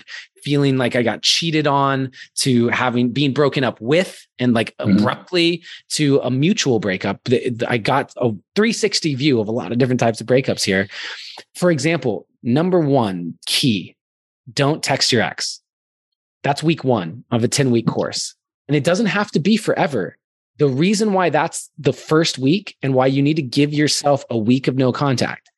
feeling 0.47 0.77
like 0.77 0.95
I 0.95 1.03
got 1.03 1.23
cheated 1.23 1.67
on 1.67 2.09
to 2.35 2.69
having 2.69 3.11
being 3.11 3.33
broken 3.33 3.65
up 3.65 3.81
with 3.81 4.25
and 4.39 4.53
like 4.53 4.73
mm-hmm. 4.77 4.97
abruptly 4.97 5.61
to 5.89 6.19
a 6.19 6.31
mutual 6.31 6.79
breakup. 6.79 7.19
I 7.67 7.77
got 7.77 8.13
a 8.15 8.29
360 8.55 9.15
view 9.15 9.41
of 9.41 9.49
a 9.49 9.51
lot 9.51 9.73
of 9.73 9.77
different 9.77 9.99
types 9.99 10.21
of 10.21 10.27
breakups 10.27 10.63
here. 10.63 10.87
For 11.55 11.69
example, 11.69 12.27
number 12.43 12.79
one 12.79 13.37
key 13.45 13.97
don't 14.53 14.81
text 14.81 15.11
your 15.11 15.21
ex. 15.21 15.61
That's 16.43 16.63
week 16.63 16.85
one 16.85 17.25
of 17.29 17.43
a 17.43 17.49
10 17.49 17.69
week 17.69 17.85
course. 17.85 18.33
And 18.69 18.77
it 18.77 18.85
doesn't 18.85 19.07
have 19.07 19.31
to 19.31 19.41
be 19.41 19.57
forever. 19.57 20.15
The 20.59 20.69
reason 20.69 21.11
why 21.11 21.29
that's 21.29 21.69
the 21.77 21.91
first 21.91 22.39
week 22.39 22.77
and 22.81 22.93
why 22.93 23.07
you 23.07 23.21
need 23.21 23.35
to 23.35 23.41
give 23.41 23.73
yourself 23.73 24.23
a 24.29 24.37
week 24.37 24.69
of 24.69 24.77
no 24.77 24.93
contact 24.93 25.51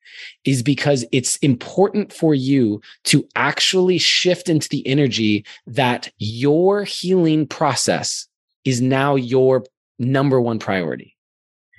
is 0.44 0.62
because 0.62 1.04
it's 1.12 1.36
important 1.38 2.12
for 2.12 2.34
you 2.34 2.80
to 3.04 3.26
actually 3.36 3.98
shift 3.98 4.48
into 4.48 4.68
the 4.68 4.86
energy 4.86 5.44
that 5.66 6.10
your 6.18 6.84
healing 6.84 7.46
process 7.46 8.26
is 8.64 8.80
now 8.80 9.14
your 9.14 9.64
number 9.98 10.40
one 10.40 10.58
priority. 10.58 11.16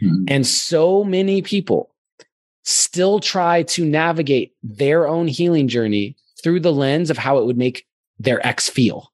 Mm-hmm. 0.02 0.26
And 0.28 0.48
so 0.48 1.04
many 1.04 1.42
people 1.42 1.94
still 2.64 3.20
try 3.20 3.64
to 3.64 3.86
navigate 3.86 4.54
their 4.64 5.08
own 5.08 5.28
healing 5.28 5.68
journey 5.68 6.16
through 6.44 6.60
the 6.60 6.74
lens 6.74 7.10
of 7.10 7.18
how 7.18 7.38
it 7.38 7.46
would 7.46 7.58
make 7.58 7.86
their 8.20 8.46
ex 8.46 8.70
feel 8.70 9.12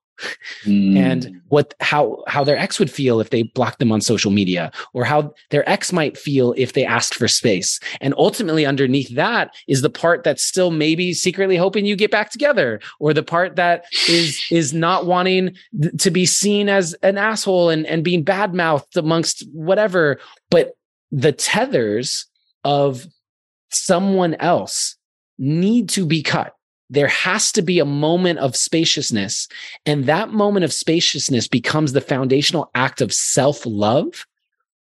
mm. 0.64 0.98
and 0.98 1.42
what 1.50 1.74
how 1.80 2.24
how 2.28 2.44
their 2.44 2.58
ex 2.58 2.80
would 2.80 2.92
feel 2.92 3.20
if 3.20 3.30
they 3.30 3.44
blocked 3.44 3.80
them 3.80 3.92
on 3.92 4.02
social 4.02 4.32
media 4.32 4.72
or 4.94 5.04
how 5.04 5.34
their 5.50 5.68
ex 5.70 5.94
might 5.94 6.18
feel 6.18 6.54
if 6.58 6.74
they 6.74 6.86
asked 6.86 7.16
for 7.16 7.28
space. 7.28 7.80
And 8.02 8.14
ultimately 8.18 8.66
underneath 8.66 9.14
that 9.16 9.54
is 9.68 9.82
the 9.82 9.90
part 9.90 10.24
that's 10.24 10.44
still 10.44 10.72
maybe 10.72 11.14
secretly 11.14 11.58
hoping 11.58 11.86
you 11.86 11.96
get 11.96 12.12
back 12.12 12.32
together 12.32 12.80
or 13.00 13.14
the 13.14 13.24
part 13.24 13.56
that 13.56 13.86
is 14.08 14.42
is 14.52 14.74
not 14.74 15.06
wanting 15.06 15.56
to 16.00 16.12
be 16.12 16.26
seen 16.26 16.70
as 16.70 16.94
an 17.04 17.18
asshole 17.18 17.70
and 17.70 17.86
and 17.86 18.04
being 18.04 18.24
bad 18.24 18.54
mouthed 18.54 18.98
amongst 18.98 19.48
whatever. 19.54 20.20
But 20.50 20.74
the 21.12 21.32
tethers 21.32 22.26
of 22.64 23.06
someone 23.70 24.36
else 24.36 24.96
need 25.38 25.90
to 25.90 26.06
be 26.06 26.24
cut 26.24 26.57
there 26.90 27.08
has 27.08 27.52
to 27.54 27.62
be 27.62 27.80
a 27.80 27.86
moment 27.86 28.40
of 28.40 28.56
spaciousness. 28.56 29.48
And 29.86 30.06
that 30.06 30.30
moment 30.30 30.64
of 30.64 30.74
spaciousness 30.74 31.48
becomes 31.48 31.94
the 31.94 32.02
foundational 32.02 32.72
act 32.76 33.02
of 33.02 33.14
self 33.14 33.66
love 33.66 34.26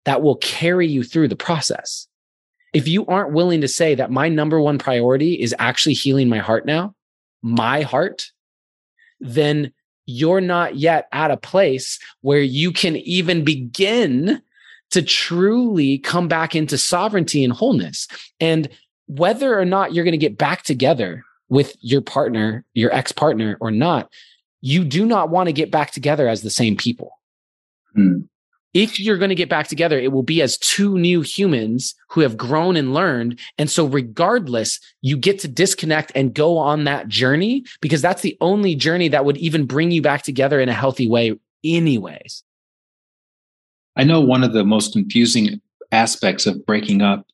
that 0.05 0.23
will 0.23 0.37
carry 0.37 0.87
you 0.87 1.03
through 1.03 1.29
the 1.29 1.37
process. 1.37 2.07
If 2.73 2.87
you 2.87 3.05
aren't 3.07 3.33
willing 3.33 3.61
to 3.63 3.69
say 3.69 3.95
that 3.95 4.11
my 4.11 4.29
number 4.29 4.61
one 4.61 4.79
priority 4.79 5.35
is 5.35 5.55
actually 5.59 5.95
healing 5.95 6.29
my 6.29 6.39
heart 6.39 6.67
now, 6.67 6.95
my 7.43 7.83
heart, 7.83 8.31
then 9.21 9.73
you're 10.07 10.41
not 10.41 10.77
yet 10.77 11.09
at 11.13 11.31
a 11.31 11.37
place 11.37 11.99
where 12.21 12.41
you 12.41 12.73
can 12.73 12.97
even 12.97 13.45
begin 13.45 14.41
to 14.91 15.03
truly 15.03 15.99
come 15.99 16.29
back 16.29 16.55
into 16.55 16.79
sovereignty 16.79 17.45
and 17.45 17.53
wholeness. 17.53 18.09
And 18.41 18.69
whether 19.07 19.59
or 19.59 19.65
not 19.65 19.93
you're 19.93 20.05
going 20.05 20.13
to 20.13 20.19
get 20.19 20.39
back 20.39 20.63
together 20.63 21.25
with 21.49 21.77
your 21.81 22.01
partner, 22.01 22.65
your 22.75 22.93
ex 22.93 23.13
partner 23.13 23.57
or 23.61 23.71
not, 23.71 24.11
you 24.61 24.85
do 24.85 25.07
not 25.07 25.31
want 25.31 25.49
to 25.49 25.53
get 25.53 25.71
back 25.71 25.91
together 25.91 26.29
as 26.29 26.43
the 26.43 26.51
same 26.51 26.77
people. 26.77 27.13
Hmm. 27.95 28.21
If 28.75 29.01
you're 29.01 29.17
going 29.17 29.31
to 29.31 29.35
get 29.35 29.49
back 29.49 29.67
together, 29.67 29.99
it 29.99 30.13
will 30.13 30.23
be 30.23 30.43
as 30.43 30.59
two 30.59 30.99
new 30.99 31.23
humans 31.23 31.95
who 32.11 32.21
have 32.21 32.37
grown 32.37 32.77
and 32.77 32.93
learned. 32.93 33.41
And 33.57 33.71
so, 33.71 33.87
regardless, 33.87 34.79
you 35.01 35.17
get 35.17 35.39
to 35.41 35.49
disconnect 35.49 36.13
and 36.15 36.35
go 36.35 36.59
on 36.59 36.85
that 36.85 37.09
journey 37.09 37.65
because 37.81 38.03
that's 38.03 38.23
the 38.23 38.37
only 38.41 38.75
journey 38.75 39.09
that 39.09 39.25
would 39.25 39.39
even 39.39 39.65
bring 39.65 39.91
you 39.91 40.03
back 40.03 40.23
together 40.23 40.61
in 40.61 40.69
a 40.69 40.75
healthy 40.75 41.09
way, 41.09 41.39
anyways. 41.65 42.45
I 43.97 44.05
know 44.05 44.21
one 44.21 44.45
of 44.45 44.53
the 44.53 44.65
most 44.65 44.93
confusing 44.93 45.61
aspects 45.91 46.47
of 46.47 46.65
breaking 46.67 47.01
up, 47.01 47.27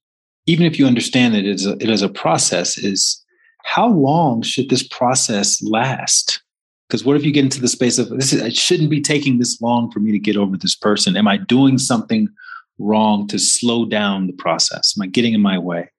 even 0.46 0.64
if 0.66 0.78
you 0.78 0.86
understand 0.86 1.34
that 1.34 1.44
it 1.44 1.56
is 1.56 1.66
a, 1.66 1.72
it 1.72 1.90
is 1.90 2.02
a 2.02 2.08
process, 2.08 2.78
is 2.78 3.23
how 3.64 3.88
long 3.88 4.42
should 4.42 4.70
this 4.70 4.86
process 4.86 5.60
last? 5.62 6.40
Because 6.88 7.04
what 7.04 7.16
if 7.16 7.24
you 7.24 7.32
get 7.32 7.44
into 7.44 7.60
the 7.60 7.68
space 7.68 7.98
of 7.98 8.10
this? 8.10 8.32
Is, 8.32 8.40
it 8.40 8.56
shouldn't 8.56 8.90
be 8.90 9.00
taking 9.00 9.38
this 9.38 9.60
long 9.60 9.90
for 9.90 10.00
me 10.00 10.12
to 10.12 10.18
get 10.18 10.36
over 10.36 10.56
this 10.56 10.76
person. 10.76 11.16
Am 11.16 11.26
I 11.26 11.38
doing 11.38 11.78
something 11.78 12.28
wrong 12.78 13.26
to 13.28 13.38
slow 13.38 13.84
down 13.84 14.26
the 14.26 14.32
process? 14.34 14.94
Am 14.96 15.02
I 15.02 15.06
getting 15.06 15.34
in 15.34 15.40
my 15.40 15.58
way? 15.58 15.90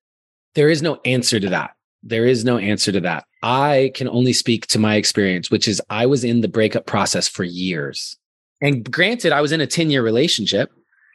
There 0.53 0.69
is 0.69 0.81
no 0.81 0.99
answer 1.05 1.39
to 1.39 1.49
that. 1.49 1.71
There 2.03 2.25
is 2.25 2.45
no 2.45 2.59
answer 2.59 2.91
to 2.91 3.01
that. 3.01 3.25
I 3.41 3.91
can 3.95 4.07
only 4.07 4.31
speak 4.31 4.67
to 4.67 4.79
my 4.79 4.95
experience, 4.95 5.49
which 5.49 5.67
is 5.67 5.81
I 5.89 6.05
was 6.05 6.23
in 6.23 6.41
the 6.41 6.47
breakup 6.47 6.85
process 6.85 7.27
for 7.27 7.43
years. 7.43 8.15
And 8.61 8.89
granted, 8.89 9.33
I 9.33 9.41
was 9.41 9.51
in 9.51 9.59
a 9.59 9.67
10 9.67 9.89
year 9.89 10.03
relationship, 10.03 10.71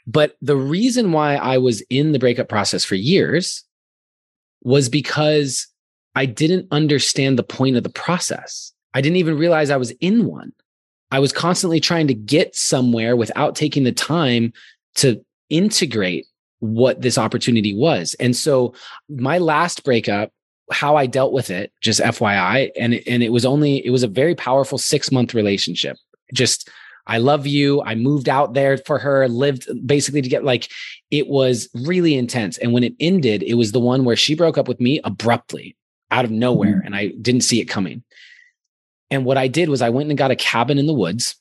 but 0.07 0.37
the 0.43 0.57
reason 0.57 1.13
why 1.13 1.37
I 1.37 1.59
was 1.59 1.81
in 1.91 2.11
the 2.11 2.19
breakup 2.19 2.49
process 2.49 2.85
for 2.85 2.97
years 2.97 3.65
was 4.63 4.89
because 4.89 5.70
I 6.15 6.27
didn't 6.27 6.69
understand 6.71 7.39
the 7.39 7.45
point 7.45 7.77
of 7.77 7.83
the 7.83 7.91
process. 7.91 8.73
I 8.95 9.01
didn't 9.01 9.17
even 9.17 9.39
realize 9.39 9.71
I 9.71 9.77
was 9.77 9.93
in 10.01 10.27
one. 10.27 10.53
I 11.11 11.19
was 11.19 11.33
constantly 11.33 11.81
trying 11.81 12.07
to 12.09 12.15
get 12.15 12.55
somewhere 12.55 13.17
without 13.17 13.55
taking 13.57 13.85
the 13.85 13.93
time 13.93 14.53
to 14.97 15.25
integrate 15.49 16.27
what 16.61 17.01
this 17.01 17.19
opportunity 17.19 17.75
was. 17.75 18.15
And 18.21 18.37
so 18.37 18.75
my 19.09 19.39
last 19.39 19.85
breakup, 19.85 20.33
how 20.71 20.97
I 20.97 21.07
dealt 21.07 21.33
with 21.33 21.51
it, 21.51 21.73
just 21.81 22.01
FYI, 22.01 22.71
and 22.79 22.95
and 23.07 23.23
it 23.23 23.33
was 23.33 23.45
only 23.45 23.85
it 23.85 23.91
was 23.91 24.05
a 24.05 24.09
very 24.09 24.35
powerful 24.35 24.79
6-month 24.79 25.35
relationship. 25.35 25.97
Just 26.33 26.69
I 27.07 27.19
love 27.19 27.47
you. 27.47 27.83
I 27.83 27.97
moved 27.97 28.29
out 28.29 28.55
there 28.55 28.79
for 28.79 28.99
her, 28.99 29.27
lived 29.27 29.67
basically 29.85 30.23
to 30.23 30.29
get 30.29 30.45
like 30.45 30.69
it 31.11 31.27
was 31.27 31.69
really 31.75 32.15
intense. 32.15 32.57
And 32.59 32.73
when 32.73 32.85
it 32.85 32.95
ended, 33.01 33.43
it 33.43 33.55
was 33.55 33.73
the 33.73 33.81
one 33.81 34.05
where 34.05 34.17
she 34.17 34.37
broke 34.37 34.59
up 34.59 34.69
with 34.69 34.81
me 34.81 35.01
abruptly 35.03 35.77
out 36.11 36.25
of 36.25 36.31
nowhere 36.31 36.77
mm-hmm. 36.77 36.87
and 36.87 36.97
I 36.97 37.09
didn't 37.21 37.43
see 37.43 37.61
it 37.61 37.67
coming. 37.67 38.03
And 39.11 39.25
what 39.25 39.39
I 39.39 39.49
did 39.49 39.69
was 39.69 39.83
I 39.83 39.91
went 39.91 40.09
and 40.09 40.19
got 40.19 40.31
a 40.31 40.37
cabin 40.37 40.79
in 40.79 40.87
the 40.87 40.95
woods 40.95 41.37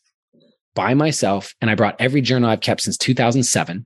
by 0.76 0.94
myself 0.94 1.54
and 1.62 1.70
I 1.70 1.76
brought 1.76 2.00
every 2.00 2.22
journal 2.22 2.50
I've 2.50 2.62
kept 2.62 2.82
since 2.82 2.98
2007. 2.98 3.86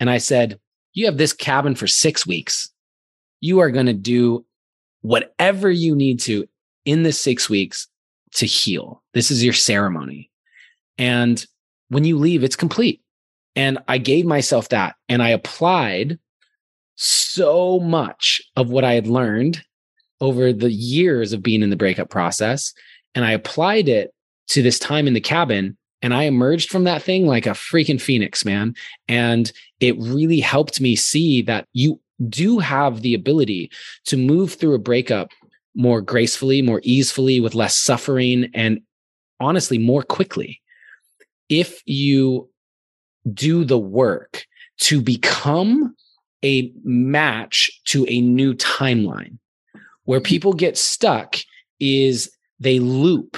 And 0.00 0.10
I 0.10 0.18
said, 0.18 0.58
You 0.92 1.06
have 1.06 1.16
this 1.16 1.32
cabin 1.32 1.74
for 1.74 1.86
six 1.86 2.26
weeks. 2.26 2.70
You 3.40 3.60
are 3.60 3.70
going 3.70 3.86
to 3.86 3.92
do 3.92 4.44
whatever 5.02 5.70
you 5.70 5.94
need 5.94 6.20
to 6.20 6.46
in 6.84 7.02
this 7.02 7.20
six 7.20 7.48
weeks 7.48 7.88
to 8.34 8.46
heal. 8.46 9.02
This 9.12 9.30
is 9.30 9.44
your 9.44 9.52
ceremony. 9.52 10.30
And 10.98 11.44
when 11.88 12.04
you 12.04 12.18
leave, 12.18 12.44
it's 12.44 12.56
complete. 12.56 13.00
And 13.56 13.78
I 13.86 13.98
gave 13.98 14.26
myself 14.26 14.70
that 14.70 14.96
and 15.08 15.22
I 15.22 15.30
applied 15.30 16.18
so 16.96 17.80
much 17.80 18.42
of 18.56 18.70
what 18.70 18.84
I 18.84 18.94
had 18.94 19.06
learned 19.06 19.62
over 20.24 20.54
the 20.54 20.72
years 20.72 21.34
of 21.34 21.42
being 21.42 21.62
in 21.62 21.68
the 21.68 21.76
breakup 21.76 22.08
process. 22.08 22.72
And 23.14 23.26
I 23.26 23.32
applied 23.32 23.88
it 23.88 24.14
to 24.48 24.62
this 24.62 24.78
time 24.78 25.06
in 25.06 25.12
the 25.12 25.20
cabin. 25.20 25.76
And 26.00 26.14
I 26.14 26.22
emerged 26.24 26.70
from 26.70 26.84
that 26.84 27.02
thing 27.02 27.26
like 27.26 27.44
a 27.46 27.50
freaking 27.50 28.00
phoenix, 28.00 28.42
man. 28.42 28.74
And 29.06 29.52
it 29.80 29.98
really 29.98 30.40
helped 30.40 30.80
me 30.80 30.96
see 30.96 31.42
that 31.42 31.68
you 31.74 32.00
do 32.28 32.58
have 32.58 33.02
the 33.02 33.12
ability 33.12 33.70
to 34.06 34.16
move 34.16 34.54
through 34.54 34.74
a 34.74 34.78
breakup 34.78 35.30
more 35.74 36.00
gracefully, 36.00 36.62
more 36.62 36.80
easily, 36.84 37.38
with 37.38 37.54
less 37.54 37.76
suffering, 37.76 38.50
and 38.54 38.80
honestly, 39.40 39.76
more 39.76 40.02
quickly. 40.02 40.62
If 41.50 41.82
you 41.84 42.48
do 43.30 43.64
the 43.64 43.78
work 43.78 44.46
to 44.78 45.02
become 45.02 45.94
a 46.42 46.72
match 46.82 47.70
to 47.86 48.06
a 48.08 48.20
new 48.22 48.54
timeline. 48.54 49.38
Where 50.04 50.20
people 50.20 50.52
get 50.52 50.76
stuck 50.76 51.36
is 51.80 52.30
they 52.60 52.78
loop 52.78 53.36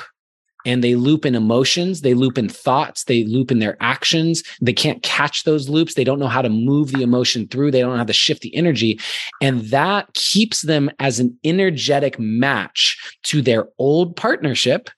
and 0.64 0.82
they 0.82 0.97
loop 0.97 1.24
in 1.24 1.36
emotions, 1.36 2.01
they 2.01 2.12
loop 2.12 2.36
in 2.36 2.48
thoughts, 2.48 3.05
they 3.05 3.24
loop 3.24 3.52
in 3.52 3.60
their 3.60 3.76
actions. 3.80 4.43
They 4.60 4.72
can't 4.72 5.02
catch 5.02 5.44
those 5.44 5.68
loops. 5.68 5.94
They 5.94 6.02
don't 6.02 6.18
know 6.18 6.26
how 6.26 6.43
to 6.43 6.48
move 6.48 6.90
the 6.90 7.02
emotion 7.02 7.47
through. 7.47 7.70
They 7.70 7.80
don't 7.80 7.93
know 7.93 7.98
how 7.98 8.05
to 8.05 8.12
shift 8.12 8.43
the 8.43 8.55
energy. 8.55 8.98
And 9.40 9.60
that 9.66 10.12
keeps 10.14 10.62
them 10.62 10.90
as 10.98 11.20
an 11.20 11.38
energetic 11.44 12.18
match 12.18 12.98
to 13.24 13.43
their 13.43 13.68
old 13.78 14.16
partnership. 14.16 14.90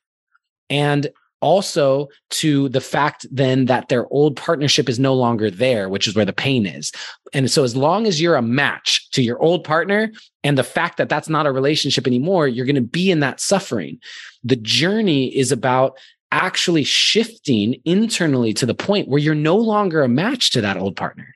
And 0.70 1.08
also 1.40 2.08
to 2.30 2.68
the 2.70 2.80
fact 2.80 3.26
then 3.30 3.66
that 3.66 3.88
their 3.88 4.06
old 4.12 4.36
partnership 4.36 4.88
is 4.88 4.98
no 4.98 5.14
longer 5.14 5.50
there, 5.50 5.88
which 5.88 6.06
is 6.06 6.14
where 6.14 6.24
the 6.24 6.32
pain 6.32 6.66
is. 6.66 6.92
And 7.32 7.50
so, 7.50 7.64
as 7.64 7.76
long 7.76 8.06
as 8.06 8.20
you're 8.20 8.36
a 8.36 8.42
match 8.42 9.10
to 9.10 9.22
your 9.22 9.40
old 9.40 9.64
partner 9.64 10.10
and 10.42 10.56
the 10.56 10.64
fact 10.64 10.96
that 10.96 11.08
that's 11.08 11.28
not 11.28 11.46
a 11.46 11.52
relationship 11.52 12.06
anymore, 12.06 12.48
you're 12.48 12.66
going 12.66 12.74
to 12.74 12.80
be 12.80 13.10
in 13.10 13.20
that 13.20 13.40
suffering. 13.40 13.98
The 14.44 14.56
journey 14.56 15.36
is 15.36 15.52
about 15.52 15.98
actually 16.30 16.84
shifting 16.84 17.80
internally 17.84 18.52
to 18.54 18.66
the 18.66 18.74
point 18.74 19.08
where 19.08 19.20
you're 19.20 19.34
no 19.34 19.56
longer 19.56 20.02
a 20.02 20.08
match 20.08 20.50
to 20.52 20.60
that 20.60 20.76
old 20.76 20.96
partner. 20.96 21.34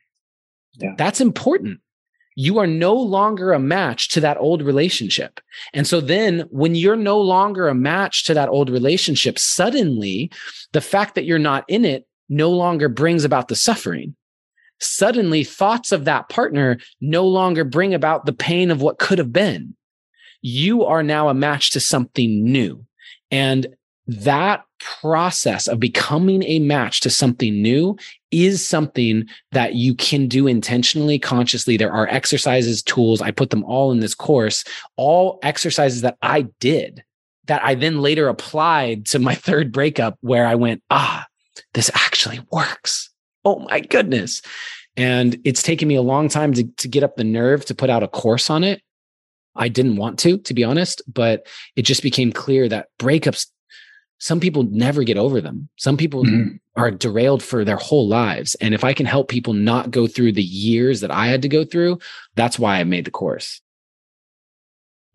Yeah. 0.78 0.94
That's 0.96 1.20
important 1.20 1.80
you 2.34 2.58
are 2.58 2.66
no 2.66 2.94
longer 2.94 3.52
a 3.52 3.58
match 3.58 4.08
to 4.10 4.20
that 4.20 4.38
old 4.38 4.62
relationship. 4.62 5.40
And 5.72 5.86
so 5.86 6.00
then 6.00 6.40
when 6.50 6.74
you're 6.74 6.96
no 6.96 7.20
longer 7.20 7.68
a 7.68 7.74
match 7.74 8.24
to 8.24 8.34
that 8.34 8.48
old 8.48 8.70
relationship, 8.70 9.38
suddenly 9.38 10.30
the 10.72 10.80
fact 10.80 11.14
that 11.14 11.24
you're 11.24 11.38
not 11.38 11.64
in 11.68 11.84
it 11.84 12.06
no 12.28 12.50
longer 12.50 12.88
brings 12.88 13.24
about 13.24 13.48
the 13.48 13.56
suffering. 13.56 14.16
Suddenly 14.80 15.44
thoughts 15.44 15.92
of 15.92 16.06
that 16.06 16.28
partner 16.28 16.78
no 17.00 17.26
longer 17.26 17.64
bring 17.64 17.94
about 17.94 18.26
the 18.26 18.32
pain 18.32 18.70
of 18.70 18.82
what 18.82 18.98
could 18.98 19.18
have 19.18 19.32
been. 19.32 19.76
You 20.40 20.84
are 20.84 21.02
now 21.02 21.28
a 21.28 21.34
match 21.34 21.70
to 21.72 21.80
something 21.80 22.42
new. 22.42 22.84
And 23.30 23.66
that 24.06 24.64
process 24.80 25.68
of 25.68 25.78
becoming 25.78 26.42
a 26.42 26.58
match 26.58 27.00
to 27.00 27.10
something 27.10 27.62
new 27.62 27.96
is 28.30 28.66
something 28.66 29.26
that 29.52 29.74
you 29.74 29.94
can 29.94 30.26
do 30.26 30.46
intentionally, 30.46 31.18
consciously. 31.18 31.76
There 31.76 31.92
are 31.92 32.08
exercises, 32.08 32.82
tools. 32.82 33.22
I 33.22 33.30
put 33.30 33.50
them 33.50 33.64
all 33.64 33.92
in 33.92 34.00
this 34.00 34.14
course, 34.14 34.64
all 34.96 35.38
exercises 35.42 36.00
that 36.02 36.16
I 36.22 36.42
did 36.58 37.04
that 37.46 37.62
I 37.64 37.74
then 37.74 38.00
later 38.00 38.28
applied 38.28 39.06
to 39.06 39.18
my 39.18 39.34
third 39.36 39.72
breakup 39.72 40.16
where 40.20 40.46
I 40.46 40.54
went, 40.54 40.82
ah, 40.90 41.26
this 41.74 41.90
actually 41.94 42.40
works. 42.50 43.10
Oh 43.44 43.60
my 43.60 43.80
goodness. 43.80 44.42
And 44.96 45.38
it's 45.44 45.62
taken 45.62 45.88
me 45.88 45.94
a 45.94 46.02
long 46.02 46.28
time 46.28 46.52
to, 46.54 46.64
to 46.64 46.88
get 46.88 47.02
up 47.02 47.16
the 47.16 47.24
nerve 47.24 47.64
to 47.66 47.74
put 47.74 47.90
out 47.90 48.02
a 48.02 48.08
course 48.08 48.50
on 48.50 48.62
it. 48.62 48.82
I 49.54 49.68
didn't 49.68 49.96
want 49.96 50.18
to, 50.20 50.38
to 50.38 50.54
be 50.54 50.64
honest, 50.64 51.02
but 51.12 51.46
it 51.76 51.82
just 51.82 52.02
became 52.02 52.32
clear 52.32 52.68
that 52.68 52.88
breakups 52.98 53.46
some 54.22 54.38
people 54.38 54.62
never 54.70 55.02
get 55.02 55.18
over 55.18 55.40
them. 55.40 55.68
Some 55.78 55.96
people 55.96 56.22
mm-hmm. 56.22 56.54
are 56.76 56.92
derailed 56.92 57.42
for 57.42 57.64
their 57.64 57.76
whole 57.76 58.06
lives. 58.06 58.54
And 58.60 58.72
if 58.72 58.84
I 58.84 58.92
can 58.92 59.04
help 59.04 59.28
people 59.28 59.52
not 59.52 59.90
go 59.90 60.06
through 60.06 60.30
the 60.30 60.44
years 60.44 61.00
that 61.00 61.10
I 61.10 61.26
had 61.26 61.42
to 61.42 61.48
go 61.48 61.64
through, 61.64 61.98
that's 62.36 62.56
why 62.56 62.78
I 62.78 62.84
made 62.84 63.04
the 63.04 63.10
course. 63.10 63.60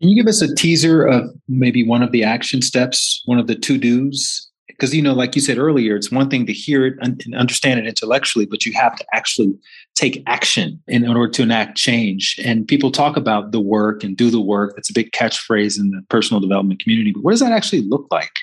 Can 0.02 0.10
you 0.10 0.22
give 0.22 0.28
us 0.28 0.42
a 0.42 0.54
teaser 0.54 1.06
of 1.06 1.30
maybe 1.48 1.88
one 1.88 2.02
of 2.02 2.12
the 2.12 2.22
action 2.22 2.60
steps, 2.60 3.22
one 3.24 3.38
of 3.38 3.46
the 3.46 3.54
to 3.54 3.78
dos? 3.78 4.46
Because, 4.66 4.94
you 4.94 5.00
know, 5.00 5.14
like 5.14 5.34
you 5.34 5.40
said 5.40 5.56
earlier, 5.56 5.96
it's 5.96 6.12
one 6.12 6.28
thing 6.28 6.44
to 6.44 6.52
hear 6.52 6.84
it 6.84 6.94
and 7.00 7.24
understand 7.34 7.80
it 7.80 7.86
intellectually, 7.86 8.44
but 8.44 8.66
you 8.66 8.74
have 8.74 8.94
to 8.96 9.06
actually 9.14 9.54
take 9.94 10.22
action 10.26 10.82
in 10.86 11.08
order 11.08 11.32
to 11.32 11.42
enact 11.42 11.78
change. 11.78 12.38
And 12.44 12.68
people 12.68 12.92
talk 12.92 13.16
about 13.16 13.52
the 13.52 13.60
work 13.60 14.04
and 14.04 14.18
do 14.18 14.28
the 14.28 14.38
work. 14.38 14.74
That's 14.76 14.90
a 14.90 14.92
big 14.92 15.12
catchphrase 15.12 15.80
in 15.80 15.92
the 15.92 16.02
personal 16.10 16.42
development 16.42 16.82
community. 16.82 17.12
But 17.12 17.24
what 17.24 17.30
does 17.30 17.40
that 17.40 17.52
actually 17.52 17.80
look 17.88 18.06
like? 18.10 18.40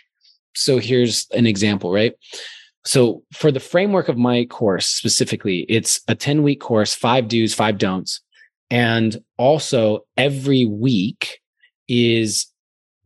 So 0.55 0.79
here's 0.79 1.27
an 1.31 1.45
example, 1.45 1.91
right? 1.91 2.13
So 2.85 3.23
for 3.33 3.51
the 3.51 3.59
framework 3.59 4.09
of 4.09 4.17
my 4.17 4.45
course 4.45 4.87
specifically, 4.87 5.61
it's 5.69 6.01
a 6.07 6.15
10 6.15 6.43
week 6.43 6.61
course, 6.61 6.93
five 6.93 7.27
do's, 7.27 7.53
five 7.53 7.77
don'ts. 7.77 8.21
And 8.69 9.17
also 9.37 10.05
every 10.17 10.65
week 10.65 11.39
is 11.87 12.47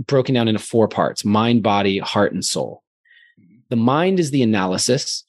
broken 0.05 0.35
down 0.35 0.47
into 0.47 0.59
four 0.59 0.87
parts 0.87 1.25
mind, 1.25 1.63
body, 1.63 1.99
heart, 1.99 2.33
and 2.33 2.43
soul. 2.43 2.83
The 3.69 3.75
mind 3.75 4.19
is 4.19 4.31
the 4.31 4.43
analysis. 4.43 5.23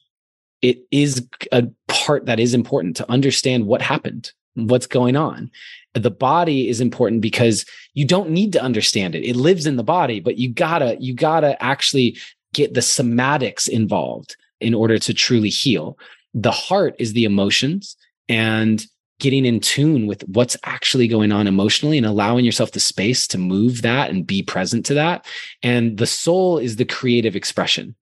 It 0.62 0.78
is 0.90 1.26
a 1.52 1.68
part 1.88 2.26
that 2.26 2.40
is 2.40 2.55
important 2.55 2.97
to 2.97 3.10
understand 3.10 3.66
what 3.66 3.82
happened, 3.82 4.32
what's 4.55 4.86
going 4.86 5.16
on 5.16 5.51
the 5.94 6.10
body 6.10 6.68
is 6.68 6.80
important 6.80 7.20
because 7.20 7.64
you 7.94 8.06
don't 8.06 8.30
need 8.30 8.52
to 8.52 8.62
understand 8.62 9.14
it. 9.14 9.24
It 9.24 9.36
lives 9.36 9.66
in 9.66 9.76
the 9.76 9.84
body, 9.84 10.20
but 10.20 10.38
you 10.38 10.52
gotta, 10.52 10.96
you 11.00 11.14
gotta 11.14 11.60
actually 11.62 12.16
get 12.52 12.74
the 12.74 12.80
somatics 12.80 13.68
involved 13.68 14.36
in 14.60 14.74
order 14.74 14.98
to 14.98 15.14
truly 15.14 15.48
heal. 15.48 15.98
The 16.34 16.52
heart 16.52 16.94
is 16.98 17.12
the 17.12 17.24
emotions 17.24 17.96
and 18.28 18.84
getting 19.18 19.44
in 19.44 19.60
tune 19.60 20.06
with 20.06 20.22
what's 20.28 20.56
actually 20.64 21.06
going 21.06 21.30
on 21.30 21.46
emotionally 21.46 21.98
and 21.98 22.06
allowing 22.06 22.44
yourself 22.44 22.72
the 22.72 22.80
space 22.80 23.26
to 23.28 23.38
move 23.38 23.82
that 23.82 24.10
and 24.10 24.26
be 24.26 24.42
present 24.42 24.86
to 24.86 24.94
that. 24.94 25.26
And 25.62 25.98
the 25.98 26.06
soul 26.06 26.58
is 26.58 26.76
the 26.76 26.84
creative 26.84 27.36
expression. 27.36 27.94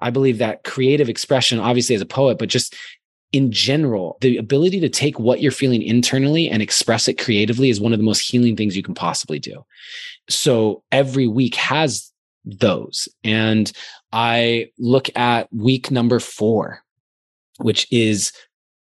I 0.00 0.10
believe 0.10 0.38
that 0.38 0.64
creative 0.64 1.08
expression, 1.08 1.58
obviously 1.58 1.94
as 1.94 2.00
a 2.00 2.06
poet, 2.06 2.38
but 2.38 2.48
just 2.48 2.74
in 3.32 3.52
general, 3.52 4.18
the 4.20 4.36
ability 4.36 4.80
to 4.80 4.88
take 4.88 5.18
what 5.18 5.40
you're 5.40 5.52
feeling 5.52 5.82
internally 5.82 6.48
and 6.48 6.62
express 6.62 7.06
it 7.06 7.18
creatively 7.18 7.70
is 7.70 7.80
one 7.80 7.92
of 7.92 7.98
the 7.98 8.04
most 8.04 8.20
healing 8.20 8.56
things 8.56 8.76
you 8.76 8.82
can 8.82 8.94
possibly 8.94 9.38
do. 9.38 9.64
So 10.28 10.82
every 10.90 11.28
week 11.28 11.54
has 11.54 12.10
those. 12.44 13.08
And 13.22 13.70
I 14.12 14.70
look 14.78 15.16
at 15.16 15.52
week 15.52 15.90
number 15.90 16.18
four, 16.18 16.82
which 17.58 17.86
is 17.92 18.32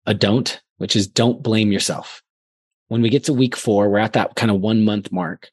a 0.07 0.15
don't, 0.15 0.61
which 0.79 0.95
is 0.95 1.09
don't 1.09 1.43
blame 1.43 1.73
yourself. 1.73 2.23
When 2.89 3.03
we 3.03 3.09
get 3.09 3.25
to 3.25 3.33
week 3.33 3.57
four, 3.57 3.89
we're 3.89 3.99
at 3.99 4.13
that 4.13 4.37
kind 4.37 4.51
of 4.51 4.61
one 4.61 4.85
month 4.85 5.11
mark. 5.11 5.51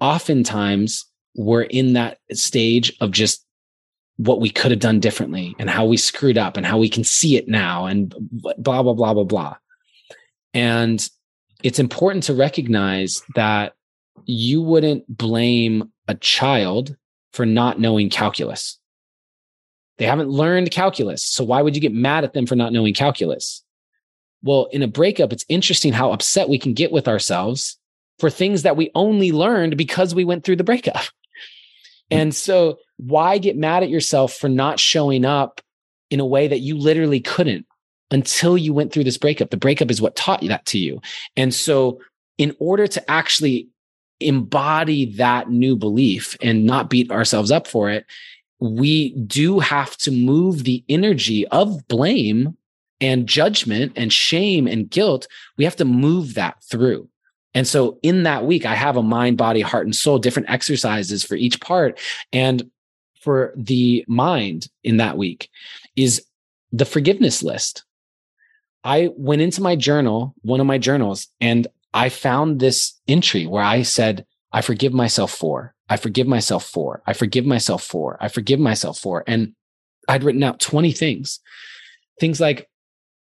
Oftentimes, 0.00 1.04
we're 1.34 1.62
in 1.62 1.94
that 1.94 2.18
stage 2.32 2.96
of 3.00 3.10
just 3.10 3.44
what 4.20 4.40
we 4.40 4.50
could 4.50 4.70
have 4.70 4.80
done 4.80 5.00
differently 5.00 5.56
and 5.58 5.70
how 5.70 5.86
we 5.86 5.96
screwed 5.96 6.36
up 6.36 6.58
and 6.58 6.66
how 6.66 6.76
we 6.76 6.90
can 6.90 7.04
see 7.04 7.36
it 7.36 7.48
now 7.48 7.86
and 7.86 8.14
blah, 8.30 8.82
blah, 8.82 8.92
blah, 8.92 9.14
blah, 9.14 9.24
blah. 9.24 9.56
And 10.52 11.08
it's 11.62 11.78
important 11.78 12.24
to 12.24 12.34
recognize 12.34 13.22
that 13.34 13.72
you 14.26 14.60
wouldn't 14.60 15.04
blame 15.08 15.90
a 16.06 16.14
child 16.16 16.96
for 17.32 17.46
not 17.46 17.80
knowing 17.80 18.10
calculus. 18.10 18.78
They 19.96 20.04
haven't 20.04 20.28
learned 20.28 20.70
calculus. 20.70 21.24
So 21.24 21.42
why 21.42 21.62
would 21.62 21.74
you 21.74 21.80
get 21.80 21.94
mad 21.94 22.24
at 22.24 22.34
them 22.34 22.44
for 22.44 22.56
not 22.56 22.74
knowing 22.74 22.92
calculus? 22.92 23.64
Well, 24.42 24.68
in 24.70 24.82
a 24.82 24.88
breakup, 24.88 25.32
it's 25.32 25.46
interesting 25.48 25.94
how 25.94 26.12
upset 26.12 26.50
we 26.50 26.58
can 26.58 26.74
get 26.74 26.92
with 26.92 27.08
ourselves 27.08 27.78
for 28.18 28.28
things 28.28 28.64
that 28.64 28.76
we 28.76 28.90
only 28.94 29.32
learned 29.32 29.78
because 29.78 30.14
we 30.14 30.26
went 30.26 30.44
through 30.44 30.56
the 30.56 30.64
breakup. 30.64 31.00
And 32.12 32.34
so, 32.34 32.78
why 33.00 33.38
get 33.38 33.56
mad 33.56 33.82
at 33.82 33.90
yourself 33.90 34.34
for 34.34 34.48
not 34.48 34.78
showing 34.78 35.24
up 35.24 35.60
in 36.10 36.20
a 36.20 36.26
way 36.26 36.48
that 36.48 36.60
you 36.60 36.76
literally 36.76 37.20
couldn't 37.20 37.66
until 38.10 38.58
you 38.58 38.74
went 38.74 38.92
through 38.92 39.04
this 39.04 39.18
breakup? 39.18 39.50
The 39.50 39.56
breakup 39.56 39.90
is 39.90 40.00
what 40.00 40.16
taught 40.16 40.42
that 40.42 40.66
to 40.66 40.78
you. 40.78 41.00
And 41.36 41.54
so, 41.54 42.00
in 42.38 42.56
order 42.58 42.86
to 42.86 43.10
actually 43.10 43.68
embody 44.20 45.06
that 45.16 45.50
new 45.50 45.76
belief 45.76 46.36
and 46.42 46.64
not 46.64 46.90
beat 46.90 47.10
ourselves 47.10 47.50
up 47.50 47.66
for 47.66 47.90
it, 47.90 48.06
we 48.60 49.14
do 49.20 49.58
have 49.58 49.96
to 49.98 50.10
move 50.10 50.64
the 50.64 50.84
energy 50.88 51.46
of 51.48 51.86
blame 51.88 52.56
and 53.00 53.26
judgment 53.26 53.92
and 53.96 54.12
shame 54.12 54.66
and 54.66 54.90
guilt. 54.90 55.26
We 55.56 55.64
have 55.64 55.76
to 55.76 55.84
move 55.84 56.34
that 56.34 56.62
through. 56.62 57.08
And 57.54 57.66
so 57.66 57.98
in 58.02 58.22
that 58.24 58.44
week, 58.44 58.64
I 58.64 58.74
have 58.74 58.96
a 58.96 59.02
mind, 59.02 59.38
body, 59.38 59.60
heart, 59.60 59.86
and 59.86 59.96
soul, 59.96 60.18
different 60.18 60.50
exercises 60.50 61.24
for 61.24 61.34
each 61.34 61.60
part. 61.60 61.98
And 62.32 62.70
for 63.20 63.52
the 63.56 64.04
mind 64.08 64.68
in 64.82 64.96
that 64.96 65.16
week 65.16 65.48
is 65.96 66.24
the 66.72 66.84
forgiveness 66.84 67.42
list. 67.42 67.84
I 68.82 69.10
went 69.16 69.42
into 69.42 69.62
my 69.62 69.76
journal, 69.76 70.34
one 70.42 70.60
of 70.60 70.66
my 70.66 70.78
journals, 70.78 71.28
and 71.40 71.66
I 71.92 72.08
found 72.08 72.60
this 72.60 72.98
entry 73.06 73.46
where 73.46 73.62
I 73.62 73.82
said, 73.82 74.24
I 74.52 74.62
forgive 74.62 74.92
myself 74.92 75.32
for, 75.32 75.74
I 75.88 75.96
forgive 75.96 76.26
myself 76.26 76.64
for, 76.64 77.02
I 77.06 77.12
forgive 77.12 77.44
myself 77.44 77.82
for, 77.82 78.16
I 78.20 78.28
forgive 78.28 78.58
myself 78.58 78.98
for. 78.98 79.22
And 79.26 79.54
I'd 80.08 80.24
written 80.24 80.42
out 80.42 80.60
20 80.60 80.92
things. 80.92 81.40
Things 82.18 82.40
like, 82.40 82.68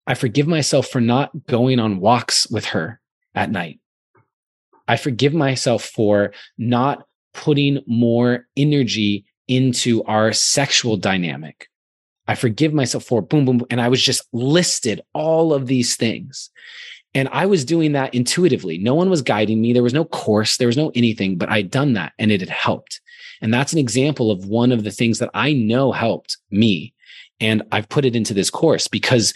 I 0.06 0.14
forgive 0.14 0.46
myself 0.46 0.88
for 0.88 1.00
not 1.00 1.30
going 1.46 1.78
on 1.80 2.00
walks 2.00 2.48
with 2.50 2.66
her 2.66 3.00
at 3.34 3.50
night. 3.50 3.80
I 4.86 4.96
forgive 4.96 5.34
myself 5.34 5.84
for 5.84 6.32
not 6.56 7.06
putting 7.34 7.82
more 7.86 8.46
energy 8.56 9.26
into 9.48 10.04
our 10.04 10.32
sexual 10.32 10.96
dynamic. 10.96 11.68
I 12.26 12.34
forgive 12.34 12.74
myself 12.74 13.04
for 13.04 13.22
boom, 13.22 13.46
boom, 13.46 13.58
boom. 13.58 13.66
And 13.70 13.80
I 13.80 13.88
was 13.88 14.02
just 14.02 14.22
listed 14.32 15.00
all 15.14 15.54
of 15.54 15.66
these 15.66 15.96
things. 15.96 16.50
And 17.14 17.28
I 17.32 17.46
was 17.46 17.64
doing 17.64 17.92
that 17.92 18.14
intuitively. 18.14 18.76
No 18.76 18.94
one 18.94 19.08
was 19.08 19.22
guiding 19.22 19.62
me. 19.62 19.72
There 19.72 19.82
was 19.82 19.94
no 19.94 20.04
course, 20.04 20.58
there 20.58 20.68
was 20.68 20.76
no 20.76 20.92
anything, 20.94 21.38
but 21.38 21.48
I'd 21.48 21.70
done 21.70 21.94
that 21.94 22.12
and 22.18 22.30
it 22.30 22.40
had 22.40 22.50
helped. 22.50 23.00
And 23.40 23.52
that's 23.52 23.72
an 23.72 23.78
example 23.78 24.30
of 24.30 24.46
one 24.46 24.72
of 24.72 24.84
the 24.84 24.90
things 24.90 25.18
that 25.20 25.30
I 25.32 25.54
know 25.54 25.90
helped 25.90 26.36
me. 26.50 26.92
And 27.40 27.62
I've 27.72 27.88
put 27.88 28.04
it 28.04 28.14
into 28.14 28.34
this 28.34 28.50
course 28.50 28.88
because 28.88 29.32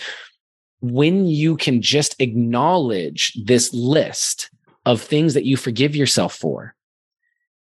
when 0.81 1.27
you 1.27 1.57
can 1.57 1.81
just 1.81 2.21
acknowledge 2.21 3.33
this 3.45 3.73
list 3.73 4.51
of 4.85 5.01
things 5.01 5.35
that 5.35 5.45
you 5.45 5.57
forgive 5.57 5.97
yourself 5.97 6.35
for, 6.35 6.75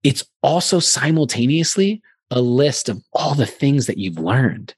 it's 0.02 0.24
also 0.42 0.80
simultaneously 0.80 2.02
a 2.30 2.40
list 2.40 2.88
of 2.88 3.02
all 3.12 3.34
the 3.34 3.46
things 3.46 3.86
that 3.86 3.98
you've 3.98 4.18
learned. 4.18 4.74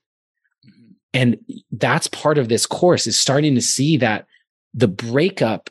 Mm-hmm. 0.65 0.91
And 1.13 1.37
that's 1.71 2.07
part 2.07 2.37
of 2.37 2.49
this 2.49 2.65
course 2.65 3.07
is 3.07 3.19
starting 3.19 3.55
to 3.55 3.61
see 3.61 3.97
that 3.97 4.25
the 4.73 4.87
breakup, 4.87 5.69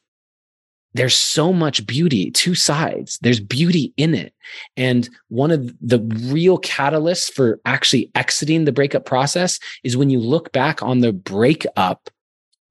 there's 0.95 1.15
so 1.15 1.53
much 1.53 1.87
beauty, 1.87 2.31
two 2.31 2.55
sides. 2.55 3.19
There's 3.21 3.41
beauty 3.41 3.93
in 3.97 4.15
it. 4.15 4.33
And 4.77 5.09
one 5.29 5.51
of 5.51 5.75
the 5.81 6.01
real 6.25 6.59
catalysts 6.59 7.31
for 7.31 7.61
actually 7.67 8.11
exiting 8.15 8.65
the 8.65 8.73
breakup 8.73 9.05
process 9.05 9.61
is 9.85 9.97
when 9.97 10.11
you 10.11 10.19
look 10.19 10.53
back 10.53 10.83
on 10.83 11.01
the 11.01 11.13
breakup 11.13 12.11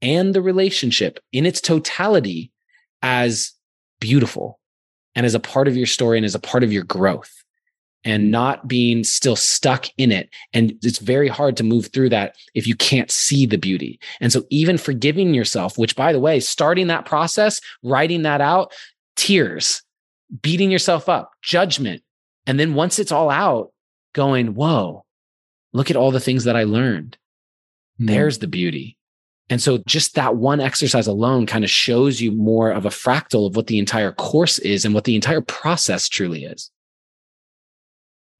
and 0.01 0.33
the 0.33 0.41
relationship 0.41 1.19
in 1.31 1.45
its 1.45 1.61
totality 1.61 2.51
as 3.01 3.53
beautiful 3.99 4.59
and 5.13 5.25
as 5.25 5.35
a 5.35 5.39
part 5.39 5.67
of 5.67 5.77
your 5.77 5.87
story 5.87 6.17
and 6.17 6.25
as 6.25 6.35
a 6.35 6.39
part 6.39 6.63
of 6.63 6.73
your 6.73 6.83
growth 6.83 7.44
and 8.05 8.31
not 8.31 8.67
being 8.67 9.03
still 9.03 9.35
stuck 9.35 9.87
in 9.97 10.11
it. 10.11 10.29
And 10.53 10.73
it's 10.83 10.99
very 10.99 11.27
hard 11.27 11.57
to 11.57 11.63
move 11.63 11.87
through 11.87 12.09
that 12.09 12.35
if 12.53 12.67
you 12.67 12.75
can't 12.75 13.11
see 13.11 13.45
the 13.45 13.57
beauty. 13.57 13.99
And 14.21 14.31
so, 14.31 14.43
even 14.49 14.77
forgiving 14.77 15.33
yourself, 15.33 15.77
which 15.77 15.95
by 15.95 16.13
the 16.13 16.19
way, 16.19 16.39
starting 16.39 16.87
that 16.87 17.05
process, 17.05 17.59
writing 17.83 18.21
that 18.21 18.39
out, 18.39 18.71
tears, 19.15 19.81
beating 20.41 20.71
yourself 20.71 21.09
up, 21.09 21.31
judgment. 21.41 22.03
And 22.47 22.59
then 22.59 22.75
once 22.75 22.99
it's 22.99 23.11
all 23.11 23.29
out, 23.29 23.71
going, 24.13 24.53
whoa, 24.53 25.03
look 25.73 25.89
at 25.89 25.97
all 25.97 26.11
the 26.11 26.19
things 26.19 26.45
that 26.45 26.55
I 26.55 26.63
learned. 26.63 27.17
Mm-hmm. 27.99 28.13
There's 28.13 28.37
the 28.37 28.47
beauty. 28.47 28.97
And 29.49 29.61
so 29.61 29.77
just 29.85 30.15
that 30.15 30.37
one 30.37 30.59
exercise 30.59 31.05
alone 31.05 31.45
kind 31.45 31.63
of 31.63 31.69
shows 31.69 32.19
you 32.19 32.31
more 32.31 32.71
of 32.71 32.85
a 32.85 32.89
fractal 32.89 33.47
of 33.47 33.55
what 33.55 33.67
the 33.67 33.77
entire 33.77 34.11
course 34.11 34.57
is 34.59 34.85
and 34.85 34.93
what 34.93 35.03
the 35.03 35.15
entire 35.15 35.41
process 35.41 36.09
truly 36.09 36.45
is. 36.45 36.71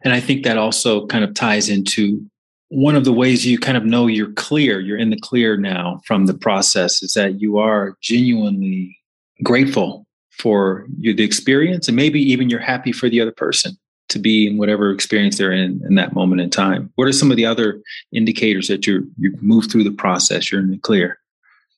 And 0.06 0.14
I 0.14 0.20
think 0.20 0.44
that 0.44 0.58
also 0.58 1.08
kind 1.08 1.24
of 1.24 1.34
ties 1.34 1.68
into 1.68 2.24
one 2.70 2.96
of 2.96 3.06
the 3.06 3.14
ways 3.14 3.46
you 3.46 3.58
kind 3.58 3.76
of 3.76 3.86
know 3.86 4.06
you're 4.06 4.32
clear, 4.34 4.80
you're 4.80 5.00
in 5.00 5.10
the 5.10 5.20
clear 5.20 5.58
now 5.58 6.00
from 6.06 6.28
the 6.28 6.34
process 6.34 7.02
is 7.02 7.14
that 7.14 7.42
you 7.42 7.58
are 7.58 7.98
genuinely 8.02 8.98
grateful 9.44 10.06
for 10.30 10.86
you, 11.00 11.14
the 11.14 11.24
experience 11.24 11.88
and 11.88 11.96
maybe 11.96 12.22
even 12.22 12.50
you're 12.50 12.60
happy 12.60 12.92
for 12.92 13.10
the 13.10 13.20
other 13.20 13.32
person 13.32 13.78
to 14.10 14.20
be 14.20 14.46
in 14.46 14.58
whatever 14.58 14.92
experience 14.92 15.38
they're 15.38 15.52
in 15.52 15.82
in 15.88 15.96
that 15.96 16.14
moment 16.14 16.40
in 16.40 16.50
time. 16.52 16.92
What 16.96 17.08
are 17.08 17.14
some 17.14 17.32
of 17.32 17.38
the 17.38 17.46
other 17.46 17.82
indicators 18.12 18.68
that 18.68 18.86
you're 18.86 19.02
you 19.18 19.36
move 19.42 19.72
through 19.72 19.86
the 19.86 19.92
process, 19.92 20.52
you're 20.52 20.62
in 20.62 20.70
the 20.70 20.78
clear 20.78 21.18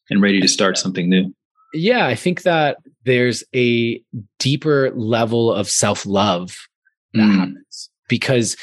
and 0.10 0.22
ready 0.22 0.42
to 0.42 0.48
start 0.48 0.78
something 0.78 1.10
new? 1.10 1.34
Yeah, 1.74 2.08
I 2.08 2.16
think 2.16 2.42
that 2.42 2.78
there's 3.06 3.44
a 3.56 4.02
deeper 4.40 4.92
level 4.92 5.54
of 5.54 5.70
self-love 5.70 6.58
that 7.14 7.22
mm. 7.22 7.36
happens 7.36 7.90
because 8.08 8.56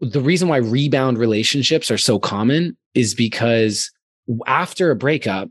the 0.00 0.20
reason 0.20 0.48
why 0.48 0.58
rebound 0.58 1.18
relationships 1.18 1.90
are 1.90 1.98
so 1.98 2.18
common 2.18 2.76
is 2.94 3.14
because 3.14 3.90
after 4.46 4.90
a 4.90 4.96
breakup, 4.96 5.48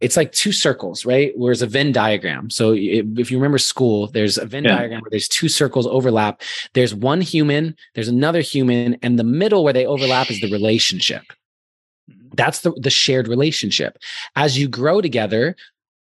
it's 0.00 0.16
like 0.16 0.32
two 0.32 0.50
circles, 0.50 1.06
right? 1.06 1.32
Where's 1.36 1.62
a 1.62 1.66
Venn 1.66 1.92
diagram. 1.92 2.50
So 2.50 2.74
if 2.76 3.30
you 3.30 3.38
remember 3.38 3.58
school, 3.58 4.08
there's 4.08 4.36
a 4.36 4.44
Venn 4.44 4.64
yeah. 4.64 4.76
diagram 4.76 5.00
where 5.00 5.10
there's 5.10 5.28
two 5.28 5.48
circles 5.48 5.86
overlap. 5.86 6.42
There's 6.74 6.92
one 6.92 7.20
human, 7.20 7.76
there's 7.94 8.08
another 8.08 8.40
human, 8.40 8.96
and 9.02 9.16
the 9.16 9.24
middle 9.24 9.62
where 9.62 9.72
they 9.72 9.86
overlap 9.86 10.28
is 10.28 10.40
the 10.40 10.50
relationship. 10.50 11.22
Mm-hmm. 12.10 12.30
That's 12.34 12.60
the, 12.60 12.72
the 12.72 12.90
shared 12.90 13.28
relationship. 13.28 13.96
As 14.34 14.58
you 14.58 14.66
grow 14.66 15.00
together 15.00 15.54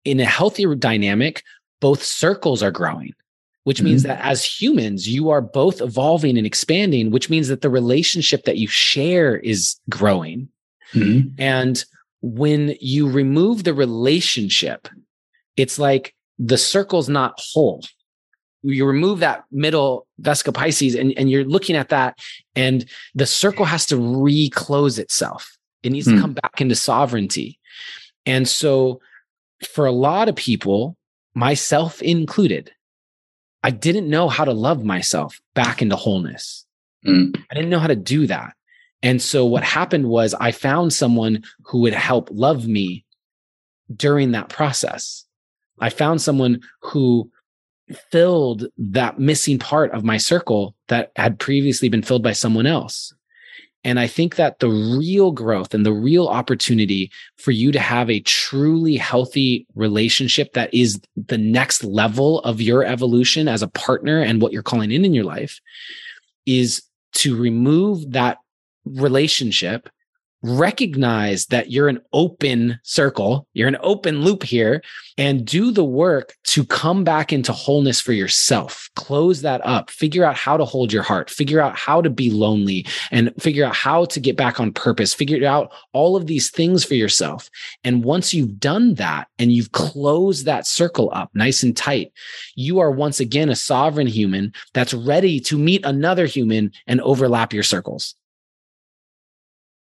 in 0.06 0.20
a 0.20 0.26
healthier 0.26 0.76
dynamic, 0.76 1.44
both 1.82 2.04
circles 2.04 2.62
are 2.62 2.72
growing 2.72 3.14
which 3.64 3.82
means 3.82 4.04
mm-hmm. 4.04 4.10
that 4.14 4.26
as 4.26 4.44
humans, 4.44 5.08
you 5.08 5.30
are 5.30 5.42
both 5.42 5.82
evolving 5.82 6.38
and 6.38 6.48
expanding, 6.48 7.12
which 7.12 7.30
means 7.30 7.50
that 7.50 7.62
the 7.62 7.70
relationship 7.70 8.44
that 8.46 8.58
you 8.58 8.68
share 8.68 9.38
is 9.38 9.80
growing. 9.90 10.50
Mm-hmm. 10.94 11.30
And 11.38 11.84
when 12.22 12.76
you 12.80 13.10
remove 13.10 13.64
the 13.64 13.74
relationship, 13.74 14.88
it's 15.58 15.78
like 15.78 16.16
the 16.38 16.58
circle's 16.58 17.10
not 17.10 17.34
whole. 17.38 17.84
You 18.62 18.86
remove 18.86 19.20
that 19.20 19.44
middle 19.52 20.08
Vesica 20.22 20.54
Pisces 20.54 20.96
and, 20.96 21.14
and 21.18 21.30
you're 21.30 21.46
looking 21.46 21.76
at 21.76 21.90
that, 21.90 22.18
and 22.56 22.86
the 23.16 23.26
circle 23.26 23.66
has 23.66 23.86
to 23.88 23.98
reclose 23.98 25.00
itself. 25.00 25.58
It 25.84 25.92
needs 25.92 26.08
mm. 26.08 26.16
to 26.16 26.22
come 26.22 26.34
back 26.34 26.60
into 26.60 26.76
sovereignty. 26.76 27.60
And 28.26 28.48
so, 28.48 29.00
for 29.66 29.86
a 29.86 29.92
lot 29.92 30.28
of 30.28 30.36
people, 30.36 30.98
myself 31.36 32.02
included, 32.02 32.72
I 33.64 33.72
didn't 33.72 34.10
know 34.10 34.30
how 34.30 34.46
to 34.46 34.54
love 34.54 34.84
myself 34.84 35.40
back 35.54 35.82
into 35.82 35.96
wholeness. 35.96 36.66
Mm. 37.06 37.36
I 37.52 37.56
didn't 37.56 37.70
know 37.70 37.80
how 37.80 37.88
to 37.88 37.96
do 37.96 38.28
that. 38.28 38.54
And 39.02 39.22
so 39.22 39.46
what 39.46 39.64
happened 39.64 40.08
was 40.10 40.34
I 40.34 40.52
found 40.52 40.94
someone 40.94 41.44
who 41.64 41.80
would 41.82 41.94
help 41.94 42.30
love 42.32 42.68
me 42.68 43.06
during 43.96 44.32
that 44.32 44.50
process. 44.50 45.26
I 45.80 45.90
found 45.90 46.22
someone 46.22 46.62
who 46.82 47.32
filled 48.12 48.66
that 48.78 49.20
missing 49.20 49.58
part 49.58 49.92
of 49.92 50.04
my 50.04 50.18
circle 50.18 50.76
that 50.90 51.12
had 51.16 51.40
previously 51.40 51.90
been 51.90 52.04
filled 52.04 52.24
by 52.24 52.34
someone 52.34 52.68
else. 52.68 53.14
And 53.84 54.00
I 54.00 54.08
think 54.08 54.36
that 54.36 54.60
the 54.60 54.70
real 54.70 55.32
growth 55.32 55.74
and 55.74 55.86
the 55.86 55.94
real 55.94 56.28
opportunity 56.28 57.12
for 57.38 57.52
you 57.52 57.72
to 57.72 57.80
have 57.80 58.10
a 58.10 58.20
truly 58.22 58.98
healthy 58.98 59.66
relationship 59.74 60.54
that 60.54 60.74
is 60.74 61.00
the 61.16 61.38
next 61.38 61.84
level 61.84 62.40
of 62.42 62.60
your 62.60 62.84
evolution 62.84 63.48
as 63.48 63.62
a 63.62 63.70
partner 63.70 64.22
and 64.22 64.42
what 64.42 64.52
you're 64.52 64.64
calling 64.64 64.92
in 64.92 65.06
in 65.06 65.14
your 65.14 65.24
life 65.24 65.62
is 66.46 66.84
to 67.14 67.38
remove 67.38 68.12
that 68.12 68.40
relationship 68.86 69.90
recognize 70.42 71.48
that 71.48 71.72
you're 71.72 71.90
an 71.90 72.00
open 72.14 72.80
circle, 72.84 73.48
you're 73.54 73.68
an 73.68 73.78
open 73.82 74.22
loop 74.22 74.44
here, 74.44 74.82
and 75.18 75.46
do 75.46 75.72
the 75.72 75.84
work 75.84 76.36
to 76.44 76.66
come 76.66 77.04
back 77.04 77.34
into 77.34 77.52
wholeness 77.52 78.00
for 78.00 78.14
yourself. 78.14 78.90
Close 78.96 79.42
that 79.42 79.66
up, 79.66 79.90
figure 79.90 80.24
out 80.24 80.36
how 80.36 80.56
to 80.56 80.66
hold 80.66 80.94
your 80.94 81.04
heart, 81.04 81.30
figure 81.30 81.60
out 81.60 81.76
how 81.78 82.02
to 82.02 82.10
be 82.10 82.32
lonely, 82.32 82.86
and 83.12 83.34
figure 83.40 83.66
out 83.66 83.76
how 83.76 84.06
to 84.06 84.20
get 84.20 84.38
back 84.38 84.60
on 84.60 84.72
purpose, 84.72 85.14
figure 85.14 85.46
out 85.46 85.72
all 85.94 86.16
of 86.16 86.28
these 86.28 86.50
things 86.50 86.86
for 86.86 86.96
yourself. 86.96 87.50
And 87.84 88.04
once 88.04 88.34
you've 88.34 88.60
done 88.60 88.96
that 88.96 89.28
and 89.38 89.52
you've 89.52 89.74
closed 89.74 90.46
that 90.46 90.66
circle 90.66 91.10
up 91.14 91.30
nice 91.34 91.64
and 91.64 91.76
tight, 91.76 92.14
you 92.56 92.80
are 92.80 92.92
once 92.92 93.20
again 93.20 93.50
a 93.50 93.56
sovereign 93.56 94.08
human 94.08 94.54
that's 94.74 94.94
ready 94.94 95.40
to 95.42 95.58
meet 95.58 95.86
another 95.86 96.26
human 96.26 96.72
and 96.88 97.02
overlap 97.02 97.54
your 97.54 97.64
circles. 97.64 98.16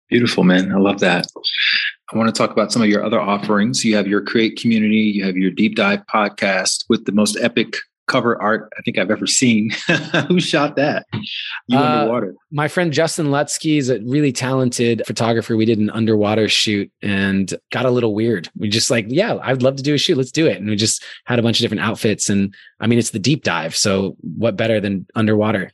Beautiful, 0.09 0.44
man. 0.44 0.72
I 0.72 0.78
love 0.78 1.01
that. 1.01 1.26
I 2.12 2.16
want 2.16 2.35
to 2.35 2.39
talk 2.39 2.51
about 2.51 2.72
some 2.72 2.80
of 2.80 2.89
your 2.89 3.05
other 3.05 3.20
offerings. 3.20 3.85
You 3.85 3.94
have 3.97 4.06
your 4.06 4.22
Create 4.22 4.59
community, 4.59 4.97
you 4.97 5.24
have 5.24 5.36
your 5.36 5.51
Deep 5.51 5.76
Dive 5.76 6.01
podcast 6.06 6.85
with 6.89 7.05
the 7.05 7.12
most 7.12 7.36
epic 7.40 7.76
cover 8.09 8.40
art 8.40 8.72
I 8.78 8.82
think 8.82 8.98
I've 8.98 9.10
ever 9.10 9.26
seen. 9.26 9.70
Who 10.28 10.40
shot 10.40 10.76
that? 10.76 11.06
You 11.66 11.78
uh, 11.78 11.82
underwater. 11.82 12.35
My 12.51 12.66
friend 12.66 12.90
Justin 12.93 13.26
Lutsky 13.26 13.76
is 13.76 13.90
a 13.90 14.01
really 14.01 14.32
talented 14.32 15.02
photographer. 15.06 15.56
We 15.56 15.66
did 15.66 15.78
an 15.78 15.90
underwater 15.90 16.48
shoot 16.48 16.90
and 17.02 17.52
got 17.70 17.85
a 17.85 17.90
little 17.90 18.14
weird. 18.14 18.48
We 18.56 18.68
just 18.68 18.90
like, 18.90 19.05
yeah, 19.09 19.39
I'd 19.43 19.62
love 19.62 19.76
to 19.76 19.82
do 19.82 19.94
a 19.94 19.98
shoot. 19.98 20.16
Let's 20.16 20.32
do 20.32 20.47
it. 20.47 20.56
And 20.56 20.68
we 20.68 20.76
just 20.76 21.05
had 21.26 21.39
a 21.39 21.43
bunch 21.43 21.60
of 21.60 21.62
different 21.62 21.85
outfits. 21.85 22.30
And 22.30 22.55
I 22.80 22.86
mean, 22.86 22.98
it's 22.98 23.10
the 23.10 23.18
deep 23.18 23.44
dive. 23.44 23.76
So 23.76 24.16
what 24.22 24.56
better 24.56 24.80
than 24.80 25.06
underwater? 25.14 25.70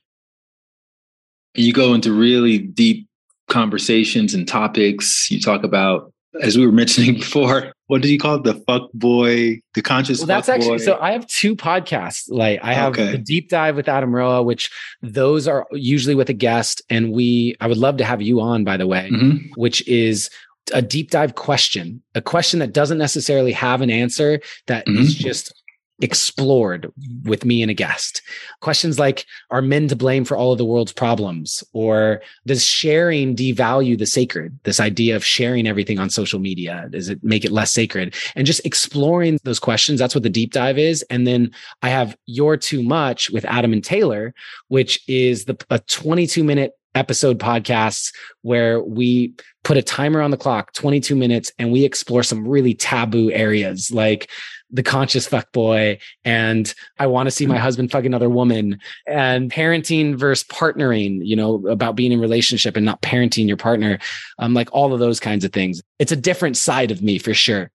You 1.55 1.73
go 1.73 1.94
into 1.94 2.12
really 2.12 2.59
deep 2.59 3.09
conversations 3.49 4.35
and 4.35 4.47
topics. 4.47 5.31
You 5.31 5.41
talk 5.41 5.65
about 5.65 6.12
as 6.43 6.57
we 6.57 6.66
were 6.66 6.73
mentioning 6.85 7.15
before, 7.15 7.73
what 7.87 8.03
did 8.03 8.11
you 8.11 8.19
call 8.19 8.37
it? 8.37 8.45
The 8.45 8.55
fuck 8.66 8.91
boy, 8.93 9.61
the 9.75 9.83
conscious. 9.83 10.19
Well, 10.19 10.27
that's 10.27 10.49
actually 10.49 10.79
boy. 10.79 10.85
so. 10.85 10.99
I 11.01 11.12
have 11.12 11.27
two 11.27 11.55
podcasts. 11.55 12.25
Like 12.29 12.61
I 12.62 12.75
have 12.75 12.93
okay. 12.93 13.12
the 13.12 13.19
deep 13.19 13.49
dive 13.49 13.77
with 13.77 13.89
Adam 13.89 14.15
Roa, 14.15 14.43
which 14.43 14.71
those 15.03 15.47
are 15.47 15.66
usually 15.73 16.15
with 16.15 16.29
a 16.29 16.35
guest, 16.35 16.83
and 16.91 17.12
we. 17.12 17.57
I 17.61 17.66
would 17.66 17.79
love 17.79 17.99
to 17.99 18.05
have 18.05 18.23
you 18.23 18.41
on, 18.41 18.65
by 18.65 18.77
the 18.77 18.87
way, 18.87 19.11
mm-hmm. 19.12 19.49
which 19.55 19.87
is 19.87 20.31
a 20.73 20.81
deep 20.81 21.11
dive 21.11 21.35
question, 21.35 22.03
a 22.15 22.23
question 22.23 22.59
that 22.61 22.73
doesn't 22.73 22.99
necessarily 22.99 23.53
have 23.53 23.83
an 23.83 23.91
answer 23.91 24.41
that 24.66 24.87
mm-hmm. 24.87 25.03
is 25.03 25.15
just 25.15 25.53
explored 26.01 26.93
with 27.25 27.45
me 27.45 27.62
and 27.62 27.71
a 27.71 27.75
guest. 27.75 28.23
Questions 28.61 28.99
like 28.99 29.27
Are 29.51 29.62
men 29.62 29.89
to 29.89 29.97
blame 29.97 30.25
for 30.25 30.37
all 30.37 30.53
of 30.53 30.59
the 30.59 30.65
world's 30.65 30.93
problems? 30.93 31.62
Or 31.73 32.23
does 32.47 32.65
sharing 32.65 33.37
devalue 33.37 33.99
the 33.99 34.07
sacred? 34.07 34.59
This 34.65 34.81
idea 34.81 35.16
of 35.16 35.25
sharing 35.25 35.66
everything 35.66 35.99
on 35.99 36.11
social 36.11 36.41
media, 36.41 36.89
does 36.91 37.09
it 37.09 37.23
make 37.23 37.45
it 37.45 37.53
less 37.53 37.73
sacred? 37.73 38.15
And 38.35 38.47
just 38.47 38.65
exploring 38.66 39.39
those 39.45 39.61
questions. 39.61 39.99
That's 39.99 40.15
what 40.15 40.25
the 40.25 40.31
deep 40.31 40.53
dive 40.53 40.79
is. 40.79 41.03
And 41.11 41.27
then 41.27 41.53
I 41.83 41.91
have 41.91 42.16
You're 42.27 42.57
Too 42.57 42.83
Much 42.83 43.31
with 43.31 43.45
Adam 43.45 43.73
and 43.73 43.85
Taylor, 43.85 44.35
which 44.69 45.01
is 45.09 45.45
the 45.45 45.57
a 45.71 45.79
22 45.79 46.43
minute 46.45 46.73
episode 46.95 47.39
podcasts 47.39 48.12
where 48.43 48.81
we 48.83 49.35
put 49.65 49.77
a 49.77 49.83
timer 49.83 50.21
on 50.21 50.31
the 50.31 50.37
clock 50.37 50.73
22 50.75 51.16
minutes 51.16 51.51
and 51.59 51.73
we 51.73 51.85
explore 51.85 52.23
some 52.23 52.47
really 52.47 52.75
taboo 52.75 53.33
areas 53.33 53.91
like 53.91 54.31
the 54.74 54.82
conscious 54.82 55.26
fuck 55.26 55.51
boy 55.52 55.96
and 56.24 56.74
I 56.98 57.06
want 57.06 57.28
to 57.28 57.30
see 57.30 57.46
my 57.46 57.59
husband 57.59 57.92
fuck 57.92 58.05
another 58.05 58.28
woman 58.28 58.80
and 59.06 59.51
parenting 59.51 60.16
versus 60.16 60.46
partnering, 60.48 61.20
you 61.24 61.36
know, 61.36 61.64
about 61.68 61.94
being 61.94 62.10
in 62.10 62.20
relationship 62.20 62.76
and 62.76 62.84
not 62.84 63.01
parenting 63.01 63.46
your 63.46 63.56
partner. 63.56 64.01
Um, 64.40 64.52
like 64.52 64.68
all 64.72 64.92
of 64.92 64.98
those 64.98 65.20
kinds 65.20 65.44
of 65.44 65.52
things. 65.52 65.80
It's 66.01 66.10
a 66.10 66.16
different 66.16 66.56
side 66.56 66.90
of 66.90 67.02
me 67.02 67.18
for 67.18 67.32
sure. 67.32 67.70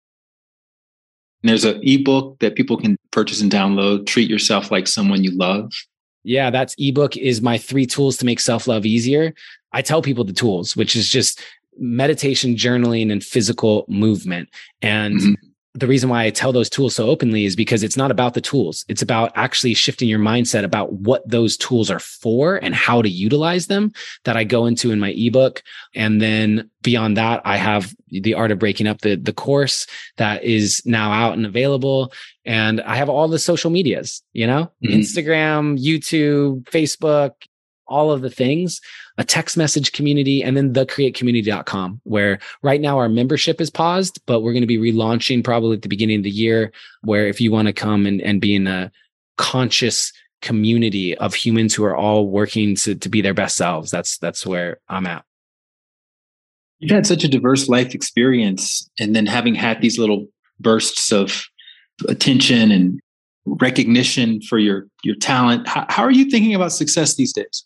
There's 1.43 1.65
an 1.65 1.81
ebook 1.83 2.39
that 2.39 2.55
people 2.55 2.77
can 2.77 2.97
purchase 3.11 3.41
and 3.41 3.51
download. 3.51 4.07
Treat 4.07 4.31
yourself 4.31 4.71
like 4.71 4.87
someone 4.87 5.25
you 5.25 5.37
love. 5.37 5.73
Yeah, 6.23 6.51
that's 6.51 6.77
ebook 6.79 7.17
is 7.17 7.43
my 7.43 7.59
three 7.59 7.87
tools 7.87 8.17
to 8.19 8.25
make 8.25 8.39
self-love 8.39 8.87
easier. 8.87 9.35
I 9.73 9.83
tell 9.83 10.01
people 10.01 10.25
the 10.25 10.33
tools, 10.33 10.77
which 10.77 10.95
is 10.95 11.11
just 11.11 11.43
meditation, 11.77 12.55
journaling, 12.55 13.11
and 13.11 13.23
physical 13.23 13.85
movement. 13.89 14.49
And 14.81 15.17
mm-hmm 15.17 15.35
the 15.75 15.89
reason 15.89 16.09
why 16.09 16.25
I 16.25 16.31
tell 16.31 16.53
those 16.53 16.71
tools 16.71 16.95
so 16.95 17.09
openly 17.09 17.45
is 17.45 17.57
because 17.57 17.83
it's 17.83 17.97
not 17.97 18.13
about 18.13 18.35
the 18.35 18.41
tools. 18.41 18.85
It's 18.89 19.03
about 19.03 19.33
actually 19.35 19.75
shifting 19.75 20.09
your 20.09 20.21
mindset 20.21 20.63
about 20.63 20.93
what 20.93 21.29
those 21.29 21.57
tools 21.57 21.91
are 21.91 21.99
for 21.99 22.57
and 22.57 22.75
how 22.75 23.03
to 23.03 23.09
utilize 23.09 23.67
them 23.67 23.93
that 24.23 24.37
I 24.37 24.45
go 24.45 24.67
into 24.67 24.93
in 24.93 25.01
my 25.01 25.11
ebook. 25.17 25.65
And 25.93 26.23
then 26.23 26.71
beyond 26.83 27.17
that, 27.17 27.43
I 27.45 27.57
have 27.57 27.93
the 28.09 28.35
art 28.35 28.53
of 28.53 28.61
breaking 28.61 28.87
up 28.87 29.01
the, 29.01 29.17
the 29.17 29.33
course 29.33 29.89
that 30.17 30.45
is 30.45 30.81
now 30.87 31.11
out 31.11 31.37
and 31.37 31.45
available. 31.45 32.13
And 32.45 32.81
I 32.83 32.95
have 32.95 33.09
all 33.09 33.27
the 33.27 33.41
social 33.41 33.71
medias, 33.71 34.23
you 34.33 34.47
know, 34.47 34.71
mm-hmm. 34.85 34.95
Instagram, 34.95 35.83
YouTube, 35.85 36.65
Facebook, 36.65 37.33
all 37.87 38.11
of 38.11 38.23
the 38.23 38.31
things, 38.31 38.81
a 39.19 39.25
text 39.25 39.57
message 39.57 39.93
community, 39.93 40.43
and 40.43 40.57
then 40.57 40.73
thecreatecommunity.com, 40.73 42.01
where 42.05 42.39
right 42.63 42.81
now 42.81 42.99
our 42.99 43.09
membership 43.09 43.61
is 43.61 43.71
paused, 43.71 44.21
but 44.27 44.41
we're 44.41 44.53
going 44.53 44.63
to 44.63 44.67
be 44.67 44.79
relaunching 44.79 45.45
probably 45.45 45.77
at 45.77 45.83
the 45.83 45.89
beginning 45.89 46.19
of 46.19 46.25
the 46.25 46.31
year, 46.31 46.73
where 47.03 47.27
if 47.27 47.41
you 47.41 47.53
want 47.53 47.67
to 47.67 47.73
come 47.73 48.07
and, 48.07 48.21
and 48.23 48.41
be 48.41 48.55
in 48.55 48.67
a 48.67 48.91
conscious 49.37 50.13
community 50.43 51.17
of 51.19 51.35
humans 51.35 51.75
who 51.75 51.85
are 51.85 51.97
all 51.97 52.29
working 52.29 52.77
to, 52.77 52.95
to 52.95 53.09
be 53.09 53.21
their 53.23 53.35
best 53.35 53.57
selves, 53.57 53.91
that's 53.91 54.19
that's 54.19 54.47
where 54.47 54.79
I'm 54.89 55.07
at. 55.07 55.25
You've 56.79 56.91
had 56.91 57.07
such 57.07 57.25
a 57.25 57.29
diverse 57.29 57.69
life 57.69 57.95
experience, 57.95 58.89
and 58.99 59.17
then 59.17 59.27
having 59.27 59.55
had 59.55 59.81
these 59.81 59.99
little 59.99 60.27
bursts 60.61 61.13
of 61.13 61.45
attention 62.09 62.71
and 62.71 63.01
recognition 63.47 64.41
for 64.43 64.59
your 64.59 64.87
your 65.03 65.17
talent. 65.17 65.67
How, 65.67 65.87
how 65.89 66.03
are 66.03 66.11
you 66.11 66.31
thinking 66.31 66.55
about 66.55 66.73
success 66.73 67.15
these 67.15 67.33
days? 67.33 67.65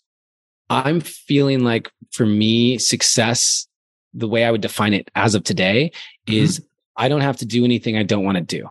I'm 0.69 1.01
feeling 1.01 1.63
like 1.63 1.91
for 2.11 2.25
me, 2.25 2.77
success, 2.77 3.67
the 4.13 4.27
way 4.27 4.45
I 4.45 4.51
would 4.51 4.61
define 4.61 4.93
it 4.93 5.09
as 5.15 5.35
of 5.35 5.43
today 5.43 5.91
is 6.27 6.59
mm-hmm. 6.59 6.65
I 7.03 7.09
don't 7.09 7.21
have 7.21 7.37
to 7.37 7.45
do 7.45 7.63
anything 7.63 7.97
I 7.97 8.03
don't 8.03 8.23
want 8.23 8.37
to 8.37 8.43
do. 8.43 8.69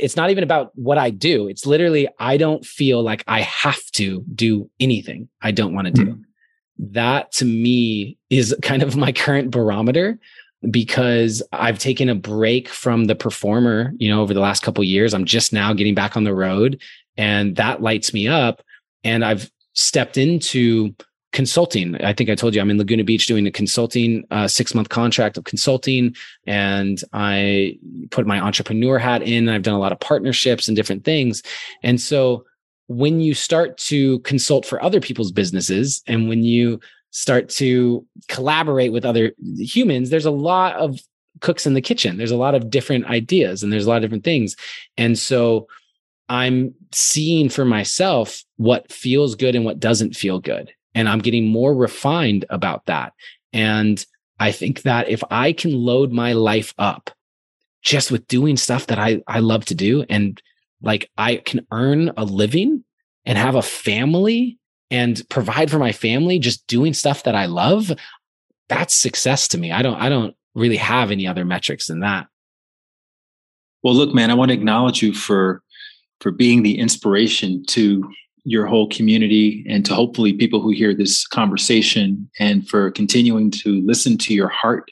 It's 0.00 0.16
not 0.16 0.30
even 0.30 0.42
about 0.42 0.72
what 0.76 0.98
I 0.98 1.10
do. 1.10 1.48
It's 1.48 1.66
literally, 1.66 2.08
I 2.18 2.36
don't 2.36 2.64
feel 2.64 3.02
like 3.02 3.22
I 3.28 3.42
have 3.42 3.84
to 3.92 4.24
do 4.34 4.68
anything 4.80 5.28
I 5.40 5.52
don't 5.52 5.74
want 5.74 5.86
to 5.86 5.92
do. 5.92 6.04
Mm-hmm. 6.06 6.92
That 6.92 7.30
to 7.32 7.44
me 7.44 8.18
is 8.30 8.54
kind 8.62 8.82
of 8.82 8.96
my 8.96 9.12
current 9.12 9.50
barometer 9.50 10.18
because 10.70 11.42
I've 11.52 11.78
taken 11.78 12.08
a 12.08 12.14
break 12.14 12.68
from 12.68 13.04
the 13.04 13.14
performer, 13.14 13.92
you 13.98 14.08
know, 14.08 14.22
over 14.22 14.34
the 14.34 14.40
last 14.40 14.62
couple 14.62 14.82
years. 14.82 15.14
I'm 15.14 15.24
just 15.24 15.52
now 15.52 15.72
getting 15.72 15.94
back 15.94 16.16
on 16.16 16.24
the 16.24 16.34
road 16.34 16.80
and 17.16 17.56
that 17.56 17.82
lights 17.82 18.12
me 18.12 18.26
up. 18.26 18.62
And 19.04 19.24
I've 19.24 19.50
stepped 19.74 20.16
into 20.16 20.94
consulting. 21.34 21.96
I 22.02 22.12
think 22.12 22.30
I 22.30 22.36
told 22.36 22.54
you 22.54 22.60
I'm 22.60 22.70
in 22.70 22.78
Laguna 22.78 23.02
Beach 23.02 23.26
doing 23.26 23.46
a 23.46 23.50
consulting 23.50 24.24
uh, 24.30 24.46
six 24.46 24.72
month 24.72 24.88
contract 24.88 25.36
of 25.36 25.44
consulting, 25.44 26.14
and 26.46 27.02
I 27.12 27.76
put 28.12 28.26
my 28.26 28.40
entrepreneur 28.40 28.98
hat 28.98 29.22
in. 29.22 29.48
I've 29.48 29.62
done 29.62 29.74
a 29.74 29.80
lot 29.80 29.92
of 29.92 29.98
partnerships 29.98 30.68
and 30.68 30.76
different 30.76 31.04
things, 31.04 31.42
and 31.82 32.00
so 32.00 32.44
when 32.86 33.20
you 33.20 33.34
start 33.34 33.76
to 33.78 34.20
consult 34.20 34.64
for 34.64 34.82
other 34.82 35.00
people's 35.00 35.32
businesses, 35.32 36.02
and 36.06 36.28
when 36.28 36.44
you 36.44 36.80
start 37.10 37.48
to 37.48 38.06
collaborate 38.28 38.92
with 38.92 39.04
other 39.04 39.32
humans, 39.58 40.10
there's 40.10 40.26
a 40.26 40.30
lot 40.30 40.76
of 40.76 41.00
cooks 41.40 41.66
in 41.66 41.74
the 41.74 41.80
kitchen. 41.80 42.16
There's 42.16 42.30
a 42.30 42.36
lot 42.36 42.54
of 42.54 42.70
different 42.70 43.06
ideas, 43.06 43.62
and 43.62 43.72
there's 43.72 43.86
a 43.86 43.88
lot 43.88 43.96
of 43.96 44.02
different 44.02 44.24
things, 44.24 44.56
and 44.96 45.18
so. 45.18 45.66
I'm 46.30 46.74
seeing 46.90 47.50
for 47.50 47.66
myself 47.66 48.42
what 48.56 48.90
feels 48.90 49.34
good 49.34 49.54
and 49.54 49.62
what 49.62 49.78
doesn't 49.78 50.16
feel 50.16 50.40
good. 50.40 50.72
And 50.94 51.08
I'm 51.08 51.18
getting 51.18 51.48
more 51.48 51.74
refined 51.74 52.44
about 52.50 52.86
that. 52.86 53.12
And 53.52 54.04
I 54.38 54.52
think 54.52 54.82
that 54.82 55.08
if 55.08 55.22
I 55.30 55.52
can 55.52 55.72
load 55.72 56.12
my 56.12 56.32
life 56.32 56.74
up 56.78 57.10
just 57.82 58.10
with 58.10 58.26
doing 58.28 58.56
stuff 58.56 58.86
that 58.86 58.98
I, 58.98 59.22
I 59.26 59.40
love 59.40 59.64
to 59.66 59.74
do 59.74 60.04
and 60.08 60.40
like 60.82 61.10
I 61.16 61.36
can 61.36 61.66
earn 61.70 62.12
a 62.16 62.24
living 62.24 62.84
and 63.24 63.38
have 63.38 63.54
a 63.54 63.62
family 63.62 64.58
and 64.90 65.22
provide 65.28 65.70
for 65.70 65.78
my 65.78 65.92
family 65.92 66.38
just 66.38 66.66
doing 66.66 66.94
stuff 66.94 67.24
that 67.24 67.34
I 67.34 67.46
love, 67.46 67.90
that's 68.68 68.94
success 68.94 69.48
to 69.48 69.58
me. 69.58 69.72
I 69.72 69.82
don't 69.82 70.00
I 70.00 70.08
don't 70.08 70.34
really 70.54 70.76
have 70.76 71.10
any 71.10 71.26
other 71.26 71.44
metrics 71.44 71.86
than 71.86 72.00
that. 72.00 72.26
Well, 73.82 73.94
look, 73.94 74.14
man, 74.14 74.30
I 74.30 74.34
want 74.34 74.50
to 74.50 74.54
acknowledge 74.54 75.02
you 75.02 75.12
for 75.12 75.62
for 76.20 76.30
being 76.30 76.62
the 76.62 76.78
inspiration 76.78 77.64
to 77.66 78.08
your 78.44 78.66
whole 78.66 78.88
community 78.88 79.64
and 79.68 79.84
to 79.86 79.94
hopefully 79.94 80.32
people 80.32 80.60
who 80.60 80.70
hear 80.70 80.94
this 80.94 81.26
conversation 81.26 82.28
and 82.38 82.68
for 82.68 82.90
continuing 82.90 83.50
to 83.50 83.82
listen 83.86 84.18
to 84.18 84.34
your 84.34 84.48
heart 84.48 84.90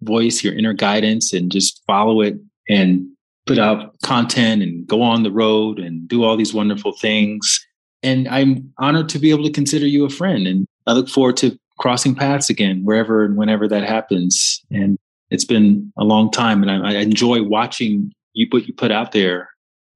voice, 0.00 0.42
your 0.42 0.54
inner 0.54 0.72
guidance, 0.72 1.32
and 1.32 1.52
just 1.52 1.82
follow 1.86 2.20
it 2.20 2.36
and 2.68 3.06
put 3.46 3.58
out 3.58 3.94
content 4.02 4.62
and 4.62 4.86
go 4.86 5.02
on 5.02 5.22
the 5.22 5.30
road 5.30 5.78
and 5.78 6.08
do 6.08 6.24
all 6.24 6.36
these 6.36 6.54
wonderful 6.54 6.92
things. 6.92 7.64
And 8.02 8.26
I'm 8.28 8.72
honored 8.78 9.08
to 9.10 9.18
be 9.18 9.30
able 9.30 9.44
to 9.44 9.52
consider 9.52 9.86
you 9.86 10.04
a 10.04 10.10
friend. 10.10 10.46
And 10.46 10.66
I 10.86 10.92
look 10.92 11.08
forward 11.08 11.36
to 11.38 11.58
crossing 11.78 12.14
paths 12.14 12.48
again, 12.48 12.82
wherever 12.84 13.24
and 13.24 13.36
whenever 13.36 13.68
that 13.68 13.84
happens. 13.84 14.62
And 14.70 14.98
it's 15.30 15.44
been 15.44 15.92
a 15.98 16.04
long 16.04 16.30
time. 16.30 16.62
And 16.62 16.70
I, 16.70 16.92
I 16.92 16.96
enjoy 16.96 17.42
watching 17.42 18.12
you 18.32 18.46
what 18.50 18.66
you 18.66 18.74
put 18.74 18.90
out 18.90 19.12
there 19.12 19.48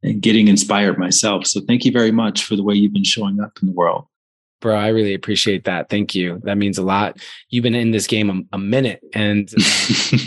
and 0.03 0.23
getting 0.23 0.49
inspired 0.49 0.99
myself. 0.99 1.47
So 1.47 1.61
thank 1.61 1.85
you 1.85 1.93
very 1.93 2.13
much 2.13 2.45
for 2.45 2.57
the 2.57 2.63
way 2.63 2.75
you've 2.75 2.93
been 2.93 3.05
showing 3.05 3.41
up 3.41 3.59
in 3.61 3.69
the 3.69 3.75
world. 3.75 4.07
Bro, 4.61 4.77
I 4.77 4.89
really 4.89 5.15
appreciate 5.15 5.65
that. 5.65 5.89
Thank 5.89 6.17
you. 6.17 6.41
That 6.43 6.59
means 6.59 6.79
a 6.79 6.83
lot. 6.83 7.19
You've 7.49 7.63
been 7.63 7.77
in 7.77 7.93
this 7.93 8.09
game 8.09 8.29
a, 8.53 8.57
a 8.57 8.59
minute 8.59 9.01
and 9.15 9.49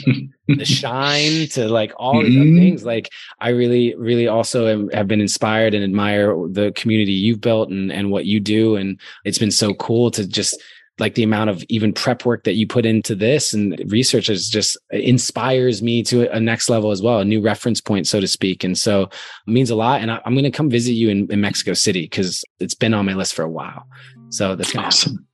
um, 0.07 0.29
the 0.47 0.63
shine 0.63 1.49
to 1.49 1.67
like 1.67 1.91
all 1.97 2.21
these 2.23 2.37
other 2.37 2.45
mm-hmm. 2.45 2.57
things. 2.57 2.85
Like 2.85 3.09
I 3.41 3.49
really, 3.49 3.93
really 3.95 4.27
also 4.29 4.67
am, 4.67 4.89
have 4.91 5.09
been 5.09 5.19
inspired 5.19 5.73
and 5.73 5.83
admire 5.83 6.33
the 6.49 6.71
community 6.77 7.11
you've 7.11 7.41
built 7.41 7.71
and, 7.71 7.91
and 7.91 8.09
what 8.09 8.25
you 8.25 8.39
do. 8.39 8.77
And 8.77 8.97
it's 9.25 9.39
been 9.39 9.51
so 9.51 9.73
cool 9.73 10.11
to 10.11 10.25
just 10.25 10.61
like 11.01 11.15
the 11.15 11.23
amount 11.23 11.49
of 11.49 11.63
even 11.67 11.91
prep 11.91 12.25
work 12.25 12.43
that 12.45 12.53
you 12.53 12.67
put 12.67 12.85
into 12.85 13.15
this 13.15 13.53
and 13.53 13.81
research 13.87 14.29
is 14.29 14.47
just 14.47 14.77
inspires 14.91 15.81
me 15.81 16.03
to 16.03 16.31
a 16.31 16.39
next 16.39 16.69
level 16.69 16.91
as 16.91 17.01
well, 17.01 17.19
a 17.19 17.25
new 17.25 17.41
reference 17.41 17.81
point, 17.81 18.07
so 18.07 18.21
to 18.21 18.27
speak. 18.27 18.63
And 18.63 18.77
so 18.77 19.03
it 19.03 19.11
means 19.47 19.69
a 19.69 19.75
lot. 19.75 20.01
And 20.01 20.11
I, 20.11 20.21
am 20.25 20.33
going 20.33 20.43
to 20.43 20.51
come 20.51 20.69
visit 20.69 20.93
you 20.93 21.09
in, 21.09 21.29
in 21.31 21.41
Mexico 21.41 21.73
City 21.73 22.03
because 22.03 22.45
it's 22.59 22.75
been 22.75 22.93
on 22.93 23.05
my 23.05 23.13
list 23.13 23.33
for 23.33 23.43
a 23.43 23.49
while. 23.49 23.85
So 24.29 24.55
that's 24.55 24.75
awesome. 24.75 25.13
Happen. 25.13 25.27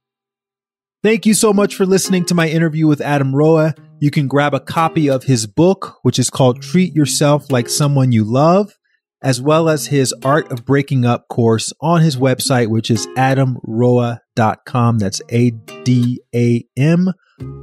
Thank 1.03 1.26
you 1.26 1.35
so 1.35 1.53
much 1.53 1.76
for 1.76 1.85
listening 1.85 2.26
to 2.26 2.34
my 2.34 2.49
interview 2.49 2.88
with 2.88 3.02
Adam 3.02 3.35
Roa. 3.35 3.76
You 3.99 4.10
can 4.10 4.27
grab 4.27 4.53
a 4.53 4.60
copy 4.60 5.10
of 5.10 5.23
his 5.23 5.45
book, 5.45 5.98
which 6.02 6.18
is 6.18 6.30
called 6.30 6.61
Treat 6.61 6.95
Yourself 6.95 7.52
Like 7.52 7.69
Someone 7.69 8.11
You 8.11 8.23
Love 8.23 8.73
as 9.22 9.41
well 9.41 9.69
as 9.69 9.88
his 9.88 10.14
Art 10.23 10.52
of 10.52 10.65
Breaking 10.65 11.06
Up 11.06 11.27
course 11.27 11.73
on 11.81 12.02
his 12.02 12.18
website, 12.18 12.68
which 12.68 12.91
is 12.91 13.07
adamroa.com. 13.18 14.99
That's 14.99 15.22
A 15.30 15.52
D 15.84 16.22
A 16.35 16.65
M 16.77 17.11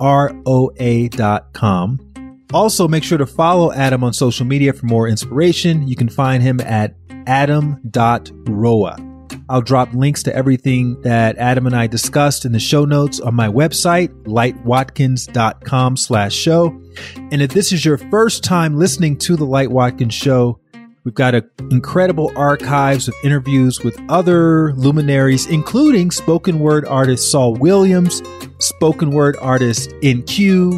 R 0.00 0.34
O 0.46 0.70
A.com. 0.78 1.98
Also, 2.52 2.86
make 2.86 3.02
sure 3.02 3.18
to 3.18 3.26
follow 3.26 3.72
Adam 3.72 4.04
on 4.04 4.12
social 4.12 4.46
media 4.46 4.72
for 4.72 4.86
more 4.86 5.08
inspiration. 5.08 5.88
You 5.88 5.96
can 5.96 6.08
find 6.08 6.42
him 6.42 6.60
at 6.60 6.94
adam.roa. 7.26 8.96
I'll 9.48 9.62
drop 9.62 9.92
links 9.92 10.22
to 10.24 10.34
everything 10.34 11.00
that 11.02 11.36
Adam 11.36 11.66
and 11.66 11.74
I 11.74 11.86
discussed 11.86 12.44
in 12.44 12.52
the 12.52 12.60
show 12.60 12.84
notes 12.84 13.20
on 13.20 13.34
my 13.34 13.48
website, 13.48 14.08
lightwatkins.com 14.24 15.96
slash 15.96 16.34
show. 16.34 16.80
And 17.16 17.42
if 17.42 17.50
this 17.52 17.72
is 17.72 17.84
your 17.84 17.98
first 17.98 18.44
time 18.44 18.78
listening 18.78 19.18
to 19.18 19.36
the 19.36 19.44
Light 19.44 19.70
Watkins 19.70 20.14
show, 20.14 20.60
We've 21.04 21.12
got 21.12 21.34
an 21.34 21.50
incredible 21.70 22.32
archives 22.34 23.08
of 23.08 23.14
interviews 23.22 23.84
with 23.84 24.00
other 24.08 24.72
luminaries, 24.72 25.44
including 25.44 26.10
spoken 26.10 26.60
word 26.60 26.86
artist 26.86 27.30
Saul 27.30 27.52
Williams, 27.56 28.22
spoken 28.58 29.10
word 29.10 29.36
artist 29.36 29.92
In-Q, 30.00 30.70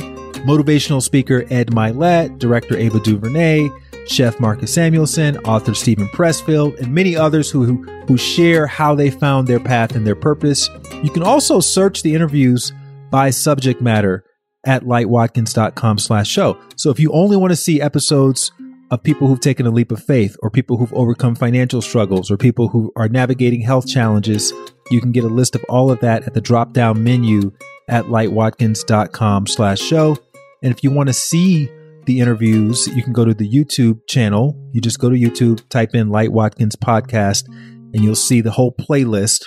motivational 0.44 1.00
speaker 1.00 1.44
Ed 1.48 1.68
Mylett, 1.68 2.40
director 2.40 2.76
Ava 2.76 2.98
DuVernay, 2.98 3.68
chef 4.08 4.40
Marcus 4.40 4.74
Samuelsson, 4.74 5.40
author 5.44 5.74
Steven 5.74 6.08
Pressfield, 6.08 6.76
and 6.80 6.92
many 6.92 7.14
others 7.14 7.48
who, 7.48 7.84
who 8.08 8.16
share 8.16 8.66
how 8.66 8.96
they 8.96 9.10
found 9.10 9.46
their 9.46 9.60
path 9.60 9.94
and 9.94 10.04
their 10.04 10.16
purpose. 10.16 10.68
You 11.04 11.10
can 11.10 11.22
also 11.22 11.60
search 11.60 12.02
the 12.02 12.16
interviews 12.16 12.72
by 13.12 13.30
subject 13.30 13.80
matter 13.80 14.24
at 14.64 14.82
lightwatkins.com 14.82 15.98
slash 15.98 16.28
show. 16.28 16.58
So 16.74 16.90
if 16.90 16.98
you 16.98 17.12
only 17.12 17.36
want 17.36 17.52
to 17.52 17.56
see 17.56 17.80
episodes 17.80 18.50
of 18.90 19.02
people 19.02 19.26
who've 19.26 19.40
taken 19.40 19.66
a 19.66 19.70
leap 19.70 19.90
of 19.90 20.02
faith 20.02 20.36
or 20.42 20.50
people 20.50 20.76
who've 20.76 20.92
overcome 20.94 21.34
financial 21.34 21.82
struggles 21.82 22.30
or 22.30 22.36
people 22.36 22.68
who 22.68 22.92
are 22.96 23.08
navigating 23.08 23.60
health 23.60 23.86
challenges. 23.86 24.52
You 24.90 25.00
can 25.00 25.12
get 25.12 25.24
a 25.24 25.28
list 25.28 25.54
of 25.54 25.64
all 25.68 25.90
of 25.90 26.00
that 26.00 26.24
at 26.24 26.34
the 26.34 26.40
drop 26.40 26.72
down 26.72 27.02
menu 27.02 27.52
at 27.88 28.04
lightwatkins.com 28.04 29.46
slash 29.46 29.80
show. 29.80 30.16
And 30.62 30.72
if 30.72 30.82
you 30.82 30.90
want 30.90 31.08
to 31.08 31.12
see 31.12 31.70
the 32.06 32.20
interviews, 32.20 32.86
you 32.88 33.02
can 33.02 33.12
go 33.12 33.24
to 33.24 33.34
the 33.34 33.48
YouTube 33.50 34.00
channel. 34.08 34.56
You 34.72 34.80
just 34.80 35.00
go 35.00 35.10
to 35.10 35.16
YouTube, 35.16 35.68
type 35.68 35.94
in 35.94 36.08
Light 36.08 36.32
Watkins 36.32 36.76
podcast, 36.76 37.48
and 37.48 38.04
you'll 38.04 38.14
see 38.14 38.40
the 38.40 38.52
whole 38.52 38.72
playlist 38.72 39.46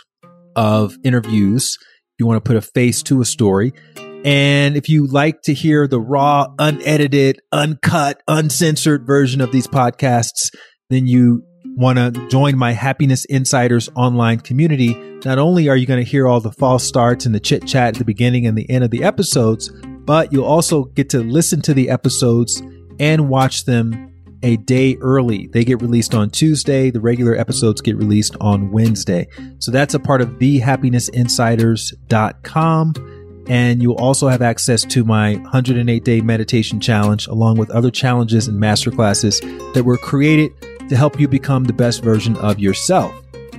of 0.56 0.98
interviews. 1.04 1.78
You 2.18 2.28
want 2.28 2.44
to 2.44 2.48
put 2.48 2.58
a 2.58 2.62
face 2.62 3.02
to 3.04 3.22
a 3.22 3.26
story. 3.26 3.74
And 4.26 4.76
if 4.76 4.90
you 4.90 5.08
like 5.08 5.42
to 5.44 5.54
hear 5.54 5.88
the 5.88 6.00
raw, 6.00 6.48
unedited, 6.60 7.40
uncut, 7.52 8.22
uncensored 8.28 9.06
version 9.06 9.40
of 9.40 9.52
these 9.52 9.68
podcasts, 9.68 10.54
then 10.90 11.08
you 11.08 11.44
want 11.78 11.98
to 11.98 12.28
join 12.28 12.58
my 12.58 12.74
Happiness 12.74 13.24
Insiders 13.26 13.90
online 13.96 14.40
community. 14.40 14.94
Not 15.24 15.40
only 15.40 15.70
are 15.70 15.78
you 15.78 15.86
going 15.86 16.04
to 16.04 16.10
hear 16.10 16.28
all 16.28 16.42
the 16.42 16.52
false 16.52 16.84
starts 16.84 17.26
and 17.26 17.34
the 17.34 17.40
chit 17.40 17.66
chat 17.66 17.96
at 17.96 18.00
the 18.00 18.06
beginning 18.06 18.46
and 18.46 18.58
the 18.58 18.70
end 18.70 18.84
of 18.84 18.92
the 18.92 19.04
episodes, 19.04 19.72
but 20.06 20.34
you'll 20.34 20.44
also 20.44 20.84
get 20.84 21.10
to 21.12 21.20
listen 21.20 21.62
to 21.62 21.74
the 21.74 21.90
episodes 21.90 22.62
and 23.00 23.30
watch 23.30 23.66
them 23.66 24.10
a 24.44 24.58
day 24.58 24.98
early. 25.02 25.50
They 25.54 25.64
get 25.64 25.82
released 25.82 26.14
on 26.14 26.30
Tuesday. 26.30 26.92
The 26.92 27.00
regular 27.00 27.36
episodes 27.36 27.80
get 27.82 27.96
released 27.96 28.36
on 28.42 28.72
Wednesday. 28.72 29.28
So 29.60 29.72
that's 29.72 29.94
a 29.94 30.00
part 30.00 30.20
of 30.22 30.32
thehappinessinsiders.com. 30.32 32.94
And 33.50 33.82
you'll 33.82 33.96
also 33.96 34.28
have 34.28 34.42
access 34.42 34.86
to 34.86 35.04
my 35.04 35.36
108 35.38 36.04
day 36.04 36.22
meditation 36.22 36.80
challenge, 36.80 37.28
along 37.28 37.58
with 37.58 37.72
other 37.72 37.92
challenges 37.92 38.48
and 38.48 38.62
masterclasses 38.62 39.42
that 39.74 39.84
were 39.84 39.98
created 39.98 40.54
to 40.88 40.96
help 40.96 41.20
you 41.20 41.28
become 41.28 41.64
the 41.64 41.74
best 41.74 42.04
version 42.04 42.36
of 42.38 42.60
yourself. 42.60 43.14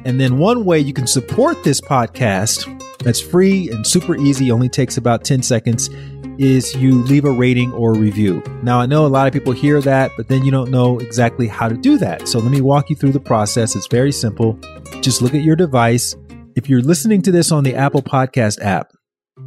And 0.04 0.20
then 0.20 0.38
one 0.38 0.64
way 0.64 0.78
you 0.78 0.92
can 0.92 1.06
support 1.06 1.62
this 1.64 1.80
podcast 1.80 2.66
that's 3.00 3.20
free 3.20 3.70
and 3.70 3.86
super 3.86 4.16
easy, 4.16 4.50
only 4.50 4.68
takes 4.68 4.96
about 4.96 5.24
10 5.24 5.42
seconds, 5.42 5.90
is 6.38 6.74
you 6.74 7.02
leave 7.02 7.24
a 7.24 7.30
rating 7.30 7.72
or 7.72 7.92
a 7.92 7.98
review. 7.98 8.42
Now, 8.62 8.80
I 8.80 8.86
know 8.86 9.04
a 9.04 9.08
lot 9.08 9.26
of 9.26 9.32
people 9.32 9.52
hear 9.52 9.80
that, 9.82 10.10
but 10.16 10.28
then 10.28 10.44
you 10.44 10.50
don't 10.50 10.70
know 10.70 10.98
exactly 10.98 11.46
how 11.46 11.68
to 11.68 11.76
do 11.76 11.98
that. 11.98 12.28
So 12.28 12.38
let 12.38 12.50
me 12.50 12.60
walk 12.60 12.88
you 12.88 12.96
through 12.96 13.12
the 13.12 13.20
process. 13.20 13.76
It's 13.76 13.86
very 13.88 14.12
simple. 14.12 14.58
Just 15.02 15.20
look 15.20 15.34
at 15.34 15.42
your 15.42 15.56
device. 15.56 16.16
If 16.56 16.68
you're 16.68 16.82
listening 16.82 17.22
to 17.22 17.32
this 17.32 17.52
on 17.52 17.64
the 17.64 17.74
Apple 17.74 18.02
Podcast 18.02 18.62
app, 18.62 18.92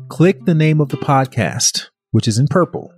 click 0.10 0.46
the 0.46 0.54
name 0.54 0.82
of 0.82 0.90
the 0.90 0.98
podcast, 0.98 1.90
which 2.12 2.28
is 2.28 2.38
in 2.38 2.48
purple. 2.48 2.94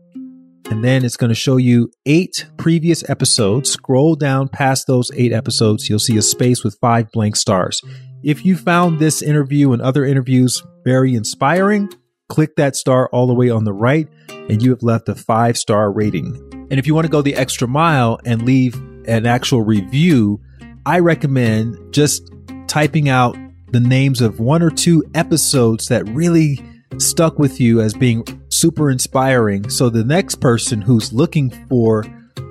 And 0.70 0.84
then 0.84 1.06
it's 1.06 1.18
going 1.18 1.30
to 1.30 1.36
show 1.36 1.58
you 1.58 1.92
eight 2.06 2.48
previous 2.58 3.08
episodes. 3.10 3.72
Scroll 3.72 4.16
down 4.16 4.48
past 4.48 4.88
those 4.88 5.12
eight 5.16 5.32
episodes. 5.32 5.88
You'll 5.90 6.00
see 6.00 6.18
a 6.18 6.22
space 6.22 6.64
with 6.64 6.78
five 6.82 7.12
blank 7.12 7.36
stars. 7.36 7.82
If 8.24 8.44
you 8.44 8.58
found 8.58 9.00
this 9.00 9.22
interview 9.22 9.72
and 9.74 9.82
other 9.82 10.06
interviews 10.06 10.64
very 10.84 11.14
inspiring, 11.14 11.90
click 12.30 12.56
that 12.56 12.76
star 12.76 13.08
all 13.10 13.28
the 13.28 13.34
way 13.34 13.50
on 13.50 13.64
the 13.64 13.74
right, 13.74 14.08
and 14.50 14.62
you 14.62 14.72
have 14.72 14.82
left 14.82 15.08
a 15.08 15.16
five 15.16 15.58
star 15.58 15.92
rating. 15.92 16.36
And 16.72 16.80
if 16.80 16.88
you 16.88 16.96
want 16.96 17.06
to 17.06 17.12
go 17.12 17.22
the 17.22 17.36
extra 17.36 17.68
mile 17.68 18.20
and 18.26 18.42
leave 18.42 18.76
an 19.08 19.28
actual 19.28 19.62
review, 19.62 20.42
I 20.86 21.00
recommend 21.00 21.94
just 21.94 22.30
typing 22.68 23.08
out 23.08 23.38
the 23.72 23.80
names 23.80 24.22
of 24.22 24.40
one 24.40 24.64
or 24.64 24.72
two 24.72 25.04
episodes 25.14 25.88
that 25.90 26.08
really 26.10 26.60
stuck 27.00 27.40
with 27.40 27.60
you 27.60 27.82
as 27.82 27.94
being 27.94 28.24
super 28.50 28.90
inspiring. 28.90 29.70
So 29.70 29.90
the 29.90 30.04
next 30.04 30.36
person 30.36 30.82
who's 30.82 31.14
looking 31.14 31.50
for 31.68 32.04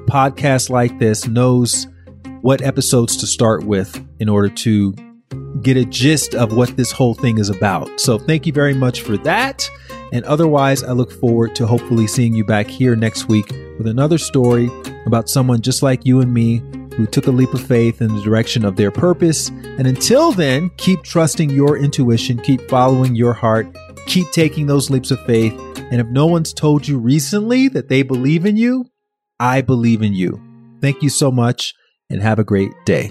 podcasts 0.06 0.70
like 0.70 0.98
this 0.98 1.26
knows 1.26 1.86
what 2.42 2.62
episodes 2.62 3.16
to 3.16 3.26
start 3.26 3.64
with 3.64 4.04
in 4.20 4.28
order 4.28 4.48
to 4.48 4.94
get 5.62 5.76
a 5.76 5.84
gist 5.84 6.34
of 6.34 6.54
what 6.54 6.76
this 6.76 6.92
whole 6.92 7.14
thing 7.14 7.38
is 7.38 7.48
about. 7.48 8.00
So 8.00 8.18
thank 8.18 8.46
you 8.46 8.52
very 8.52 8.74
much 8.74 9.00
for 9.00 9.16
that. 9.18 9.68
And 10.12 10.24
otherwise, 10.26 10.82
I 10.82 10.92
look 10.92 11.10
forward 11.10 11.54
to 11.56 11.66
hopefully 11.66 12.06
seeing 12.06 12.34
you 12.34 12.44
back 12.44 12.68
here 12.68 12.94
next 12.94 13.28
week 13.28 13.50
with 13.78 13.86
another 13.86 14.18
story 14.18 14.70
about 15.06 15.28
someone 15.28 15.60
just 15.60 15.82
like 15.82 16.04
you 16.04 16.20
and 16.20 16.32
me 16.32 16.62
who 16.94 17.06
took 17.06 17.26
a 17.26 17.30
leap 17.30 17.52
of 17.54 17.66
faith 17.66 18.00
in 18.00 18.14
the 18.14 18.22
direction 18.22 18.64
of 18.64 18.76
their 18.76 18.90
purpose. 18.90 19.48
And 19.48 19.86
until 19.86 20.30
then, 20.30 20.70
keep 20.76 21.02
trusting 21.02 21.50
your 21.50 21.76
intuition, 21.76 22.38
keep 22.38 22.68
following 22.68 23.16
your 23.16 23.32
heart, 23.32 23.66
Keep 24.06 24.32
taking 24.32 24.66
those 24.66 24.90
leaps 24.90 25.10
of 25.10 25.24
faith. 25.26 25.52
And 25.90 26.01
if 26.01 26.06
no 26.06 26.26
one's 26.26 26.52
told 26.52 26.86
you 26.89 26.98
recently 26.98 27.68
that 27.68 27.89
they 27.89 28.02
believe 28.02 28.47
in 28.47 28.56
you, 28.56 28.86
I 29.39 29.60
believe 29.60 30.02
in 30.02 30.14
you. 30.14 30.40
Thank 30.81 31.02
you 31.02 31.09
so 31.09 31.31
much 31.31 31.74
and 32.10 32.22
have 32.22 32.39
a 32.39 32.44
great 32.44 32.72
day. 32.85 33.10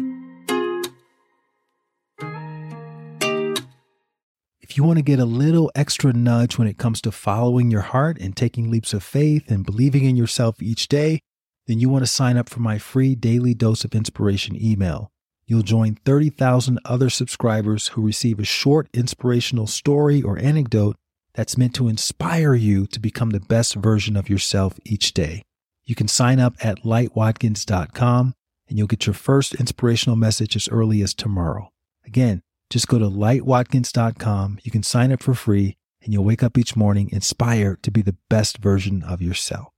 If 4.61 4.77
you 4.77 4.83
want 4.83 4.97
to 4.97 5.03
get 5.03 5.19
a 5.19 5.25
little 5.25 5.71
extra 5.75 6.13
nudge 6.13 6.57
when 6.57 6.67
it 6.67 6.79
comes 6.79 6.99
to 7.01 7.11
following 7.11 7.69
your 7.69 7.81
heart 7.81 8.17
and 8.19 8.35
taking 8.35 8.71
leaps 8.71 8.91
of 8.91 9.03
faith 9.03 9.51
and 9.51 9.63
believing 9.63 10.05
in 10.05 10.15
yourself 10.15 10.63
each 10.63 10.87
day, 10.87 11.19
then 11.67 11.79
you 11.79 11.89
want 11.89 12.03
to 12.03 12.11
sign 12.11 12.37
up 12.37 12.49
for 12.49 12.59
my 12.59 12.79
free 12.79 13.13
daily 13.13 13.53
dose 13.53 13.85
of 13.85 13.93
inspiration 13.93 14.57
email. 14.59 15.12
You'll 15.45 15.61
join 15.61 15.95
30,000 16.05 16.79
other 16.85 17.09
subscribers 17.09 17.89
who 17.89 18.01
receive 18.01 18.39
a 18.39 18.45
short 18.45 18.87
inspirational 18.93 19.67
story 19.67 20.21
or 20.21 20.37
anecdote 20.37 20.95
that's 21.33 21.57
meant 21.57 21.75
to 21.75 21.89
inspire 21.89 22.53
you 22.53 22.85
to 22.87 22.99
become 22.99 23.31
the 23.31 23.39
best 23.39 23.75
version 23.75 24.15
of 24.15 24.29
yourself 24.29 24.79
each 24.85 25.13
day. 25.13 25.43
You 25.83 25.95
can 25.95 26.07
sign 26.07 26.39
up 26.39 26.53
at 26.63 26.83
lightwatkins.com 26.83 28.33
and 28.69 28.77
you'll 28.77 28.87
get 28.87 29.05
your 29.05 29.13
first 29.13 29.55
inspirational 29.55 30.15
message 30.15 30.55
as 30.55 30.69
early 30.69 31.01
as 31.01 31.13
tomorrow. 31.13 31.69
Again, 32.05 32.41
just 32.69 32.87
go 32.87 32.97
to 32.97 33.05
lightwatkins.com. 33.05 34.59
You 34.63 34.71
can 34.71 34.83
sign 34.83 35.11
up 35.11 35.21
for 35.21 35.33
free 35.33 35.75
and 36.01 36.13
you'll 36.13 36.23
wake 36.23 36.43
up 36.43 36.57
each 36.57 36.75
morning 36.75 37.09
inspired 37.11 37.83
to 37.83 37.91
be 37.91 38.01
the 38.01 38.15
best 38.29 38.59
version 38.59 39.03
of 39.03 39.21
yourself. 39.21 39.72